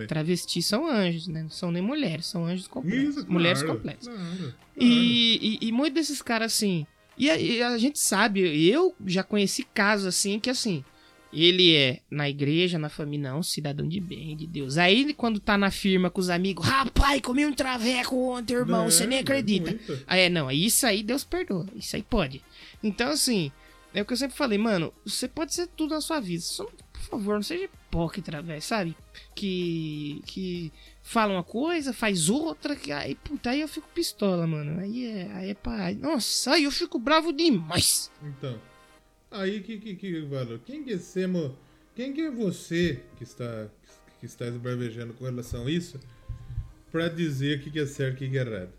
travestis 0.09 0.66
são 0.66 0.88
anjos, 0.88 1.29
né? 1.29 1.42
Não 1.42 1.51
são 1.51 1.71
nem 1.71 1.83
mulheres, 1.83 2.27
são 2.27 2.47
anjos 2.47 2.68
completos. 2.68 3.03
Isso, 3.03 3.14
claro, 3.14 3.33
mulheres 3.33 3.62
completas. 3.62 4.09
claro, 4.09 4.21
claro. 4.21 4.55
E, 4.77 5.59
e, 5.61 5.68
e 5.68 5.73
muitos 5.73 5.95
desses 5.95 6.23
caras, 6.23 6.53
assim. 6.53 6.87
E 7.16 7.31
a, 7.31 7.38
e 7.38 7.62
a 7.62 7.77
gente 7.79 7.99
sabe, 7.99 8.40
eu 8.68 8.95
já 9.07 9.23
conheci 9.23 9.64
casos 9.75 10.07
assim 10.07 10.38
que 10.40 10.51
assim. 10.51 10.85
Ele 11.33 11.75
é 11.75 12.01
na 12.11 12.29
igreja, 12.29 12.79
na 12.79 12.88
família, 12.90 13.33
não, 13.33 13.43
cidadão 13.43 13.89
de 13.89 13.99
bem, 14.01 14.37
de 14.37 14.47
Deus. 14.47 14.76
Aí 14.76 15.01
ele, 15.01 15.14
quando 15.14 15.41
tá 15.41 15.57
na 15.57 15.70
firma 15.70 16.11
com 16.11 16.20
os 16.20 16.28
amigos, 16.28 16.66
rapaz, 16.66 17.20
comi 17.22 17.47
um 17.47 17.53
traveco 17.55 18.14
ontem, 18.16 18.55
irmão, 18.55 18.85
É, 18.87 18.91
você 18.91 19.07
nem 19.07 19.18
é 19.18 19.20
acredita. 19.22 19.70
muito. 19.70 20.05
Aí 20.07 20.20
é, 20.22 20.28
não, 20.28 20.51
isso 20.51 20.87
aí 20.87 21.03
Deus 21.03 21.24
perdoa, 21.24 21.66
isso 21.74 21.97
aí 21.97 22.03
pode. 22.03 22.43
Então, 22.83 23.11
assim, 23.11 23.51
é 23.95 24.03
o 24.03 24.05
que 24.05 24.12
eu 24.12 24.16
sempre 24.16 24.37
falei, 24.37 24.59
mano, 24.59 24.93
você 25.07 25.26
pode 25.26 25.55
ser 25.55 25.66
tudo 25.68 25.95
na 25.95 26.01
sua 26.03 26.20
vida, 26.20 26.43
só, 26.43 26.64
por 26.64 27.01
favor, 27.01 27.35
não 27.37 27.43
seja 27.43 27.64
hipócrita, 27.64 28.43
velho, 28.43 28.61
sabe? 28.61 28.95
Que, 29.35 30.20
que 30.26 30.70
fala 31.03 31.33
uma 31.33 31.43
coisa, 31.43 31.93
faz 31.95 32.28
outra, 32.28 32.76
que 32.76 32.93
aí, 32.93 33.14
puta, 33.14 33.51
aí 33.51 33.61
eu 33.62 33.68
fico 33.68 33.89
pistola, 33.95 34.47
mano. 34.47 34.80
Aí 34.80 35.07
é, 35.07 35.30
aí 35.33 35.51
é 35.51 35.55
pra... 35.55 35.93
Nossa, 35.95 36.53
aí 36.53 36.64
eu 36.64 36.70
fico 36.70 36.99
bravo 36.99 37.33
demais. 37.33 38.11
Então, 38.22 38.59
aí 39.33 39.61
que 39.61 39.78
que 39.78 39.95
que 39.97 40.20
valor? 40.22 40.61
Quem 40.64 40.85
que 40.85 40.99
semo 40.99 41.57
quem 41.95 42.12
que 42.12 42.22
é 42.22 42.30
você 42.30 43.03
que 43.16 43.24
está, 43.24 43.68
que 44.18 44.26
está 44.26 44.47
esbravejando 44.47 45.12
com 45.14 45.24
relação 45.24 45.66
a 45.66 45.70
isso 45.70 46.01
pra 46.91 47.09
dizer 47.09 47.59
o 47.59 47.62
que 47.62 47.70
que 47.70 47.80
é 47.80 47.87
certo 47.87 48.22
e 48.22 48.28
o 48.28 48.30
que 48.30 48.39
é 48.39 48.41
errado? 48.41 48.72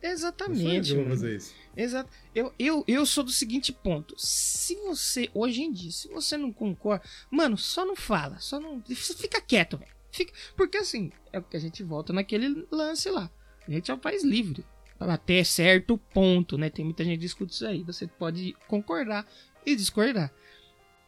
Eu 0.00 0.10
Exatamente. 0.10 0.94
mano. 0.94 1.10
fazer 1.10 1.36
isso. 1.36 1.54
Exato. 1.76 2.10
Eu, 2.34 2.52
eu, 2.58 2.84
eu 2.86 3.04
sou 3.04 3.24
do 3.24 3.30
seguinte 3.30 3.72
ponto. 3.72 4.14
Se 4.16 4.76
você, 4.76 5.28
hoje 5.34 5.62
em 5.62 5.72
dia, 5.72 5.90
se 5.90 6.08
você 6.08 6.36
não 6.36 6.52
concorda, 6.52 7.04
mano, 7.30 7.56
só 7.58 7.84
não 7.84 7.96
fala. 7.96 8.38
Só 8.38 8.60
não. 8.60 8.80
Fica 8.82 9.40
quieto, 9.40 9.76
velho. 9.76 9.90
Fica, 10.10 10.32
porque 10.56 10.78
assim, 10.78 11.12
é 11.32 11.38
o 11.38 11.42
que 11.42 11.56
a 11.56 11.60
gente 11.60 11.82
volta 11.82 12.12
naquele 12.12 12.66
lance 12.70 13.10
lá. 13.10 13.30
A 13.66 13.70
gente 13.70 13.90
é 13.90 13.94
um 13.94 13.98
país 13.98 14.24
livre. 14.24 14.64
Até 15.00 15.44
certo 15.44 15.96
ponto, 15.96 16.58
né? 16.58 16.70
Tem 16.70 16.84
muita 16.84 17.04
gente 17.04 17.18
que 17.18 17.24
discute 17.24 17.52
isso 17.52 17.66
aí. 17.66 17.84
Você 17.84 18.06
pode 18.06 18.56
concordar 18.66 19.26
e 19.72 19.76
discordar. 19.76 20.32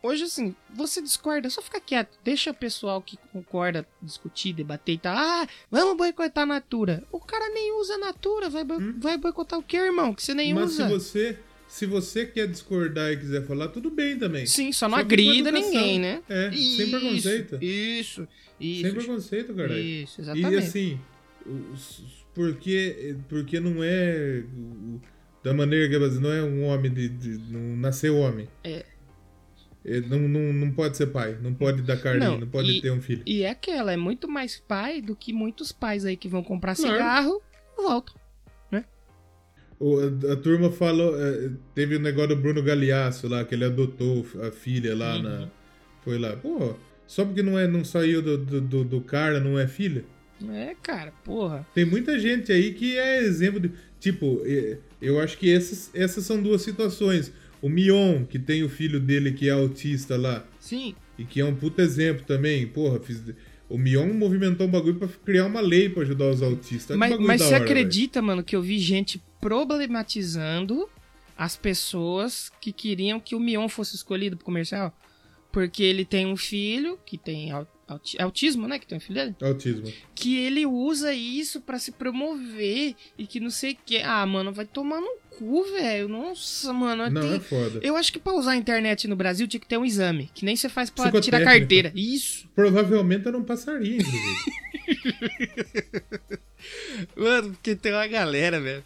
Hoje, 0.03 0.25
assim, 0.25 0.57
você 0.75 1.03
discorda, 1.03 1.51
só 1.51 1.61
fica 1.61 1.79
quieto. 1.79 2.19
Deixa 2.25 2.51
o 2.51 2.55
pessoal 2.55 3.03
que 3.03 3.19
concorda 3.33 3.87
discutir, 4.01 4.55
debater 4.55 4.95
e 4.95 4.99
tal. 4.99 5.15
Ah, 5.15 5.47
vamos 5.71 5.95
boicotar 5.97 6.45
a 6.45 6.47
Natura. 6.47 7.05
O 7.13 7.21
cara 7.21 7.51
nem 7.51 7.79
usa 7.79 7.97
a 7.97 7.99
Natura. 7.99 8.49
Vai, 8.49 8.65
boi- 8.65 8.95
vai 8.99 9.19
boicotar 9.19 9.59
o 9.59 9.63
quê, 9.63 9.77
irmão? 9.77 10.15
Que 10.15 10.23
você 10.23 10.33
nem 10.33 10.55
Mas 10.55 10.71
usa. 10.73 10.85
se 10.87 10.91
você, 10.91 11.39
se 11.69 11.85
você 11.85 12.25
quer 12.25 12.49
discordar 12.49 13.13
e 13.13 13.19
quiser 13.19 13.47
falar, 13.47 13.69
tudo 13.69 13.91
bem 13.91 14.19
também. 14.19 14.47
Sim, 14.47 14.73
só 14.73 14.89
não 14.89 14.97
Só 14.97 15.01
agrida 15.03 15.53
ninguém, 15.53 15.99
né? 16.01 16.23
É, 16.31 16.51
sem 16.51 16.91
preconceito. 16.91 17.59
Isso, 17.63 18.27
isso. 18.59 18.81
Sem 18.83 18.95
preconceito, 18.95 19.55
caralho. 19.55 19.79
Isso, 19.79 20.19
E 20.19 20.23
exatamente. 20.25 20.57
assim, 20.57 21.01
os- 21.75 22.25
porque, 22.35 23.17
porque 23.29 23.61
não 23.61 23.85
é 23.85 24.45
o- 24.57 25.01
da 25.43 25.55
maneira 25.55 25.89
que 25.89 25.95
é, 25.97 26.09
não 26.21 26.33
é 26.33 26.43
um 26.43 26.65
homem 26.65 26.93
de, 26.93 27.09
de- 27.09 27.53
não 27.53 27.77
nasceu 27.77 28.17
homem. 28.19 28.49
É. 28.65 28.85
É, 29.83 29.99
Não, 30.03 30.19
não, 30.21 30.53
não 30.53 30.71
pode 30.73 30.97
ser 30.99 31.07
pai, 31.07 31.39
não 31.43 31.55
pode 31.55 31.81
dar 31.81 31.97
carninho, 31.97 32.33
não, 32.33 32.41
Não, 32.41 32.47
pode 32.47 32.71
e- 32.71 32.83
ter 32.83 32.91
um 32.93 33.01
filho. 33.01 33.23
E 33.25 33.43
é 33.45 33.51
aquela, 33.51 33.91
é 33.93 33.97
muito 33.97 34.29
mais 34.29 34.59
pai 34.59 35.01
do 35.01 35.17
que 35.17 35.33
muitos 35.33 35.73
pais 35.73 36.05
aí 36.05 36.19
que 36.19 36.29
vão 36.29 36.43
comprar 36.45 36.77
Claro. 36.77 36.93
cigarro 36.93 37.43
e 37.79 37.83
voltam. 37.83 38.15
O- 39.79 39.99
a, 39.99 40.33
a 40.35 40.37
turma 40.37 40.71
falou, 40.71 41.19
é, 41.19 41.51
teve 41.75 41.97
o 41.97 42.01
negócio 42.01 42.37
do 42.37 42.43
Bruno 42.43 42.63
Galeasso 42.63 43.27
lá, 43.29 43.43
que 43.47 43.55
ele 43.55 43.65
adotou 43.65 44.27
a 44.47 44.51
filha 44.51 44.95
lá 44.95 45.17
Uhum. 45.17 45.23
na. 45.23 45.49
Foi 46.05 46.19
lá. 46.19 46.37
Pô, 46.37 46.75
só 47.07 47.25
porque 47.25 47.43
não, 47.43 47.59
é, 47.59 47.67
não 47.67 47.83
saiu 47.83 48.21
do, 48.21 48.37
do, 48.37 48.61
do- 48.61 48.85
do 48.85 49.01
cara, 49.01 49.41
não 49.41 49.59
é 49.59 49.67
filha? 49.67 50.05
É, 50.53 50.75
cara, 50.83 51.13
porra. 51.25 51.67
Tem 51.75 51.87
muita 51.87 52.19
gente 52.19 52.53
aí 52.53 52.75
que 52.75 52.99
é 52.99 53.23
exemplo 53.23 53.59
de. 53.61 53.73
Tipo, 54.01 54.43
eu 55.01 55.21
acho 55.21 55.37
que 55.39 55.53
essas, 55.53 55.91
essas 55.95 56.25
são 56.25 56.43
duas 56.43 56.63
situações. 56.63 57.31
O 57.63 57.69
Mion, 57.69 58.25
que 58.25 58.39
tem 58.39 58.65
o 58.65 58.69
filho 58.71 58.99
dele 58.99 59.33
que 59.33 59.47
é 59.49 59.53
autista 59.53 60.17
lá, 60.17 60.45
Sim, 60.59 60.95
e 61.19 61.25
que 61.25 61.41
é 61.41 61.45
um 61.45 61.55
puta 61.55 61.83
exemplo 61.83 62.25
também. 62.27 62.67
Porra, 62.67 62.99
fiz- 62.99 63.23
o 63.69 63.77
Mion 63.77 64.13
movimentou 64.15 64.67
um 64.67 64.71
bagulho 64.71 64.95
pra 64.97 65.07
criar 65.25 65.45
uma 65.47 65.61
lei 65.61 65.89
pra 65.91 66.03
ajudar 66.03 66.31
os 66.31 66.41
autistas. 66.43 66.97
Mas, 66.97 67.19
mas 67.19 67.43
você 67.43 67.55
hora, 67.55 67.63
acredita, 67.65 68.23
mano, 68.23 68.43
que 68.43 68.57
eu 68.57 68.63
vi 68.63 68.79
gente 68.79 69.23
problematizando 69.41 70.89
as 71.37 71.57
pessoas 71.57 72.51
que 72.61 72.73
queriam 72.73 73.21
que 73.21 73.35
o 73.35 73.41
Mion 73.41 73.69
fosse 73.69 73.95
escolhido 73.97 74.37
pro 74.37 74.45
comercial? 74.45 74.97
Porque 75.53 75.83
ele 75.83 76.05
tem 76.05 76.27
um 76.27 76.37
filho 76.37 76.99
que 77.05 77.19
tem 77.19 77.51
auti- 77.89 78.21
autismo, 78.23 78.69
né? 78.69 78.79
Que 78.79 78.87
tem 78.87 78.99
um 78.99 79.01
filho 79.01 79.15
dele. 79.17 79.37
Autismo. 79.43 79.93
que 80.15 80.37
ele 80.39 80.65
usa 80.67 81.13
isso 81.15 81.61
pra 81.61 81.79
se 81.79 81.91
promover 81.93 82.95
e 83.19 83.27
que 83.27 83.41
não 83.41 83.51
sei 83.51 83.73
o 83.73 83.77
que. 83.85 83.99
Ah, 83.99 84.25
mano, 84.27 84.53
vai 84.53 84.65
tomar 84.67 85.01
no 85.01 85.11
cu, 85.31 85.65
velho. 85.73 86.09
Nossa, 86.09 86.73
mano. 86.73 87.09
Não, 87.11 87.21
tem- 87.23 87.35
é 87.37 87.41
foda. 87.41 87.81
Eu 87.83 87.97
acho 87.97 88.13
que 88.13 88.19
pra 88.21 88.33
usar 88.35 88.53
a 88.53 88.57
internet 88.57 89.09
no 89.09 89.17
Brasil 89.17 89.49
tinha 89.49 89.61
que 89.61 89.67
ter 89.67 89.77
um 89.79 89.85
exame, 89.85 90.31
que 90.35 90.45
nem 90.45 90.55
você 90.55 90.69
faz 90.69 90.89
pra 90.91 91.11
tirar 91.21 91.39
carteira. 91.43 91.93
Isso. 91.97 92.49
Provavelmente 92.55 93.27
eu 93.27 93.33
não 93.33 93.43
passaria, 93.43 93.97
inclusive. 93.97 94.61
Mano, 97.17 97.51
porque 97.53 97.75
tem 97.75 97.93
uma 97.93 98.07
galera, 98.07 98.61
velho. 98.61 98.85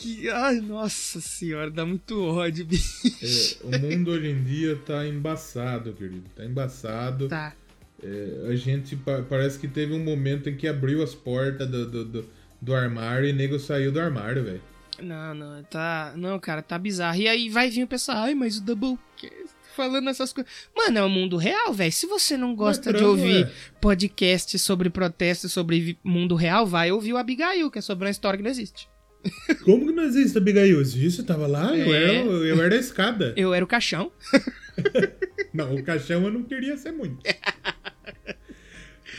Que, 0.00 0.30
ai, 0.30 0.60
nossa 0.60 1.20
senhora, 1.20 1.70
dá 1.70 1.84
muito 1.84 2.24
ódio, 2.24 2.64
bicho. 2.64 3.06
É, 3.22 3.66
o 3.66 3.78
mundo 3.78 4.12
hoje 4.12 4.30
em 4.30 4.42
dia 4.42 4.76
tá 4.86 5.06
embaçado, 5.06 5.92
querido. 5.92 6.24
Tá 6.34 6.42
embaçado. 6.42 7.28
Tá. 7.28 7.54
É, 8.02 8.46
a 8.48 8.56
gente 8.56 8.96
pa- 8.96 9.22
parece 9.28 9.58
que 9.58 9.68
teve 9.68 9.92
um 9.92 10.02
momento 10.02 10.48
em 10.48 10.56
que 10.56 10.66
abriu 10.66 11.02
as 11.02 11.14
portas 11.14 11.68
do, 11.68 11.84
do, 11.86 12.04
do, 12.06 12.28
do 12.60 12.74
armário 12.74 13.28
e 13.28 13.32
nego 13.34 13.58
saiu 13.58 13.92
do 13.92 14.00
armário, 14.00 14.42
velho. 14.42 14.62
Não, 15.02 15.34
não, 15.34 15.62
tá. 15.64 16.14
Não, 16.16 16.38
cara, 16.38 16.62
tá 16.62 16.78
bizarro. 16.78 17.20
E 17.20 17.28
aí 17.28 17.50
vai 17.50 17.68
vir 17.68 17.84
o 17.84 17.86
pessoal, 17.86 18.24
ai, 18.24 18.34
mas 18.34 18.56
o 18.56 18.62
Doublecast 18.62 19.50
falando 19.76 20.08
essas 20.08 20.32
coisas. 20.32 20.50
Mano, 20.74 20.98
é 20.98 21.02
o 21.02 21.10
mundo 21.10 21.36
real, 21.36 21.74
velho. 21.74 21.92
Se 21.92 22.06
você 22.06 22.38
não 22.38 22.54
gosta 22.54 22.90
de 22.90 22.98
trampo, 22.98 23.10
ouvir 23.12 23.44
é. 23.44 23.50
podcast 23.80 24.58
sobre 24.58 24.88
protestos, 24.88 25.52
sobre 25.52 25.98
mundo 26.02 26.34
real, 26.34 26.66
vai 26.66 26.90
ouvir 26.90 27.12
o 27.12 27.18
Abigail, 27.18 27.70
que 27.70 27.78
é 27.78 27.82
sobre 27.82 28.06
uma 28.06 28.10
história 28.10 28.38
que 28.38 28.42
não 28.42 28.50
existe. 28.50 28.88
Como 29.64 29.86
que 29.86 29.92
não 29.92 30.04
existe, 30.04 30.38
Abigail? 30.38 30.80
Isso, 30.80 31.24
tava 31.24 31.46
lá, 31.46 31.76
eu, 31.76 31.94
É. 31.94 32.02
era, 32.04 32.12
eu 32.28 32.62
era 32.62 32.74
a 32.74 32.78
escada. 32.78 33.34
Eu 33.36 33.52
era 33.52 33.64
o 33.64 33.68
caixão. 33.68 34.10
Não, 35.52 35.74
o 35.74 35.82
caixão 35.82 36.22
eu 36.24 36.30
não 36.32 36.42
queria 36.44 36.76
ser 36.76 36.92
muito. 36.92 37.18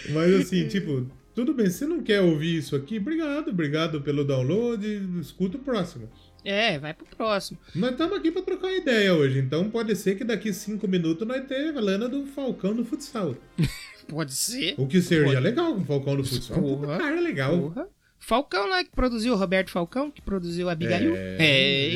Mas 0.09 0.33
assim, 0.33 0.67
tipo, 0.67 1.05
tudo 1.35 1.53
bem, 1.53 1.69
se 1.69 1.79
você 1.79 1.85
não 1.85 2.01
quer 2.01 2.21
ouvir 2.21 2.57
isso 2.57 2.75
aqui, 2.75 2.97
obrigado, 2.97 3.49
obrigado 3.49 4.01
pelo 4.01 4.23
download, 4.23 4.85
escuta 5.19 5.57
o 5.57 5.59
próximo. 5.59 6.09
É, 6.43 6.79
vai 6.79 6.93
pro 6.93 7.05
próximo. 7.05 7.59
Nós 7.75 7.91
estamos 7.91 8.17
aqui 8.17 8.31
pra 8.31 8.41
trocar 8.41 8.71
ideia 8.73 9.13
hoje, 9.13 9.37
então 9.39 9.69
pode 9.69 9.95
ser 9.95 10.15
que 10.17 10.23
daqui 10.23 10.51
cinco 10.53 10.87
minutos 10.87 11.27
nós 11.27 11.45
tenha 11.45 11.71
falando 11.73 12.09
do 12.09 12.25
Falcão 12.25 12.73
do 12.73 12.83
futsal. 12.85 13.35
Pode 14.07 14.33
ser. 14.33 14.73
O 14.77 14.87
que 14.87 14.99
seria 15.01 15.25
Pode. 15.25 15.39
legal 15.39 15.75
com 15.75 15.81
o 15.81 15.85
Falcão 15.85 16.15
do 16.17 16.23
futsal. 16.23 16.59
Porra. 16.59 16.97
cara 16.97 17.21
legal. 17.21 17.57
Porra. 17.59 17.87
Falcão, 18.23 18.69
né? 18.69 18.83
Que 18.83 18.91
produziu 18.91 19.33
o 19.33 19.35
Roberto 19.35 19.71
Falcão, 19.71 20.09
que 20.11 20.21
produziu 20.21 20.69
a 20.69 20.73
Abigail. 20.73 21.13
É. 21.15 21.89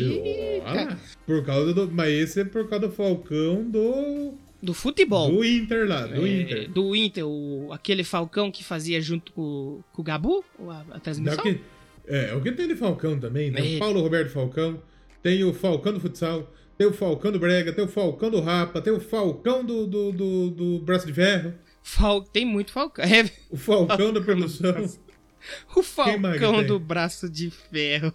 Olha, 0.65 0.97
por 1.25 1.45
causa 1.45 1.73
do. 1.73 1.89
Mas 1.91 2.09
esse 2.13 2.41
é 2.41 2.45
por 2.45 2.67
causa 2.67 2.87
do 2.87 2.93
Falcão 2.93 3.63
do. 3.69 4.33
Do 4.61 4.73
futebol. 4.73 5.29
Do 5.31 5.45
Inter 5.45 5.87
lá, 5.87 6.07
do 6.07 6.25
É, 6.25 6.41
Inter. 6.41 6.69
do 6.71 6.95
Inter, 6.95 7.25
o, 7.27 7.69
aquele 7.71 8.03
Falcão 8.03 8.49
que 8.51 8.63
fazia 8.63 8.99
junto 8.99 9.31
com, 9.33 9.81
com 9.93 10.01
o 10.01 10.03
Gabu, 10.05 10.43
a, 10.67 10.83
a 10.95 10.99
transmissão. 10.99 11.37
que- 11.43 11.59
é, 12.07 12.33
o 12.33 12.41
que 12.41 12.51
tem 12.51 12.67
de 12.67 12.75
Falcão 12.75 13.19
também. 13.19 13.51
Tem 13.51 13.73
É. 13.73 13.75
o 13.75 13.79
Paulo 13.79 14.01
Roberto 14.01 14.29
Falcão, 14.31 14.81
tem 15.21 15.43
o 15.43 15.53
Falcão 15.53 15.93
do 15.93 15.99
futsal, 15.99 16.51
tem 16.77 16.87
o 16.87 16.93
Falcão 16.93 17.31
do 17.31 17.37
Brega, 17.39 17.71
tem 17.73 17.83
o 17.85 17.87
Falcão 17.87 18.31
do 18.31 18.41
Rapa, 18.41 18.81
tem 18.81 18.91
o 18.93 18.99
Falcão 18.99 19.63
do, 19.63 19.85
do, 19.85 20.11
do, 20.11 20.49
do 20.49 20.79
Braço 20.79 21.05
de 21.05 21.13
Ferro, 21.13 21.53
Fal- 21.83 22.21
tem 22.23 22.43
muito 22.45 22.71
Falcão. 22.71 23.05
É, 23.05 23.29
o 23.51 23.57
Falcão 23.57 24.11
da 24.11 24.21
produção. 24.21 24.73
O 25.75 25.83
Falcão 25.83 26.63
do 26.65 26.79
braço 26.79 27.29
de 27.29 27.49
ferro. 27.49 28.13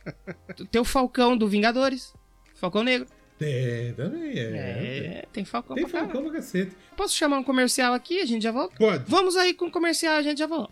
tem 0.70 0.80
o 0.80 0.84
Falcão 0.84 1.36
do 1.36 1.48
Vingadores. 1.48 2.12
Falcão 2.54 2.82
Negro. 2.82 3.06
É, 3.40 3.92
também 3.96 4.38
é. 4.38 4.42
É, 4.42 5.24
tem 5.30 5.44
Falcão 5.44 5.76
Tem 5.76 5.86
pra. 5.86 6.00
Falcão 6.00 6.22
pra 6.22 6.32
cacete. 6.32 6.72
Posso 6.96 7.14
chamar 7.14 7.38
um 7.38 7.44
comercial 7.44 7.92
aqui? 7.92 8.20
A 8.20 8.26
gente 8.26 8.42
já 8.42 8.50
volta? 8.50 8.74
Pode. 8.76 9.04
Vamos 9.06 9.36
aí 9.36 9.52
com 9.52 9.66
o 9.66 9.70
comercial, 9.70 10.16
a 10.16 10.22
gente 10.22 10.38
já 10.38 10.46
volta. 10.46 10.70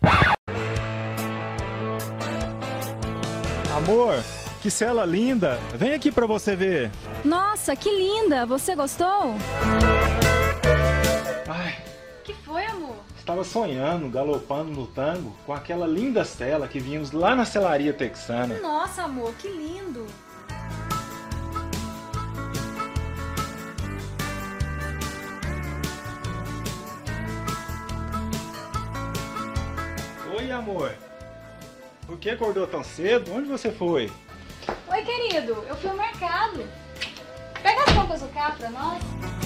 Amor, 3.75 4.23
que 4.63 4.71
cela 4.71 5.05
linda! 5.05 5.59
Vem 5.75 5.93
aqui 5.93 6.11
pra 6.11 6.25
você 6.25 6.55
ver. 6.55 6.89
Nossa, 7.23 7.75
que 7.75 7.89
linda! 7.89 8.45
Você 8.45 8.73
gostou? 8.75 9.35
Ai, 9.61 10.04
estava 13.25 13.43
sonhando, 13.43 14.07
galopando 14.07 14.69
no 14.69 14.85
tango 14.85 15.35
com 15.47 15.53
aquela 15.53 15.87
linda 15.87 16.23
cela 16.23 16.67
que 16.67 16.79
vimos 16.79 17.11
lá 17.11 17.35
na 17.35 17.43
celaria 17.43 17.91
texana. 17.91 18.59
Nossa, 18.59 19.01
amor, 19.01 19.33
que 19.33 19.47
lindo! 19.47 20.05
Oi, 30.37 30.51
amor. 30.51 30.93
Por 32.05 32.19
que 32.19 32.29
acordou 32.29 32.67
tão 32.67 32.83
cedo? 32.83 33.33
Onde 33.33 33.49
você 33.49 33.71
foi? 33.71 34.11
Oi, 34.87 35.01
querido, 35.01 35.65
eu 35.67 35.75
fui 35.77 35.89
ao 35.89 35.97
mercado. 35.97 36.63
Pega 37.63 37.85
as 37.87 37.91
roupas 37.95 38.21
do 38.21 38.27
carro 38.27 38.55
pra 38.57 38.69
nós. 38.69 39.44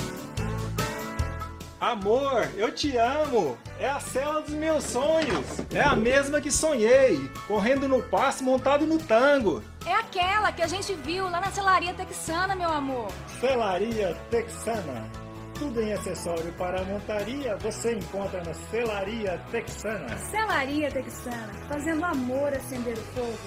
Amor, 1.80 2.46
eu 2.58 2.74
te 2.74 2.98
amo! 2.98 3.58
É 3.80 3.90
a 3.90 4.02
cela 4.02 4.42
dos 4.42 4.54
meus 4.54 4.84
sonhos! 4.84 5.46
É 5.74 5.82
a 5.82 5.96
mesma 5.96 6.42
que 6.42 6.52
sonhei, 6.52 7.32
correndo 7.48 7.88
no 7.88 8.04
passo 8.04 8.44
montado 8.44 8.86
no 8.86 8.98
tango. 8.98 9.64
É 9.86 9.94
aquela 9.94 10.52
que 10.52 10.62
a 10.62 10.68
gente 10.68 10.94
viu 10.94 11.30
lá 11.30 11.40
na 11.40 11.50
celaria 11.52 11.94
texana, 11.94 12.54
meu 12.54 12.70
amor. 12.70 13.10
Celaria 13.40 14.14
Texana. 14.30 15.10
Tudo 15.58 15.82
em 15.82 15.94
acessório 15.94 16.52
para 16.58 16.82
a 16.82 16.84
montaria 16.84 17.56
você 17.56 17.94
encontra 17.94 18.44
na 18.44 18.54
Celaria 18.54 19.42
Texana. 19.50 20.18
Celaria 20.18 20.92
texana, 20.92 21.54
fazendo 21.70 22.04
amor 22.04 22.54
acender 22.54 22.98
o 22.98 23.02
fogo. 23.02 23.38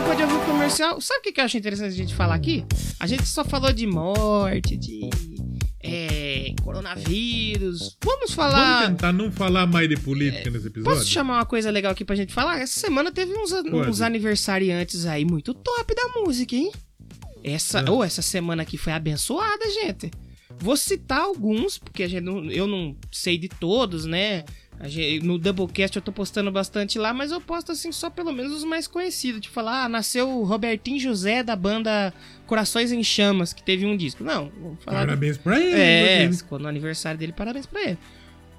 Depois 0.00 0.16
de 0.16 0.22
ouvir 0.22 0.39
comercial. 0.70 1.00
Sabe 1.00 1.20
o 1.20 1.22
que 1.22 1.32
que 1.32 1.40
eu 1.40 1.44
acho 1.44 1.56
interessante 1.56 1.92
a 1.92 1.96
gente 1.96 2.14
falar 2.14 2.34
aqui? 2.34 2.64
A 2.98 3.06
gente 3.06 3.26
só 3.26 3.44
falou 3.44 3.72
de 3.72 3.86
morte, 3.86 4.76
de 4.76 5.08
é, 5.82 6.54
coronavírus. 6.62 7.96
Vamos 8.04 8.32
falar. 8.32 8.82
Vamos 8.82 8.88
tentar 9.00 9.12
não 9.12 9.30
falar 9.32 9.66
mais 9.66 9.88
de 9.88 9.96
política 9.96 10.50
nesse 10.50 10.66
episódio? 10.68 10.98
Posso 10.98 11.08
chamar 11.10 11.38
uma 11.38 11.46
coisa 11.46 11.70
legal 11.70 11.92
aqui 11.92 12.04
pra 12.04 12.16
gente 12.16 12.32
falar? 12.32 12.60
Essa 12.60 12.78
semana 12.80 13.10
teve 13.10 13.32
uns, 13.36 13.50
Pode. 13.52 13.88
uns 13.90 14.00
aniversariantes 14.00 15.06
aí 15.06 15.24
muito 15.24 15.54
top 15.54 15.94
da 15.94 16.08
música, 16.20 16.54
hein? 16.54 16.70
Essa, 17.42 17.80
É. 17.80 17.90
ou 17.90 18.04
essa 18.04 18.20
semana 18.22 18.62
aqui 18.62 18.76
foi 18.76 18.92
abençoada, 18.92 19.64
gente. 19.82 20.10
Vou 20.58 20.76
citar 20.76 21.20
alguns, 21.22 21.78
porque 21.78 22.02
a 22.02 22.08
gente 22.08 22.22
não- 22.22 22.44
eu 22.50 22.66
não 22.66 22.94
sei 23.10 23.38
de 23.38 23.48
todos, 23.48 24.04
né? 24.04 24.44
Gente- 24.88 25.24
no 25.26 25.38
Doublecast 25.38 25.96
eu 25.96 26.02
tô 26.02 26.10
postando 26.10 26.50
bastante 26.50 26.98
lá, 26.98 27.12
mas 27.12 27.30
eu 27.32 27.40
posto 27.40 27.70
assim 27.72 27.92
só 27.92 28.08
pelo 28.08 28.32
menos 28.32 28.52
os 28.52 28.64
mais 28.64 28.86
conhecidos. 28.86 29.40
Tipo, 29.42 29.54
falar, 29.54 29.84
ah, 29.84 29.88
nasceu 29.88 30.28
o 30.30 30.44
Robertinho 30.44 30.98
José 30.98 31.42
da 31.42 31.54
banda 31.54 32.14
Corações 32.46 32.90
em 32.90 33.02
Chamas, 33.04 33.52
que 33.52 33.62
teve 33.62 33.84
um 33.84 33.96
disco. 33.96 34.24
Não, 34.24 34.50
vamos 34.60 34.82
falar. 34.82 35.00
do- 35.00 35.06
Parabéns 35.08 35.36
pra 35.38 35.60
ele. 35.60 35.78
é, 35.80 36.32
ficou 36.32 36.58
no 36.58 36.66
aniversário 36.68 37.18
dele, 37.18 37.32
parabéns 37.32 37.66
pra 37.66 37.82
ele. 37.82 37.98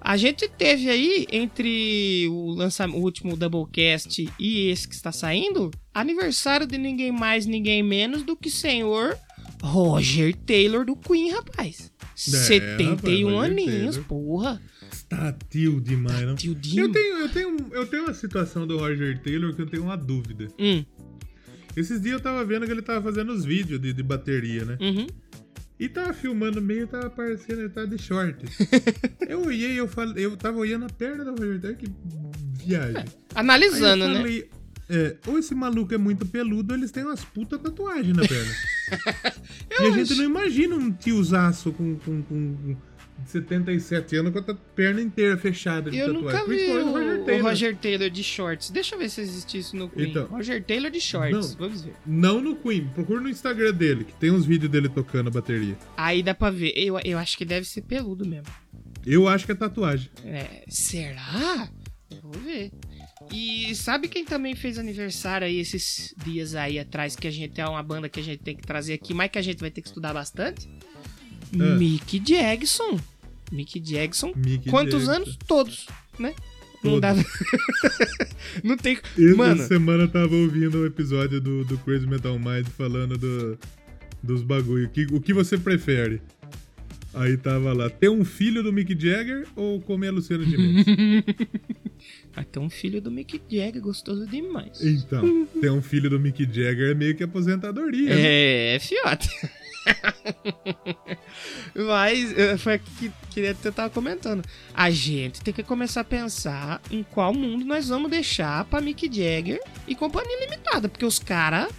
A 0.03 0.17
gente 0.17 0.47
teve 0.47 0.89
aí, 0.89 1.27
entre 1.31 2.27
o, 2.29 2.51
lança, 2.55 2.87
o 2.87 2.95
último 3.01 3.35
Doublecast 3.37 4.27
e 4.39 4.67
esse 4.69 4.87
que 4.87 4.95
está 4.95 5.11
saindo, 5.11 5.69
aniversário 5.93 6.65
de 6.65 6.77
ninguém 6.77 7.11
mais, 7.11 7.45
ninguém 7.45 7.83
menos 7.83 8.23
do 8.23 8.35
que 8.35 8.49
senhor 8.49 9.15
Roger 9.61 10.35
Taylor 10.35 10.83
do 10.85 10.95
Queen, 10.95 11.31
rapaz. 11.31 11.91
71 12.15 13.29
Roger 13.29 13.51
aninhos, 13.51 13.95
Taylor. 13.95 14.03
porra. 14.07 14.61
Tá 15.11 15.35
tio 15.49 15.81
demais, 15.81 16.21
não? 16.21 16.35
Eu 16.41 16.89
tenho, 16.89 17.17
eu, 17.17 17.29
tenho, 17.29 17.57
eu 17.73 17.85
tenho 17.85 18.03
uma 18.03 18.13
situação 18.13 18.65
do 18.65 18.77
Roger 18.77 19.21
Taylor 19.21 19.53
que 19.53 19.61
eu 19.61 19.65
tenho 19.65 19.83
uma 19.83 19.97
dúvida. 19.97 20.47
Hum, 20.57 20.85
Esses 21.75 22.01
dias 22.01 22.13
eu 22.13 22.21
tava 22.21 22.45
vendo 22.45 22.65
que 22.65 22.71
ele 22.71 22.81
tava 22.81 23.01
fazendo 23.01 23.33
os 23.33 23.43
vídeos 23.43 23.81
de, 23.81 23.91
de 23.91 24.01
bateria, 24.01 24.63
né? 24.63 24.77
uhum. 24.79 25.07
E 25.77 25.89
tava 25.89 26.13
filmando 26.13 26.61
meio, 26.61 26.87
tava 26.87 27.07
aparecendo, 27.07 27.59
ele 27.59 27.69
tava 27.69 27.87
de 27.87 27.97
short. 27.97 28.45
eu 29.27 29.45
olhei, 29.45 29.77
eu 29.77 29.87
falei, 29.87 30.25
eu 30.25 30.37
tava 30.37 30.59
olhando 30.59 30.85
a 30.85 30.89
perna 30.89 31.25
do 31.25 31.31
Roger 31.31 31.59
Taylor, 31.59 31.77
que 31.77 31.91
viagem. 32.63 32.97
Aí 32.97 33.05
Analisando, 33.35 34.07
né? 34.07 34.15
falei, 34.15 34.49
é, 34.87 35.17
ou 35.27 35.37
esse 35.39 35.53
maluco 35.53 35.93
é 35.93 35.97
muito 35.97 36.25
peludo, 36.25 36.73
ou 36.73 36.79
eles 36.79 36.91
têm 36.91 37.03
umas 37.03 37.25
puta 37.25 37.59
tatuagens 37.59 38.15
na 38.15 38.25
perna. 38.25 38.53
e 39.77 39.87
a 39.87 39.91
gente 39.91 40.15
não 40.15 40.23
imagina 40.23 40.73
um 40.73 40.89
tiozaço 40.89 41.73
com, 41.73 41.97
com, 41.97 42.21
com, 42.21 42.55
com 42.55 42.77
77 43.25 44.15
anos 44.15 44.33
com 44.33 44.51
a 44.51 44.55
perna 44.75 45.01
inteira 45.01 45.37
fechada 45.37 45.89
de 45.91 45.97
Eu 45.97 46.13
tatuagem. 46.13 46.39
nunca 46.39 46.49
vi 46.49 46.65
o, 46.71 46.87
o 46.87 46.91
Roger 46.91 47.19
o 47.21 47.25
Taylor. 47.25 47.43
Roger 47.43 47.77
Taylor 47.77 48.09
de 48.09 48.23
shorts. 48.23 48.69
Deixa 48.69 48.95
eu 48.95 48.99
ver 48.99 49.09
se 49.09 49.21
existe 49.21 49.57
isso 49.57 49.75
no 49.75 49.89
Queen. 49.89 50.09
Então. 50.09 50.27
Roger 50.27 50.63
Taylor 50.63 50.91
de 50.91 50.99
shorts. 51.01 51.51
Não. 51.51 51.57
Vamos 51.57 51.81
ver. 51.83 51.93
Não 52.05 52.41
no 52.41 52.55
Queen, 52.55 52.87
procura 52.89 53.21
no 53.21 53.29
Instagram 53.29 53.73
dele, 53.73 54.03
que 54.03 54.13
tem 54.13 54.31
uns 54.31 54.45
vídeos 54.45 54.71
dele 54.71 54.89
tocando 54.89 55.27
a 55.27 55.31
bateria. 55.31 55.77
Aí 55.97 56.21
dá 56.23 56.33
pra 56.33 56.49
ver. 56.49 56.73
Eu, 56.75 56.99
eu 57.03 57.17
acho 57.17 57.37
que 57.37 57.45
deve 57.45 57.65
ser 57.65 57.81
peludo 57.81 58.27
mesmo. 58.27 58.47
Eu 59.05 59.27
acho 59.27 59.45
que 59.45 59.51
é 59.51 59.55
tatuagem. 59.55 60.09
É, 60.23 60.63
será? 60.67 61.69
Vou 62.21 62.33
ver. 62.33 62.71
E 63.31 63.73
sabe 63.75 64.07
quem 64.07 64.25
também 64.25 64.55
fez 64.55 64.77
aniversário 64.77 65.47
aí 65.47 65.59
esses 65.59 66.13
dias 66.23 66.55
aí 66.55 66.77
atrás, 66.77 67.15
que 67.15 67.27
a 67.27 67.31
gente 67.31 67.59
é 67.59 67.65
uma 67.67 67.81
banda 67.81 68.09
que 68.09 68.19
a 68.19 68.23
gente 68.23 68.43
tem 68.43 68.55
que 68.55 68.63
trazer 68.63 68.93
aqui, 68.93 69.13
mas 69.13 69.31
que 69.31 69.39
a 69.39 69.41
gente 69.41 69.59
vai 69.59 69.71
ter 69.71 69.81
que 69.81 69.87
estudar 69.87 70.13
bastante? 70.13 70.67
Ah. 71.53 71.75
Mick 71.77 72.19
Jackson. 72.19 72.99
Mick 73.51 73.79
Jackson. 73.79 74.33
Mick 74.35 74.69
Quantos 74.69 75.05
Jackson. 75.05 75.11
anos? 75.11 75.37
Todos, 75.47 75.87
né? 76.17 76.33
Não 76.83 76.99
Todos. 76.99 77.01
dá. 77.01 77.15
Não 78.63 78.75
tem. 78.77 78.97
Essa 79.17 79.35
Mano, 79.35 79.63
semana 79.67 80.03
eu 80.03 80.07
tava 80.07 80.33
ouvindo 80.35 80.79
o 80.79 80.85
episódio 80.85 81.39
do, 81.39 81.63
do 81.63 81.77
Crazy 81.79 82.07
Metal 82.07 82.37
Mind 82.39 82.65
falando 82.75 83.17
do, 83.17 83.57
dos 84.23 84.41
bagulho. 84.41 84.89
Que, 84.89 85.05
o 85.11 85.21
que 85.21 85.33
você 85.33 85.57
prefere? 85.57 86.21
Aí 87.13 87.35
tava 87.35 87.73
lá, 87.73 87.89
ter 87.89 88.09
um 88.09 88.23
filho 88.23 88.63
do 88.63 88.71
Mick 88.71 88.97
Jagger 88.97 89.45
ou 89.55 89.81
comer 89.81 90.07
a 90.07 90.11
Luciana 90.11 90.45
Gimenez? 90.45 90.85
até 92.33 92.57
um 92.59 92.69
filho 92.69 93.01
do 93.01 93.11
Mick 93.11 93.39
Jagger 93.49 93.81
gostoso 93.81 94.25
demais. 94.25 94.81
então, 94.81 95.45
ter 95.59 95.69
um 95.69 95.81
filho 95.81 96.09
do 96.09 96.17
Mick 96.19 96.41
Jagger 96.45 96.91
é 96.91 96.93
meio 96.95 97.13
que 97.13 97.21
aposentadoria. 97.23 98.15
né? 98.15 98.75
É, 98.75 98.79
fiote. 98.79 99.29
Mas 101.75 102.37
eh, 102.37 102.57
foi 102.57 102.73
aqui 102.73 102.91
que 102.99 103.11
queria 103.29 103.53
que 103.53 103.67
eu 103.67 103.71
tava 103.71 103.89
comentando. 103.89 104.43
A 104.73 104.89
gente 104.89 105.41
tem 105.41 105.53
que 105.53 105.63
começar 105.63 106.01
a 106.01 106.03
pensar 106.03 106.81
em 106.89 107.03
qual 107.03 107.33
mundo 107.33 107.65
nós 107.65 107.89
vamos 107.89 108.09
deixar 108.09 108.65
pra 108.65 108.81
Mick 108.81 109.05
Jagger 109.05 109.59
e 109.87 109.95
companhia 109.95 110.39
limitada. 110.39 110.89
Porque 110.89 111.05
os 111.05 111.19
caras. 111.19 111.71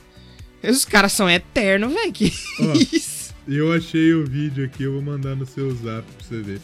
Os 0.63 0.85
caras 0.85 1.13
são 1.13 1.29
eternos, 1.29 1.93
velho. 1.93 2.13
Que 2.13 2.33
Ó. 2.61 2.73
isso? 2.75 3.35
Eu 3.47 3.73
achei 3.73 4.15
o 4.15 4.25
vídeo 4.25 4.65
aqui, 4.65 4.85
eu 4.85 4.93
vou 4.93 5.03
mandar 5.03 5.35
no 5.35 5.45
seu 5.45 5.71
zap 5.75 6.07
pra 6.07 6.25
você 6.27 6.41
ver. 6.41 6.61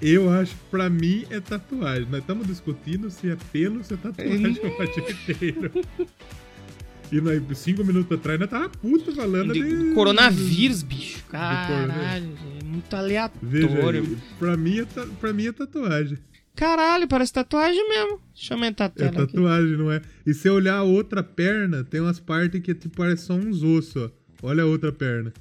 Eu 0.00 0.30
acho 0.30 0.54
que 0.54 0.64
pra 0.70 0.88
mim 0.90 1.24
é 1.30 1.40
tatuagem. 1.40 2.06
Nós 2.10 2.20
estamos 2.20 2.46
discutindo 2.46 3.10
se 3.10 3.30
é 3.30 3.36
pelo 3.50 3.78
ou 3.78 3.84
se 3.84 3.94
é 3.94 3.96
tatuagem 3.96 4.54
pra 4.54 4.68
Roger 4.70 5.16
Taylor. 5.26 5.70
E 7.10 7.20
nós, 7.20 7.42
cinco 7.58 7.84
minutos 7.84 8.16
atrás, 8.18 8.38
nós 8.38 8.50
tava 8.50 8.68
puto 8.68 9.12
falando 9.14 9.52
De 9.52 9.62
de... 9.62 9.94
coronavírus, 9.94 10.82
bicho. 10.82 11.24
Caralho, 11.28 12.32
é 12.60 12.64
muito 12.64 12.84
Veja 13.42 13.66
aleatório. 13.68 14.02
aí, 14.02 14.16
pra 14.38 14.56
mim, 14.56 14.80
é 14.80 14.84
pra 15.20 15.32
mim 15.32 15.46
é 15.46 15.52
tatuagem. 15.52 16.18
Caralho, 16.54 17.06
parece 17.06 17.32
tatuagem 17.32 17.88
mesmo. 17.88 18.20
Deixa 18.34 18.52
eu 18.52 18.56
aumentar 18.56 18.84
a 18.84 18.86
É 18.86 18.90
tela 18.90 19.10
aqui. 19.22 19.32
tatuagem, 19.32 19.76
não 19.76 19.92
é? 19.92 20.02
E 20.26 20.34
se 20.34 20.48
eu 20.48 20.54
olhar 20.54 20.76
a 20.76 20.82
outra 20.82 21.22
perna, 21.22 21.84
tem 21.84 22.00
umas 22.00 22.18
partes 22.18 22.60
que 22.60 22.74
tipo, 22.74 22.96
parece 22.96 23.26
só 23.26 23.34
uns 23.34 23.62
ossos, 23.62 23.96
ó. 23.96 24.10
Olha 24.42 24.64
a 24.64 24.66
outra 24.66 24.90
perna. 24.92 25.32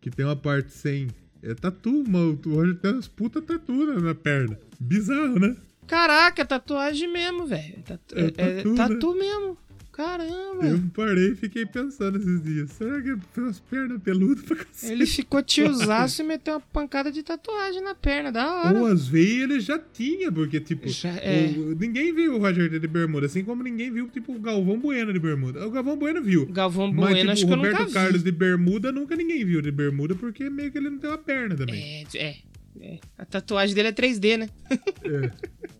Que 0.00 0.10
tem 0.10 0.24
uma 0.24 0.36
parte 0.36 0.72
sem. 0.72 1.08
É 1.42 1.54
tatu, 1.54 2.04
mano. 2.08 2.38
O 2.46 2.54
Roger 2.54 2.76
tem 2.76 2.92
umas 2.92 3.08
puta 3.08 3.42
tatu 3.42 3.72
na, 3.86 4.00
na 4.00 4.14
perna. 4.14 4.58
Bizarro, 4.80 5.38
né? 5.38 5.56
Caraca, 5.86 6.42
é 6.42 6.44
tatuagem 6.44 7.12
mesmo, 7.12 7.46
velho. 7.46 7.82
Tatu, 7.84 8.14
É 8.16 8.24
é, 8.26 8.30
tatu, 8.30 8.40
é 8.40 8.64
né? 8.64 8.76
tatu 8.76 9.14
mesmo. 9.14 9.58
Caramba. 9.98 10.64
Eu 10.64 10.80
parei 10.94 11.32
e 11.32 11.34
fiquei 11.34 11.66
pensando 11.66 12.18
esses 12.18 12.40
dias. 12.40 12.70
Será 12.70 13.02
que 13.02 13.16
tem 13.34 13.42
umas 13.44 13.58
pernas 13.58 14.00
peludas 14.00 14.44
pra 14.44 14.54
cacete? 14.54 14.92
Ele 14.92 15.04
ficou 15.06 15.42
tiozaço 15.42 16.22
e 16.22 16.24
meteu 16.26 16.54
uma 16.54 16.60
pancada 16.60 17.10
de 17.10 17.20
tatuagem 17.24 17.82
na 17.82 17.96
perna. 17.96 18.30
Da 18.30 18.62
hora. 18.62 18.78
Ou 18.78 18.86
às 18.86 19.08
vezes 19.08 19.42
ele 19.42 19.58
já 19.60 19.76
tinha, 19.76 20.30
porque, 20.30 20.60
tipo, 20.60 20.88
Já- 20.88 21.08
é. 21.16 21.52
o- 21.56 21.74
ninguém 21.74 22.14
viu 22.14 22.36
o 22.36 22.38
Roger 22.38 22.68
de 22.78 22.86
bermuda, 22.86 23.26
assim 23.26 23.42
como 23.42 23.60
ninguém 23.64 23.90
viu, 23.90 24.08
tipo, 24.08 24.32
o 24.36 24.38
Galvão 24.38 24.78
Bueno 24.78 25.12
de 25.12 25.18
bermuda. 25.18 25.66
O 25.66 25.70
Galvão 25.72 25.96
Bueno 25.96 26.22
viu. 26.22 26.46
Galvão 26.46 26.92
Mas, 26.92 26.96
Bueno, 27.10 27.18
tipo, 27.18 27.30
acho 27.32 27.44
o 27.44 27.46
que 27.48 27.52
eu 27.52 27.56
Roberto 27.56 27.78
nunca 27.80 27.92
Carlos 27.92 28.22
vi. 28.22 28.30
de 28.30 28.36
bermuda, 28.38 28.92
nunca 28.92 29.16
ninguém 29.16 29.44
viu 29.44 29.60
de 29.60 29.72
bermuda, 29.72 30.14
porque 30.14 30.48
meio 30.48 30.70
que 30.70 30.78
ele 30.78 30.90
não 30.90 30.98
tem 30.98 31.10
uma 31.10 31.18
perna 31.18 31.56
também. 31.56 32.06
É, 32.14 32.18
é, 32.18 32.36
é. 32.80 32.98
A 33.18 33.24
tatuagem 33.24 33.74
dele 33.74 33.88
é 33.88 33.92
3D, 33.92 34.36
né? 34.38 34.48
É. 34.70 35.68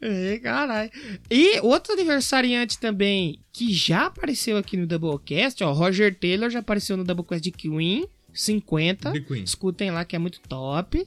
É, 0.00 0.38
caralho. 0.38 0.90
E 1.30 1.58
outro 1.60 1.92
aniversariante 1.94 2.78
também 2.78 3.38
que 3.52 3.72
já 3.72 4.06
apareceu 4.06 4.56
aqui 4.56 4.76
no 4.76 4.86
Doublecast, 4.86 5.62
ó, 5.64 5.72
Roger 5.72 6.14
Taylor 6.14 6.48
já 6.50 6.60
apareceu 6.60 6.96
no 6.96 7.04
Doublecast 7.04 7.42
de 7.42 7.50
Queen, 7.50 8.06
50. 8.32 9.10
De 9.12 9.20
Queen. 9.20 9.42
Escutem 9.42 9.90
lá 9.90 10.04
que 10.04 10.14
é 10.14 10.18
muito 10.18 10.40
top. 10.48 11.04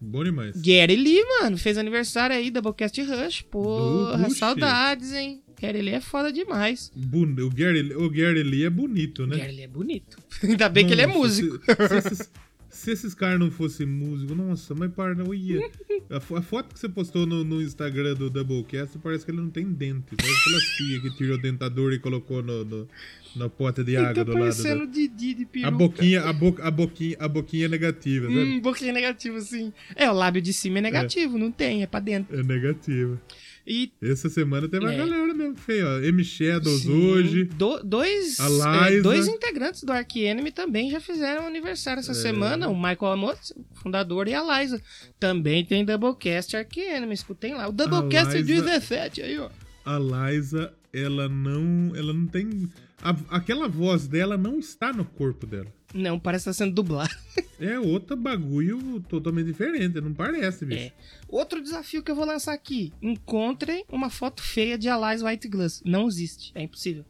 Bom 0.00 0.24
demais. 0.24 0.60
Gary 0.60 0.96
Lee, 0.96 1.22
mano, 1.40 1.56
fez 1.56 1.78
aniversário 1.78 2.34
aí, 2.36 2.50
Doublecast 2.50 3.00
Rush. 3.02 3.42
Porra, 3.42 4.28
saudades, 4.30 5.12
hein? 5.12 5.40
Gary 5.60 5.80
Lee 5.80 5.94
é 5.94 6.00
foda 6.00 6.32
demais. 6.32 6.90
Bun- 6.94 7.36
O, 7.40 7.48
Gary, 7.48 7.94
o 7.94 8.10
Gary 8.10 8.42
Lee 8.42 8.64
é 8.64 8.70
bonito, 8.70 9.26
né? 9.26 9.36
Gary 9.38 9.52
Lee 9.52 9.62
é 9.62 9.68
bonito. 9.68 10.18
Ainda 10.42 10.68
bem 10.68 10.86
que 10.86 10.92
ele 10.92 11.02
é 11.02 11.06
músico. 11.06 11.58
Se, 11.64 11.88
se 11.88 11.94
esses, 12.08 12.30
se 12.74 12.90
esses 12.90 13.14
caras 13.14 13.38
não 13.38 13.50
fossem 13.50 13.86
músicos, 13.86 14.36
nossa, 14.36 14.74
mas 14.74 14.92
para, 14.92 15.14
não 15.14 15.32
ia. 15.32 15.70
A, 16.10 16.20
fo- 16.20 16.36
a 16.36 16.42
foto 16.42 16.74
que 16.74 16.78
você 16.80 16.88
postou 16.88 17.24
no, 17.26 17.44
no 17.44 17.62
Instagram 17.62 18.14
do 18.14 18.28
Doublecast 18.28 18.98
parece 18.98 19.24
que 19.24 19.30
ele 19.30 19.40
não 19.40 19.50
tem 19.50 19.64
dente. 19.72 20.14
Parece 20.16 20.40
aquelas 20.40 20.64
tia 20.76 21.00
que 21.00 21.16
tirou 21.16 21.36
o 21.36 21.40
dentador 21.40 21.92
e 21.92 21.98
colocou 21.98 22.42
no, 22.42 22.64
no, 22.64 22.88
na 23.36 23.48
pota 23.48 23.82
de 23.84 23.92
Ele 23.92 23.98
água 23.98 24.14
tá 24.14 24.24
do 24.24 24.32
lado. 24.38 24.62
Da, 24.62 24.84
Didi 24.86 25.34
de 25.34 25.46
peruca. 25.46 25.68
a 25.68 25.70
boquinha, 25.70 26.22
a, 26.22 26.32
bo, 26.32 26.56
a, 26.60 26.70
boquinha, 26.70 27.16
a 27.18 27.28
boquinha 27.28 27.64
é 27.66 27.68
negativa, 27.68 28.26
sabe? 28.26 28.38
Hum, 28.38 28.60
boquinha 28.60 28.92
negativo, 28.92 29.40
sim. 29.40 29.72
É, 29.96 30.10
o 30.10 30.14
lábio 30.14 30.42
de 30.42 30.52
cima 30.52 30.78
é 30.78 30.82
negativo, 30.82 31.38
não 31.38 31.50
tem, 31.50 31.82
é 31.82 31.86
pra 31.86 32.00
dentro. 32.00 32.38
É 32.38 32.42
negativa. 32.42 33.20
E 33.66 33.90
Essa 34.02 34.28
semana 34.28 34.68
teve 34.68 34.84
uma 34.84 34.92
É. 34.92 34.96
galera 34.98 35.32
mesmo 35.32 35.56
feia, 35.56 35.86
ó. 35.86 35.98
M 36.00 36.22
Shadows 36.22 36.82
Sim, 36.82 37.06
hoje. 37.12 37.44
do- 37.44 37.82
dois, 37.82 38.38
é, 38.38 39.00
dois 39.00 39.26
integrantes 39.26 39.82
do 39.82 39.90
Ark 39.90 40.16
Enemy 40.22 40.52
também 40.52 40.90
já 40.90 41.00
fizeram 41.00 41.46
aniversário 41.46 42.00
É. 42.00 42.02
essa 42.02 42.12
semana. 42.12 42.68
O 42.68 42.74
Michael 42.76 43.12
Amos, 43.12 43.54
fundador, 43.74 44.28
e 44.28 44.34
a 44.34 44.60
Liza. 44.60 44.80
Também 45.18 45.64
tem 45.64 45.82
Doublecast 45.84 46.54
Ark 46.56 46.76
Enemy. 46.78 47.14
Escutem 47.14 47.54
lá. 47.54 47.66
O 47.68 47.72
Doublecast 47.72 48.34
Liza- 48.36 48.62
17 48.62 49.22
aí, 49.22 49.38
ó. 49.38 49.48
A 49.84 49.98
Liza, 49.98 50.72
ela 50.92 51.28
não. 51.28 51.92
Ela 51.96 52.12
não 52.12 52.26
tem. 52.26 52.68
a- 53.02 53.16
aquela 53.36 53.68
voz 53.68 54.06
dela 54.06 54.36
não 54.38 54.58
está 54.58 54.92
no 54.92 55.04
corpo 55.04 55.46
dela. 55.46 55.66
Não, 55.94 56.18
parece 56.18 56.44
que 56.44 56.50
tá 56.50 56.52
sendo 56.52 56.74
dublado. 56.74 57.14
É 57.60 57.78
outro 57.78 58.16
bagulho 58.16 59.00
totalmente 59.08 59.46
diferente, 59.46 60.00
não 60.00 60.12
parece, 60.12 60.66
bicho. 60.66 60.82
É. 60.82 60.92
Outro 61.28 61.62
desafio 61.62 62.02
que 62.02 62.10
eu 62.10 62.16
vou 62.16 62.26
lançar 62.26 62.52
aqui. 62.52 62.92
Encontrem 63.00 63.84
uma 63.88 64.10
foto 64.10 64.42
feia 64.42 64.76
de 64.76 64.88
Alice 64.88 65.24
White 65.24 65.48
Glass. 65.48 65.80
Não 65.84 66.08
existe. 66.08 66.50
É 66.54 66.62
impossível. 66.62 67.04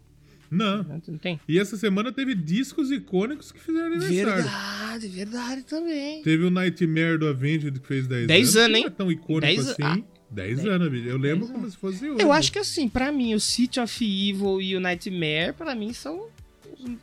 Não. 0.50 0.82
Não 0.84 1.18
tem? 1.18 1.40
E 1.48 1.58
essa 1.58 1.76
semana 1.76 2.12
teve 2.12 2.34
discos 2.34 2.90
icônicos 2.90 3.50
que 3.50 3.58
fizeram 3.58 3.86
aniversário. 3.86 4.42
Verdade, 4.44 5.08
verdade 5.08 5.62
também. 5.62 6.22
Teve 6.22 6.44
o 6.44 6.50
Nightmare 6.50 7.18
do 7.18 7.26
Avenged 7.26 7.80
que 7.80 7.86
fez 7.86 8.06
10, 8.06 8.26
10 8.26 8.56
anos, 8.56 8.76
hein? 8.76 8.82
Não 8.84 8.88
é 8.88 8.94
tão 8.94 9.10
icônico 9.10 9.40
10 9.46 9.68
assim. 9.70 9.82
ah, 9.82 9.98
10 10.30 10.66
anos, 10.66 10.90
bicho. 10.90 11.08
Eu 11.08 11.18
lembro 11.18 11.46
10 11.46 11.50
como 11.50 11.70
se 11.70 11.76
fosse 11.76 12.08
hoje. 12.08 12.22
Eu 12.22 12.30
acho 12.30 12.52
que 12.52 12.58
assim, 12.58 12.88
pra 12.88 13.10
mim, 13.10 13.34
o 13.34 13.40
City 13.40 13.80
of 13.80 14.04
Evil 14.04 14.60
e 14.60 14.76
o 14.76 14.80
Nightmare, 14.80 15.54
pra 15.56 15.74
mim, 15.74 15.92
são 15.92 16.28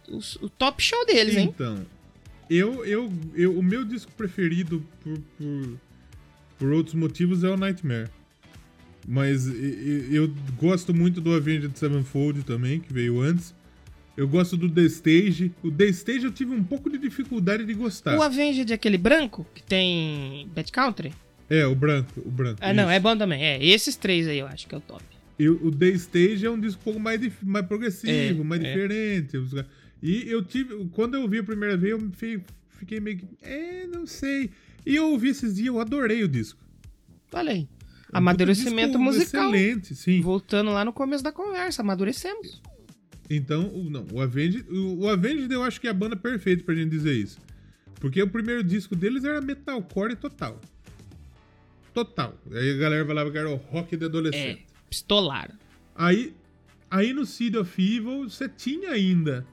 os- 0.10 0.36
o 0.42 0.50
top 0.50 0.82
show 0.82 1.06
deles, 1.06 1.36
hein? 1.38 1.52
Então, 1.54 1.86
eu, 2.50 2.86
eu, 2.86 3.12
eu, 3.36 3.58
o 3.58 3.64
meu 3.64 3.84
disco 3.86 4.12
preferido 4.14 4.86
por, 5.04 5.18
por, 5.38 5.78
por 6.60 6.72
outros 6.72 6.96
motivos 6.96 7.44
é 7.44 7.50
o 7.50 7.58
Nightmare. 7.58 8.10
Mas 9.08 9.48
eu 9.48 10.32
gosto 10.58 10.94
muito 10.94 11.20
do 11.20 11.34
Avenged 11.34 11.72
Sevenfold 11.78 12.44
também, 12.44 12.80
que 12.80 12.94
veio 12.94 13.20
antes. 13.20 13.54
Eu 14.16 14.28
gosto 14.28 14.56
do 14.56 14.70
The 14.70 14.82
Stage. 14.84 15.52
O 15.64 15.72
The 15.72 15.86
Stage 15.86 16.26
eu 16.26 16.32
tive 16.32 16.52
um 16.54 16.64
pouco 16.64 16.90
de 16.90 16.98
dificuldade 17.00 17.66
de 17.66 17.74
gostar. 17.74 18.16
O 18.18 18.22
Avenged 18.22 18.70
é 18.72 18.76
aquele 18.76 18.98
branco 19.00 19.46
que 19.56 19.64
tem 19.64 20.48
Bad 20.54 20.72
Country? 20.72 21.14
É, 21.50 21.66
o 21.66 21.74
branco, 21.74 22.22
o 22.24 22.30
branco. 22.30 22.60
Ah, 22.62 22.74
não, 22.74 22.90
é 22.90 23.00
bom 23.00 23.18
também. 23.18 23.42
É, 23.44 23.64
esses 23.66 23.96
três 23.96 24.28
aí 24.28 24.38
eu 24.38 24.46
acho 24.48 24.68
que 24.68 24.76
é 24.76 24.78
o 24.78 24.82
top. 24.82 25.04
E 25.42 25.50
o 25.50 25.72
The 25.72 25.90
Stage 25.90 26.46
é 26.46 26.50
um 26.52 26.60
disco 26.60 26.80
um 26.82 26.84
pouco 26.84 27.00
mais, 27.00 27.20
mais 27.42 27.66
progressivo, 27.66 28.42
É, 28.42 28.44
mais 28.44 28.62
é. 28.62 28.68
diferente. 28.68 29.38
E 30.04 30.30
eu 30.30 30.44
tive. 30.44 30.86
Quando 30.92 31.16
eu 31.16 31.28
vi 31.28 31.40
a 31.40 31.44
primeira 31.44 31.76
vez, 31.76 31.94
eu 31.94 32.12
fi- 32.12 32.44
fiquei 32.70 33.00
meio 33.00 33.18
que. 33.18 33.26
É, 33.42 33.88
não 33.88 34.06
sei. 34.06 34.52
E 34.86 34.96
eu 34.96 35.08
ouvi 35.12 35.30
esses 35.30 35.56
dias, 35.56 35.68
eu 35.68 35.80
adorei 35.80 36.24
o 36.24 36.28
disco. 36.28 36.60
Olha 37.34 37.52
aí. 37.54 37.68
É 38.14 38.16
um 38.16 38.18
Amadurecimento 38.20 39.00
musical. 39.00 39.50
Excelente, 39.54 39.96
sim. 39.96 40.22
Voltando 40.22 40.72
lá 40.72 40.84
no 40.86 40.94
começo 40.94 41.24
da 41.24 41.32
conversa, 41.32 41.82
amadurecemos. 41.82 42.62
Então, 43.30 43.68
o, 43.74 43.90
não, 43.90 44.06
o 44.12 44.20
Avenged, 44.22 44.66
o, 44.70 45.00
o 45.04 45.08
Avenged 45.10 45.52
eu 45.52 45.64
acho 45.64 45.80
que 45.80 45.88
é 45.88 45.90
a 45.90 45.94
banda 45.94 46.16
perfeita 46.18 46.64
pra 46.64 46.76
gente 46.76 46.90
dizer 46.90 47.14
isso. 47.16 47.40
Porque 48.00 48.22
o 48.22 48.28
primeiro 48.28 48.64
disco 48.64 48.96
deles 48.96 49.24
era 49.24 49.40
metalcore 49.42 50.16
total. 50.16 50.60
Total. 51.94 52.38
Aí 52.52 52.72
a 52.72 52.78
galera 52.78 53.06
falava 53.06 53.32
que 53.32 53.38
era 53.38 53.50
o 53.50 53.56
rock 53.56 53.96
de 53.98 54.06
adolescente. 54.06 54.66
Pistolaram. 54.92 55.56
Aí, 55.96 56.36
aí 56.90 57.14
no 57.14 57.26
Seed 57.26 57.56
of 57.56 57.82
Evil 57.82 58.30
você 58.30 58.50
tinha 58.50 58.92
ainda 58.92 59.48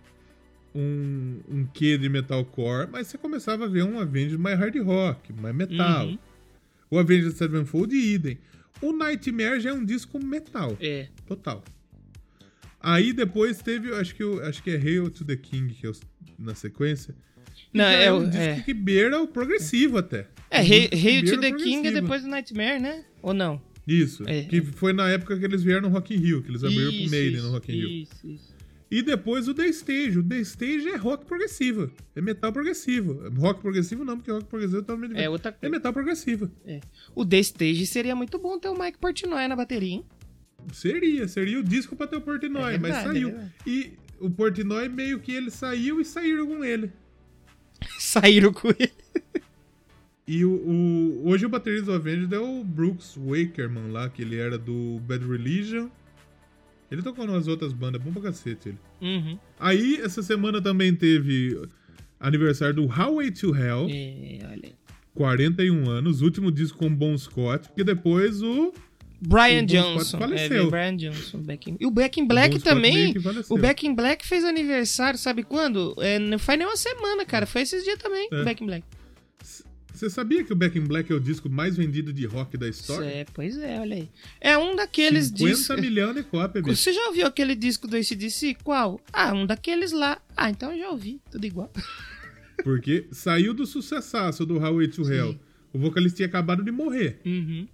um, 0.74 1.40
um 1.48 1.66
quê 1.72 1.96
de 1.96 2.08
metalcore, 2.08 2.88
mas 2.90 3.06
você 3.06 3.16
começava 3.16 3.64
a 3.64 3.68
ver 3.68 3.84
um 3.84 4.00
Avenged 4.00 4.36
mais 4.36 4.58
hard 4.58 4.76
rock, 4.82 5.32
mais 5.32 5.54
metal. 5.54 6.06
Uhum. 6.08 6.18
O 6.90 6.98
Avenged 6.98 7.32
Sevenfold 7.36 7.94
idem. 7.94 8.38
O 8.82 8.92
Nightmare 8.92 9.60
já 9.60 9.70
é 9.70 9.72
um 9.72 9.84
disco 9.84 10.22
metal. 10.22 10.76
É. 10.80 11.08
Total. 11.26 11.62
Aí 12.80 13.12
depois 13.12 13.60
teve, 13.62 13.92
acho 13.94 14.14
que, 14.14 14.22
o- 14.24 14.40
acho 14.44 14.62
que 14.62 14.70
é 14.70 14.76
Hail 14.76 15.10
to 15.10 15.24
the 15.24 15.36
King, 15.36 15.72
que 15.74 15.86
é 15.86 15.90
o- 15.90 15.94
na 16.38 16.54
sequência. 16.54 17.14
Não, 17.72 17.84
Já 17.84 17.90
é, 17.90 18.12
um 18.12 18.18
o- 18.18 18.26
disco 18.26 18.38
é. 18.42 18.60
que 18.60 18.72
beira 18.74 19.20
o 19.20 19.26
progressivo 19.28 19.98
até. 19.98 20.28
É, 20.50 20.60
Um 20.60 20.64
Rei 20.64 21.22
to 21.22 21.34
o 21.34 21.40
the 21.40 21.50
King 21.50 21.58
é 21.58 21.60
progressivo. 21.82 22.00
depois 22.00 22.22
do 22.22 22.28
Nightmare, 22.28 22.80
né? 22.80 23.04
Ou 23.20 23.34
não? 23.34 23.60
Isso. 23.88 24.22
É, 24.26 24.42
que 24.44 24.58
é. 24.58 24.62
foi 24.62 24.92
na 24.92 25.08
época 25.08 25.38
que 25.38 25.44
eles 25.44 25.62
vieram 25.62 25.88
no 25.88 25.88
Rock 25.88 26.14
in 26.14 26.18
Rio, 26.18 26.42
que 26.42 26.50
eles 26.50 26.62
abriram 26.62 26.90
pro 26.90 27.00
Isso, 27.00 27.10
Maiden 27.10 27.34
isso, 27.38 27.46
no 27.46 27.52
Rock 27.52 27.72
in 27.72 27.74
Rio. 27.74 27.88
Isso, 27.88 28.26
isso. 28.26 28.58
E 28.90 29.02
depois 29.02 29.46
o 29.48 29.54
The 29.54 29.66
Stage. 29.66 30.18
O 30.18 30.22
The 30.22 30.38
Stage 30.40 30.88
é 30.88 30.96
rock 30.96 31.26
progressivo. 31.26 31.90
É 32.16 32.20
metal 32.22 32.50
progressivo. 32.52 33.28
Rock 33.36 33.60
progressivo 33.60 34.04
não, 34.04 34.16
porque 34.16 34.30
rock 34.30 34.46
progressivo 34.46 34.78
é 34.78 34.80
totalmente 34.82 35.14
É 35.20 35.28
outra 35.28 35.54
É 35.60 35.68
metal 35.68 35.92
progressivo. 35.92 36.50
O 37.14 37.24
The 37.24 37.38
Stage 37.40 37.86
seria 37.86 38.14
muito 38.16 38.38
bom 38.38 38.58
ter 38.58 38.68
o 38.68 38.78
Mike 38.78 38.98
Portnoy 38.98 39.46
na 39.46 39.56
bateria, 39.56 39.90
hein? 39.94 40.04
Seria, 40.72 41.28
seria 41.28 41.58
o 41.60 41.62
disco 41.62 41.94
pra 41.96 42.06
ter 42.06 42.16
o 42.16 42.20
Portnoy, 42.20 42.74
É 42.74 42.78
mas 42.78 42.94
verdade, 42.94 43.20
saiu. 43.20 43.28
é 43.28 43.50
e 43.66 43.92
o 44.20 44.30
Portnoy 44.30 44.88
meio 44.88 45.20
que 45.20 45.32
ele 45.32 45.50
saiu 45.50 46.00
e 46.00 46.04
saíram 46.04 46.46
com 46.46 46.64
ele. 46.64 46.90
Saíram 48.00 48.52
com 48.52 48.68
ele. 48.68 48.92
E 50.28 50.44
o, 50.44 50.50
o- 50.50 51.22
hoje 51.30 51.46
o 51.46 51.48
baterista 51.48 51.86
do 51.86 51.92
Avenged 51.94 52.32
é 52.34 52.38
o 52.38 52.62
Brooks 52.62 53.16
Wakerman 53.16 53.90
lá, 53.90 54.08
que 54.10 54.20
ele 54.22 54.36
era 54.36 54.58
do 54.58 55.00
Bad 55.00 55.26
Religion. 55.26 55.88
Ele 56.90 57.02
tocou 57.02 57.26
nas 57.26 57.48
outras 57.48 57.72
bandas, 57.72 58.00
bom 58.02 58.12
pra 58.12 58.22
cacete 58.22 58.68
ele. 58.70 58.78
Uhum. 59.00 59.38
Aí, 59.58 59.96
essa 60.02 60.22
semana 60.22 60.60
também 60.60 60.94
teve 60.94 61.58
aniversário 62.20 62.74
do 62.74 62.86
Highway 62.86 63.30
to 63.30 63.54
Hell, 63.56 63.86
É, 63.90 64.38
olha 64.44 64.60
aí. 64.64 64.74
41 65.14 65.88
anos, 65.88 66.20
último 66.22 66.52
disco 66.52 66.78
com 66.78 66.94
Bon 66.94 67.16
Scott, 67.18 67.68
porque 67.68 67.82
depois 67.82 68.40
o... 68.42 68.72
Brian 69.20 69.62
O 69.64 69.66
Johnson. 69.66 70.16
É, 70.16 70.20
faleceu. 70.20 70.48
veio 70.48 70.70
Brian 70.70 70.96
Johnson. 70.96 71.38
Back 71.42 71.70
in- 71.70 71.76
E 71.80 71.86
o 71.86 71.90
Back 71.90 72.20
in 72.20 72.26
Black 72.28 72.58
Scott 72.60 72.64
também. 72.64 73.14
O 73.50 73.58
Back 73.58 73.84
in 73.86 73.94
Black 73.94 74.24
fez 74.26 74.44
aniversário, 74.44 75.18
sabe 75.18 75.42
quando? 75.42 75.94
É, 75.98 76.18
não 76.20 76.38
faz 76.38 76.56
nem 76.58 76.68
uma 76.68 76.76
semana, 76.76 77.24
cara. 77.26 77.44
Foi 77.44 77.62
esses 77.62 77.82
dias 77.82 77.98
também, 77.98 78.28
É. 78.30 78.42
o 78.42 78.44
Back 78.44 78.62
in 78.62 78.66
Black. 78.66 78.84
Você 79.98 80.08
sabia 80.08 80.44
que 80.44 80.52
o 80.52 80.56
Back 80.56 80.78
in 80.78 80.82
Black 80.84 81.10
é 81.10 81.14
o 81.14 81.18
disco 81.18 81.50
mais 81.50 81.76
vendido 81.76 82.12
de 82.12 82.24
rock 82.24 82.56
da 82.56 82.68
história? 82.68 83.04
É, 83.04 83.26
pois 83.34 83.58
é, 83.58 83.80
olha 83.80 83.96
aí. 83.96 84.08
É 84.40 84.56
um 84.56 84.76
daqueles 84.76 85.26
50 85.26 85.44
discos. 85.56 85.80
milhões 85.80 86.14
de 86.14 86.22
cópias, 86.22 86.62
bicho. 86.64 86.76
Você 86.76 86.92
já 86.92 87.06
ouviu 87.08 87.26
aquele 87.26 87.56
disco 87.56 87.88
do 87.88 87.96
ACDC? 87.96 88.56
Qual? 88.62 89.00
Ah, 89.12 89.32
um 89.34 89.44
daqueles 89.44 89.90
lá. 89.90 90.20
Ah, 90.36 90.50
então 90.50 90.70
eu 90.72 90.78
já 90.78 90.88
ouvi, 90.90 91.20
tudo 91.30 91.44
igual. 91.44 91.72
Porque 92.62 93.06
saiu 93.10 93.52
do 93.52 93.66
sucessaço 93.66 94.46
do 94.46 94.56
Highway 94.58 94.86
to 94.88 95.02
Hell. 95.10 95.36
O 95.72 95.78
vocalista 95.80 96.16
tinha 96.18 96.28
acabado 96.28 96.62
de 96.62 96.70
morrer, 96.70 97.20
Uhum. 97.26 97.66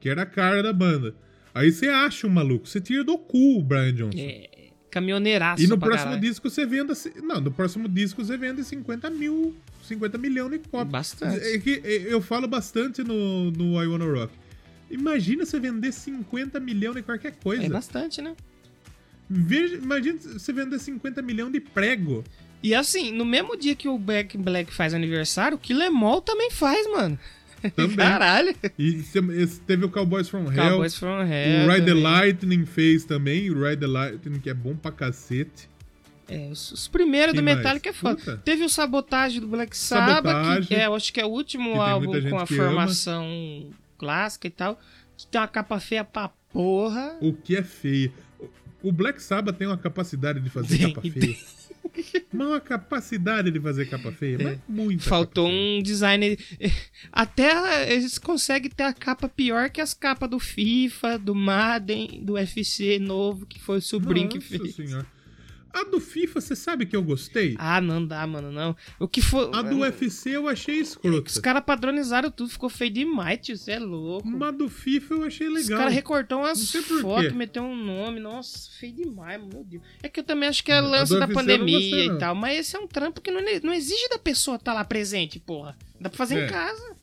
que 0.00 0.08
era 0.08 0.22
a 0.22 0.26
cara 0.26 0.62
da 0.64 0.72
banda. 0.72 1.14
Aí 1.54 1.70
você 1.70 1.86
acha 1.88 2.26
um 2.26 2.30
maluco, 2.30 2.66
você 2.68 2.80
tira 2.80 3.02
do 3.04 3.16
cu 3.16 3.58
o 3.58 3.62
Brian 3.62 3.92
Johnson. 3.94 4.18
É, 4.18 4.70
caminhoneiraço. 4.90 5.62
E 5.62 5.66
no 5.68 5.78
próximo 5.78 6.04
caralho. 6.10 6.20
disco 6.20 6.50
você 6.50 6.66
vende. 6.66 6.92
Não, 7.22 7.40
no 7.40 7.50
próximo 7.52 7.88
disco 7.88 8.24
você 8.24 8.36
vende 8.36 8.62
50 8.64 9.08
mil. 9.10 9.54
50 9.90 10.18
milhões 10.18 10.50
de 10.52 10.58
cópias. 10.60 10.90
Bastante. 10.90 11.44
É 11.44 11.58
que 11.58 11.82
é, 11.84 12.12
eu 12.12 12.20
falo 12.20 12.46
bastante 12.46 13.02
no, 13.02 13.50
no 13.50 13.82
I 13.82 13.86
Wanna 13.86 14.04
Rock. 14.04 14.32
Imagina 14.90 15.44
você 15.44 15.60
vender 15.60 15.92
50 15.92 16.58
milhões 16.58 16.96
de 16.96 17.02
qualquer 17.02 17.32
coisa. 17.42 17.64
É 17.64 17.68
bastante, 17.68 18.20
né? 18.20 18.34
Veja, 19.28 19.76
imagina 19.76 20.18
você 20.18 20.52
vender 20.52 20.78
50 20.78 21.22
milhões 21.22 21.52
de 21.52 21.60
prego. 21.60 22.24
E 22.62 22.74
assim, 22.74 23.12
no 23.12 23.24
mesmo 23.24 23.56
dia 23.56 23.74
que 23.74 23.88
o 23.88 23.96
Back 23.96 24.36
in 24.36 24.42
Black 24.42 24.72
faz 24.72 24.92
aniversário, 24.92 25.56
o 25.56 25.60
Killemol 25.60 26.20
também 26.20 26.50
faz, 26.50 26.90
mano. 26.90 27.18
Também. 27.76 27.96
Caralho. 27.96 28.54
E 28.78 29.02
teve 29.66 29.84
o 29.84 29.90
Cowboys 29.90 30.28
from 30.28 30.50
Hell. 30.50 30.70
Cowboys 30.70 30.96
from 30.96 31.22
Hell. 31.22 31.66
o 31.66 31.72
Ride 31.72 31.84
the 31.84 31.90
também. 31.90 32.02
Lightning 32.02 32.66
fez 32.66 33.04
também. 33.04 33.50
O 33.50 33.64
Ride 33.64 33.80
the 33.80 33.86
Lightning, 33.86 34.40
que 34.40 34.50
é 34.50 34.54
bom 34.54 34.74
pra 34.74 34.90
cacete. 34.90 35.68
É, 36.30 36.48
os, 36.50 36.72
os 36.72 36.88
primeiros 36.88 37.32
Quem 37.32 37.40
do 37.40 37.44
mais? 37.44 37.56
Metallica 37.58 37.88
é 37.90 37.92
foda. 37.92 38.16
Puta. 38.16 38.36
Teve 38.38 38.64
o 38.64 38.68
Sabotagem 38.68 39.40
do 39.40 39.48
Black 39.48 39.76
Sabbath, 39.76 40.66
que 40.66 40.74
é, 40.74 40.86
eu 40.86 40.94
acho 40.94 41.12
que 41.12 41.20
é 41.20 41.24
o 41.26 41.28
último 41.28 41.64
que 41.70 41.78
tem 41.78 41.80
álbum 41.80 42.30
com 42.30 42.38
a 42.38 42.46
que 42.46 42.56
formação 42.56 43.70
clássica 43.98 44.46
e 44.46 44.50
tal. 44.50 44.78
Que 45.16 45.26
tem 45.26 45.40
uma 45.40 45.48
capa 45.48 45.78
feia 45.80 46.04
pra 46.04 46.30
porra. 46.52 47.16
O 47.20 47.32
que 47.32 47.56
é 47.56 47.62
feio. 47.62 48.12
O- 48.82 48.92
Black 48.92 49.22
Sabbath 49.22 49.56
tem 49.58 49.66
uma 49.66 49.76
capacidade 49.76 50.40
de 50.40 50.48
fazer 50.48 50.78
Tem, 50.78 50.92
capa 50.94 51.08
feia. 51.10 51.36
Mas 52.32 52.46
uma 52.46 52.60
capacidade 52.60 53.50
de 53.50 53.60
fazer 53.60 53.86
capa 53.86 54.10
feia. 54.12 54.38
Mas 54.40 54.58
muita 54.68 55.02
Faltou 55.04 55.46
feia. 55.48 55.58
um 55.78 55.82
designer. 55.82 56.38
Até 57.12 57.92
eles 57.92 58.16
conseguem 58.18 58.70
ter 58.70 58.84
a 58.84 58.92
capa 58.92 59.28
pior 59.28 59.68
que 59.70 59.80
as 59.80 59.92
capas 59.92 60.30
do 60.30 60.38
FIFA, 60.38 61.18
do 61.18 61.34
Madden, 61.34 62.22
do 62.24 62.34
UFC 62.34 62.98
novo, 62.98 63.44
que 63.44 63.58
foi 63.60 63.78
o 63.78 63.82
sobrinho 63.82 64.28
que 64.28 64.36
Nossa 64.38 64.48
fez. 64.48 64.74
senhora. 64.74 65.06
A 65.72 65.84
do 65.84 66.00
FIFA, 66.00 66.40
você 66.40 66.56
sabe 66.56 66.84
que 66.86 66.96
eu 66.96 67.02
gostei? 67.02 67.54
Ah, 67.58 67.80
não 67.80 68.04
dá, 68.04 68.26
mano, 68.26 68.50
não. 68.50 68.74
O 68.98 69.06
que 69.06 69.22
foi. 69.22 69.50
A 69.54 69.62
do 69.62 69.78
UFC 69.78 70.30
eu 70.30 70.48
achei 70.48 70.80
Os 70.80 70.88
escrota. 70.90 71.40
caras 71.40 71.62
padronizaram 71.64 72.30
tudo, 72.30 72.50
ficou 72.50 72.68
feio 72.68 72.90
demais, 72.90 73.38
tio. 73.40 73.56
Você 73.56 73.72
é 73.72 73.78
louco. 73.78 74.26
Mas 74.28 74.48
a 74.48 74.50
do 74.50 74.68
FIFA 74.68 75.14
eu 75.14 75.24
achei 75.24 75.48
Os 75.48 75.54
legal. 75.62 75.78
caras 75.78 75.94
recortou 75.94 76.38
umas 76.38 76.70
fotos, 77.00 77.32
meteu 77.32 77.62
um 77.62 77.76
nome. 77.76 78.18
Nossa, 78.20 78.68
feio 78.78 78.92
demais, 78.94 79.40
meu 79.40 79.62
Deus. 79.64 79.82
É 80.02 80.08
que 80.08 80.20
eu 80.20 80.24
também 80.24 80.48
acho 80.48 80.64
que 80.64 80.72
é 80.72 80.80
lance 80.80 81.12
da 81.12 81.20
UFC 81.20 81.34
pandemia 81.34 82.04
e 82.06 82.18
tal. 82.18 82.34
Mas 82.34 82.58
esse 82.58 82.76
é 82.76 82.78
um 82.80 82.86
trampo 82.88 83.20
que 83.20 83.30
não, 83.30 83.40
não 83.62 83.72
exige 83.72 84.08
da 84.10 84.18
pessoa 84.18 84.56
estar 84.56 84.72
lá 84.74 84.84
presente, 84.84 85.38
porra. 85.38 85.76
Dá 86.00 86.08
pra 86.10 86.18
fazer 86.18 86.38
É. 86.40 86.46
em 86.46 86.48
casa. 86.50 86.96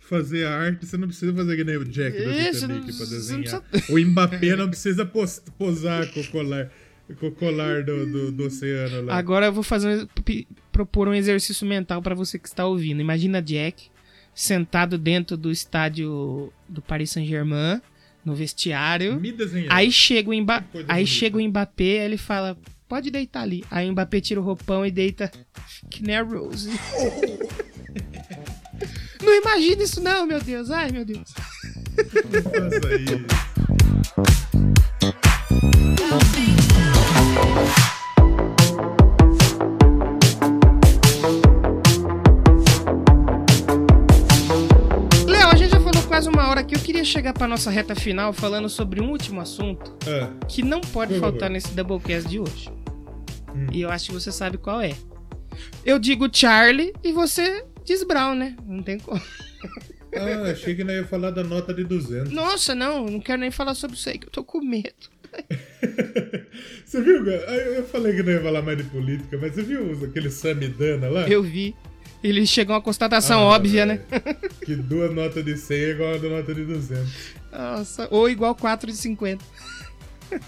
Fazer 0.00 0.46
a 0.46 0.56
arte, 0.58 0.86
você 0.86 0.96
não 0.96 1.06
precisa 1.06 1.34
fazer 1.34 1.56
que 1.56 1.64
nem 1.64 1.76
o 1.76 1.84
Jack 1.84 2.16
do 2.16 2.30
Isso, 2.30 2.60
Titanic 2.60 2.86
não- 2.90 2.96
pra 2.96 3.06
desenhar. 3.06 3.62
O 3.90 3.98
Mbappé 3.98 4.56
não 4.56 4.68
precisa 4.68 5.04
pos- 5.04 5.42
posar 5.58 6.10
com 6.14 6.20
o 6.20 6.26
colar, 6.28 6.70
com 7.14 7.28
o 7.28 7.32
colar 7.32 7.82
do, 7.84 8.06
do, 8.06 8.32
do 8.32 8.44
oceano 8.46 9.02
lá. 9.06 9.16
Agora 9.16 9.46
eu 9.46 9.52
vou 9.52 9.62
fazer 9.62 10.02
um- 10.04 10.44
propor 10.70 11.08
um 11.08 11.14
exercício 11.14 11.66
mental 11.66 12.00
pra 12.02 12.14
você 12.14 12.38
que 12.38 12.46
está 12.48 12.66
ouvindo. 12.66 13.00
Imagina 13.00 13.40
Jack 13.42 13.90
sentado 14.34 14.96
dentro 14.96 15.36
do 15.36 15.50
estádio 15.50 16.52
do 16.68 16.80
Paris 16.80 17.10
Saint-Germain, 17.10 17.80
no 18.24 18.34
vestiário. 18.34 19.18
Me 19.20 19.32
desenhar. 19.32 19.72
Aí 19.74 19.90
chega 19.90 20.30
o, 20.30 20.34
Mba... 20.40 20.64
Aí 20.86 21.06
chega 21.06 21.38
o 21.38 21.42
Mbappé, 21.42 22.00
aí 22.00 22.04
ele 22.06 22.16
fala: 22.18 22.56
"Pode 22.88 23.10
deitar 23.10 23.42
ali". 23.42 23.64
Aí 23.70 23.88
o 23.88 23.92
Mbappé 23.92 24.20
tira 24.20 24.40
o 24.40 24.44
roupão 24.44 24.84
e 24.86 24.90
deita 24.90 25.30
que 25.90 26.02
nem 26.02 26.16
a 26.16 26.22
Rose. 26.22 26.70
não 29.22 29.34
imagina 29.40 29.82
isso 29.82 30.00
não, 30.00 30.24
meu 30.26 30.40
Deus. 30.40 30.70
Ai, 30.70 30.90
meu 30.92 31.04
Deus. 31.04 31.32
Faça 31.32 32.94
isso. 32.94 33.18
última 46.26 46.48
hora 46.48 46.60
aqui, 46.60 46.74
eu 46.74 46.80
queria 46.80 47.04
chegar 47.04 47.32
pra 47.32 47.46
nossa 47.48 47.70
reta 47.70 47.94
final 47.94 48.32
falando 48.32 48.68
sobre 48.68 49.00
um 49.00 49.10
último 49.10 49.40
assunto 49.40 49.96
Ah, 50.06 50.30
que 50.46 50.62
não 50.62 50.80
pode 50.80 51.14
Por 51.14 51.20
faltar 51.20 51.40
favor. 51.42 51.52
nesse 51.52 51.72
Doublecast 51.74 52.28
de 52.28 52.38
hoje. 52.40 52.70
Hum. 53.54 53.66
E 53.72 53.80
eu 53.80 53.90
acho 53.90 54.06
que 54.08 54.12
você 54.14 54.30
sabe 54.32 54.58
qual 54.58 54.80
é. 54.80 54.92
Eu 55.84 55.98
digo 55.98 56.28
Charlie 56.32 56.92
e 57.02 57.12
você 57.12 57.64
diz 57.84 58.02
Brown, 58.04 58.34
né? 58.34 58.56
Não 58.66 58.82
tem 58.82 58.98
como. 58.98 59.20
ah, 60.16 60.50
achei 60.50 60.74
que 60.74 60.84
não 60.84 60.92
ia 60.94 61.04
falar 61.06 61.30
da 61.30 61.42
nota 61.42 61.72
de 61.74 61.84
200. 61.84 62.32
Nossa, 62.32 62.74
não, 62.74 63.06
não 63.06 63.20
quero 63.20 63.40
nem 63.40 63.50
falar 63.50 63.74
sobre 63.74 63.96
isso 63.96 64.08
aí, 64.08 64.18
que 64.18 64.26
eu 64.26 64.30
tô 64.30 64.44
com 64.44 64.60
medo. 64.60 65.18
Você 66.84 67.02
viu? 67.02 67.24
Eu 67.26 67.74
eu 67.74 67.86
falei 67.86 68.14
que 68.14 68.22
não 68.22 68.32
ia 68.32 68.42
falar 68.42 68.62
mais 68.62 68.78
de 68.78 68.84
política, 68.84 69.36
mas 69.38 69.54
você 69.54 69.62
viu 69.62 69.92
aquele 70.04 70.30
Samidana 70.30 71.08
lá? 71.08 71.28
Eu 71.28 71.42
vi. 71.42 71.74
Ele 72.22 72.44
chegou 72.46 72.74
a 72.74 72.78
uma 72.78 72.82
constatação 72.82 73.40
Ah, 73.40 73.44
óbvia, 73.54 73.86
né? 73.86 74.00
Que 74.64 74.74
duas 74.74 75.14
notas 75.14 75.44
de 75.44 75.56
100 75.56 75.76
é 75.76 75.90
igual 75.90 76.14
a 76.14 76.18
da 76.18 76.28
nota 76.28 76.54
de 76.54 76.64
200. 76.64 77.08
Nossa, 77.52 78.08
ou 78.10 78.28
igual 78.28 78.54
4 78.54 78.90
de 78.90 78.96
50. 78.98 79.44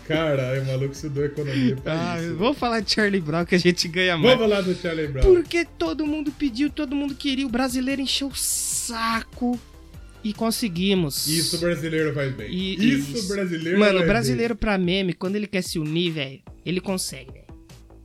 Caralho, 0.07 0.63
o 0.63 0.67
maluco 0.67 0.93
estudou 0.93 1.25
economia 1.25 1.75
pra 1.77 2.13
Ah, 2.13 2.21
isso. 2.23 2.35
vou 2.35 2.53
falar 2.53 2.81
de 2.81 2.93
Charlie 2.93 3.21
Brown 3.21 3.47
que 3.47 3.55
a 3.55 3.59
gente 3.59 3.89
ganha 3.89 4.17
mais. 4.19 4.37
Vamos 4.37 4.51
lá 4.51 4.61
do 4.61 4.75
Charlie 4.75 5.09
Brown. 5.09 5.23
Porque 5.23 5.65
todo 5.65 6.07
mundo 6.07 6.31
pediu, 6.33 6.69
todo 6.69 6.95
mundo 6.95 7.15
queria. 7.15 7.47
O 7.47 7.51
brasileiro 7.51 8.03
encheu 8.03 8.29
o 8.29 8.35
saco 8.37 9.59
e 10.23 10.35
conseguimos. 10.35 11.27
Isso 11.27 11.57
brasileiro 11.59 12.13
faz 12.13 12.35
bem. 12.35 12.51
E- 12.53 12.75
isso, 12.75 13.17
isso. 13.17 13.29
brasileiro 13.29 13.79
Mano, 13.79 14.01
o 14.03 14.07
brasileiro 14.07 14.55
pra 14.55 14.77
meme, 14.77 15.15
quando 15.15 15.37
ele 15.37 15.47
quer 15.47 15.63
se 15.63 15.79
unir, 15.79 16.11
velho, 16.11 16.41
ele 16.67 16.81
consegue, 16.81 17.33
velho. 17.33 17.50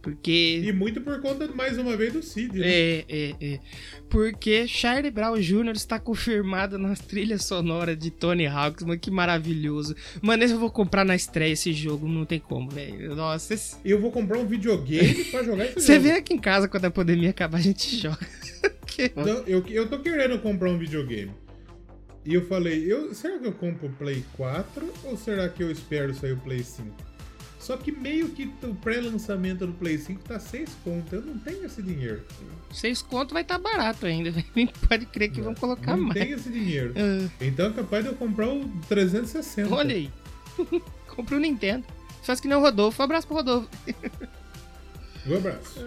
Porque. 0.06 0.62
E 0.64 0.72
muito 0.72 1.02
por 1.02 1.20
conta, 1.20 1.48
mais 1.48 1.80
uma 1.80 1.98
vez, 1.98 2.14
do 2.14 2.22
Cid, 2.22 2.60
né? 2.60 2.68
É, 2.68 3.06
é, 3.10 3.36
é. 3.42 3.60
Porque 4.08 4.68
Charlie 4.68 5.10
Brown 5.10 5.36
Jr. 5.40 5.72
está 5.72 6.00
confirmado 6.00 6.78
na 6.78 6.96
trilha 6.96 7.40
sonora 7.40 7.96
de 7.96 8.12
Tony 8.12 8.46
Hawks, 8.46 8.84
mano, 8.84 9.00
que 9.00 9.10
maravilhoso. 9.10 9.96
Mano, 10.22 10.44
esse 10.44 10.54
eu 10.54 10.60
vou 10.60 10.70
comprar 10.70 11.04
na 11.04 11.16
estreia 11.16 11.54
esse 11.54 11.74
jogo, 11.74 12.08
não 12.08 12.24
tem 12.24 12.40
como, 12.40 12.70
velho. 12.70 13.16
Nossa, 13.16 13.56
esse... 13.56 13.78
Eu 13.84 14.00
vou 14.00 14.12
comprar 14.12 14.38
um 14.38 14.46
videogame 14.46 15.24
pra 15.26 15.42
jogar 15.42 15.66
esse 15.66 15.74
você 15.82 15.98
vem 15.98 16.12
aqui 16.12 16.36
em 16.36 16.40
casa 16.40 16.68
quando 16.68 16.86
a 16.86 16.92
pandemia 16.92 17.32
acabar, 17.32 17.58
a 17.58 17.62
gente 17.62 17.98
joga. 17.98 18.20
Que- 18.86 19.12
Não, 19.16 19.44
eu, 19.48 19.66
eu 19.68 19.90
tô 19.90 19.98
querendo 20.00 20.38
comprar 20.40 20.70
um 20.70 20.78
videogame. 20.78 21.32
E 22.24 22.36
eu 22.36 22.46
falei, 22.46 22.86
eu, 22.92 23.12
será 23.16 23.40
que 23.40 23.48
eu 23.48 23.52
compro 23.52 23.88
o 23.88 23.92
Play 23.94 24.24
4 24.38 24.88
ou 25.06 25.18
será 25.18 25.50
que 25.50 25.64
eu 25.64 25.72
espero 25.72 26.14
sair 26.14 26.34
o 26.34 26.38
Play 26.38 26.64
5? 26.64 27.15
Só 27.66 27.76
que 27.78 27.92
meio 27.92 28.30
que 28.30 28.48
o 28.62 28.76
pré-lançamento 28.76 29.66
do 29.66 29.74
Play 29.74 29.98
5 29.98 30.22
tá 30.24 30.40
6 30.40 30.70
conto. 30.84 31.16
Eu 31.16 31.22
não 31.24 31.36
tenho 31.40 31.66
esse 31.66 31.82
dinheiro. 31.82 32.22
Seis 32.72 33.02
conto 33.02 33.34
vai 33.34 33.42
estar 33.42 33.58
barato 33.58 34.06
ainda. 34.06 34.32
Nem 34.56 34.68
pode 34.68 35.08
crer 35.08 35.32
que 35.32 35.42
vão 35.42 35.56
colocar 35.56 35.98
não 35.98 36.04
mais. 36.04 36.14
tenho 36.22 36.36
esse 36.36 36.48
dinheiro. 36.48 36.94
Ah, 36.96 37.28
Então 37.42 37.66
é 37.66 37.74
capaz 37.74 38.04
de 38.04 38.12
eu 38.12 38.16
comprar 38.16 38.50
o 38.50 38.70
360. 38.88 39.74
olha 39.74 39.96
aí. 39.96 40.12
Comprei 41.08 41.40
o 41.40 41.42
Nintendo. 41.42 41.84
Faz 42.22 42.40
que 42.40 42.48
nem 42.48 42.56
o 42.56 42.62
Rodolfo. 42.62 43.02
Um 43.02 43.06
abraço 43.06 43.26
pro 43.26 43.36
Rodolfo. 43.38 43.68
Um 45.28 45.38
abraço. 45.38 45.80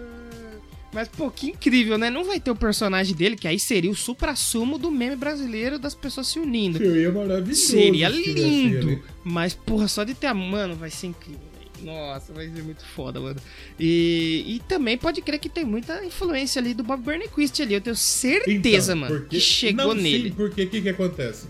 Mas, 0.91 1.07
pô, 1.07 1.31
que 1.31 1.51
incrível, 1.51 1.97
né? 1.97 2.09
Não 2.09 2.25
vai 2.25 2.41
ter 2.41 2.51
o 2.51 2.55
personagem 2.57 3.15
dele, 3.15 3.37
que 3.37 3.47
aí 3.47 3.57
seria 3.57 3.89
o 3.89 3.95
supra-sumo 3.95 4.77
do 4.77 4.91
meme 4.91 5.15
brasileiro 5.15 5.79
das 5.79 5.95
pessoas 5.95 6.27
se 6.27 6.39
unindo. 6.39 6.77
Seria 6.77 7.09
maravilhoso. 7.09 7.61
Seria 7.61 8.09
lindo. 8.09 9.01
Mas, 9.23 9.53
porra, 9.53 9.87
só 9.87 10.03
de 10.03 10.13
ter 10.13 10.27
a 10.27 10.33
mano 10.33 10.75
vai 10.75 10.89
ser 10.89 11.07
incrível. 11.07 11.48
Nossa, 11.83 12.33
vai 12.33 12.49
ser 12.49 12.63
muito 12.63 12.85
foda, 12.85 13.19
mano. 13.19 13.39
E, 13.79 14.43
e 14.47 14.59
também 14.67 14.97
pode 14.97 15.21
crer 15.21 15.39
que 15.39 15.49
tem 15.49 15.63
muita 15.65 16.03
influência 16.03 16.59
ali 16.61 16.73
do 16.73 16.83
Bob 16.83 17.01
Burnquist 17.03 17.61
ali. 17.61 17.73
Eu 17.73 17.81
tenho 17.81 17.95
certeza, 17.95 18.93
Então, 18.93 19.01
mano, 19.01 19.15
porque- 19.19 19.37
que 19.37 19.41
chegou 19.41 19.93
não, 19.93 19.93
nele. 19.95 20.29
Sim, 20.29 20.35
porque 20.35 20.63
o 20.63 20.69
que, 20.69 20.81
que 20.81 20.89
acontece? 20.89 21.47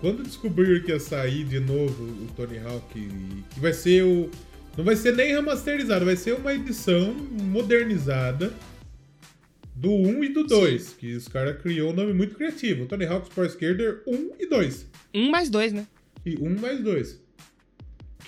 Quando 0.00 0.22
descobriram 0.22 0.80
que 0.84 0.92
ia 0.92 1.00
sair 1.00 1.44
de 1.44 1.58
novo 1.58 2.04
o 2.04 2.26
Tony 2.36 2.58
Hawk, 2.58 3.08
que 3.50 3.60
vai 3.60 3.72
ser 3.72 4.04
o. 4.04 4.30
Não 4.76 4.84
vai 4.84 4.94
ser 4.94 5.12
nem 5.16 5.32
remasterizado, 5.32 6.04
vai 6.04 6.14
ser 6.14 6.34
uma 6.34 6.54
edição 6.54 7.12
modernizada 7.12 8.54
do 9.74 9.90
1 9.92 10.24
e 10.24 10.28
do 10.28 10.44
2. 10.44 10.90
Que 10.98 11.14
os 11.16 11.26
caras 11.26 11.60
criou 11.60 11.90
um 11.90 11.94
nome 11.94 12.12
muito 12.12 12.34
criativo. 12.36 12.86
Tony 12.86 13.04
Hawk's 13.06 13.28
Pro 13.28 13.44
Skater 13.46 14.02
1 14.06 14.30
e 14.38 14.46
2. 14.46 14.86
Um 15.14 15.30
mais 15.30 15.50
dois, 15.50 15.72
né? 15.72 15.84
E 16.24 16.36
1 16.36 16.58
mais 16.60 16.80
2. 16.80 17.20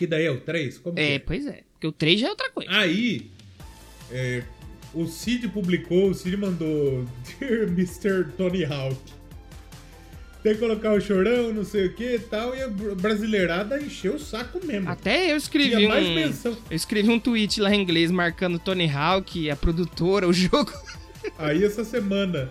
Que 0.01 0.07
daí 0.07 0.25
é 0.25 0.31
o 0.31 0.41
3? 0.41 0.79
Como 0.79 0.97
que 0.97 1.03
É, 1.03 1.19
pois 1.19 1.47
é. 1.47 1.61
Porque 1.75 1.87
o 1.87 1.93
3 1.93 2.21
já 2.21 2.29
é 2.29 2.31
outra 2.31 2.49
coisa. 2.51 2.71
Aí, 2.73 3.31
é, 4.11 4.43
o 4.95 5.07
Cid 5.07 5.47
publicou, 5.49 6.09
o 6.09 6.15
Cid 6.15 6.39
mandou 6.39 7.05
Dear 7.39 7.65
Mr. 7.69 8.33
Tony 8.35 8.65
Hawk. 8.65 8.97
Tem 10.43 10.55
que 10.55 10.61
colocar 10.61 10.95
o 10.95 11.01
chorão, 11.03 11.53
não 11.53 11.67
sei 11.67 11.89
o 11.89 11.93
que 11.95 12.15
e 12.15 12.19
tal, 12.19 12.57
e 12.57 12.63
a 12.63 12.69
br- 12.69 12.95
brasileirada 12.95 13.79
encheu 13.79 14.15
o 14.15 14.19
saco 14.19 14.59
mesmo. 14.67 14.89
Até 14.89 15.33
eu 15.33 15.37
escrevi 15.37 15.77
Tinha 15.77 15.87
mais 15.91 16.07
um. 16.09 16.15
menção. 16.15 16.57
Eu 16.71 16.77
escrevi 16.77 17.11
um 17.11 17.21
tweet 17.21 17.61
lá 17.61 17.71
em 17.75 17.83
inglês 17.83 18.11
marcando 18.11 18.59
Tony 18.59 18.91
Hawk, 18.91 19.51
a 19.51 19.55
produtora, 19.57 20.27
o 20.27 20.33
jogo. 20.33 20.73
Aí 21.37 21.63
essa 21.63 21.85
semana 21.85 22.51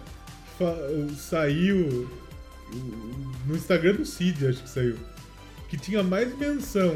saiu 1.18 2.08
no 3.48 3.56
Instagram 3.56 3.96
do 3.96 4.06
Cid, 4.06 4.46
acho 4.46 4.62
que 4.62 4.70
saiu, 4.70 4.98
que 5.68 5.78
tinha 5.78 6.04
mais 6.04 6.38
menção 6.38 6.96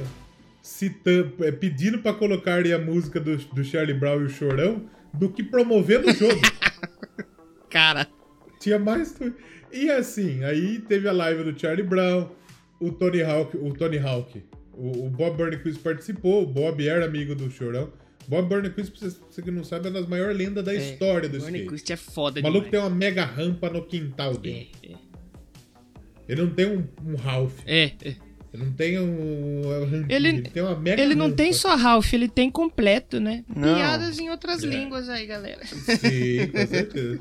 citando, 0.64 1.36
é, 1.44 1.52
pedindo 1.52 2.00
pra 2.00 2.14
colocar 2.14 2.66
a 2.66 2.80
música 2.80 3.20
do, 3.20 3.36
do 3.36 3.64
Charlie 3.66 3.94
Brown 3.94 4.22
e 4.22 4.24
o 4.24 4.30
Chorão 4.30 4.90
do 5.14 5.30
que 5.30 5.44
promovendo 5.44 6.10
o 6.10 6.14
jogo. 6.14 6.42
Cara. 7.70 8.08
Tinha 8.60 8.80
mais. 8.80 9.20
E 9.72 9.92
assim, 9.92 10.44
aí 10.44 10.80
teve 10.80 11.08
a 11.08 11.12
live 11.12 11.44
do 11.44 11.60
Charlie 11.60 11.86
Brown, 11.86 12.30
o 12.80 12.92
Tony 12.92 13.22
Hawk, 13.22 13.58
o 13.58 13.74
Tony 13.74 13.98
Hawk. 13.98 14.42
O, 14.72 15.06
o 15.06 15.10
Bob 15.10 15.38
Burnquist 15.38 15.82
participou, 15.82 16.44
o 16.44 16.48
Bob 16.48 16.88
era 16.88 17.06
amigo 17.06 17.36
do 17.36 17.52
Chorão. 17.52 17.92
Bob 18.28 18.48
Burnquist, 18.48 18.98
pra 18.98 19.10
você, 19.10 19.42
que 19.42 19.52
não 19.52 19.64
sabe, 19.64 19.88
é 19.88 19.90
uma 19.90 20.00
das 20.00 20.10
maiores 20.10 20.38
lendas 20.38 20.64
da 20.64 20.74
história 20.74 21.28
do 21.28 21.38
skate. 21.38 21.60
Burnquist 21.60 21.92
é 21.92 21.98
foda 21.98 22.40
O 22.40 22.44
maluco 22.44 22.70
tem 22.70 22.80
demais. 22.80 22.92
uma 22.92 22.98
mega 22.98 23.26
rampa 23.26 23.70
no 23.70 23.86
quintal 23.86 24.38
dele. 24.38 24.72
É, 24.82 24.94
é. 24.94 24.96
Ele 26.30 26.42
não 26.42 26.50
tem 26.52 26.66
um, 26.66 26.88
um 27.06 27.16
Ralph. 27.16 27.60
É, 27.66 27.92
é. 28.02 28.16
Ele 28.54 28.64
não 28.66 28.72
tem 28.74 29.00
um. 29.00 29.62
rampinho, 29.90 30.06
Ele- 30.10 30.42
tem 30.44 30.62
uma 30.62 30.80
mega 30.80 31.02
Ele 31.02 31.16
não 31.16 31.26
rampa. 31.26 31.38
tem 31.38 31.52
só 31.54 31.76
Ralph, 31.76 32.14
ele 32.14 32.28
tem 32.28 32.52
completo, 32.52 33.20
né? 33.20 33.44
Não. 33.54 33.76
Piadas 33.76 34.20
em 34.20 34.30
outras 34.30 34.64
É. 34.64 34.68
línguas 34.68 35.10
aí, 35.10 35.26
galera. 35.26 35.66
Sim, 35.66 36.48
com 36.52 36.68
certeza. 36.68 37.20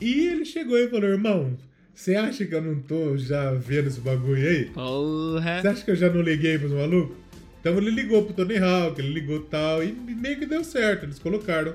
E 0.00 0.26
ele 0.28 0.44
chegou 0.44 0.78
e 0.78 0.88
falou: 0.88 1.08
irmão, 1.10 1.56
você 1.94 2.14
acha 2.14 2.44
que 2.46 2.54
eu 2.54 2.62
não 2.62 2.80
tô 2.80 3.16
já 3.16 3.52
vendo 3.52 3.88
esse 3.88 4.00
bagulho 4.00 4.46
aí? 4.48 4.64
Você 4.66 4.70
Porra. 4.72 5.62
acha 5.70 5.84
que 5.84 5.90
eu 5.90 5.96
já 5.96 6.08
não 6.08 6.22
liguei 6.22 6.58
pros 6.58 6.72
malucos? 6.72 7.16
Então 7.60 7.76
ele 7.76 7.90
ligou 7.90 8.22
pro 8.24 8.32
Tony 8.32 8.56
Hawk, 8.58 8.98
ele 9.00 9.12
ligou 9.12 9.40
tal, 9.40 9.84
e 9.84 9.92
meio 9.92 10.38
que 10.38 10.46
deu 10.46 10.64
certo. 10.64 11.04
Eles 11.04 11.18
colocaram. 11.18 11.74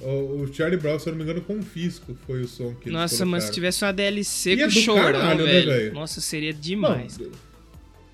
O, 0.00 0.42
o 0.42 0.52
Charlie 0.54 0.78
Brown, 0.78 0.98
se 0.98 1.08
eu 1.08 1.12
não 1.12 1.18
me 1.18 1.24
engano, 1.24 1.40
Confisco 1.40 2.14
foi 2.26 2.42
o 2.42 2.46
som 2.46 2.74
que 2.74 2.90
eles 2.90 2.92
Nossa, 2.92 3.24
mas 3.24 3.44
se 3.44 3.52
tivesse 3.52 3.82
uma 3.82 3.94
DLC 3.94 4.54
E 4.54 4.60
é 4.60 4.64
com 4.64 4.70
chorão, 4.70 5.02
caralho, 5.04 5.44
né, 5.46 5.50
velho. 5.52 5.70
velho? 5.72 5.94
Nossa, 5.94 6.20
seria 6.20 6.52
Bom, 6.52 6.60
demais. 6.60 7.18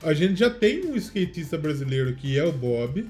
A 0.03 0.15
gente 0.15 0.39
já 0.39 0.51
tem 0.51 0.85
um 0.87 0.97
skatista 0.97 1.57
brasileiro 1.57 2.15
que 2.15 2.39
é 2.39 2.45
o 2.45 2.53
Bob. 2.53 3.07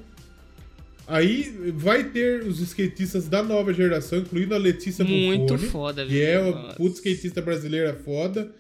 Aí 1.07 1.73
vai 1.75 2.05
ter 2.05 2.43
os 2.43 2.61
skatistas 2.61 3.29
da 3.29 3.43
nova 3.43 3.73
geração, 3.75 4.21
incluindo 4.21 4.55
a 4.55 4.59
Letícia 4.59 5.05
Muito 5.05 5.55
Buffoni, 5.55 5.71
foda, 5.71 6.07
que 6.07 6.23
é 6.23 6.39
o 6.41 6.75
puto 6.75 6.95
skatista 6.97 7.43
brasileira 7.43 7.95
foda. 8.05 8.51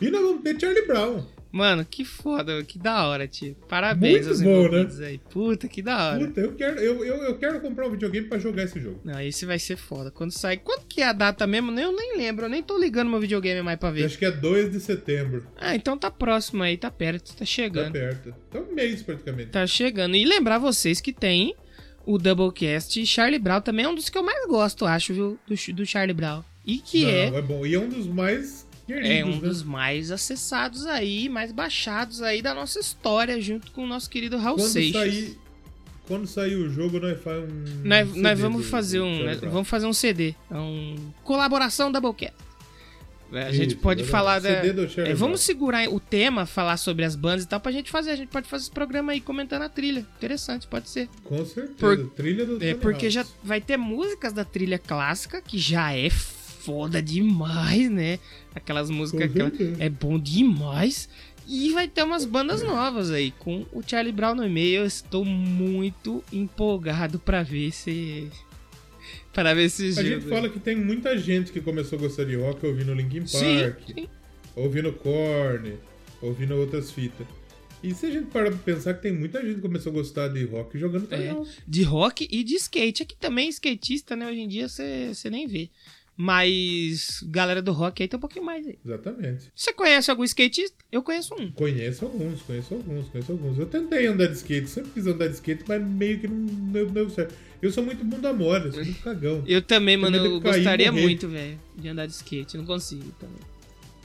E 0.00 0.10
nós 0.10 0.20
vamos 0.20 0.42
ter 0.42 0.60
Charlie 0.60 0.86
Brown. 0.86 1.24
Mano, 1.52 1.84
que 1.84 2.02
foda, 2.04 2.64
que 2.64 2.78
da 2.78 3.06
hora, 3.06 3.28
tio. 3.28 3.54
Parabéns 3.68 4.26
Muito 4.26 4.28
aos 4.30 4.40
bom, 4.40 4.50
envolvidos 4.64 5.00
aí. 5.02 5.18
Puta, 5.30 5.68
que 5.68 5.82
da 5.82 6.08
hora. 6.12 6.26
Puta, 6.26 6.40
eu 6.40 6.52
quero, 6.54 6.80
eu, 6.80 7.04
eu, 7.04 7.16
eu 7.24 7.36
quero 7.38 7.60
comprar 7.60 7.86
um 7.86 7.90
videogame 7.90 8.26
pra 8.26 8.38
jogar 8.38 8.62
esse 8.62 8.80
jogo. 8.80 9.00
Não, 9.04 9.20
esse 9.20 9.44
vai 9.44 9.58
ser 9.58 9.76
foda. 9.76 10.10
Quando 10.10 10.30
sai. 10.30 10.56
Quando 10.56 10.86
que 10.86 11.02
é 11.02 11.08
a 11.08 11.12
data 11.12 11.46
mesmo? 11.46 11.70
Eu 11.78 11.94
nem 11.94 12.16
lembro. 12.16 12.46
Eu 12.46 12.48
nem 12.48 12.62
tô 12.62 12.78
ligando 12.78 13.10
meu 13.10 13.20
videogame 13.20 13.60
mais 13.60 13.78
pra 13.78 13.90
Eu 13.90 13.94
ver. 13.94 14.04
acho 14.06 14.18
que 14.18 14.24
é 14.24 14.30
2 14.30 14.72
de 14.72 14.80
setembro. 14.80 15.46
Ah, 15.56 15.74
então 15.76 15.98
tá 15.98 16.10
próximo 16.10 16.62
aí, 16.62 16.76
tá 16.78 16.90
perto, 16.90 17.32
tá 17.32 17.40
Tá 17.40 17.44
chegando. 17.44 17.92
perto. 17.92 18.34
Tá 18.50 18.58
um 18.58 18.74
mês 18.74 19.02
praticamente. 19.02 19.50
Tá 19.50 19.66
chegando. 19.66 20.16
E 20.16 20.24
lembrar 20.24 20.58
vocês 20.58 21.00
que 21.02 21.12
tem 21.12 21.54
o 22.06 22.16
Doublecast 22.18 22.98
e 23.00 23.04
Charlie 23.06 23.38
Brown 23.38 23.60
também 23.60 23.84
é 23.84 23.88
um 23.88 23.94
dos 23.94 24.08
que 24.08 24.16
eu 24.16 24.22
mais 24.22 24.46
gosto, 24.48 24.86
acho, 24.86 25.12
viu? 25.12 25.38
Do, 25.46 25.72
do 25.74 25.84
Charlie 25.86 26.14
Brown. 26.14 26.42
E 26.64 26.78
que 26.78 27.02
Não, 27.04 27.10
é, 27.10 27.26
é 27.38 27.42
bom. 27.42 27.66
E 27.66 27.74
é 27.74 27.78
um 27.78 27.88
dos 27.88 28.06
mais 28.06 28.61
queridos, 28.86 29.10
é 29.10 29.24
um 29.24 29.30
né? 29.34 29.40
dos 29.40 29.62
mais 29.62 30.10
acessados 30.10 30.86
aí, 30.86 31.28
mais 31.28 31.52
baixados 31.52 32.22
aí 32.22 32.42
da 32.42 32.52
nossa 32.54 32.78
história, 32.80 33.40
junto 33.40 33.70
com 33.72 33.84
o 33.84 33.86
nosso 33.86 34.08
querido 34.10 34.36
Raul 34.38 34.56
Quando 34.56 34.68
Seixas. 34.68 34.92
sair, 35.00 35.38
quando 36.06 36.26
sair 36.26 36.56
o 36.56 36.68
jogo, 36.70 36.98
nós 37.00 37.20
faz 37.22 37.42
um. 37.42 37.64
Nós, 37.84 38.14
nós 38.14 38.38
vamos 38.40 38.66
fazer 38.66 39.00
um. 39.00 39.24
Nós 39.24 39.40
vamos 39.40 39.68
fazer 39.68 39.86
um 39.86 39.92
CD. 39.92 40.34
É 40.50 40.54
um. 40.56 40.96
Colaboração 41.22 41.90
Doublecast. 41.92 42.34
É, 43.34 43.44
A 43.44 43.52
gente 43.52 43.68
Isso, 43.68 43.78
pode 43.78 44.02
verdade. 44.02 44.10
falar 44.10 44.40
da. 44.40 44.50
É, 45.08 45.14
vamos 45.14 45.40
segurar 45.40 45.88
o 45.88 45.98
tema, 45.98 46.44
falar 46.44 46.76
sobre 46.76 47.02
as 47.02 47.16
bandas 47.16 47.44
e 47.44 47.48
tal, 47.48 47.58
pra 47.60 47.72
gente 47.72 47.90
fazer. 47.90 48.10
A 48.10 48.16
gente 48.16 48.28
pode 48.28 48.46
fazer 48.46 48.64
esse 48.64 48.70
programa 48.70 49.12
aí 49.12 49.22
comentando 49.22 49.62
a 49.62 49.70
trilha. 49.70 50.00
Interessante, 50.18 50.66
pode 50.66 50.90
ser. 50.90 51.08
Com 51.24 51.42
certeza. 51.46 51.74
Por- 51.78 52.10
Trilha 52.10 52.44
do 52.44 52.62
É, 52.62 52.74
porque 52.74 53.08
já 53.08 53.24
vai 53.42 53.58
ter 53.60 53.78
músicas 53.78 54.34
da 54.34 54.44
trilha 54.44 54.78
clássica, 54.78 55.40
que 55.40 55.56
já 55.56 55.94
é 55.96 56.10
foda 56.64 57.02
demais, 57.02 57.90
né? 57.90 58.18
Aquelas 58.54 58.90
músicas 58.90 59.30
aquela- 59.30 59.50
certeza. 59.50 59.82
é 59.82 59.88
bom 59.88 60.18
demais. 60.18 61.08
E 61.46 61.72
vai 61.72 61.88
ter 61.88 62.04
umas 62.04 62.24
bandas 62.24 62.62
novas 62.62 63.10
aí, 63.10 63.32
com 63.32 63.66
o 63.72 63.82
Charlie 63.84 64.12
Brown 64.12 64.34
no 64.36 64.48
meio. 64.48 64.80
Eu 64.82 64.86
estou 64.86 65.24
muito 65.24 66.22
empolgado 66.32 67.18
pra 67.18 67.42
ver 67.42 67.72
se. 67.72 68.28
Para 69.32 69.52
ver 69.54 69.68
se 69.70 69.88
A 69.98 70.02
gente 70.02 70.26
fala 70.26 70.48
que 70.48 70.60
tem 70.60 70.76
muita 70.76 71.16
gente 71.18 71.50
que 71.50 71.60
começou 71.60 71.98
a 71.98 72.02
gostar 72.02 72.24
de 72.24 72.36
rock 72.36 72.64
ouvindo 72.64 72.94
Linkin 72.94 73.26
Sim, 73.26 73.58
Park, 73.60 73.78
sim. 73.94 74.08
ouvindo 74.54 74.92
Korn, 74.92 75.74
ouvindo 76.20 76.54
outras 76.54 76.90
fitas. 76.92 77.26
E 77.82 77.92
se 77.92 78.06
a 78.06 78.10
gente 78.12 78.26
parar 78.26 78.50
pra 78.50 78.58
pensar 78.60 78.94
que 78.94 79.02
tem 79.02 79.12
muita 79.12 79.42
gente 79.44 79.56
que 79.56 79.60
começou 79.62 79.90
a 79.90 79.94
gostar 79.96 80.28
de 80.28 80.44
rock 80.44 80.78
jogando 80.78 81.12
É, 81.12 81.34
de 81.66 81.82
rock 81.82 82.28
e 82.30 82.44
de 82.44 82.54
skate. 82.54 83.02
Aqui 83.02 83.16
também 83.16 83.48
skatista, 83.48 84.14
né? 84.14 84.28
Hoje 84.30 84.40
em 84.40 84.46
dia 84.48 84.68
você 84.68 85.28
nem 85.28 85.48
vê. 85.48 85.68
Mas 86.24 87.20
galera 87.26 87.60
do 87.60 87.72
rock 87.72 88.00
aí 88.00 88.08
tem 88.08 88.16
um 88.16 88.20
pouquinho 88.20 88.44
mais 88.44 88.64
aí. 88.64 88.78
Exatamente. 88.84 89.50
Você 89.56 89.72
conhece 89.72 90.08
algum 90.08 90.22
skatista? 90.22 90.76
Eu 90.92 91.02
conheço 91.02 91.34
um. 91.34 91.50
Conheço 91.50 92.04
alguns, 92.04 92.42
conheço 92.42 92.74
alguns, 92.74 93.08
conheço 93.08 93.32
alguns. 93.32 93.58
Eu 93.58 93.66
tentei 93.66 94.06
andar 94.06 94.28
de 94.28 94.34
skate, 94.34 94.68
sempre 94.68 94.92
quis 94.92 95.04
andar 95.08 95.26
de 95.26 95.34
skate, 95.34 95.64
mas 95.66 95.84
meio 95.84 96.20
que 96.20 96.28
não 96.28 96.86
deu, 96.86 97.10
certo. 97.10 97.34
Eu 97.60 97.72
sou 97.72 97.82
muito 97.82 98.04
bunda 98.04 98.32
mole, 98.32 98.66
eu 98.66 98.72
sou 98.72 98.84
muito 98.84 99.02
cagão. 99.02 99.42
Eu 99.48 99.60
também, 99.62 99.96
mano, 99.96 100.16
eu 100.16 100.40
cair 100.40 100.52
e 100.52 100.58
gostaria 100.58 100.92
muito, 100.92 101.26
velho, 101.26 101.58
de 101.76 101.88
andar 101.88 102.06
de 102.06 102.12
skate. 102.12 102.56
Não 102.56 102.66
consigo 102.66 103.12
também. 103.18 103.40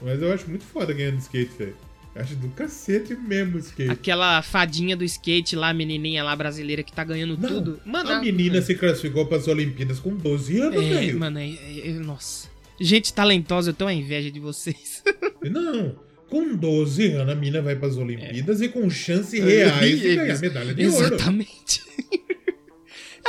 Mas 0.02 0.20
eu 0.20 0.32
acho 0.32 0.48
muito 0.48 0.64
foda 0.64 0.92
ganhando 0.92 1.18
de 1.18 1.22
skate, 1.22 1.56
velho. 1.56 1.76
Acho 2.18 2.34
do 2.34 2.48
cacete 2.48 3.14
mesmo 3.14 3.56
o 3.56 3.58
skate. 3.60 3.90
Aquela 3.90 4.42
fadinha 4.42 4.96
do 4.96 5.04
skate 5.04 5.54
lá, 5.54 5.72
menininha 5.72 6.24
lá 6.24 6.34
brasileira 6.34 6.82
que 6.82 6.92
tá 6.92 7.04
ganhando 7.04 7.38
Não, 7.38 7.48
tudo. 7.48 7.80
Mano, 7.86 8.10
a 8.10 8.20
menina 8.20 8.60
se 8.60 8.74
classificou 8.74 9.24
para 9.26 9.38
as 9.38 9.46
Olimpíadas 9.46 10.00
com 10.00 10.14
12 10.16 10.58
anos, 10.60 10.84
É, 10.84 10.88
velho. 10.88 11.18
mano, 11.20 11.38
é, 11.38 11.48
é- 11.48 11.88
é- 11.90 11.92
nossa. 11.92 12.48
Gente 12.80 13.12
talentosa, 13.12 13.70
eu 13.70 13.74
tenho 13.74 13.90
a 13.90 13.94
inveja 13.94 14.30
de 14.30 14.40
vocês. 14.40 15.02
Não, 15.42 15.94
com 16.28 16.54
12 16.56 17.06
anos 17.12 17.32
a 17.32 17.36
mina 17.36 17.62
vai 17.62 17.76
para 17.76 17.88
as 17.88 17.96
Olimpíadas 17.96 18.60
e 18.60 18.68
com 18.68 18.88
chance 18.90 19.40
É, 19.40 19.44
reais 19.44 20.00
de 20.00 20.08
é, 20.10 20.14
ganhar 20.16 20.38
medalha 20.40 20.74
de 20.74 20.86
ouro. 20.86 21.06
Exatamente. 21.14 21.80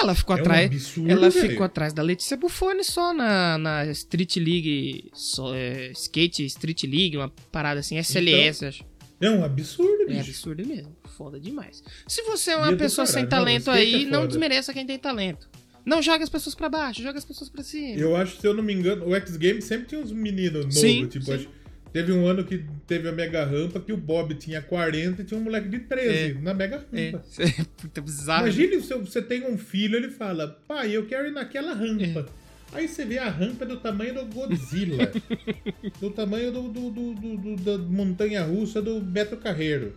Ela 0.01 0.15
ficou 0.15 0.35
É 0.35 0.39
um 0.39 0.41
atrás. 0.41 0.65
absurdo, 0.71 1.11
ela 1.11 1.29
velho. 1.29 1.49
ficou 1.49 1.65
atrás 1.65 1.93
da 1.93 2.01
Letícia 2.03 2.37
Buffoni 2.37 2.83
só 2.83 3.13
na, 3.13 3.57
na 3.57 3.85
Street 3.87 4.35
League. 4.37 5.09
só, 5.13 5.53
é, 5.55 5.91
skate 5.91 6.45
Street 6.45 6.83
League, 6.83 7.17
uma 7.17 7.29
parada 7.51 7.79
assim, 7.79 7.97
SLS, 7.97 8.65
acho. 8.65 8.83
É 9.21 9.29
um 9.29 9.43
absurdo, 9.43 10.03
É 10.03 10.05
bicho. 10.05 10.19
absurdo 10.29 10.65
mesmo. 10.65 10.95
Foda 11.17 11.39
demais. 11.39 11.83
Se 12.07 12.21
você 12.23 12.51
é 12.51 12.55
uma 12.55 12.71
é 12.71 12.75
pessoa 12.75 13.05
sem 13.05 13.25
caralho. 13.27 13.29
Não, 13.55 13.61
talento 13.61 13.61
skate 13.77 13.95
aí, 13.95 14.03
é 14.03 14.09
não 14.09 14.25
desmereça 14.27 14.73
quem 14.73 14.85
tem 14.85 14.97
talento. 14.97 15.49
Não 15.85 16.01
joga 16.01 16.23
as 16.23 16.29
pessoas 16.29 16.53
pra 16.55 16.69
baixo, 16.69 17.01
joga 17.01 17.17
as 17.17 17.25
pessoas 17.25 17.49
pra 17.49 17.63
cima. 17.63 17.97
Eu 17.97 18.15
acho, 18.15 18.39
se 18.39 18.45
eu 18.47 18.53
não 18.53 18.63
me 18.63 18.73
engano, 18.73 19.07
o 19.07 19.15
X 19.15 19.35
Games 19.37 19.63
sempre 19.65 19.87
tinha 19.87 19.99
uns 20.01 20.11
meninos 20.11 20.65
novos. 20.65 20.79
Sim, 20.79 21.07
tipo, 21.07 21.25
sim. 21.25 21.33
acho- 21.33 21.49
teve 21.93 22.11
um 22.11 22.25
ano 22.27 22.43
que 22.43 22.63
teve 22.87 23.07
a 23.07 23.11
mega 23.11 23.43
rampa 23.45 23.79
que 23.79 23.91
o 23.93 23.97
Bob 23.97 24.33
tinha 24.35 24.61
40 24.61 25.21
e 25.21 25.25
tinha 25.25 25.39
um 25.39 25.43
moleque 25.43 25.67
de 25.69 25.79
13 25.79 26.35
na 26.41 26.53
mega 26.53 26.83
É, 26.93 27.09
rampa. 27.11 27.23
puta 27.77 28.01
bizarro. 28.01 28.45
né? 28.45 28.51
Imagine 28.51 28.81
se 28.81 28.93
você 28.95 29.21
tem 29.21 29.45
um 29.45 29.57
filho, 29.57 29.95
ele 29.95 30.09
fala, 30.09 30.47
pai, 30.67 30.95
eu 30.95 31.05
quero 31.05 31.27
ir 31.27 31.31
naquela 31.31 31.73
rampa. 31.73 32.19
É. 32.21 32.25
Aí 32.71 32.87
você 32.87 33.03
vê 33.03 33.17
a 33.17 33.27
rampa 33.29 33.65
do 33.65 33.77
tamanho 33.77 34.13
do 34.13 34.25
Godzilla. 34.25 35.11
do 35.99 36.11
tamanho 36.11 36.51
do, 36.51 36.61
do- 36.69 36.91
do- 36.91 37.37
do- 37.37 37.55
da 37.55 37.77
montanha 37.79 38.43
russa 38.43 38.79
do 38.81 38.99
Beto 39.01 39.37
Carreiro. 39.37 39.93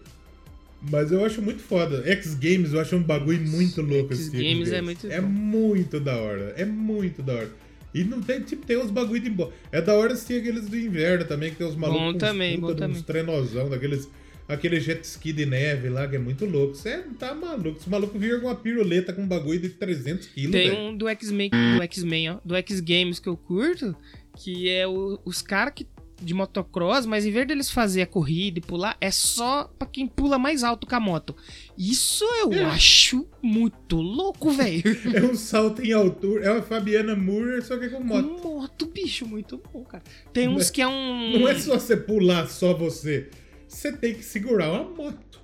Mas 0.91 1.13
eu 1.13 1.25
acho 1.25 1.41
muito 1.41 1.61
foda. 1.63 2.03
X 2.11 2.35
Games 2.35 2.73
eu 2.73 2.81
acho 2.81 2.97
um 2.97 3.03
bagulho 3.03 3.47
muito 3.49 3.81
louco. 3.83 4.13
X 4.15 4.21
esse 4.23 4.31
tipo 4.33 4.43
Games 4.43 4.73
é 4.73 4.81
muito 4.81 5.07
É 5.07 5.21
bom. 5.21 5.29
muito 5.29 6.01
da 6.01 6.17
hora. 6.17 6.55
É 6.57 6.65
muito 6.65 7.23
da 7.23 7.35
hora. 7.35 7.51
E 7.95 8.05
não 8.05 8.21
tem, 8.23 8.41
tipo, 8.41 8.65
tem 8.67 8.79
uns 8.79 8.91
bagulho 8.91 9.21
de 9.21 9.31
boa. 9.31 9.53
É 9.71 9.81
da 9.83 9.95
hora 9.95 10.13
assistir 10.15 10.41
aqueles 10.41 10.67
do 10.69 10.77
inverno 10.79 11.25
também, 11.27 11.51
que 11.51 11.57
tem 11.57 11.67
os 11.67 11.77
malucos. 11.77 12.03
Bom 12.03 12.11
uns 12.11 12.19
também, 12.19 12.59
puta 12.61 12.73
bom 12.73 12.79
de 12.79 12.85
uns 12.93 13.03
também. 13.03 13.03
trenosão, 13.25 13.69
daqueles. 13.69 14.09
Aquele 14.49 14.81
jet 14.81 15.03
ski 15.05 15.33
de 15.33 15.47
neve 15.47 15.89
lá, 15.89 16.07
que 16.09 16.17
é 16.17 16.19
muito 16.19 16.45
louco. 16.45 16.75
Você 16.75 16.99
tá 17.19 17.33
maluco. 17.35 17.79
Os 17.79 17.87
malucos 17.87 18.21
viram 18.21 18.41
com 18.41 18.47
uma 18.49 18.57
piruleta 18.57 19.13
com 19.13 19.23
um 19.23 19.27
bagulho 19.27 19.61
de 19.61 19.69
300 19.71 20.27
quilos, 20.27 20.51
Tem 20.53 20.69
velho. 20.69 20.81
um 20.81 20.97
do 20.97 21.09
X-Men, 21.09 21.49
do 21.51 21.83
X-Men, 21.83 22.31
ó, 22.31 22.39
do 22.45 22.55
X-Games 22.57 23.19
que 23.21 23.29
eu 23.29 23.37
curto, 23.37 23.95
que 24.37 24.69
é 24.69 24.87
o- 24.87 25.19
os 25.25 25.41
caras 25.43 25.73
que 25.75 25.87
de 26.25 26.35
motocross, 26.35 27.05
mas 27.07 27.25
em 27.27 27.31
vez 27.31 27.47
deles 27.47 27.71
fazer 27.71 28.03
a 28.03 28.07
corrida 28.07 28.59
e 28.59 28.63
pular, 28.63 28.97
é 29.01 29.11
só 29.11 29.65
pra 29.79 29.87
quem 29.87 30.07
pula 30.07 30.39
mais 30.39 30.63
alto 30.63 30.87
com 30.87 30.95
a 30.95 31.01
moto. 31.01 31.35
Isso 31.77 32.25
eu 32.41 32.53
É. 32.53 32.65
acho 32.65 33.27
muito 33.43 33.97
louco, 33.97 34.51
velho. 34.51 34.83
É 35.15 35.23
um 35.23 35.35
salto 35.35 35.83
em 35.83 35.93
altura. 35.93 36.45
É 36.47 36.51
uma 36.53 36.63
Fabiana 36.63 37.15
Murer, 37.17 37.63
só 37.65 37.77
que 37.79 37.89
com 37.89 37.99
Com 37.99 38.05
moto. 38.05 38.43
moto, 38.45 38.87
bicho, 38.87 39.27
muito 39.27 39.61
bom, 39.73 39.83
cara. 39.85 40.03
Tem 40.33 40.49
uns 40.49 40.69
é- 40.69 40.73
que 40.73 40.83
é 40.83 40.89
um... 40.89 41.39
Não 41.41 41.49
é 41.49 41.59
só 41.59 41.79
você 41.79 41.97
pular 41.97 42.47
só 42.49 42.73
você. 42.75 43.29
Você 43.69 43.93
tem 43.93 44.15
que 44.15 44.23
segurar 44.25 44.71
uma 44.71 44.85
moto. 44.91 45.41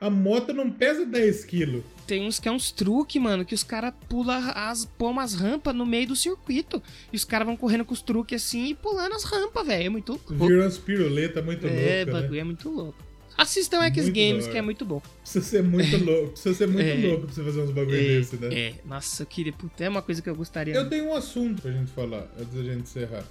A 0.00 0.08
moto 0.08 0.52
não 0.52 0.70
pesa 0.70 1.04
10 1.04 1.44
quilos. 1.44 1.82
Tem 2.08 2.26
uns 2.26 2.40
que 2.40 2.48
é 2.48 2.50
uns 2.50 2.70
truques, 2.72 3.20
mano, 3.20 3.44
que 3.44 3.54
os 3.54 3.62
caras 3.62 3.92
pulam 4.08 4.50
as, 4.54 4.86
pôr 4.86 5.10
umas 5.10 5.34
rampas 5.34 5.74
no 5.74 5.84
meio 5.84 6.08
do 6.08 6.16
circuito. 6.16 6.82
E 7.12 7.16
os 7.16 7.24
caras 7.24 7.46
vão 7.46 7.54
correndo 7.56 7.84
com 7.84 7.92
os 7.92 8.00
truques 8.00 8.42
assim 8.42 8.68
e 8.70 8.74
pulando 8.74 9.14
as 9.14 9.24
rampas, 9.24 9.66
velho. 9.66 9.84
É 9.84 9.88
muito 9.90 10.12
louco. 10.12 10.34
Viram 10.34 10.62
umas 10.62 10.78
piruletas 10.78 11.44
muito 11.44 11.66
É, 11.66 11.98
loucas, 12.04 12.14
bagulho 12.14 12.32
né? 12.32 12.38
é 12.40 12.44
muito 12.44 12.68
louco. 12.70 12.98
Assistam 13.36 13.82
X 13.82 14.04
Muito 14.04 14.16
Games, 14.16 14.46
que 14.48 14.56
é 14.58 14.62
muito 14.62 14.84
bom. 14.86 15.00
Precisa 15.22 15.44
ser 15.44 15.62
muito 15.62 15.96
louco. 16.02 16.30
Precisa 16.32 16.54
ser 16.56 16.66
muito 16.66 16.86
É. 16.88 16.94
louco 17.06 17.26
pra 17.26 17.34
você 17.34 17.44
fazer 17.44 17.60
uns 17.60 17.70
bagulho 17.70 17.96
É, 17.96 18.02
desse, 18.18 18.36
né? 18.36 18.48
é. 18.58 18.74
nossa, 18.86 19.22
eu 19.22 19.26
queria. 19.26 19.52
Puta, 19.52 19.84
é 19.84 19.88
uma 19.88 20.02
coisa 20.02 20.22
que 20.22 20.28
eu 20.30 20.34
gostaria. 20.34 20.74
Eu 20.74 20.88
tenho 20.88 21.04
um 21.10 21.14
assunto 21.14 21.60
pra 21.62 21.70
gente 21.70 21.92
falar, 21.92 22.26
antes 22.40 22.54
da 22.54 22.62
gente 22.64 22.82
encerrar. 22.84 23.24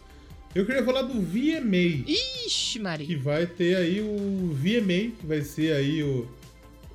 Eu 0.56 0.66
queria 0.66 0.84
falar 0.84 1.02
do 1.02 1.20
VMA. 1.20 2.06
Ixi, 2.08 2.74
que 2.78 2.80
Maria. 2.80 3.18
vai 3.20 3.46
ter 3.48 3.76
aí 3.76 4.00
o 4.02 4.54
VMA, 4.54 5.12
que 5.20 5.26
vai 5.26 5.42
ser 5.42 5.74
aí 5.74 6.02
o. 6.04 6.28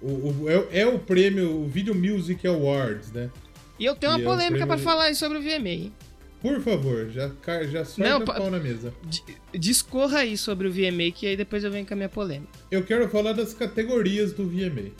o, 0.03 0.42
o- 0.44 0.50
é, 0.50 0.80
é 0.80 0.86
o 0.86 0.98
prêmio, 0.98 1.50
o 1.62 1.68
Video 1.68 1.94
Music 1.94 2.46
Awards, 2.46 3.12
né? 3.12 3.30
E 3.78 3.84
eu 3.84 3.94
tenho 3.94 4.12
uma 4.12 4.18
E 4.18 4.22
é 4.22 4.24
polêmica 4.24 4.66
pra 4.66 4.76
prêmio- 4.76 4.84
falar 4.84 5.05
aí 5.05 5.14
sobre 5.14 5.38
o 5.38 5.42
VMA, 5.42 5.68
hein? 5.68 5.92
Por 6.40 6.61
favor, 6.61 7.09
já, 7.11 7.30
já 7.68 8.18
o 8.18 8.24
pa- 8.24 8.34
pau 8.34 8.50
na 8.50 8.59
mesa. 8.59 8.92
Discorra 9.55 10.18
aí 10.18 10.36
sobre 10.36 10.66
o 10.66 10.72
VMA, 10.72 11.12
que 11.14 11.26
aí 11.26 11.36
depois 11.36 11.62
eu 11.62 11.70
venho 11.70 11.86
com 11.86 11.94
a 11.94 11.96
minha 11.96 12.09
polêmica. 12.09 12.50
Eu 12.70 12.82
quero 12.82 13.09
falar 13.09 13.32
das 13.32 13.55
categorias 13.55 14.32
do 14.32 14.48
VMA. 14.48 14.90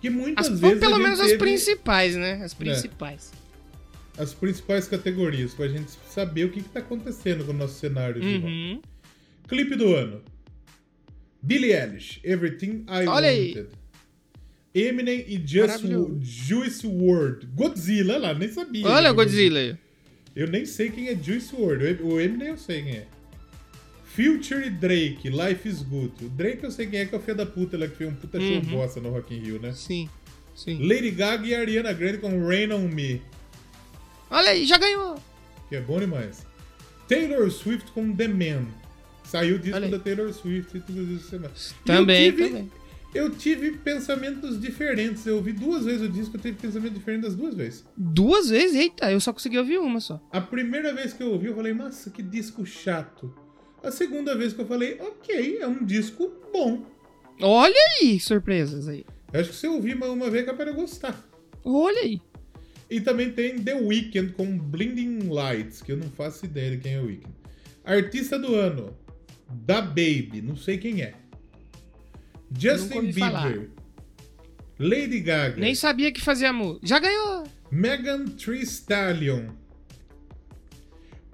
Que 0.00 0.10
muitas 0.10 0.46
As, 0.46 0.52
ou 0.62 0.68
vezes. 0.68 0.82
a 0.82 0.86
pelo 0.86 0.98
menos 0.98 1.18
as 1.20 1.32
principais, 1.32 2.14
né? 2.16 2.40
As 2.44 2.52
principais. 2.54 3.32
As 4.18 4.34
principais 4.34 4.86
categorias, 4.86 5.54
pra 5.54 5.68
gente 5.68 5.90
saber 6.10 6.44
o 6.44 6.50
que, 6.50 6.62
que 6.62 6.68
tá 6.68 6.80
acontecendo 6.80 7.44
com 7.44 7.52
o 7.52 7.54
nosso 7.54 7.78
cenário 7.78 8.20
de 8.20 8.34
rock. 8.34 8.44
Uhum. 8.46 8.82
Clipe 9.48 9.74
do 9.74 9.94
ano. 9.94 10.20
Billie 11.40 11.72
Eilish, 11.72 12.20
Everything 12.22 12.84
I 12.88 13.06
Olha 13.06 13.28
aí. 13.28 13.66
Eminem 14.80 15.24
e 15.28 15.42
Just. 15.44 15.84
Juice 16.22 16.86
WRLD. 16.86 17.46
Godzilla, 17.54 18.14
olha 18.14 18.28
lá, 18.28 18.34
nem 18.34 18.48
sabia. 18.50 18.86
Olha 18.86 19.10
o 19.10 19.14
Godzilla 19.14 19.58
aí. 19.58 19.76
Eu 20.36 20.46
nem 20.48 20.64
sei 20.64 20.90
quem 20.90 21.08
é 21.08 21.16
Juice 21.16 21.54
WRLD. 21.54 22.02
O 22.02 22.20
Eminem 22.20 22.48
eu 22.48 22.56
sei 22.58 22.82
quem 22.82 22.92
é. 22.96 23.06
Future 24.04 24.66
e 24.66 24.70
Drake, 24.70 25.28
Life 25.28 25.68
is 25.68 25.82
Good. 25.82 26.24
O 26.24 26.28
Drake 26.30 26.64
eu 26.64 26.70
sei 26.70 26.86
quem 26.86 27.00
é, 27.00 27.04
que 27.06 27.14
é 27.14 27.18
o 27.18 27.20
filho 27.20 27.36
da 27.36 27.46
puta 27.46 27.78
lá 27.78 27.86
que 27.86 27.96
fez 27.96 28.10
um 28.10 28.14
puta 28.14 28.40
show 28.40 28.48
Uhum. 28.56 28.60
bosta 28.62 29.00
no 29.00 29.10
Rock 29.10 29.34
in 29.34 29.38
Rio, 29.38 29.60
né? 29.60 29.72
Sim, 29.72 30.08
sim. 30.56 30.84
Lady 30.86 31.10
Gaga 31.12 31.46
e 31.46 31.54
Ariana 31.54 31.92
Grande 31.92 32.18
com 32.18 32.46
Rain 32.46 32.72
On 32.72 32.88
Me, 32.88 33.22
Olha 34.30 34.50
aí, 34.50 34.66
já 34.66 34.76
ganhou. 34.76 35.16
que 35.68 35.76
é 35.76 35.80
bom 35.80 36.00
demais. 36.00 36.44
Taylor 37.06 37.50
Swift 37.50 37.90
com 37.92 38.14
The 38.14 38.28
Man. 38.28 38.66
Saiu 39.24 39.56
o 39.56 39.58
disco 39.58 39.88
da 39.88 39.98
Taylor 39.98 40.32
Swift 40.32 40.76
e 40.76 40.80
tudo 40.80 41.02
isso. 41.14 41.28
semana. 41.30 41.52
E 41.54 41.84
Também, 41.86 42.26
eu 42.26 42.32
tive, 42.32 42.48
também. 42.48 42.72
Eu 43.14 43.30
tive 43.30 43.72
pensamentos 43.78 44.60
diferentes. 44.60 45.26
Eu 45.26 45.36
ouvi 45.36 45.52
duas 45.52 45.84
vezes 45.84 46.02
o 46.02 46.08
disco, 46.08 46.36
eu 46.36 46.40
tive 46.40 46.58
pensamento 46.58 46.94
diferente 46.94 47.22
das 47.22 47.34
duas 47.34 47.54
vezes. 47.54 47.84
Duas 47.96 48.50
vezes? 48.50 48.76
Eita, 48.76 49.10
eu 49.10 49.20
só 49.20 49.32
consegui 49.32 49.58
ouvir 49.58 49.78
uma 49.78 50.00
só. 50.00 50.20
A 50.30 50.40
primeira 50.40 50.92
vez 50.94 51.12
que 51.12 51.22
eu 51.22 51.32
ouvi, 51.32 51.46
eu 51.46 51.54
falei, 51.54 51.72
nossa, 51.72 52.10
que 52.10 52.22
disco 52.22 52.66
chato. 52.66 53.34
A 53.82 53.90
segunda 53.90 54.36
vez 54.36 54.52
que 54.52 54.60
eu 54.60 54.66
falei, 54.66 54.98
ok, 55.00 55.58
é 55.60 55.66
um 55.66 55.84
disco 55.84 56.30
bom. 56.52 56.84
Olha 57.40 57.74
aí, 58.00 58.20
surpresas 58.20 58.88
aí. 58.88 59.06
Eu 59.32 59.40
acho 59.40 59.50
que 59.50 59.56
se 59.56 59.66
eu 59.66 59.74
ouvir 59.74 59.94
uma, 59.94 60.06
uma 60.08 60.30
vez, 60.30 60.46
é 60.46 60.50
eu 60.50 60.74
gostar. 60.74 61.24
Olha 61.64 62.00
aí. 62.00 62.20
E 62.90 63.00
também 63.00 63.30
tem 63.30 63.62
The 63.62 63.74
Weeknd 63.74 64.32
com 64.32 64.58
Blinding 64.58 65.28
Lights, 65.28 65.82
que 65.82 65.92
eu 65.92 65.96
não 65.96 66.10
faço 66.10 66.44
ideia 66.46 66.72
de 66.72 66.78
quem 66.78 66.94
é 66.94 67.00
o 67.00 67.06
Weeknd. 67.06 67.34
Artista 67.84 68.38
do 68.38 68.54
ano, 68.54 68.96
Da 69.50 69.80
Baby, 69.80 70.42
não 70.42 70.56
sei 70.56 70.78
quem 70.78 71.02
é. 71.02 71.14
Justin 72.56 73.00
Bieber. 73.12 73.20
falar. 73.20 73.54
Lady 74.78 75.20
Gaga. 75.20 75.56
Nem 75.56 75.74
sabia 75.74 76.12
que 76.12 76.20
fazia 76.20 76.52
música. 76.52 76.86
Já 76.86 76.98
ganhou. 76.98 77.44
Megan 77.70 78.26
Thee 78.26 78.62
Stallion. 78.62 79.48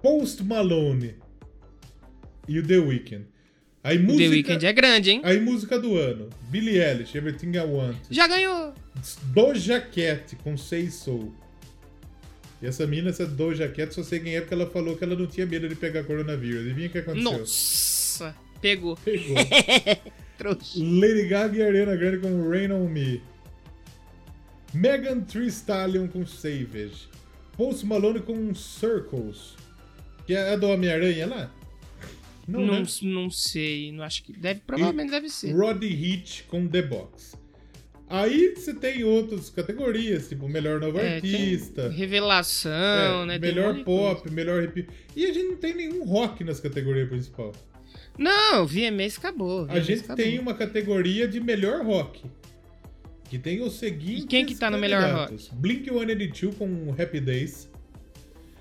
Post 0.03 0.43
Malone. 0.43 1.15
E 2.49 2.59
o 2.59 2.67
The 2.67 2.79
Weeknd. 2.79 3.27
Aí 3.83 3.99
música, 3.99 4.25
The 4.25 4.29
Weeknd 4.31 4.67
é 4.67 4.73
grande, 4.73 5.11
hein? 5.11 5.21
aí 5.25 5.39
música 5.41 5.79
do 5.79 5.97
ano. 5.97 6.31
Billie 6.49 6.81
Eilish, 6.83 7.15
Everything 7.15 7.57
I 7.57 7.61
Want. 7.61 7.99
Já 8.11 8.27
ganhou. 8.27 8.73
Doja 9.25 9.79
Cat 9.79 10.37
com 10.37 10.57
Say 10.57 10.91
Soul. 10.91 11.35
E 12.63 12.67
essa 12.67 12.87
mina, 12.87 13.11
essa 13.11 13.27
Doja 13.27 13.69
Cat, 13.69 13.95
só 13.95 14.03
sei 14.03 14.21
quem 14.21 14.37
é 14.37 14.41
porque 14.41 14.55
ela 14.55 14.67
falou 14.71 14.97
que 14.97 15.05
ela 15.05 15.15
não 15.15 15.27
tinha 15.27 15.45
medo 15.45 15.69
de 15.69 15.75
pegar 15.75 16.03
coronavírus. 16.05 16.63
Adivinha 16.63 16.89
o 16.89 16.91
que 16.91 16.99
aconteceu? 16.99 17.39
Nossa, 17.39 18.35
pegou. 18.61 18.97
Pegou. 18.97 19.37
Trouxe. 20.39 20.83
Lady 20.83 21.27
Gaga 21.29 21.57
e 21.57 21.63
Ariana 21.63 21.97
Grande 21.97 22.19
com 22.19 22.49
Rain 22.49 22.71
On 22.73 22.89
Me. 22.89 23.23
Megan 24.73 25.21
Thee 25.21 25.47
Stallion 25.47 26.09
com 26.09 26.27
Savage. 26.27 27.09
Post 27.57 27.87
Malone 27.87 28.21
com 28.21 28.55
Circles. 28.55 29.57
Que 30.27 30.35
é 30.35 30.53
a 30.53 30.57
do 30.57 30.69
Homem-Aranha 30.69 31.27
lá? 31.27 31.51
Não, 32.47 32.67
né? 32.67 32.85
não 33.03 33.31
sei, 33.31 33.93
não 33.93 34.05
acho 34.05 34.23
que 34.23 34.33
deve, 34.33 34.61
provavelmente 34.67 35.09
E 35.09 35.11
deve 35.11 35.31
ser. 35.31 35.53
Roddy 35.53 35.87
Hitch 35.87 36.43
com 36.47 36.67
The 36.67 36.83
Box. 36.83 37.37
Aí 38.09 38.55
você 38.55 38.75
tem 38.75 39.03
outras 39.03 39.49
categorias, 39.49 40.29
tipo 40.29 40.47
melhor 40.47 40.79
novo 40.79 40.99
É, 40.99 41.17
artista, 41.17 41.89
Revelação, 41.89 43.23
é, 43.23 43.27
né? 43.27 43.39
melhor 43.39 43.83
pop, 43.83 44.31
melhor 44.31 44.63
hip. 44.63 44.87
E 45.17 45.25
a 45.25 45.33
gente 45.33 45.49
não 45.49 45.57
tem 45.57 45.75
nenhum 45.75 46.05
rock 46.05 46.45
nas 46.45 46.61
categorias 46.61 47.09
principal. 47.09 47.53
Não, 48.19 48.67
VMAs 48.67 49.19
acabou. 49.19 49.63
A 49.63 49.67
VMAs 49.67 49.87
gente 49.87 50.01
acabou. 50.05 50.17
tem 50.25 50.39
uma 50.39 50.55
categoria 50.55 51.27
de 51.27 51.41
melhor 51.41 51.85
rock. 51.85 52.23
Que 53.29 53.39
tem 53.39 53.61
os 53.63 53.75
seguintes. 53.75 54.25
E 54.25 54.27
quem 54.27 54.45
que 54.47 54.55
tá 54.55 54.71
no 54.71 54.79
melhor 54.79 55.03
candidatos. 55.03 55.49
Blink 55.53 55.89
182 55.89 56.55
com 56.57 56.95
Happy 56.97 57.21
Days. 57.21 57.69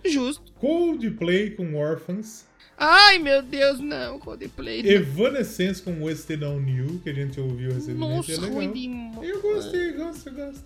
Justo. 0.06 0.52
Coldplay 0.54 1.52
com 1.52 1.76
Orphans. 1.76 2.46
Ai, 2.78 3.20
meu 3.20 3.42
Deus, 3.44 3.80
não, 3.80 4.20
Coldplay. 4.20 4.82
não. 4.82 4.90
Evanescence 4.90 5.82
com 5.82 6.04
Wasted 6.04 6.44
on 6.44 6.60
You, 6.68 7.00
que 7.04 7.10
a 7.12 7.14
gente 7.14 7.40
ouviu 7.40 7.72
recentemente. 7.72 8.00
Nossa, 8.00 8.32
é 8.32 8.36
legal. 8.38 8.56
ruim 8.56 8.72
demais. 8.72 9.30
Eu 9.30 9.42
gostei, 9.42 9.92
gosto, 9.94 10.32
gosto. 10.32 10.66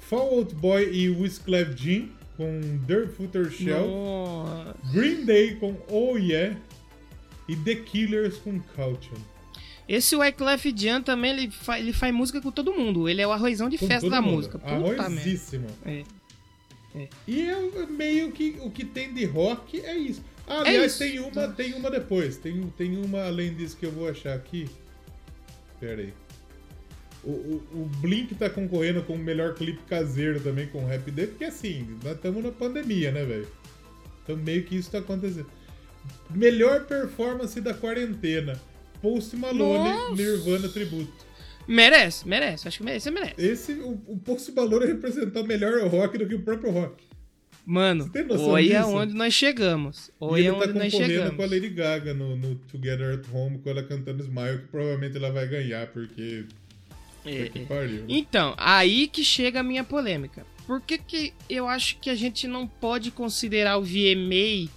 Fall 0.00 0.34
Out 0.38 0.54
Boy 0.54 0.90
e 0.92 1.08
Whisclef 1.10 1.74
Jean 1.76 2.08
com 2.36 2.60
Dirt 2.86 3.10
Footer 3.12 3.50
Shell. 3.50 3.86
Nossa. 3.86 4.74
Green 4.92 5.24
Day 5.24 5.56
com 5.56 5.76
Oh 5.90 6.16
Yeah. 6.16 6.56
E 7.48 7.56
The 7.56 7.76
Killers 7.76 8.36
com 8.36 8.60
Caution. 8.60 9.16
Esse 9.88 10.14
Wyclef 10.14 10.72
Jean 10.76 11.02
também, 11.02 11.32
ele, 11.32 11.50
fa 11.50 11.78
ele 11.78 11.92
faz 11.92 12.14
música 12.14 12.40
com 12.40 12.50
todo 12.50 12.72
mundo. 12.72 13.08
Ele 13.08 13.20
é 13.20 13.26
o 13.26 13.32
arrozão 13.32 13.68
de 13.68 13.78
Com 13.78 13.86
festa 13.86 14.08
da 14.08 14.22
mundo. 14.22 14.36
música. 14.36 14.58
Puta. 14.58 15.02
Arrozíssimo. 15.02 15.66
É. 15.84 16.04
E 17.26 17.42
é 17.42 17.86
meio 17.86 18.30
que 18.32 18.56
o 18.60 18.70
que 18.70 18.84
tem 18.84 19.12
de 19.12 19.24
rock 19.24 19.80
é 19.80 19.96
isso. 19.96 20.22
Ah, 20.46 20.60
aliás, 20.60 20.92
isso. 20.92 20.98
tem 20.98 21.18
uma, 21.20 21.48
tem 21.48 21.74
uma 21.74 21.90
depois. 21.90 22.36
Tem, 22.36 22.60
tem 22.76 22.96
uma 22.96 23.24
além 23.26 23.54
disso 23.54 23.76
que 23.76 23.86
eu 23.86 23.90
vou 23.92 24.08
achar 24.08 24.34
aqui. 24.34 24.68
Pera 25.80 26.00
aí. 26.02 26.12
O, 27.24 27.30
o, 27.30 27.66
o 27.82 27.90
Blink 28.00 28.34
tá 28.34 28.50
concorrendo 28.50 29.02
com 29.04 29.14
o 29.14 29.18
melhor 29.18 29.54
clipe 29.54 29.80
caseiro 29.88 30.40
também 30.40 30.66
com 30.66 30.82
o 30.82 30.86
Rap 30.86 31.08
Day, 31.10 31.28
porque 31.28 31.44
assim, 31.44 31.98
nós 32.02 32.16
estamos 32.16 32.42
na 32.42 32.50
pandemia, 32.50 33.12
né, 33.12 33.24
velho? 33.24 33.48
Então 34.22 34.36
meio 34.36 34.64
que 34.64 34.76
isso 34.76 34.90
tá 34.90 34.98
acontecendo. 34.98 35.46
Melhor 36.34 36.84
performance 36.86 37.60
da 37.60 37.74
quarentena. 37.74 38.60
Post 39.00 39.36
Malone, 39.36 39.90
Nossa. 39.90 40.14
Nirvana 40.14 40.68
Tributo. 40.68 41.26
Merece, 41.66 42.26
merece. 42.26 42.68
Acho 42.68 42.78
que 42.78 42.84
merece, 42.84 43.10
merece. 43.10 43.34
Esse, 43.38 43.72
o, 43.72 44.00
o 44.06 44.18
Post 44.18 44.52
Malone 44.52 44.86
representou 44.86 45.44
melhor 45.44 45.74
o 45.78 45.88
rock 45.88 46.18
do 46.18 46.26
que 46.26 46.34
o 46.34 46.42
próprio 46.42 46.70
rock. 46.70 47.02
Mano, 47.64 48.10
olha 48.48 48.80
disso? 48.80 48.90
onde 48.90 49.14
nós 49.14 49.32
chegamos. 49.32 50.08
E 50.08 50.12
Olha 50.18 50.40
ele 50.40 50.50
tá 50.50 50.64
onde 50.64 50.72
nós 50.78 50.92
chegamos. 50.92 51.36
com 51.36 51.42
a 51.42 51.46
Lady 51.46 51.68
Gaga 51.68 52.12
no, 52.12 52.36
no 52.36 52.56
Together 52.56 53.14
at 53.14 53.24
Home, 53.32 53.58
com 53.58 53.70
ela 53.70 53.84
cantando 53.84 54.22
Smile, 54.22 54.58
que 54.58 54.68
provavelmente 54.68 55.16
ela 55.16 55.30
vai 55.30 55.46
ganhar, 55.46 55.86
porque. 55.88 56.44
É, 57.24 57.48
que 57.48 57.60
é. 57.60 57.64
pariu. 57.64 58.04
Então, 58.08 58.54
aí 58.56 59.06
que 59.06 59.22
chega 59.22 59.60
a 59.60 59.62
minha 59.62 59.84
polêmica. 59.84 60.44
Por 60.66 60.80
que, 60.80 60.98
que 60.98 61.32
eu 61.48 61.68
acho 61.68 61.98
que 61.98 62.10
a 62.10 62.14
gente 62.16 62.48
não 62.48 62.66
pode 62.66 63.12
considerar 63.12 63.78
o 63.78 63.82
VMA 63.82 64.68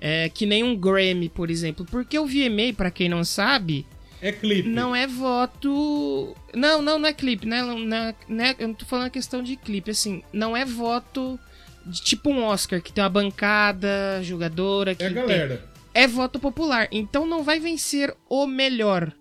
é, 0.00 0.28
que 0.28 0.46
nem 0.46 0.62
um 0.64 0.76
Grammy, 0.76 1.28
por 1.28 1.50
exemplo? 1.50 1.84
Porque 1.90 2.18
o 2.18 2.26
VMA, 2.26 2.72
pra 2.76 2.90
quem 2.90 3.08
não 3.08 3.24
sabe, 3.24 3.86
É 4.20 4.32
clipe. 4.32 4.68
não 4.68 4.94
é 4.94 5.06
voto. 5.06 6.34
Não, 6.54 6.80
não, 6.82 6.98
não 6.98 7.08
é 7.08 7.12
clipe, 7.12 7.46
né? 7.46 7.62
Não, 7.62 7.78
não 7.78 7.96
é- 7.96 8.14
não 8.28 8.44
é- 8.44 8.56
eu 8.58 8.68
não 8.68 8.74
tô 8.74 8.84
falando 8.86 9.06
a 9.06 9.10
questão 9.10 9.42
de 9.42 9.56
clipe, 9.56 9.90
assim, 9.90 10.22
não 10.32 10.56
é 10.56 10.64
voto 10.64 11.38
de 11.86 12.02
tipo 12.02 12.30
um 12.30 12.44
Oscar, 12.44 12.80
que 12.82 12.92
tem 12.92 13.02
uma 13.02 13.10
bancada, 13.10 14.20
jogadora. 14.22 14.94
Que 14.94 15.02
É 15.02 15.06
a 15.06 15.08
tem- 15.10 15.18
galera. 15.22 15.64
é 15.94 16.06
voto 16.06 16.38
popular. 16.38 16.88
Então 16.92 17.26
não 17.26 17.42
vai 17.42 17.58
vencer 17.58 18.14
o 18.28 18.46
melhor. 18.46 19.12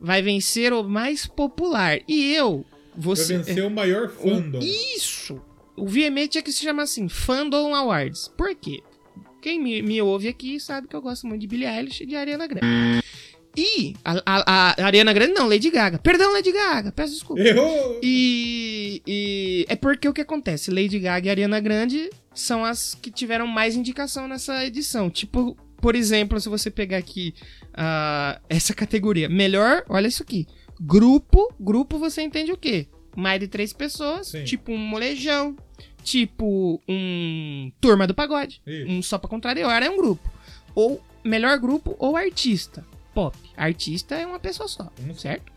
Vai 0.00 0.20
vencer 0.22 0.72
o 0.72 0.82
mais 0.82 1.26
popular. 1.26 1.98
E 2.06 2.34
eu. 2.34 2.64
Vai 2.94 3.04
Você. 3.16 3.38
vencer 3.38 3.64
o 3.64 3.70
maior 3.70 4.08
fandom. 4.10 4.58
Isso! 4.60 5.40
O 5.76 5.86
VMA 5.86 6.26
tinha 6.28 6.42
que 6.42 6.50
se 6.52 6.62
chamar 6.62 6.82
assim: 6.84 7.08
Fandom 7.08 7.74
Awards. 7.74 8.28
Por 8.36 8.54
quê? 8.54 8.82
Quem 9.46 9.60
me, 9.62 9.80
me 9.80 10.02
ouve 10.02 10.26
aqui 10.26 10.58
sabe 10.58 10.88
que 10.88 10.96
eu 10.96 11.00
gosto 11.00 11.24
muito 11.24 11.40
de 11.40 11.46
Billie 11.46 11.68
Eilish 11.68 12.02
e 12.02 12.06
de 12.06 12.16
Ariana 12.16 12.48
Grande. 12.48 12.66
E 13.56 13.94
a, 14.04 14.20
a- 14.26 14.74
a 14.82 14.86
Ariana 14.86 15.12
Grande 15.12 15.34
não, 15.34 15.46
Lady 15.48 15.70
Gaga. 15.70 15.98
Perdão, 16.00 16.32
Lady 16.32 16.50
Gaga, 16.50 16.90
peço 16.90 17.12
desculpa. 17.12 17.40
Errou! 17.40 18.00
E, 18.02 19.00
e 19.06 19.64
é 19.68 19.76
porque 19.76 20.08
o 20.08 20.12
que 20.12 20.20
acontece? 20.20 20.72
Lady 20.72 20.98
Gaga 20.98 21.28
e 21.28 21.30
Ariana 21.30 21.60
Grande 21.60 22.10
são 22.34 22.64
as 22.64 22.92
que 22.96 23.08
tiveram 23.08 23.46
mais 23.46 23.76
indicação 23.76 24.26
nessa 24.26 24.64
edição. 24.66 25.08
Tipo, 25.08 25.56
por 25.80 25.94
exemplo, 25.94 26.40
se 26.40 26.48
você 26.48 26.68
pegar 26.68 26.96
aqui 26.96 27.32
ah, 27.72 28.40
essa 28.48 28.74
categoria, 28.74 29.28
melhor, 29.28 29.84
olha 29.88 30.08
isso 30.08 30.24
aqui. 30.24 30.44
Grupo, 30.80 31.54
grupo 31.60 31.98
você 32.00 32.20
entende 32.20 32.50
o 32.50 32.56
quê? 32.56 32.88
Mais 33.16 33.38
de 33.38 33.46
três 33.46 33.72
pessoas, 33.72 34.26
Sim. 34.26 34.42
tipo 34.42 34.72
um 34.72 34.76
molejão, 34.76 35.54
tipo 36.06 36.80
um 36.88 37.72
turma 37.80 38.06
do 38.06 38.14
pagode, 38.14 38.62
Isso. 38.64 38.88
um 38.90 39.02
só 39.02 39.18
pra 39.18 39.28
contrariar 39.28 39.82
é 39.82 39.90
um 39.90 39.96
grupo. 39.96 40.30
Ou 40.74 41.02
melhor 41.24 41.58
grupo 41.58 41.96
ou 41.98 42.16
artista, 42.16 42.86
pop. 43.12 43.36
Artista 43.56 44.14
é 44.14 44.24
uma 44.24 44.38
pessoa 44.38 44.68
só, 44.68 44.84
Um 45.04 45.12
só. 45.12 45.20
certo? 45.20 45.52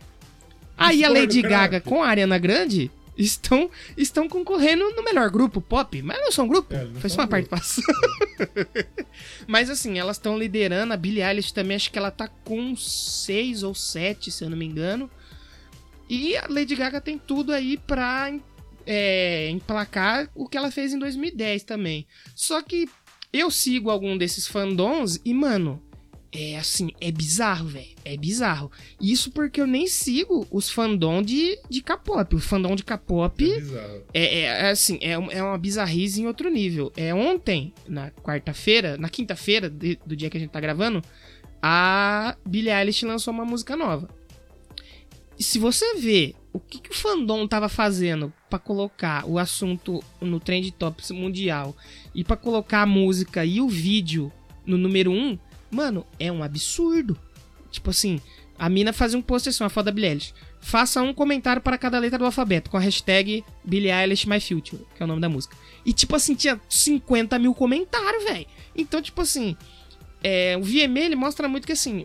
Aí 0.75 1.03
a 1.05 1.09
Lady. 1.09 1.41
Gaga 1.43 1.79
com 1.79 2.01
a 2.01 2.07
Ariana 2.07 2.37
Grande 2.39 2.89
estão, 3.17 3.69
estão 3.97 4.27
concorrendo 4.29 4.89
no 4.95 5.03
melhor 5.03 5.29
grupo 5.29 5.59
pop, 5.61 6.01
mas 6.01 6.19
não 6.21 6.31
são 6.31 6.47
grupo, 6.47 6.73
É, 6.73 6.87
foi 6.99 7.09
só 7.09 7.21
uma 7.21 7.27
grupo. 7.27 7.49
participação. 7.49 7.83
mas 9.45 9.69
assim, 9.69 9.99
elas 9.99 10.17
estão 10.17 10.37
liderando, 10.37 10.93
a 10.93 10.97
Billie 10.97 11.21
Eilish 11.21 11.51
também, 11.53 11.75
acho 11.75 11.91
que 11.91 11.97
ela 11.99 12.11
tá 12.11 12.27
com 12.43 12.75
seis 12.75 13.61
ou 13.61 13.75
sete, 13.75 14.31
se 14.31 14.43
eu 14.43 14.49
não 14.49 14.57
me 14.57 14.65
engano. 14.65 15.09
E 16.09 16.35
a 16.37 16.45
Lady 16.49 16.75
Gaga 16.75 16.99
tem 16.99 17.17
tudo 17.19 17.51
aí 17.53 17.77
pra 17.77 18.31
é, 18.91 19.47
emplacar 19.51 20.27
o 20.33 20.49
que 20.49 20.57
ela 20.57 20.71
fez 20.71 20.91
em 20.91 20.97
2010 20.97 21.61
também. 21.61 22.07
Só 22.35 22.59
que 22.63 22.89
eu 23.31 23.51
sigo 23.51 23.91
algum 23.91 24.17
desses 24.17 24.47
fandoms 24.47 25.21
e, 25.23 25.31
mano, 25.31 25.79
é 26.31 26.57
assim, 26.57 26.89
é 26.99 27.11
bizarro, 27.11 27.67
velho. 27.67 27.95
É 28.03 28.17
bizarro. 28.17 28.71
Isso 28.99 29.31
porque 29.31 29.61
eu 29.61 29.67
nem 29.67 29.85
sigo 29.85 30.47
os 30.49 30.71
fandom 30.71 31.21
de, 31.21 31.59
de 31.69 31.81
K-pop. 31.83 32.35
O 32.35 32.39
fandom 32.39 32.75
de 32.75 32.83
K-pop 32.83 33.43
É 34.11 34.19
é, 34.19 34.23
é- 34.39 34.41
é 34.43 34.69
assim, 34.71 34.97
é, 35.01 35.11
é 35.11 35.43
uma 35.43 35.57
bizarrice 35.59 36.21
em 36.21 36.25
outro 36.25 36.49
nível. 36.49 36.91
É 36.97 37.13
ontem, 37.13 37.71
na 37.87 38.09
quarta-feira, 38.09 38.97
na 38.97 39.07
quinta-feira 39.09 39.69
do 39.69 40.15
dia 40.15 40.31
que 40.31 40.37
a 40.37 40.39
gente 40.39 40.49
tá 40.51 40.59
gravando, 40.59 41.03
a 41.61 42.35
Billie 42.43 42.71
Eilish 42.73 43.05
lançou 43.05 43.31
uma 43.33 43.45
música 43.45 43.75
nova. 43.75 44.09
E 45.37 45.43
se 45.43 45.59
você 45.59 45.95
vê 45.95 46.33
o 46.51 46.59
que, 46.59 46.79
que 46.79 46.91
o 46.91 46.93
fandom 46.93 47.47
tava 47.47 47.69
fazendo 47.69 48.33
pra 48.49 48.57
colocar 48.57 49.25
o 49.25 49.37
assunto 49.37 50.03
no 50.19 50.39
Trend 50.39 50.71
Topics 50.71 51.11
mundial 51.11 51.75
e 52.13 52.23
pra 52.23 52.35
colocar 52.35 52.81
a 52.81 52.87
música 52.87 53.45
e 53.45 53.61
o 53.61 53.69
vídeo 53.69 54.31
no 54.65 54.77
número 54.77 55.11
1, 55.11 55.15
um, 55.15 55.39
mano, 55.69 56.05
é 56.19 56.31
um 56.31 56.43
absurdo. 56.43 57.17
Tipo 57.69 57.91
assim, 57.91 58.19
a 58.57 58.67
mina 58.67 58.91
fazia 58.91 59.17
um 59.17 59.21
post 59.21 59.49
assim, 59.49 59.63
uma 59.63 59.69
foto 59.69 59.85
da 59.85 59.91
Billie 59.91 60.09
Eilish. 60.09 60.33
Faça 60.59 61.01
um 61.01 61.13
comentário 61.13 61.61
para 61.61 61.77
cada 61.77 61.97
letra 61.99 62.19
do 62.19 62.25
alfabeto 62.25 62.69
com 62.69 62.77
a 62.77 62.81
hashtag 62.81 63.43
Billie 63.63 63.91
Eilish 63.91 64.27
My 64.27 64.39
Future, 64.39 64.83
que 64.95 65.01
é 65.01 65.05
o 65.05 65.07
nome 65.07 65.21
da 65.21 65.29
música. 65.29 65.55
E 65.85 65.93
tipo 65.93 66.15
assim, 66.15 66.35
tinha 66.35 66.59
50 66.67 67.37
mil 67.39 67.53
comentários, 67.53 68.23
velho. 68.23 68.45
Então, 68.75 69.01
tipo 69.01 69.21
assim, 69.21 69.55
é, 70.21 70.57
o 70.57 70.61
VMA 70.61 70.99
ele 70.99 71.15
mostra 71.15 71.47
muito 71.47 71.65
que 71.65 71.71
assim, 71.71 72.03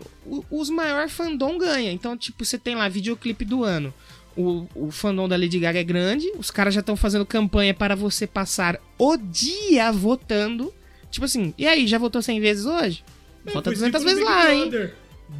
os 0.49 0.69
maiores 0.69 1.11
fandom 1.11 1.57
ganha. 1.57 1.91
Então, 1.91 2.15
tipo, 2.15 2.45
você 2.45 2.57
tem 2.57 2.75
lá 2.75 2.87
videoclipe 2.87 3.43
do 3.43 3.63
ano. 3.63 3.93
O, 4.37 4.67
o 4.75 4.91
fandom 4.91 5.27
da 5.29 5.35
Lady 5.37 5.59
Gaga 5.59 5.79
é 5.79 5.83
grande. 5.83 6.29
Os 6.37 6.51
caras 6.51 6.73
já 6.73 6.81
estão 6.81 6.95
fazendo 6.97 7.25
campanha 7.25 7.73
para 7.73 7.95
você 7.95 8.27
passar 8.27 8.79
o 8.97 9.15
dia 9.17 9.91
votando. 9.91 10.73
Tipo 11.09 11.25
assim, 11.25 11.53
e 11.57 11.65
aí, 11.65 11.87
já 11.87 11.97
votou 11.97 12.21
100 12.21 12.39
vezes 12.41 12.65
hoje? 12.65 13.03
Vota 13.45 13.59
É, 13.71 13.75
foi 13.75 13.75
200 13.75 13.85
tipo 13.85 13.99
no 13.99 14.03
vezes 14.03 14.19
Big 14.19 14.25
lá, 14.25 14.53
hein? 14.53 14.91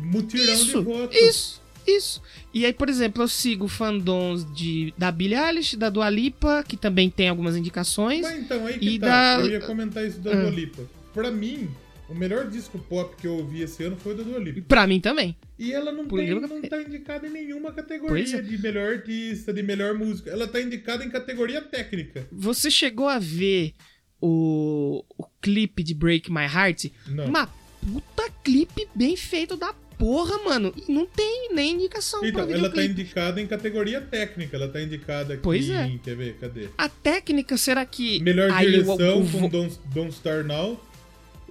Mutirão 0.01 0.53
Isso, 0.53 0.65
de 0.79 0.83
votos. 0.85 1.15
isso, 1.17 1.61
isso. 1.85 2.21
E 2.53 2.65
aí, 2.65 2.71
por 2.73 2.87
exemplo, 2.89 3.21
eu 3.23 3.27
sigo 3.27 3.67
fandoms 3.67 4.45
de, 4.55 4.93
da 4.97 5.11
Billie 5.11 5.37
Eilish, 5.37 5.75
da 5.75 5.89
Dua 5.89 6.09
Lipa, 6.09 6.63
que 6.65 6.77
também 6.77 7.09
tem 7.09 7.27
algumas 7.29 7.55
indicações. 7.57 8.21
Mas 8.21 8.39
então, 8.39 8.65
aí 8.65 8.79
que 8.79 8.89
E 8.91 8.99
tá. 8.99 9.37
da- 9.37 9.43
Eu 9.43 9.49
ia 9.51 9.59
comentar 9.59 10.05
isso 10.07 10.19
da 10.19 10.31
Ah. 10.31 10.35
Dua 10.35 10.49
Lipa. 10.51 10.83
Pra 11.13 11.29
mim, 11.31 11.69
o 12.07 12.13
melhor 12.13 12.47
disco 12.49 12.77
pop 12.77 13.15
que 13.15 13.27
eu 13.27 13.33
ouvi 13.37 13.61
esse 13.61 13.83
ano 13.83 13.97
foi 13.97 14.13
o 14.13 14.17
da 14.17 14.23
Dua 14.23 14.39
Lipa. 14.39 14.61
Pra 14.67 14.85
mim 14.85 14.99
também. 14.99 15.35
E 15.57 15.71
ela 15.71 15.91
não, 15.91 16.05
Por 16.05 16.19
tem, 16.19 16.29
não 16.29 16.61
tá 16.61 16.81
indicada 16.81 17.27
em 17.27 17.31
nenhuma 17.31 17.71
categoria 17.71 18.37
é. 18.37 18.41
de 18.41 18.57
melhor 18.61 18.93
artista, 18.93 19.53
de 19.53 19.63
melhor 19.63 19.93
música. 19.93 20.29
Ela 20.29 20.47
tá 20.47 20.61
indicada 20.61 21.03
em 21.03 21.09
categoria 21.09 21.61
técnica. 21.61 22.27
Você 22.31 22.69
chegou 22.69 23.07
a 23.07 23.17
ver 23.17 23.73
o, 24.21 25.03
o 25.17 25.25
clipe 25.41 25.83
de 25.83 25.93
Break 25.93 26.31
My 26.31 26.43
Heart. 26.43 26.91
Não. 27.07 27.25
Uma 27.25 27.47
puta 27.47 28.29
clipe 28.43 28.87
bem 28.93 29.15
feito 29.15 29.55
da 29.55 29.73
porra, 29.97 30.37
mano. 30.43 30.73
E 30.75 30.91
não 30.91 31.05
tem 31.05 31.49
nem 31.53 31.73
indicação 31.73 32.19
pra 32.19 32.29
Então, 32.29 32.49
ela 32.51 32.69
tá 32.69 32.83
indicada 32.83 33.41
em 33.41 33.47
categoria 33.47 34.01
técnica. 34.01 34.57
Ela 34.57 34.67
tá 34.67 34.81
indicada 34.81 35.33
aqui 35.33 35.43
Pois 35.43 35.69
é. 35.69 35.87
em. 35.87 35.97
Quer 35.97 36.15
ver? 36.15 36.37
Cadê? 36.39 36.67
A 36.77 36.89
técnica, 36.89 37.57
será 37.57 37.85
que. 37.85 38.19
Melhor 38.21 38.51
direção 38.59 39.25
com 39.25 39.49
Don't, 39.49 39.79
Don't 39.93 40.13
Star 40.13 40.43
Now. 40.43 40.79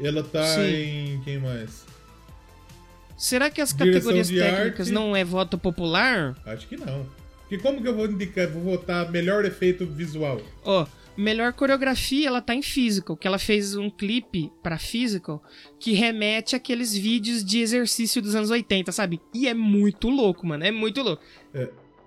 Ela 0.01 0.22
tá 0.22 0.45
Sim. 0.57 0.62
em. 0.62 1.20
Quem 1.22 1.38
mais? 1.38 1.84
Será 3.16 3.49
que 3.49 3.61
as 3.61 3.72
Direção 3.72 3.92
categorias 3.92 4.28
técnicas 4.28 4.88
arte. 4.88 4.92
não 4.92 5.14
é 5.14 5.24
voto 5.24 5.57
popular? 5.57 6.36
Acho 6.45 6.66
que 6.66 6.76
não. 6.76 7.07
Porque 7.42 7.59
como 7.59 7.80
que 7.80 7.88
eu 7.88 7.95
vou 7.95 8.07
indicar? 8.07 8.49
Vou 8.49 8.62
votar 8.62 9.11
melhor 9.11 9.45
efeito 9.45 9.86
visual? 9.86 10.40
Ó, 10.64 10.84
melhor 11.16 11.53
coreografia, 11.53 12.26
ela 12.26 12.40
tá 12.40 12.55
em 12.55 12.62
Physical, 12.62 13.16
que 13.16 13.26
ela 13.26 13.38
fez 13.38 13.76
um 13.76 13.88
clipe 13.88 14.51
pra 14.62 14.78
Physical 14.78 15.42
que 15.78 15.92
remete 15.92 16.57
àqueles 16.57 16.92
vídeos 16.97 17.45
de 17.45 17.61
exercício 17.61 18.20
dos 18.20 18.34
anos 18.34 18.51
80, 18.51 18.90
sabe? 18.90 19.20
E 19.32 19.47
é 19.47 19.55
muito 19.55 20.09
louco, 20.09 20.45
mano, 20.47 20.64
é 20.64 20.70
muito 20.72 21.01
louco. 21.03 21.22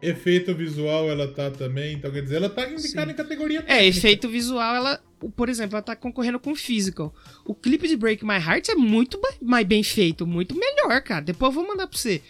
Efeito 0.01 0.53
visual 0.53 1.09
ela 1.09 1.27
tá 1.27 1.49
também. 1.49 1.93
Então 1.95 2.11
quer 2.11 2.21
dizer, 2.21 2.35
ela 2.35 2.49
tá 2.49 2.69
indicada 2.69 3.07
Sim. 3.07 3.13
em 3.13 3.15
categoria 3.15 3.63
É, 3.67 3.85
efeito 3.85 4.27
visual, 4.27 4.75
ela, 4.75 5.01
por 5.36 5.49
exemplo, 5.49 5.76
ela 5.76 5.82
tá 5.82 5.95
concorrendo 5.95 6.39
com 6.39 6.55
Physical. 6.55 7.13
O 7.45 7.55
clipe 7.55 7.88
de 7.88 7.97
Break 7.97 8.24
My 8.26 8.36
Heart 8.36 8.70
é 8.70 8.76
muito 8.76 9.20
mais 9.41 9.65
bem 9.65 9.84
feito, 9.84 10.28
muito 10.28 10.55
melhor, 10.55 11.01
cara. 11.01 11.22
Depois 11.22 11.49
eu 11.49 11.61
vou 11.61 11.68
mandar 11.68 11.88
pra 11.88 11.97
você. 11.97 12.22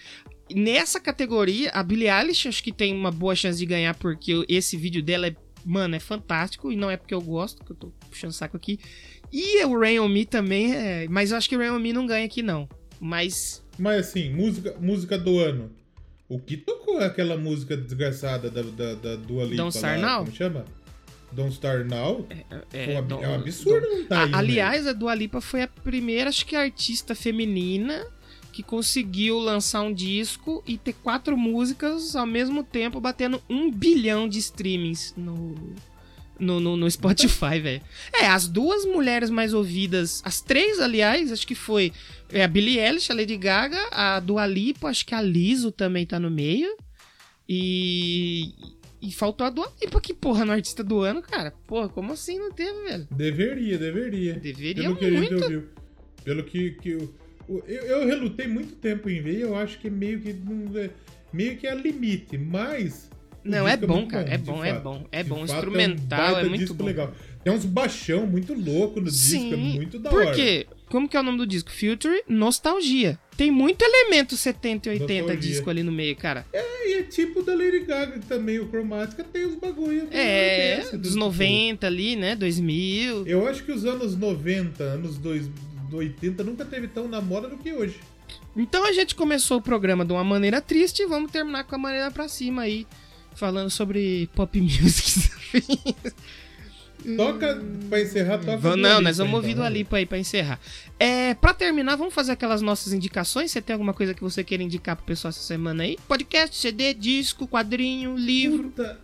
Nessa 0.53 0.99
categoria, 0.99 1.69
a 1.71 1.83
Billie 1.83 2.09
Eilish 2.09 2.47
acho 2.47 2.63
que 2.63 2.71
tem 2.71 2.93
uma 2.93 3.11
boa 3.11 3.35
chance 3.35 3.59
de 3.59 3.65
ganhar, 3.65 3.93
porque 3.95 4.45
esse 4.47 4.77
vídeo 4.77 5.03
dela 5.03 5.27
é, 5.27 5.35
mano, 5.65 5.95
é 5.95 5.99
fantástico. 5.99 6.71
E 6.71 6.75
não 6.75 6.89
é 6.89 6.95
porque 6.95 7.13
eu 7.13 7.21
gosto, 7.21 7.63
que 7.65 7.71
eu 7.71 7.75
tô 7.75 7.87
puxando 8.09 8.31
saco 8.31 8.55
aqui. 8.55 8.79
E 9.31 9.63
o 9.65 9.77
Rain 9.77 9.99
On 9.99 10.07
Me 10.07 10.25
também 10.25 10.73
é. 10.73 11.07
Mas 11.09 11.31
eu 11.31 11.37
acho 11.37 11.49
que 11.49 11.55
o 11.55 11.59
Rain 11.59 11.71
On 11.71 11.79
Me 11.79 11.91
não 11.91 12.05
ganha 12.05 12.25
aqui, 12.25 12.41
não. 12.41 12.69
Mas. 12.99 13.63
Mas 13.77 14.07
assim, 14.07 14.33
música, 14.33 14.75
música 14.79 15.17
do 15.17 15.37
ano. 15.39 15.71
O 16.29 16.39
que 16.39 16.57
tocou 16.57 16.99
aquela 16.99 17.37
música 17.37 17.77
desgraçada 17.77 18.49
da, 18.49 18.61
da, 18.61 18.95
da 18.95 19.15
Dua 19.15 19.45
Lipa 19.45 19.63
Don't 19.63 19.79
lá, 19.79 19.97
Now? 19.97 20.25
Como 20.25 20.35
chama? 20.35 20.65
Don't 21.31 21.53
Star 21.53 21.85
Now? 21.85 22.25
É, 22.71 22.93
é, 22.93 23.01
um, 23.01 23.05
não- 23.05 23.23
é 23.23 23.27
um 23.27 23.35
absurdo 23.35 23.87
não 23.87 24.05
tá 24.05 24.23
aí 24.23 24.33
aliás, 24.33 24.87
a 24.87 24.93
Dua 24.93 25.13
Lipa 25.13 25.41
foi 25.41 25.63
a 25.63 25.67
primeira, 25.67 26.29
acho 26.29 26.45
que 26.45 26.55
artista 26.55 27.13
feminina 27.13 28.05
que 28.51 28.63
conseguiu 28.63 29.37
lançar 29.37 29.81
um 29.83 29.93
disco 29.93 30.63
e 30.65 30.79
ter 30.79 30.93
quatro 30.93 31.37
músicas 31.37 32.15
ao 32.15 32.25
mesmo 32.25 32.63
tempo, 32.63 32.99
batendo 32.99 33.39
um 33.47 33.69
bilhão 33.69 34.27
de 34.27 34.39
streamings 34.39 35.13
no, 35.15 35.53
no, 36.39 36.59
no, 36.59 36.75
no 36.75 36.89
Spotify, 36.89 37.59
velho. 37.61 37.81
É, 38.11 38.25
as 38.25 38.47
duas 38.47 38.83
mulheres 38.83 39.29
mais 39.29 39.53
ouvidas, 39.53 40.23
as 40.25 40.41
três, 40.41 40.79
aliás, 40.79 41.31
acho 41.31 41.45
que 41.45 41.53
foi 41.53 41.93
é, 42.31 42.43
a 42.43 42.47
Billie 42.47 42.79
Eilish, 42.79 43.11
a 43.11 43.15
Lady 43.15 43.37
Gaga, 43.37 43.77
a 43.91 44.19
Dua 44.19 44.47
Lipa, 44.47 44.89
acho 44.89 45.05
que 45.05 45.13
a 45.13 45.21
Liso 45.21 45.71
também 45.71 46.03
tá 46.03 46.19
no 46.19 46.31
meio. 46.31 46.75
E... 47.47 48.53
E 49.01 49.11
faltou 49.11 49.45
a 49.45 49.49
Dua 49.49 49.71
Lipa, 49.81 50.01
que 50.01 50.13
porra, 50.13 50.43
no 50.43 50.51
artista 50.51 50.83
do 50.83 51.01
ano, 51.01 51.21
cara. 51.21 51.53
Porra, 51.67 51.87
como 51.87 52.13
assim 52.13 52.39
não 52.39 52.51
teve, 52.51 52.83
velho? 52.83 53.07
Deveria, 53.11 53.77
deveria. 53.77 54.33
Deveria 54.33 54.83
Pelo 54.83 54.95
que 54.95 55.05
a 55.05 55.09
gente 55.09 55.29
muito. 55.31 55.43
ouviu. 55.43 55.63
Pelo 56.23 56.43
que, 56.43 56.71
que 56.71 56.89
eu, 56.89 57.13
eu, 57.47 57.83
eu 57.83 58.07
relutei 58.07 58.47
muito 58.47 58.75
tempo 58.75 59.09
em 59.09 59.21
ver, 59.21 59.39
eu 59.39 59.55
acho 59.55 59.79
que 59.79 59.89
meio 59.89 60.19
que 60.19 60.31
é, 60.31 60.89
meio 61.31 61.57
que 61.57 61.67
é 61.67 61.75
limite, 61.75 62.37
mas 62.37 63.09
Não, 63.43 63.67
é 63.67 63.77
disco 63.77 63.87
bom, 63.87 63.97
muito 63.99 64.11
cara, 64.11 64.33
é 64.33 64.37
de 64.37 64.43
bom, 64.43 64.65
é 64.65 64.73
bom, 64.79 65.07
é 65.11 65.23
bom, 65.23 65.35
fato, 65.47 65.53
instrumental, 65.53 66.19
um 66.29 66.33
baita 66.33 66.47
é 66.47 66.49
muito 66.49 66.73
bom. 66.73 66.85
legal. 66.85 67.13
Tem 67.47 67.55
uns 67.55 67.63
baixão 67.63 68.27
muito 68.27 68.53
louco 68.53 68.99
no 68.99 69.09
disco, 69.09 69.37
é 69.37 69.55
Sim. 69.55 69.75
muito 69.75 69.97
da 69.99 70.09
Por 70.09 70.25
hora. 70.25 70.35
quê? 70.35 70.67
Como 70.89 71.07
que 71.07 71.15
é 71.15 71.19
o 71.21 71.23
nome 71.23 71.37
do 71.37 71.47
disco? 71.47 71.71
Future 71.71 72.21
Nostalgia. 72.27 73.17
Tem 73.37 73.49
muito 73.49 73.81
elemento 73.83 74.35
70 74.35 74.89
e 74.89 74.91
80 74.99 75.13
Nostalgia. 75.21 75.37
disco 75.51 75.69
ali 75.69 75.81
no 75.81 75.91
meio, 75.91 76.13
cara. 76.17 76.45
É, 76.51 76.89
e 76.89 76.93
é 76.95 77.03
tipo 77.03 77.41
da 77.43 77.55
Lady 77.55 77.79
Gaga 77.85 78.19
também, 78.27 78.59
o 78.59 78.67
Chromatica 78.67 79.23
tem 79.23 79.45
os 79.45 79.55
bagulho. 79.55 80.09
É, 80.11 80.75
desse, 80.81 80.97
dos 80.97 81.13
do- 81.13 81.19
90 81.19 81.87
ali, 81.87 82.17
né? 82.17 82.35
2000. 82.35 83.25
Eu 83.25 83.47
acho 83.47 83.63
que 83.63 83.71
os 83.71 83.85
anos 83.85 84.17
90, 84.17 84.83
anos 84.83 85.17
dois- 85.17 85.49
80 85.89 86.43
nunca 86.43 86.65
teve 86.65 86.89
tão 86.89 87.07
na 87.07 87.21
moda 87.21 87.47
do 87.47 87.55
que 87.55 87.71
hoje. 87.71 87.95
Então 88.57 88.85
a 88.85 88.91
gente 88.91 89.15
começou 89.15 89.59
o 89.59 89.61
programa 89.61 90.03
de 90.03 90.11
uma 90.11 90.23
maneira 90.25 90.59
triste 90.59 91.01
e 91.03 91.05
vamos 91.05 91.31
terminar 91.31 91.63
com 91.63 91.75
a 91.75 91.77
maneira 91.79 92.11
pra 92.11 92.27
cima 92.27 92.63
aí. 92.63 92.85
Falando 93.35 93.69
sobre 93.69 94.27
pop 94.35 94.59
music. 94.59 95.29
Toca, 97.15 97.63
pra 97.89 98.01
encerrar, 98.01 98.37
toca. 98.39 98.57
Vamos- 98.57 98.79
não, 98.81 98.99
nós 99.01 99.17
vamos 99.17 99.29
então, 99.29 99.35
ouvir 99.35 99.53
do? 99.55 99.63
Alipa 99.63 99.97
aí 99.97 100.05
pra 100.05 100.17
encerrar. 100.17 100.59
É, 100.99 101.33
pra 101.35 101.53
terminar, 101.53 101.95
vamos 101.95 102.13
fazer 102.13 102.31
aquelas 102.33 102.61
nossas 102.61 102.91
indicações. 102.91 103.51
Você 103.51 103.61
tem 103.61 103.73
alguma 103.73 103.93
coisa 103.93 104.13
que 104.13 104.21
você 104.21 104.43
queira 104.43 104.63
indicar 104.63 104.95
pro 104.95 105.05
pessoal 105.05 105.29
essa 105.29 105.39
semana 105.41 105.83
aí? 105.83 105.97
Podcast, 106.07 106.55
CD, 106.55 106.93
disco, 106.93 107.47
quadrinho, 107.47 108.17
livro. 108.17 108.63
Puta, 108.63 108.99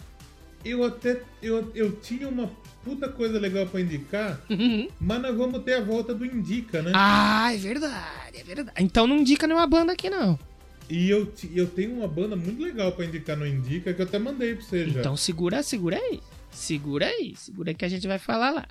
eu 0.65 0.83
até. 0.83 1.21
Eu, 1.41 1.71
eu 1.75 1.91
tinha 1.93 2.27
uma 2.27 2.49
puta 2.83 3.07
coisa 3.07 3.39
legal 3.39 3.65
pra 3.67 3.79
indicar, 3.79 4.41
mas 4.99 5.21
nós 5.21 5.35
vamos 5.37 5.63
ter 5.63 5.75
a 5.75 5.81
volta 5.81 6.13
do 6.13 6.25
Indica, 6.25 6.81
né? 6.81 6.91
ah, 6.93 7.53
é 7.53 7.57
verdade, 7.57 8.37
é 8.37 8.43
verdade. 8.43 8.77
Então 8.83 9.07
não 9.07 9.17
indica 9.17 9.47
nenhuma 9.47 9.65
banda 9.67 9.93
aqui, 9.93 10.09
não. 10.09 10.37
E 10.89 11.09
eu, 11.09 11.31
eu 11.55 11.65
tenho 11.67 11.93
uma 11.93 12.07
banda 12.09 12.35
muito 12.35 12.61
legal 12.61 12.91
pra 12.91 13.05
indicar 13.05 13.37
no 13.37 13.47
Indica 13.47 13.93
que 13.93 14.01
eu 14.01 14.05
até 14.05 14.19
mandei 14.19 14.55
pra 14.55 14.65
você 14.65 14.89
já. 14.89 14.99
Então 14.99 15.15
segura, 15.15 15.63
segura 15.63 15.95
aí. 15.95 16.19
Segura 16.53 17.05
aí, 17.07 17.33
segura 17.35 17.71
aí 17.71 17.75
que 17.75 17.85
a 17.85 17.89
gente 17.89 18.07
vai 18.07 18.19
falar 18.19 18.51
lá. 18.51 18.67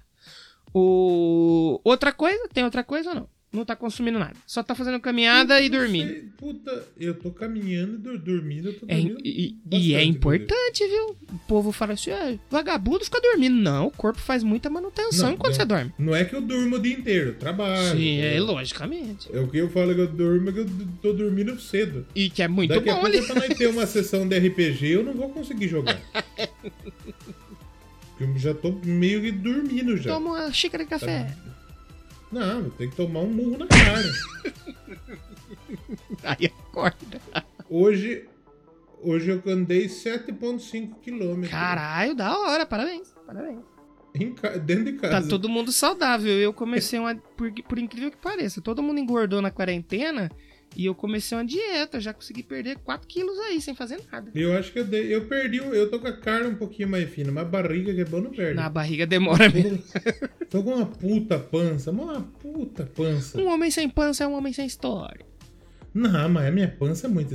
O... 0.75 1.81
Outra 1.85 2.13
coisa? 2.13 2.49
Tem 2.53 2.65
outra 2.65 2.83
coisa 2.83 3.11
ou 3.11 3.15
não? 3.15 3.29
Não 3.53 3.67
tá 3.67 3.77
consumindo 3.77 4.19
nada. 4.19 4.33
Só 4.47 4.63
tá 4.63 4.75
fazendo 4.75 4.99
caminhada 4.99 5.61
e 5.61 5.67
Eu 5.67 5.73
não 5.73 5.79
dormindo. 5.81 6.09
sei, 6.09 6.23
puta, 6.39 6.89
eu 6.99 7.13
tô 7.13 7.31
caminhando 7.31 8.15
e 8.15 8.19
dormindo, 8.19 8.69
eu 8.71 8.81
tô 8.81 8.87
É, 8.89 8.95
dormindo. 8.95 9.21
e, 9.23 9.45
e 9.49 9.53
bastante, 9.63 9.95
é 9.95 10.05
importante, 10.05 10.89
viu? 10.89 11.17
O 11.35 11.39
povo 11.47 11.71
fala 11.71 11.93
assim, 11.93 12.11
ah, 12.13 12.35
vagabundo 12.51 13.05
fica 13.05 13.21
dormindo. 13.21 13.55
Não, 13.55 13.89
o 13.89 13.91
corpo 13.91 14.19
faz 14.19 14.43
muita 14.43 14.71
manutenção 14.71 15.27
Não, 15.27 15.35
enquanto 15.35 15.51
não. 15.53 15.61
você 15.61 15.65
dorme. 15.67 15.93
Não 15.99 16.15
é 16.17 16.25
que 16.25 16.35
eu 16.35 16.41
durmo 16.41 16.77
o 16.77 16.81
dia 16.81 16.95
inteiro, 16.95 17.29
eu 17.33 17.35
trabalho. 17.39 17.95
Sim, 17.99 18.21
é 18.21 18.41
logicamente. 18.41 19.29
É 19.31 19.39
o 19.39 19.47
que 19.47 19.59
eu 19.59 19.69
falo 19.69 19.95
que 19.95 20.01
eu 20.01 20.09
durmo, 20.09 20.49
é 20.49 20.53
que 20.55 20.59
eu 20.61 20.67
tô 21.03 21.13
dormindo 21.13 21.61
cedo. 21.61 22.07
E 22.15 22.31
que 22.31 22.43
é 22.43 22.49
muito 22.49 22.71
Daqui 22.73 22.89
a 22.89 22.95
bom 22.95 23.01
pouco, 23.03 23.15
ali. 23.19 23.27
pra 23.27 23.35
nós 23.35 23.49
ter 23.59 23.67
uma 23.67 23.85
sessão 23.85 24.27
de 24.27 24.39
RPG, 24.39 24.87
eu 24.93 25.05
não 25.05 25.13
vou 25.13 25.29
conseguir 25.29 25.69
jogar. 25.69 26.01
Porque 28.17 28.25
eu 28.25 28.39
já 28.39 28.55
tô 28.55 28.73
meio 28.85 29.21
que 29.23 29.33
dormindo 29.33 29.97
já. 29.97 30.13
Toma 30.15 30.31
uma 30.31 30.53
xícara 30.53 30.85
de 30.85 30.91
café. 30.91 31.35
Não, 32.31 32.71
tem 32.71 32.89
que 32.89 32.97
tomar 32.97 33.21
um 33.21 33.27
murro 33.31 33.59
na 33.59 33.67
cara. 33.67 34.03
Aí 36.25 36.47
acorda. 36.47 37.21
Hoje, 37.69 38.27
hoje 39.03 39.31
eu 39.31 39.43
andei 39.53 39.87
7,5 39.87 41.01
quilômetros. 41.01 41.51
Caralho, 41.51 42.15
da 42.15 42.39
hora, 42.39 42.65
parabéns. 42.67 43.13
Parabéns. 43.27 43.61
Ca- 44.41 44.59
Dentro 44.59 44.85
de 44.85 44.93
Tá 44.95 45.09
casa. 45.09 45.29
todo 45.29 45.49
mundo 45.49 45.73
saudável. 45.73 46.33
Eu 46.39 46.53
comecei 46.53 46.99
uma. 46.99 47.15
Por, 47.15 47.51
por 47.65 47.79
incrível 47.79 48.11
que 48.11 48.17
pareça, 48.19 48.61
todo 48.61 48.83
mundo 48.83 48.99
engordou 49.01 49.41
na 49.41 49.51
quarentena 49.51 50.31
e 50.77 50.87
eu 50.87 50.95
comecei 50.95 51.37
uma 51.37 51.45
dieta. 51.45 52.01
Já 52.01 52.13
consegui 52.13 52.43
perder 52.43 52.79
4 52.79 53.07
quilos 53.07 53.39
aí, 53.41 53.61
sem 53.61 53.75
fazer 53.75 54.01
nada. 54.11 54.31
Eu 54.35 54.57
acho 54.57 54.73
que 54.73 54.79
eu, 54.79 54.85
dei, 54.85 55.15
eu 55.15 55.27
perdi. 55.27 55.59
Eu 55.59 55.91
tô 55.91 55.99
com 55.99 56.09
a 56.09 56.17
carne 56.17 56.49
um 56.49 56.55
pouquinho 56.55 56.89
mais 56.89 57.09
fina, 57.09 57.31
mas 57.31 57.45
a 57.45 57.49
barriga 57.49 57.93
que 57.95 58.01
é 58.01 58.05
bom 58.05 58.21
não 58.21 58.31
perde. 58.31 58.55
Na 58.55 58.69
barriga 58.69 59.07
demora 59.07 59.49
mesmo. 59.49 59.83
Tô 60.49 60.63
com 60.63 60.75
uma 60.75 60.87
puta 60.87 61.39
pança, 61.39 61.91
uma 61.91 62.23
puta 62.23 62.85
pança. 62.85 63.41
Um 63.41 63.49
homem 63.49 63.71
sem 63.71 63.89
pança 63.89 64.25
é 64.25 64.27
um 64.27 64.35
homem 64.35 64.53
sem 64.53 64.67
história. 64.67 65.25
Não, 65.95 66.29
mas 66.29 66.47
a 66.47 66.51
minha 66.51 66.69
pança 66.69 67.07
é 67.07 67.11
muito. 67.11 67.35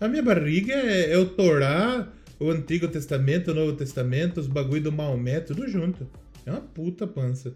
A 0.00 0.08
minha 0.08 0.22
barriga 0.22 0.74
é, 0.74 1.12
é 1.12 1.18
o 1.18 1.26
Torá, 1.26 2.06
o 2.38 2.50
Antigo 2.50 2.86
Testamento, 2.88 3.50
o 3.50 3.54
Novo 3.54 3.72
Testamento, 3.72 4.40
os 4.40 4.46
bagulho 4.46 4.82
do 4.82 4.92
Maomé, 4.92 5.40
tudo 5.40 5.66
junto. 5.66 6.06
É 6.44 6.50
uma 6.50 6.60
puta 6.60 7.06
pança. 7.06 7.54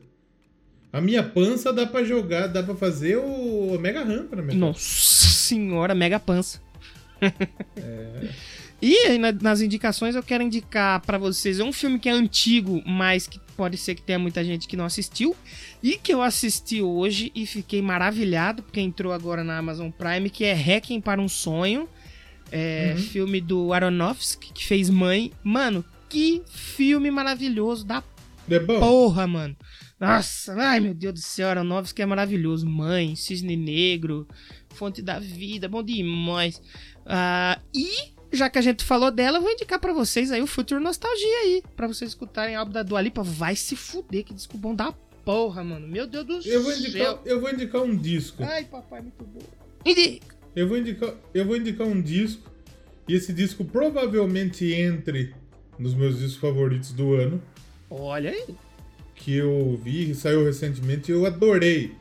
A 0.93 1.01
minha 1.01 1.23
pança 1.23 1.73
dá 1.73 1.87
pra 1.87 2.05
jogar, 2.05 2.49
dá 2.49 2.63
pra 2.63 2.75
fazer 2.75 3.17
o 3.17 3.79
Mega 3.81 4.05
RAM 4.05 4.27
pra 4.27 4.43
mim. 4.43 4.55
Nossa 4.55 4.79
senhora, 5.29 5.95
mega 5.95 6.21
pança. 6.21 6.61
E 8.85 8.97
aí, 9.07 9.17
na- 9.17 9.31
nas 9.31 9.61
indicações, 9.61 10.17
eu 10.17 10.25
quero 10.25 10.43
indicar 10.43 11.01
pra 11.03 11.17
vocês 11.17 11.61
um 11.61 11.73
filme 11.73 12.01
que 12.01 12.09
é 12.09 12.13
antigo, 12.13 12.83
mas 12.85 13.29
que 13.29 13.39
pode 13.57 13.77
ser 13.77 13.95
que 13.95 14.03
tenha 14.03 14.19
muita 14.19 14.43
gente 14.45 14.67
que 14.67 14.77
não 14.77 14.85
assistiu. 14.85 15.37
E 15.81 15.97
que 15.97 16.13
eu 16.13 16.21
assisti 16.21 16.83
hoje 16.83 17.31
e 17.33 17.47
fiquei 17.47 17.81
maravilhado, 17.81 18.61
porque 18.61 18.81
entrou 18.81 19.13
agora 19.13 19.45
na 19.45 19.57
Amazon 19.57 19.89
Prime, 19.89 20.29
que 20.29 20.45
é 20.45 20.53
Hacking 20.53 21.01
para 21.01 21.21
um 21.21 21.29
Sonho. 21.29 21.89
É, 22.51 22.97
Filme 22.99 23.41
do 23.41 23.73
Aronofsky, 23.73 24.53
que 24.53 24.67
fez 24.67 24.91
Mãe. 24.91 25.31
Mano, 25.45 25.85
que 26.09 26.43
filme 26.51 27.09
maravilhoso 27.09 27.87
da 27.87 28.03
É 28.51 28.59
porra, 28.59 29.29
mano. 29.29 29.57
Nossa, 30.03 30.53
ai 30.55 30.81
meu 30.81 30.93
Deus 30.95 31.15
do 31.15 31.21
céu, 31.21 31.49
Aronofsky 31.49 32.03
é 32.03 32.07
maravilhoso. 32.07 32.69
Mãe, 32.69 33.15
Cisne 33.15 33.57
Negro, 33.57 34.27
Fonte 34.71 35.01
da 35.01 35.21
Vida, 35.21 35.69
bom 35.69 35.81
demais. 35.81 36.61
Ah, 37.07 37.61
e 37.73 38.13
já 38.33 38.51
que 38.51 38.59
a 38.59 38.63
gente 38.63 38.83
falou 38.83 39.13
dela, 39.13 39.39
eu 39.39 39.43
vou 39.43 39.53
indicar 39.53 39.79
pra 39.79 39.93
vocês 39.93 40.33
aí 40.33 40.43
o 40.43 40.47
Future 40.49 40.83
Nostalgia 40.83 41.39
aí, 41.45 41.63
pra 41.77 41.87
vocês 41.87 42.11
escutarem 42.11 42.57
a 42.57 42.59
álbum 42.59 42.73
da 42.73 42.83
Dua 42.83 43.01
Lipa. 43.01 43.23
Vai 43.23 43.55
se 43.55 43.77
fuder, 43.77 44.25
que 44.25 44.35
disco 44.35 44.59
bom 44.59 44.75
da 44.75 44.91
porra, 45.25 45.63
mano. 45.63 45.87
Meu 45.87 46.05
Deus 46.05 46.27
do 46.27 46.41
Eu 46.49 46.65
vou 46.65 46.73
céu. 46.73 46.81
indicar, 46.81 47.19
eu 47.25 47.41
vou 47.41 47.51
indicar 47.53 47.83
um 47.83 47.97
disco. 47.97 48.43
Ai, 48.43 48.65
papai, 48.65 49.03
muito 49.03 49.23
bom. 49.25 49.41
Indica. 49.87 50.35
Eu 50.57 50.67
vou 50.67 50.79
indicar, 50.79 51.15
eu 51.33 51.47
vou 51.47 51.57
indicar 51.57 51.87
um 51.87 52.03
disco. 52.03 52.51
E 53.07 53.15
esse 53.15 53.33
disco 53.33 53.65
provavelmente 53.65 54.65
entre 54.73 55.33
nos 55.79 55.95
meus 55.95 56.19
discos 56.19 56.41
favoritos 56.41 56.91
do 56.93 57.15
ano. 57.15 57.41
Olha 57.89 58.31
aí. 58.31 58.47
Que 59.15 59.37
eu 59.37 59.81
que 59.85 60.15
saiu 60.15 60.45
recentemente 60.45 61.11
e 61.11 61.15
eu 61.15 61.25
adorei. 61.27 61.93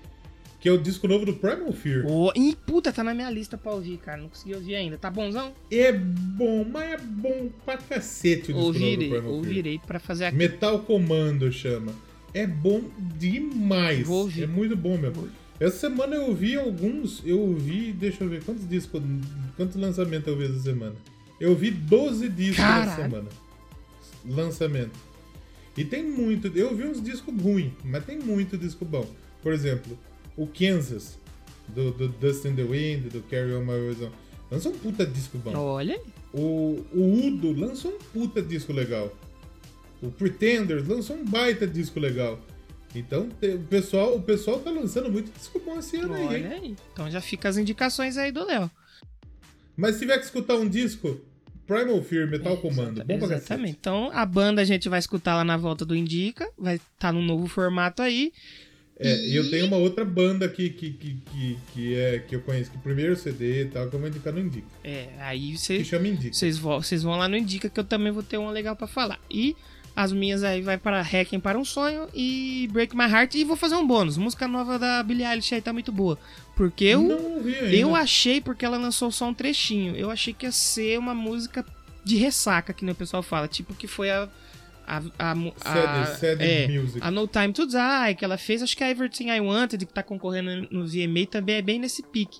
Que 0.59 0.69
é 0.69 0.71
o 0.71 0.77
disco 0.77 1.07
novo 1.07 1.25
do 1.25 1.33
Primal 1.33 1.73
Fear. 1.73 2.05
Ô, 2.05 2.31
Ih, 2.35 2.55
puta, 2.67 2.91
tá 2.93 3.03
na 3.03 3.15
minha 3.15 3.31
lista 3.31 3.57
pra 3.57 3.71
ouvir, 3.73 3.97
cara. 3.97 4.21
Não 4.21 4.29
consegui 4.29 4.53
ouvir 4.53 4.75
ainda. 4.75 4.95
Tá 4.95 5.09
bonzão? 5.09 5.53
É 5.71 5.91
bom, 5.91 6.63
mas 6.71 6.91
é 6.91 6.97
bom 6.97 7.49
pra 7.65 7.77
cacete 7.77 8.51
o 8.51 8.53
disco 8.53 8.59
novo 8.59 8.73
do 8.73 8.79
Ouvirei, 8.79 9.09
Primal 9.09 9.21
Fear. 9.21 9.33
ouvirei 9.33 9.79
pra 9.79 9.99
fazer 9.99 10.25
aqui. 10.25 10.37
Metal 10.37 10.79
Commando 10.79 11.51
chama. 11.51 11.91
É 12.33 12.45
bom 12.45 12.83
demais. 13.17 14.05
Vou 14.07 14.19
ouvir. 14.21 14.43
É 14.43 14.47
muito 14.47 14.75
bom, 14.77 14.97
meu. 14.97 15.11
Vou 15.11 15.23
ouvir. 15.23 15.35
Essa 15.59 15.77
semana 15.79 16.15
eu 16.15 16.27
ouvi 16.27 16.55
alguns. 16.55 17.21
Eu 17.25 17.39
ouvi. 17.39 17.91
Deixa 17.93 18.23
eu 18.23 18.29
ver 18.29 18.43
quantos 18.43 18.67
discos. 18.69 19.01
Quantos 19.57 19.75
lançamentos 19.75 20.27
eu 20.27 20.33
ouvi 20.33 20.45
essa 20.45 20.59
semana? 20.59 20.95
Eu 21.39 21.49
ouvi 21.51 21.71
12 21.71 22.29
discos 22.29 22.57
Caralho. 22.57 22.91
essa 22.91 23.01
semana. 23.01 23.29
Lançamento. 24.25 24.91
E 25.77 25.85
tem 25.85 26.03
muito. 26.03 26.47
Eu 26.55 26.69
ouvi 26.69 26.83
uns 26.83 27.01
discos 27.01 27.33
ruins, 27.41 27.71
mas 27.83 28.03
tem 28.05 28.19
muito 28.19 28.57
disco 28.57 28.83
bom. 28.85 29.07
Por 29.41 29.53
exemplo, 29.53 29.97
o 30.35 30.45
Kansas, 30.47 31.17
do, 31.69 31.91
do 31.91 32.07
Dust 32.09 32.45
in 32.45 32.55
the 32.55 32.63
Wind, 32.63 33.11
do 33.11 33.21
Carry 33.23 33.53
On 33.53 33.61
My 33.61 33.79
Ways 33.85 34.01
On. 34.01 34.11
Lançou 34.51 34.73
um 34.73 34.77
puta 34.77 35.05
disco 35.05 35.37
bom. 35.37 35.55
Olha 35.55 35.95
aí. 35.95 36.01
O, 36.33 36.83
o 36.93 37.25
Udo 37.27 37.53
lançou 37.53 37.91
um 37.91 37.97
puta 38.13 38.41
disco 38.41 38.73
legal. 38.73 39.15
O 40.01 40.11
Pretenders 40.11 40.87
lançou 40.87 41.15
um 41.15 41.23
baita 41.25 41.65
disco 41.65 41.99
legal. 41.99 42.39
Então 42.93 43.29
te- 43.29 43.53
o 43.55 43.59
pessoal, 43.63 44.15
o 44.15 44.21
pessoal 44.21 44.59
tá 44.59 44.69
lançando 44.69 45.09
muito 45.09 45.31
disco 45.37 45.61
bom 45.63 45.79
esse 45.79 45.95
ano 45.97 46.13
aí, 46.13 46.21
hein? 46.23 46.27
Olha 46.27 46.49
aí. 46.49 46.75
Então 46.91 47.09
já 47.09 47.21
fica 47.21 47.47
as 47.47 47.57
indicações 47.57 48.17
aí 48.17 48.31
do 48.31 48.43
Léo. 48.45 48.69
Mas 49.77 49.95
se 49.95 50.01
tiver 50.01 50.17
que 50.17 50.25
escutar 50.25 50.55
um 50.55 50.67
disco, 50.67 51.17
Primal 51.71 52.01
Fear, 52.03 52.27
Metal 52.29 52.57
Comando. 52.57 53.03
Bom 53.05 53.17
pra. 53.17 53.37
Exatamente. 53.37 53.77
Então 53.79 54.11
a 54.13 54.25
banda 54.25 54.61
a 54.61 54.65
gente 54.65 54.89
vai 54.89 54.99
escutar 54.99 55.35
lá 55.35 55.43
na 55.45 55.55
volta 55.55 55.85
do 55.85 55.95
Indica. 55.95 56.49
Vai 56.57 56.75
estar 56.75 57.13
num 57.13 57.23
novo 57.23 57.47
formato 57.47 58.01
aí. 58.01 58.33
É, 58.99 59.27
e 59.27 59.35
eu 59.35 59.49
tenho 59.49 59.65
uma 59.65 59.77
outra 59.77 60.05
banda 60.05 60.45
aqui 60.45 60.69
que, 60.69 60.91
que, 60.91 61.15
que, 61.15 61.57
que 61.73 61.95
é, 61.95 62.19
que 62.19 62.35
eu 62.35 62.41
conheço, 62.41 62.69
que 62.69 62.77
o 62.77 62.81
primeiro 62.81 63.15
CD 63.15 63.63
e 63.63 63.65
tal, 63.65 63.89
que 63.89 63.95
eu 63.95 63.99
vou 63.99 64.07
indicar 64.07 64.31
no 64.31 64.39
Indica. 64.39 64.67
É, 64.83 65.09
aí 65.19 65.53
Que 65.53 65.57
vocês 65.57 65.87
chama 65.87 66.07
Indica. 66.07 66.33
vocês 66.35 66.57
vão, 66.59 66.79
vocês 66.83 67.01
vão 67.01 67.17
lá 67.17 67.27
no 67.27 67.35
Indica 67.35 67.67
que 67.67 67.79
eu 67.79 67.83
também 67.83 68.11
vou 68.11 68.21
ter 68.21 68.37
uma 68.37 68.51
legal 68.51 68.75
pra 68.75 68.85
falar. 68.85 69.19
E 69.29 69.55
as 69.95 70.11
minhas 70.11 70.43
aí 70.43 70.61
vai 70.61 70.77
para 70.77 71.01
Hacking 71.01 71.39
para 71.39 71.57
um 71.57 71.65
Sonho 71.65 72.07
e 72.13 72.67
Break 72.71 72.95
My 72.95 73.03
Heart. 73.05 73.35
E 73.35 73.43
vou 73.43 73.55
fazer 73.55 73.75
um 73.75 73.85
bônus. 73.85 74.17
Música 74.17 74.47
nova 74.47 74.79
da 74.79 75.03
Billie 75.03 75.25
Eilish 75.25 75.53
aí 75.53 75.61
tá 75.61 75.73
muito 75.73 75.91
boa. 75.91 76.17
Porque 76.55 76.85
eu, 76.85 77.07
eu 77.71 77.95
achei, 77.95 78.39
porque 78.39 78.63
ela 78.65 78.77
lançou 78.77 79.11
só 79.11 79.27
um 79.27 79.33
trechinho, 79.33 79.95
eu 79.95 80.11
achei 80.11 80.33
que 80.33 80.45
ia 80.45 80.51
ser 80.51 80.99
uma 80.99 81.13
música 81.13 81.65
de 82.03 82.15
ressaca, 82.17 82.73
que 82.73 82.83
nem 82.85 82.93
o 82.93 82.95
pessoal 82.95 83.21
fala. 83.23 83.47
Tipo 83.47 83.73
que 83.73 83.87
foi 83.87 84.09
a. 84.09 84.27
A, 84.87 84.97
a, 85.19 85.31
a, 85.31 85.35
Sad- 85.57 86.19
sad 86.19 86.43
é, 86.43 86.67
music. 86.67 86.99
a 87.01 87.09
No 87.11 87.25
Time 87.27 87.53
to 87.53 87.65
Die, 87.65 88.15
que 88.17 88.25
ela 88.25 88.37
fez, 88.37 88.61
acho 88.61 88.75
que 88.75 88.83
a 88.83 88.89
Everything 88.89 89.29
I 89.29 89.39
Wanted, 89.39 89.85
que 89.85 89.93
tá 89.93 90.03
concorrendo 90.03 90.67
no 90.69 90.85
VMA, 90.85 91.25
também 91.29 91.55
é 91.55 91.61
bem 91.61 91.79
nesse 91.79 92.03
pique. 92.03 92.39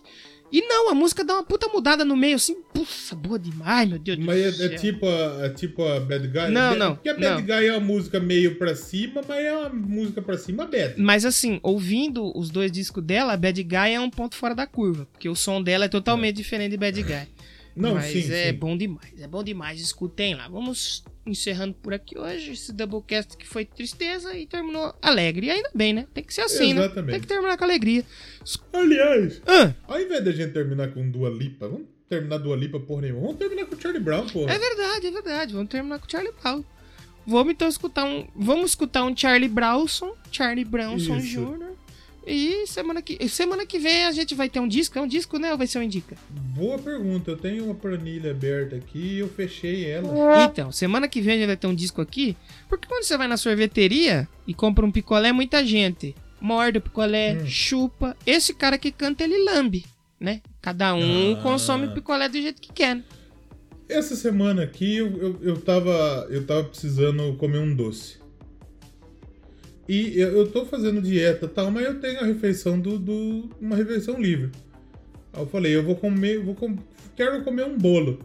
E 0.51 0.61
não, 0.61 0.89
a 0.89 0.93
música 0.93 1.23
dá 1.23 1.35
uma 1.35 1.43
puta 1.43 1.67
mudada 1.69 2.03
no 2.03 2.15
meio, 2.15 2.35
assim, 2.35 2.57
puxa, 2.73 3.15
boa 3.15 3.39
demais, 3.39 3.87
meu 3.89 3.97
Deus 3.97 4.17
do 4.17 4.25
Mas 4.25 4.37
é, 4.37 4.51
céu. 4.51 4.65
é 4.65 4.69
tipo 4.75 5.05
a, 5.07 5.45
é 5.45 5.49
tipo 5.49 5.83
a 5.83 5.99
Bad 5.99 6.27
Guy? 6.27 6.49
Não, 6.49 6.75
não, 6.75 6.95
Porque 6.95 7.09
a 7.09 7.13
Bad 7.13 7.23
não. 7.35 7.41
Guy 7.41 7.65
é 7.67 7.71
uma 7.71 7.79
música 7.79 8.19
meio 8.19 8.55
pra 8.55 8.75
cima, 8.75 9.21
mas 9.27 9.45
é 9.45 9.53
uma 9.55 9.69
música 9.69 10.21
pra 10.21 10.37
cima 10.37 10.65
bad. 10.65 10.95
Mas 10.97 11.25
assim, 11.25 11.59
ouvindo 11.63 12.37
os 12.37 12.49
dois 12.49 12.71
discos 12.71 13.03
dela, 13.03 13.37
Bad 13.37 13.63
Guy 13.63 13.93
é 13.93 13.99
um 13.99 14.09
ponto 14.09 14.35
fora 14.35 14.53
da 14.53 14.67
curva, 14.67 15.07
porque 15.11 15.29
o 15.29 15.35
som 15.35 15.61
dela 15.61 15.85
é 15.85 15.87
totalmente 15.89 16.35
diferente 16.35 16.71
de 16.71 16.77
Bad 16.77 17.01
Guy. 17.01 17.27
Não, 17.75 17.95
Mas 17.95 18.05
sim, 18.11 18.31
é 18.31 18.51
sim. 18.51 18.53
bom 18.57 18.75
demais, 18.77 19.21
é 19.21 19.27
bom 19.27 19.43
demais, 19.43 19.79
escutem 19.79 20.35
lá. 20.35 20.47
Vamos 20.49 21.03
encerrando 21.25 21.73
por 21.75 21.93
aqui 21.93 22.17
hoje 22.17 22.51
esse 22.51 22.73
Doublecast 22.73 23.37
que 23.37 23.47
foi 23.47 23.63
tristeza 23.63 24.35
e 24.35 24.45
terminou 24.45 24.93
alegre. 25.01 25.47
E 25.47 25.51
ainda 25.51 25.69
bem, 25.73 25.93
né? 25.93 26.05
Tem 26.13 26.23
que 26.23 26.33
ser 26.33 26.41
assim, 26.41 26.73
né? 26.73 26.81
Exatamente. 26.81 27.11
Tem 27.11 27.19
que 27.21 27.27
terminar 27.27 27.57
com 27.57 27.63
alegria. 27.63 28.03
Aliás, 28.73 29.41
Ah, 29.47 29.73
ao 29.87 29.99
invés 30.01 30.23
da 30.23 30.31
gente 30.31 30.51
terminar 30.53 30.89
com 30.93 31.09
Dua 31.09 31.29
Lipa, 31.29 31.67
vamos 31.67 31.87
terminar 32.09 32.37
Dua 32.39 32.55
Lipa 32.55 32.79
porra 32.79 33.01
nenhuma. 33.03 33.21
Vamos 33.21 33.37
terminar 33.37 33.65
com 33.65 33.79
Charlie 33.79 34.01
Brown, 34.03 34.27
porra. 34.27 34.53
é 34.53 34.59
verdade, 34.59 35.07
é 35.07 35.11
verdade. 35.11 35.53
Vamos 35.53 35.69
terminar 35.69 35.99
com 35.99 36.09
Charlie 36.09 36.33
Brown. 36.41 36.63
Vamos 37.25 37.53
então 37.53 37.67
escutar 37.69 38.03
um. 38.05 38.27
Vamos 38.35 38.71
escutar 38.71 39.03
um 39.03 39.15
Charlie 39.15 39.47
Brownson, 39.49 40.13
Charlie 40.31 40.65
Brownson 40.65 41.17
Isso. 41.17 41.27
Jr. 41.39 41.70
E 42.25 42.67
semana 42.67 43.01
que, 43.01 43.27
semana 43.27 43.65
que 43.65 43.79
vem 43.79 44.05
a 44.05 44.11
gente 44.11 44.35
vai 44.35 44.47
ter 44.47 44.59
um 44.59 44.67
disco. 44.67 44.97
É 44.97 45.01
um 45.01 45.07
disco, 45.07 45.37
né? 45.39 45.51
Ou 45.51 45.57
vai 45.57 45.65
ser 45.67 45.79
um 45.79 45.83
indica? 45.83 46.15
Boa 46.29 46.77
pergunta. 46.77 47.31
Eu 47.31 47.37
tenho 47.37 47.65
uma 47.65 47.73
planilha 47.75 48.31
aberta 48.31 48.75
aqui 48.75 48.99
e 49.15 49.19
eu 49.19 49.27
fechei 49.29 49.85
ela. 49.89 50.43
Então, 50.43 50.71
semana 50.71 51.07
que 51.07 51.19
vem 51.19 51.33
a 51.33 51.37
gente 51.37 51.47
vai 51.47 51.57
ter 51.57 51.67
um 51.67 51.73
disco 51.75 51.99
aqui. 52.01 52.37
Porque 52.69 52.87
quando 52.87 53.03
você 53.03 53.17
vai 53.17 53.27
na 53.27 53.37
sorveteria 53.37 54.27
e 54.45 54.53
compra 54.53 54.85
um 54.85 54.91
picolé, 54.91 55.31
muita 55.31 55.65
gente 55.65 56.15
morde 56.39 56.77
o 56.77 56.81
picolé, 56.81 57.33
Hum. 57.41 57.45
chupa. 57.47 58.15
Esse 58.25 58.53
cara 58.53 58.77
que 58.77 58.91
canta, 58.91 59.23
ele 59.23 59.43
lambe, 59.43 59.85
né? 60.19 60.41
Cada 60.61 60.93
um 60.93 61.33
Ah. 61.33 61.41
consome 61.41 61.87
o 61.87 61.93
picolé 61.93 62.29
do 62.29 62.39
jeito 62.39 62.61
que 62.61 62.71
quer. 62.71 63.01
Essa 63.89 64.15
semana 64.15 64.63
aqui 64.63 64.95
eu, 64.97 65.07
eu, 65.21 65.39
eu, 65.41 65.57
tava, 65.61 66.27
eu 66.29 66.45
tava 66.45 66.63
precisando 66.65 67.33
comer 67.35 67.57
um 67.59 67.75
doce. 67.75 68.20
E 69.93 70.17
eu, 70.17 70.29
eu 70.37 70.47
tô 70.49 70.65
fazendo 70.65 71.01
dieta 71.01 71.45
e 71.47 71.49
tal, 71.49 71.69
mas 71.69 71.85
eu 71.85 71.99
tenho 71.99 72.21
a 72.21 72.25
refeição 72.25 72.79
do, 72.79 72.97
do. 72.97 73.49
uma 73.59 73.75
refeição 73.75 74.17
livre. 74.21 74.49
Aí 75.33 75.41
eu 75.41 75.47
falei, 75.47 75.75
eu 75.75 75.83
vou 75.83 75.95
comer. 75.95 76.39
Vou 76.39 76.55
com, 76.55 76.77
quero 77.15 77.43
comer 77.43 77.65
um 77.65 77.77
bolo. 77.77 78.19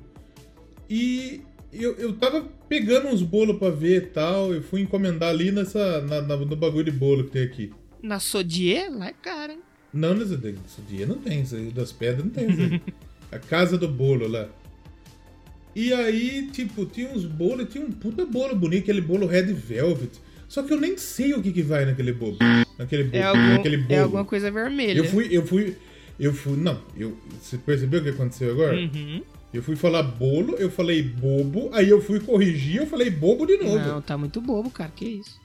E 0.88 1.40
eu, 1.72 1.94
eu 1.96 2.12
tava 2.12 2.42
pegando 2.68 3.08
uns 3.08 3.20
bolos 3.22 3.58
pra 3.58 3.70
ver 3.70 3.96
e 3.96 4.06
tal. 4.06 4.54
Eu 4.54 4.62
fui 4.62 4.80
encomendar 4.82 5.30
ali 5.30 5.50
nessa. 5.50 6.00
Na, 6.02 6.22
na- 6.22 6.36
no 6.36 6.54
bagulho 6.56 6.84
de 6.84 6.92
bolo 6.92 7.24
que 7.24 7.30
tem 7.32 7.42
aqui. 7.42 7.72
Na 8.00 8.20
Sodier, 8.20 8.88
lá 8.96 9.08
é 9.08 9.12
caro, 9.12 9.52
hein? 9.52 9.58
Não, 9.92 10.14
nesse, 10.14 10.36
nesse 10.36 10.80
dia 10.88 11.06
não 11.06 11.16
tem 11.18 11.40
isso 11.40 11.56
aí, 11.56 11.70
das 11.72 11.90
pedras 11.90 12.24
não 12.24 12.30
tem 12.30 12.48
isso 12.50 12.60
aí. 12.60 12.80
A 13.32 13.38
casa 13.40 13.76
do 13.76 13.88
bolo 13.88 14.28
lá. 14.28 14.48
E 15.74 15.92
aí, 15.92 16.48
tipo, 16.52 16.86
tinha 16.86 17.10
uns 17.10 17.24
bolos, 17.24 17.68
tinha 17.70 17.84
um 17.84 17.90
puta 17.90 18.24
bolo 18.24 18.54
bonito, 18.54 18.82
aquele 18.84 19.00
bolo 19.00 19.26
red 19.26 19.52
velvet. 19.52 20.12
Só 20.48 20.62
que 20.62 20.72
eu 20.72 20.80
nem 20.80 20.96
sei 20.96 21.34
o 21.34 21.42
que 21.42 21.52
que 21.52 21.62
vai 21.62 21.84
naquele 21.84 22.12
bolo. 22.12 22.36
Naquele 22.78 23.04
bolo. 23.04 23.16
É, 23.16 23.22
algum, 23.26 23.48
naquele 23.54 23.76
bolo. 23.78 23.94
é 23.94 23.98
alguma 24.02 24.24
coisa 24.24 24.50
vermelha. 24.50 24.98
Eu 24.98 25.04
fui, 25.04 25.28
eu 25.30 25.44
fui, 25.46 25.76
eu 26.20 26.32
fui, 26.32 26.56
não, 26.56 26.80
eu, 26.96 27.16
você 27.42 27.58
percebeu 27.58 28.00
o 28.00 28.02
que 28.02 28.10
aconteceu 28.10 28.50
agora? 28.52 28.76
Uhum. 28.76 29.22
Eu 29.52 29.62
fui 29.62 29.74
falar 29.76 30.02
bolo, 30.02 30.54
eu 30.56 30.70
falei 30.70 31.02
bobo, 31.02 31.70
aí 31.72 31.88
eu 31.88 32.00
fui 32.00 32.20
corrigir, 32.20 32.76
eu 32.76 32.86
falei 32.86 33.08
bobo 33.10 33.46
de 33.46 33.56
novo. 33.56 33.78
Não, 33.78 34.02
tá 34.02 34.16
muito 34.18 34.40
bobo, 34.40 34.70
cara. 34.70 34.92
Que 34.94 35.04
isso? 35.06 35.40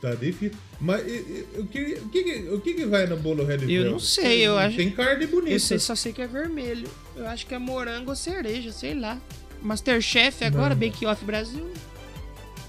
Tá 0.00 0.14
difícil. 0.14 0.56
Mas 0.80 1.06
e- 1.06 1.10
e- 1.10 1.46
eu 1.54 1.66
queria- 1.66 1.98
o 1.98 2.08
que, 2.08 2.22
que- 2.24 2.48
o 2.54 2.60
que 2.60 2.72
que 2.74 2.86
vai 2.86 3.06
no 3.06 3.18
bolo 3.18 3.44
red 3.44 3.58
velvet? 3.58 3.74
Eu 3.76 3.90
não 3.90 3.98
sei, 3.98 4.46
eu 4.46 4.56
acho- 4.56 4.76
Tem 4.78 4.90
carne 4.90 5.26
bonita. 5.26 5.50
Eu 5.52 5.60
sei, 5.60 5.78
só 5.78 5.94
sei 5.94 6.12
que 6.14 6.22
é 6.22 6.26
vermelho. 6.26 6.88
Eu 7.14 7.26
acho 7.26 7.46
que 7.46 7.54
é 7.54 7.58
morango 7.58 8.08
ou 8.10 8.16
cereja, 8.16 8.72
sei 8.72 8.94
lá. 8.94 9.20
Masterchef 9.60 10.42
agora, 10.42 10.70
Não. 10.74 10.80
Bake 10.80 11.04
Off 11.04 11.22
Brasil. 11.22 11.70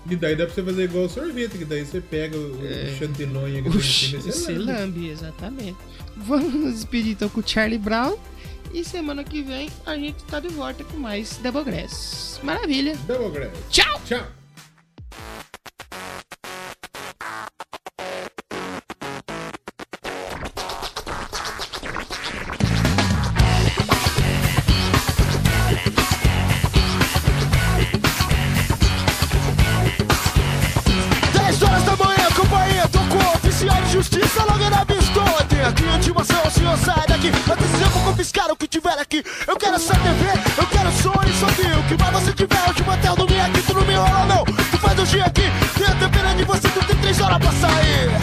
E 0.09 0.15
daí 0.15 0.35
dá 0.35 0.45
pra 0.45 0.53
você 0.55 0.63
fazer 0.63 0.83
igual 0.83 1.07
sorvete, 1.07 1.57
que 1.57 1.65
daí 1.65 1.85
você 1.85 2.01
pega 2.01 2.35
o, 2.35 2.51
o 2.51 2.97
chantilly 2.97 3.61
que 3.61 3.69
tem 3.69 4.19
e 4.19 4.21
você 4.23 4.57
lambe. 4.57 5.09
exatamente. 5.09 5.77
Vamos 6.17 6.53
nos 6.53 6.73
despedir 6.75 7.11
então 7.13 7.29
com 7.29 7.39
o 7.39 7.47
Charlie 7.47 7.77
Brown. 7.77 8.17
E 8.73 8.83
semana 8.83 9.23
que 9.23 9.41
vem 9.41 9.69
a 9.85 9.95
gente 9.95 10.23
tá 10.23 10.39
de 10.39 10.47
volta 10.47 10.83
com 10.83 10.97
mais 10.97 11.37
Doublegrass. 11.37 12.39
Maravilha. 12.41 12.95
Double 13.07 13.29
grass. 13.29 13.51
Tchau! 13.69 14.01
Tchau! 14.05 14.25
Aqui. 39.11 39.23
Eu 39.45 39.57
quero 39.57 39.75
essa 39.75 39.93
TV, 39.93 40.25
eu 40.57 40.67
quero 40.67 40.91
só 41.33 41.47
vi 41.47 41.79
O 41.79 41.83
que 41.83 42.01
mais 42.01 42.13
você 42.13 42.31
tiver, 42.33 42.67
eu 42.67 42.73
te 42.73 42.83
manter 42.83 43.09
no 43.17 43.25
minha 43.25 43.45
aqui 43.45 43.61
Tu 43.61 43.73
não 43.73 43.85
me 43.85 43.93
enrola 43.93 44.25
não, 44.25 44.45
tu 44.45 44.77
faz 44.77 44.99
o 44.99 45.03
dia 45.03 45.25
aqui 45.25 45.43
Tem 45.77 45.87
a 45.87 45.95
TV 45.95 46.35
de 46.35 46.43
você, 46.45 46.69
tu 46.69 46.85
tem 46.85 46.95
três 46.97 47.19
horas 47.19 47.37
pra 47.39 47.51
sair 47.51 48.20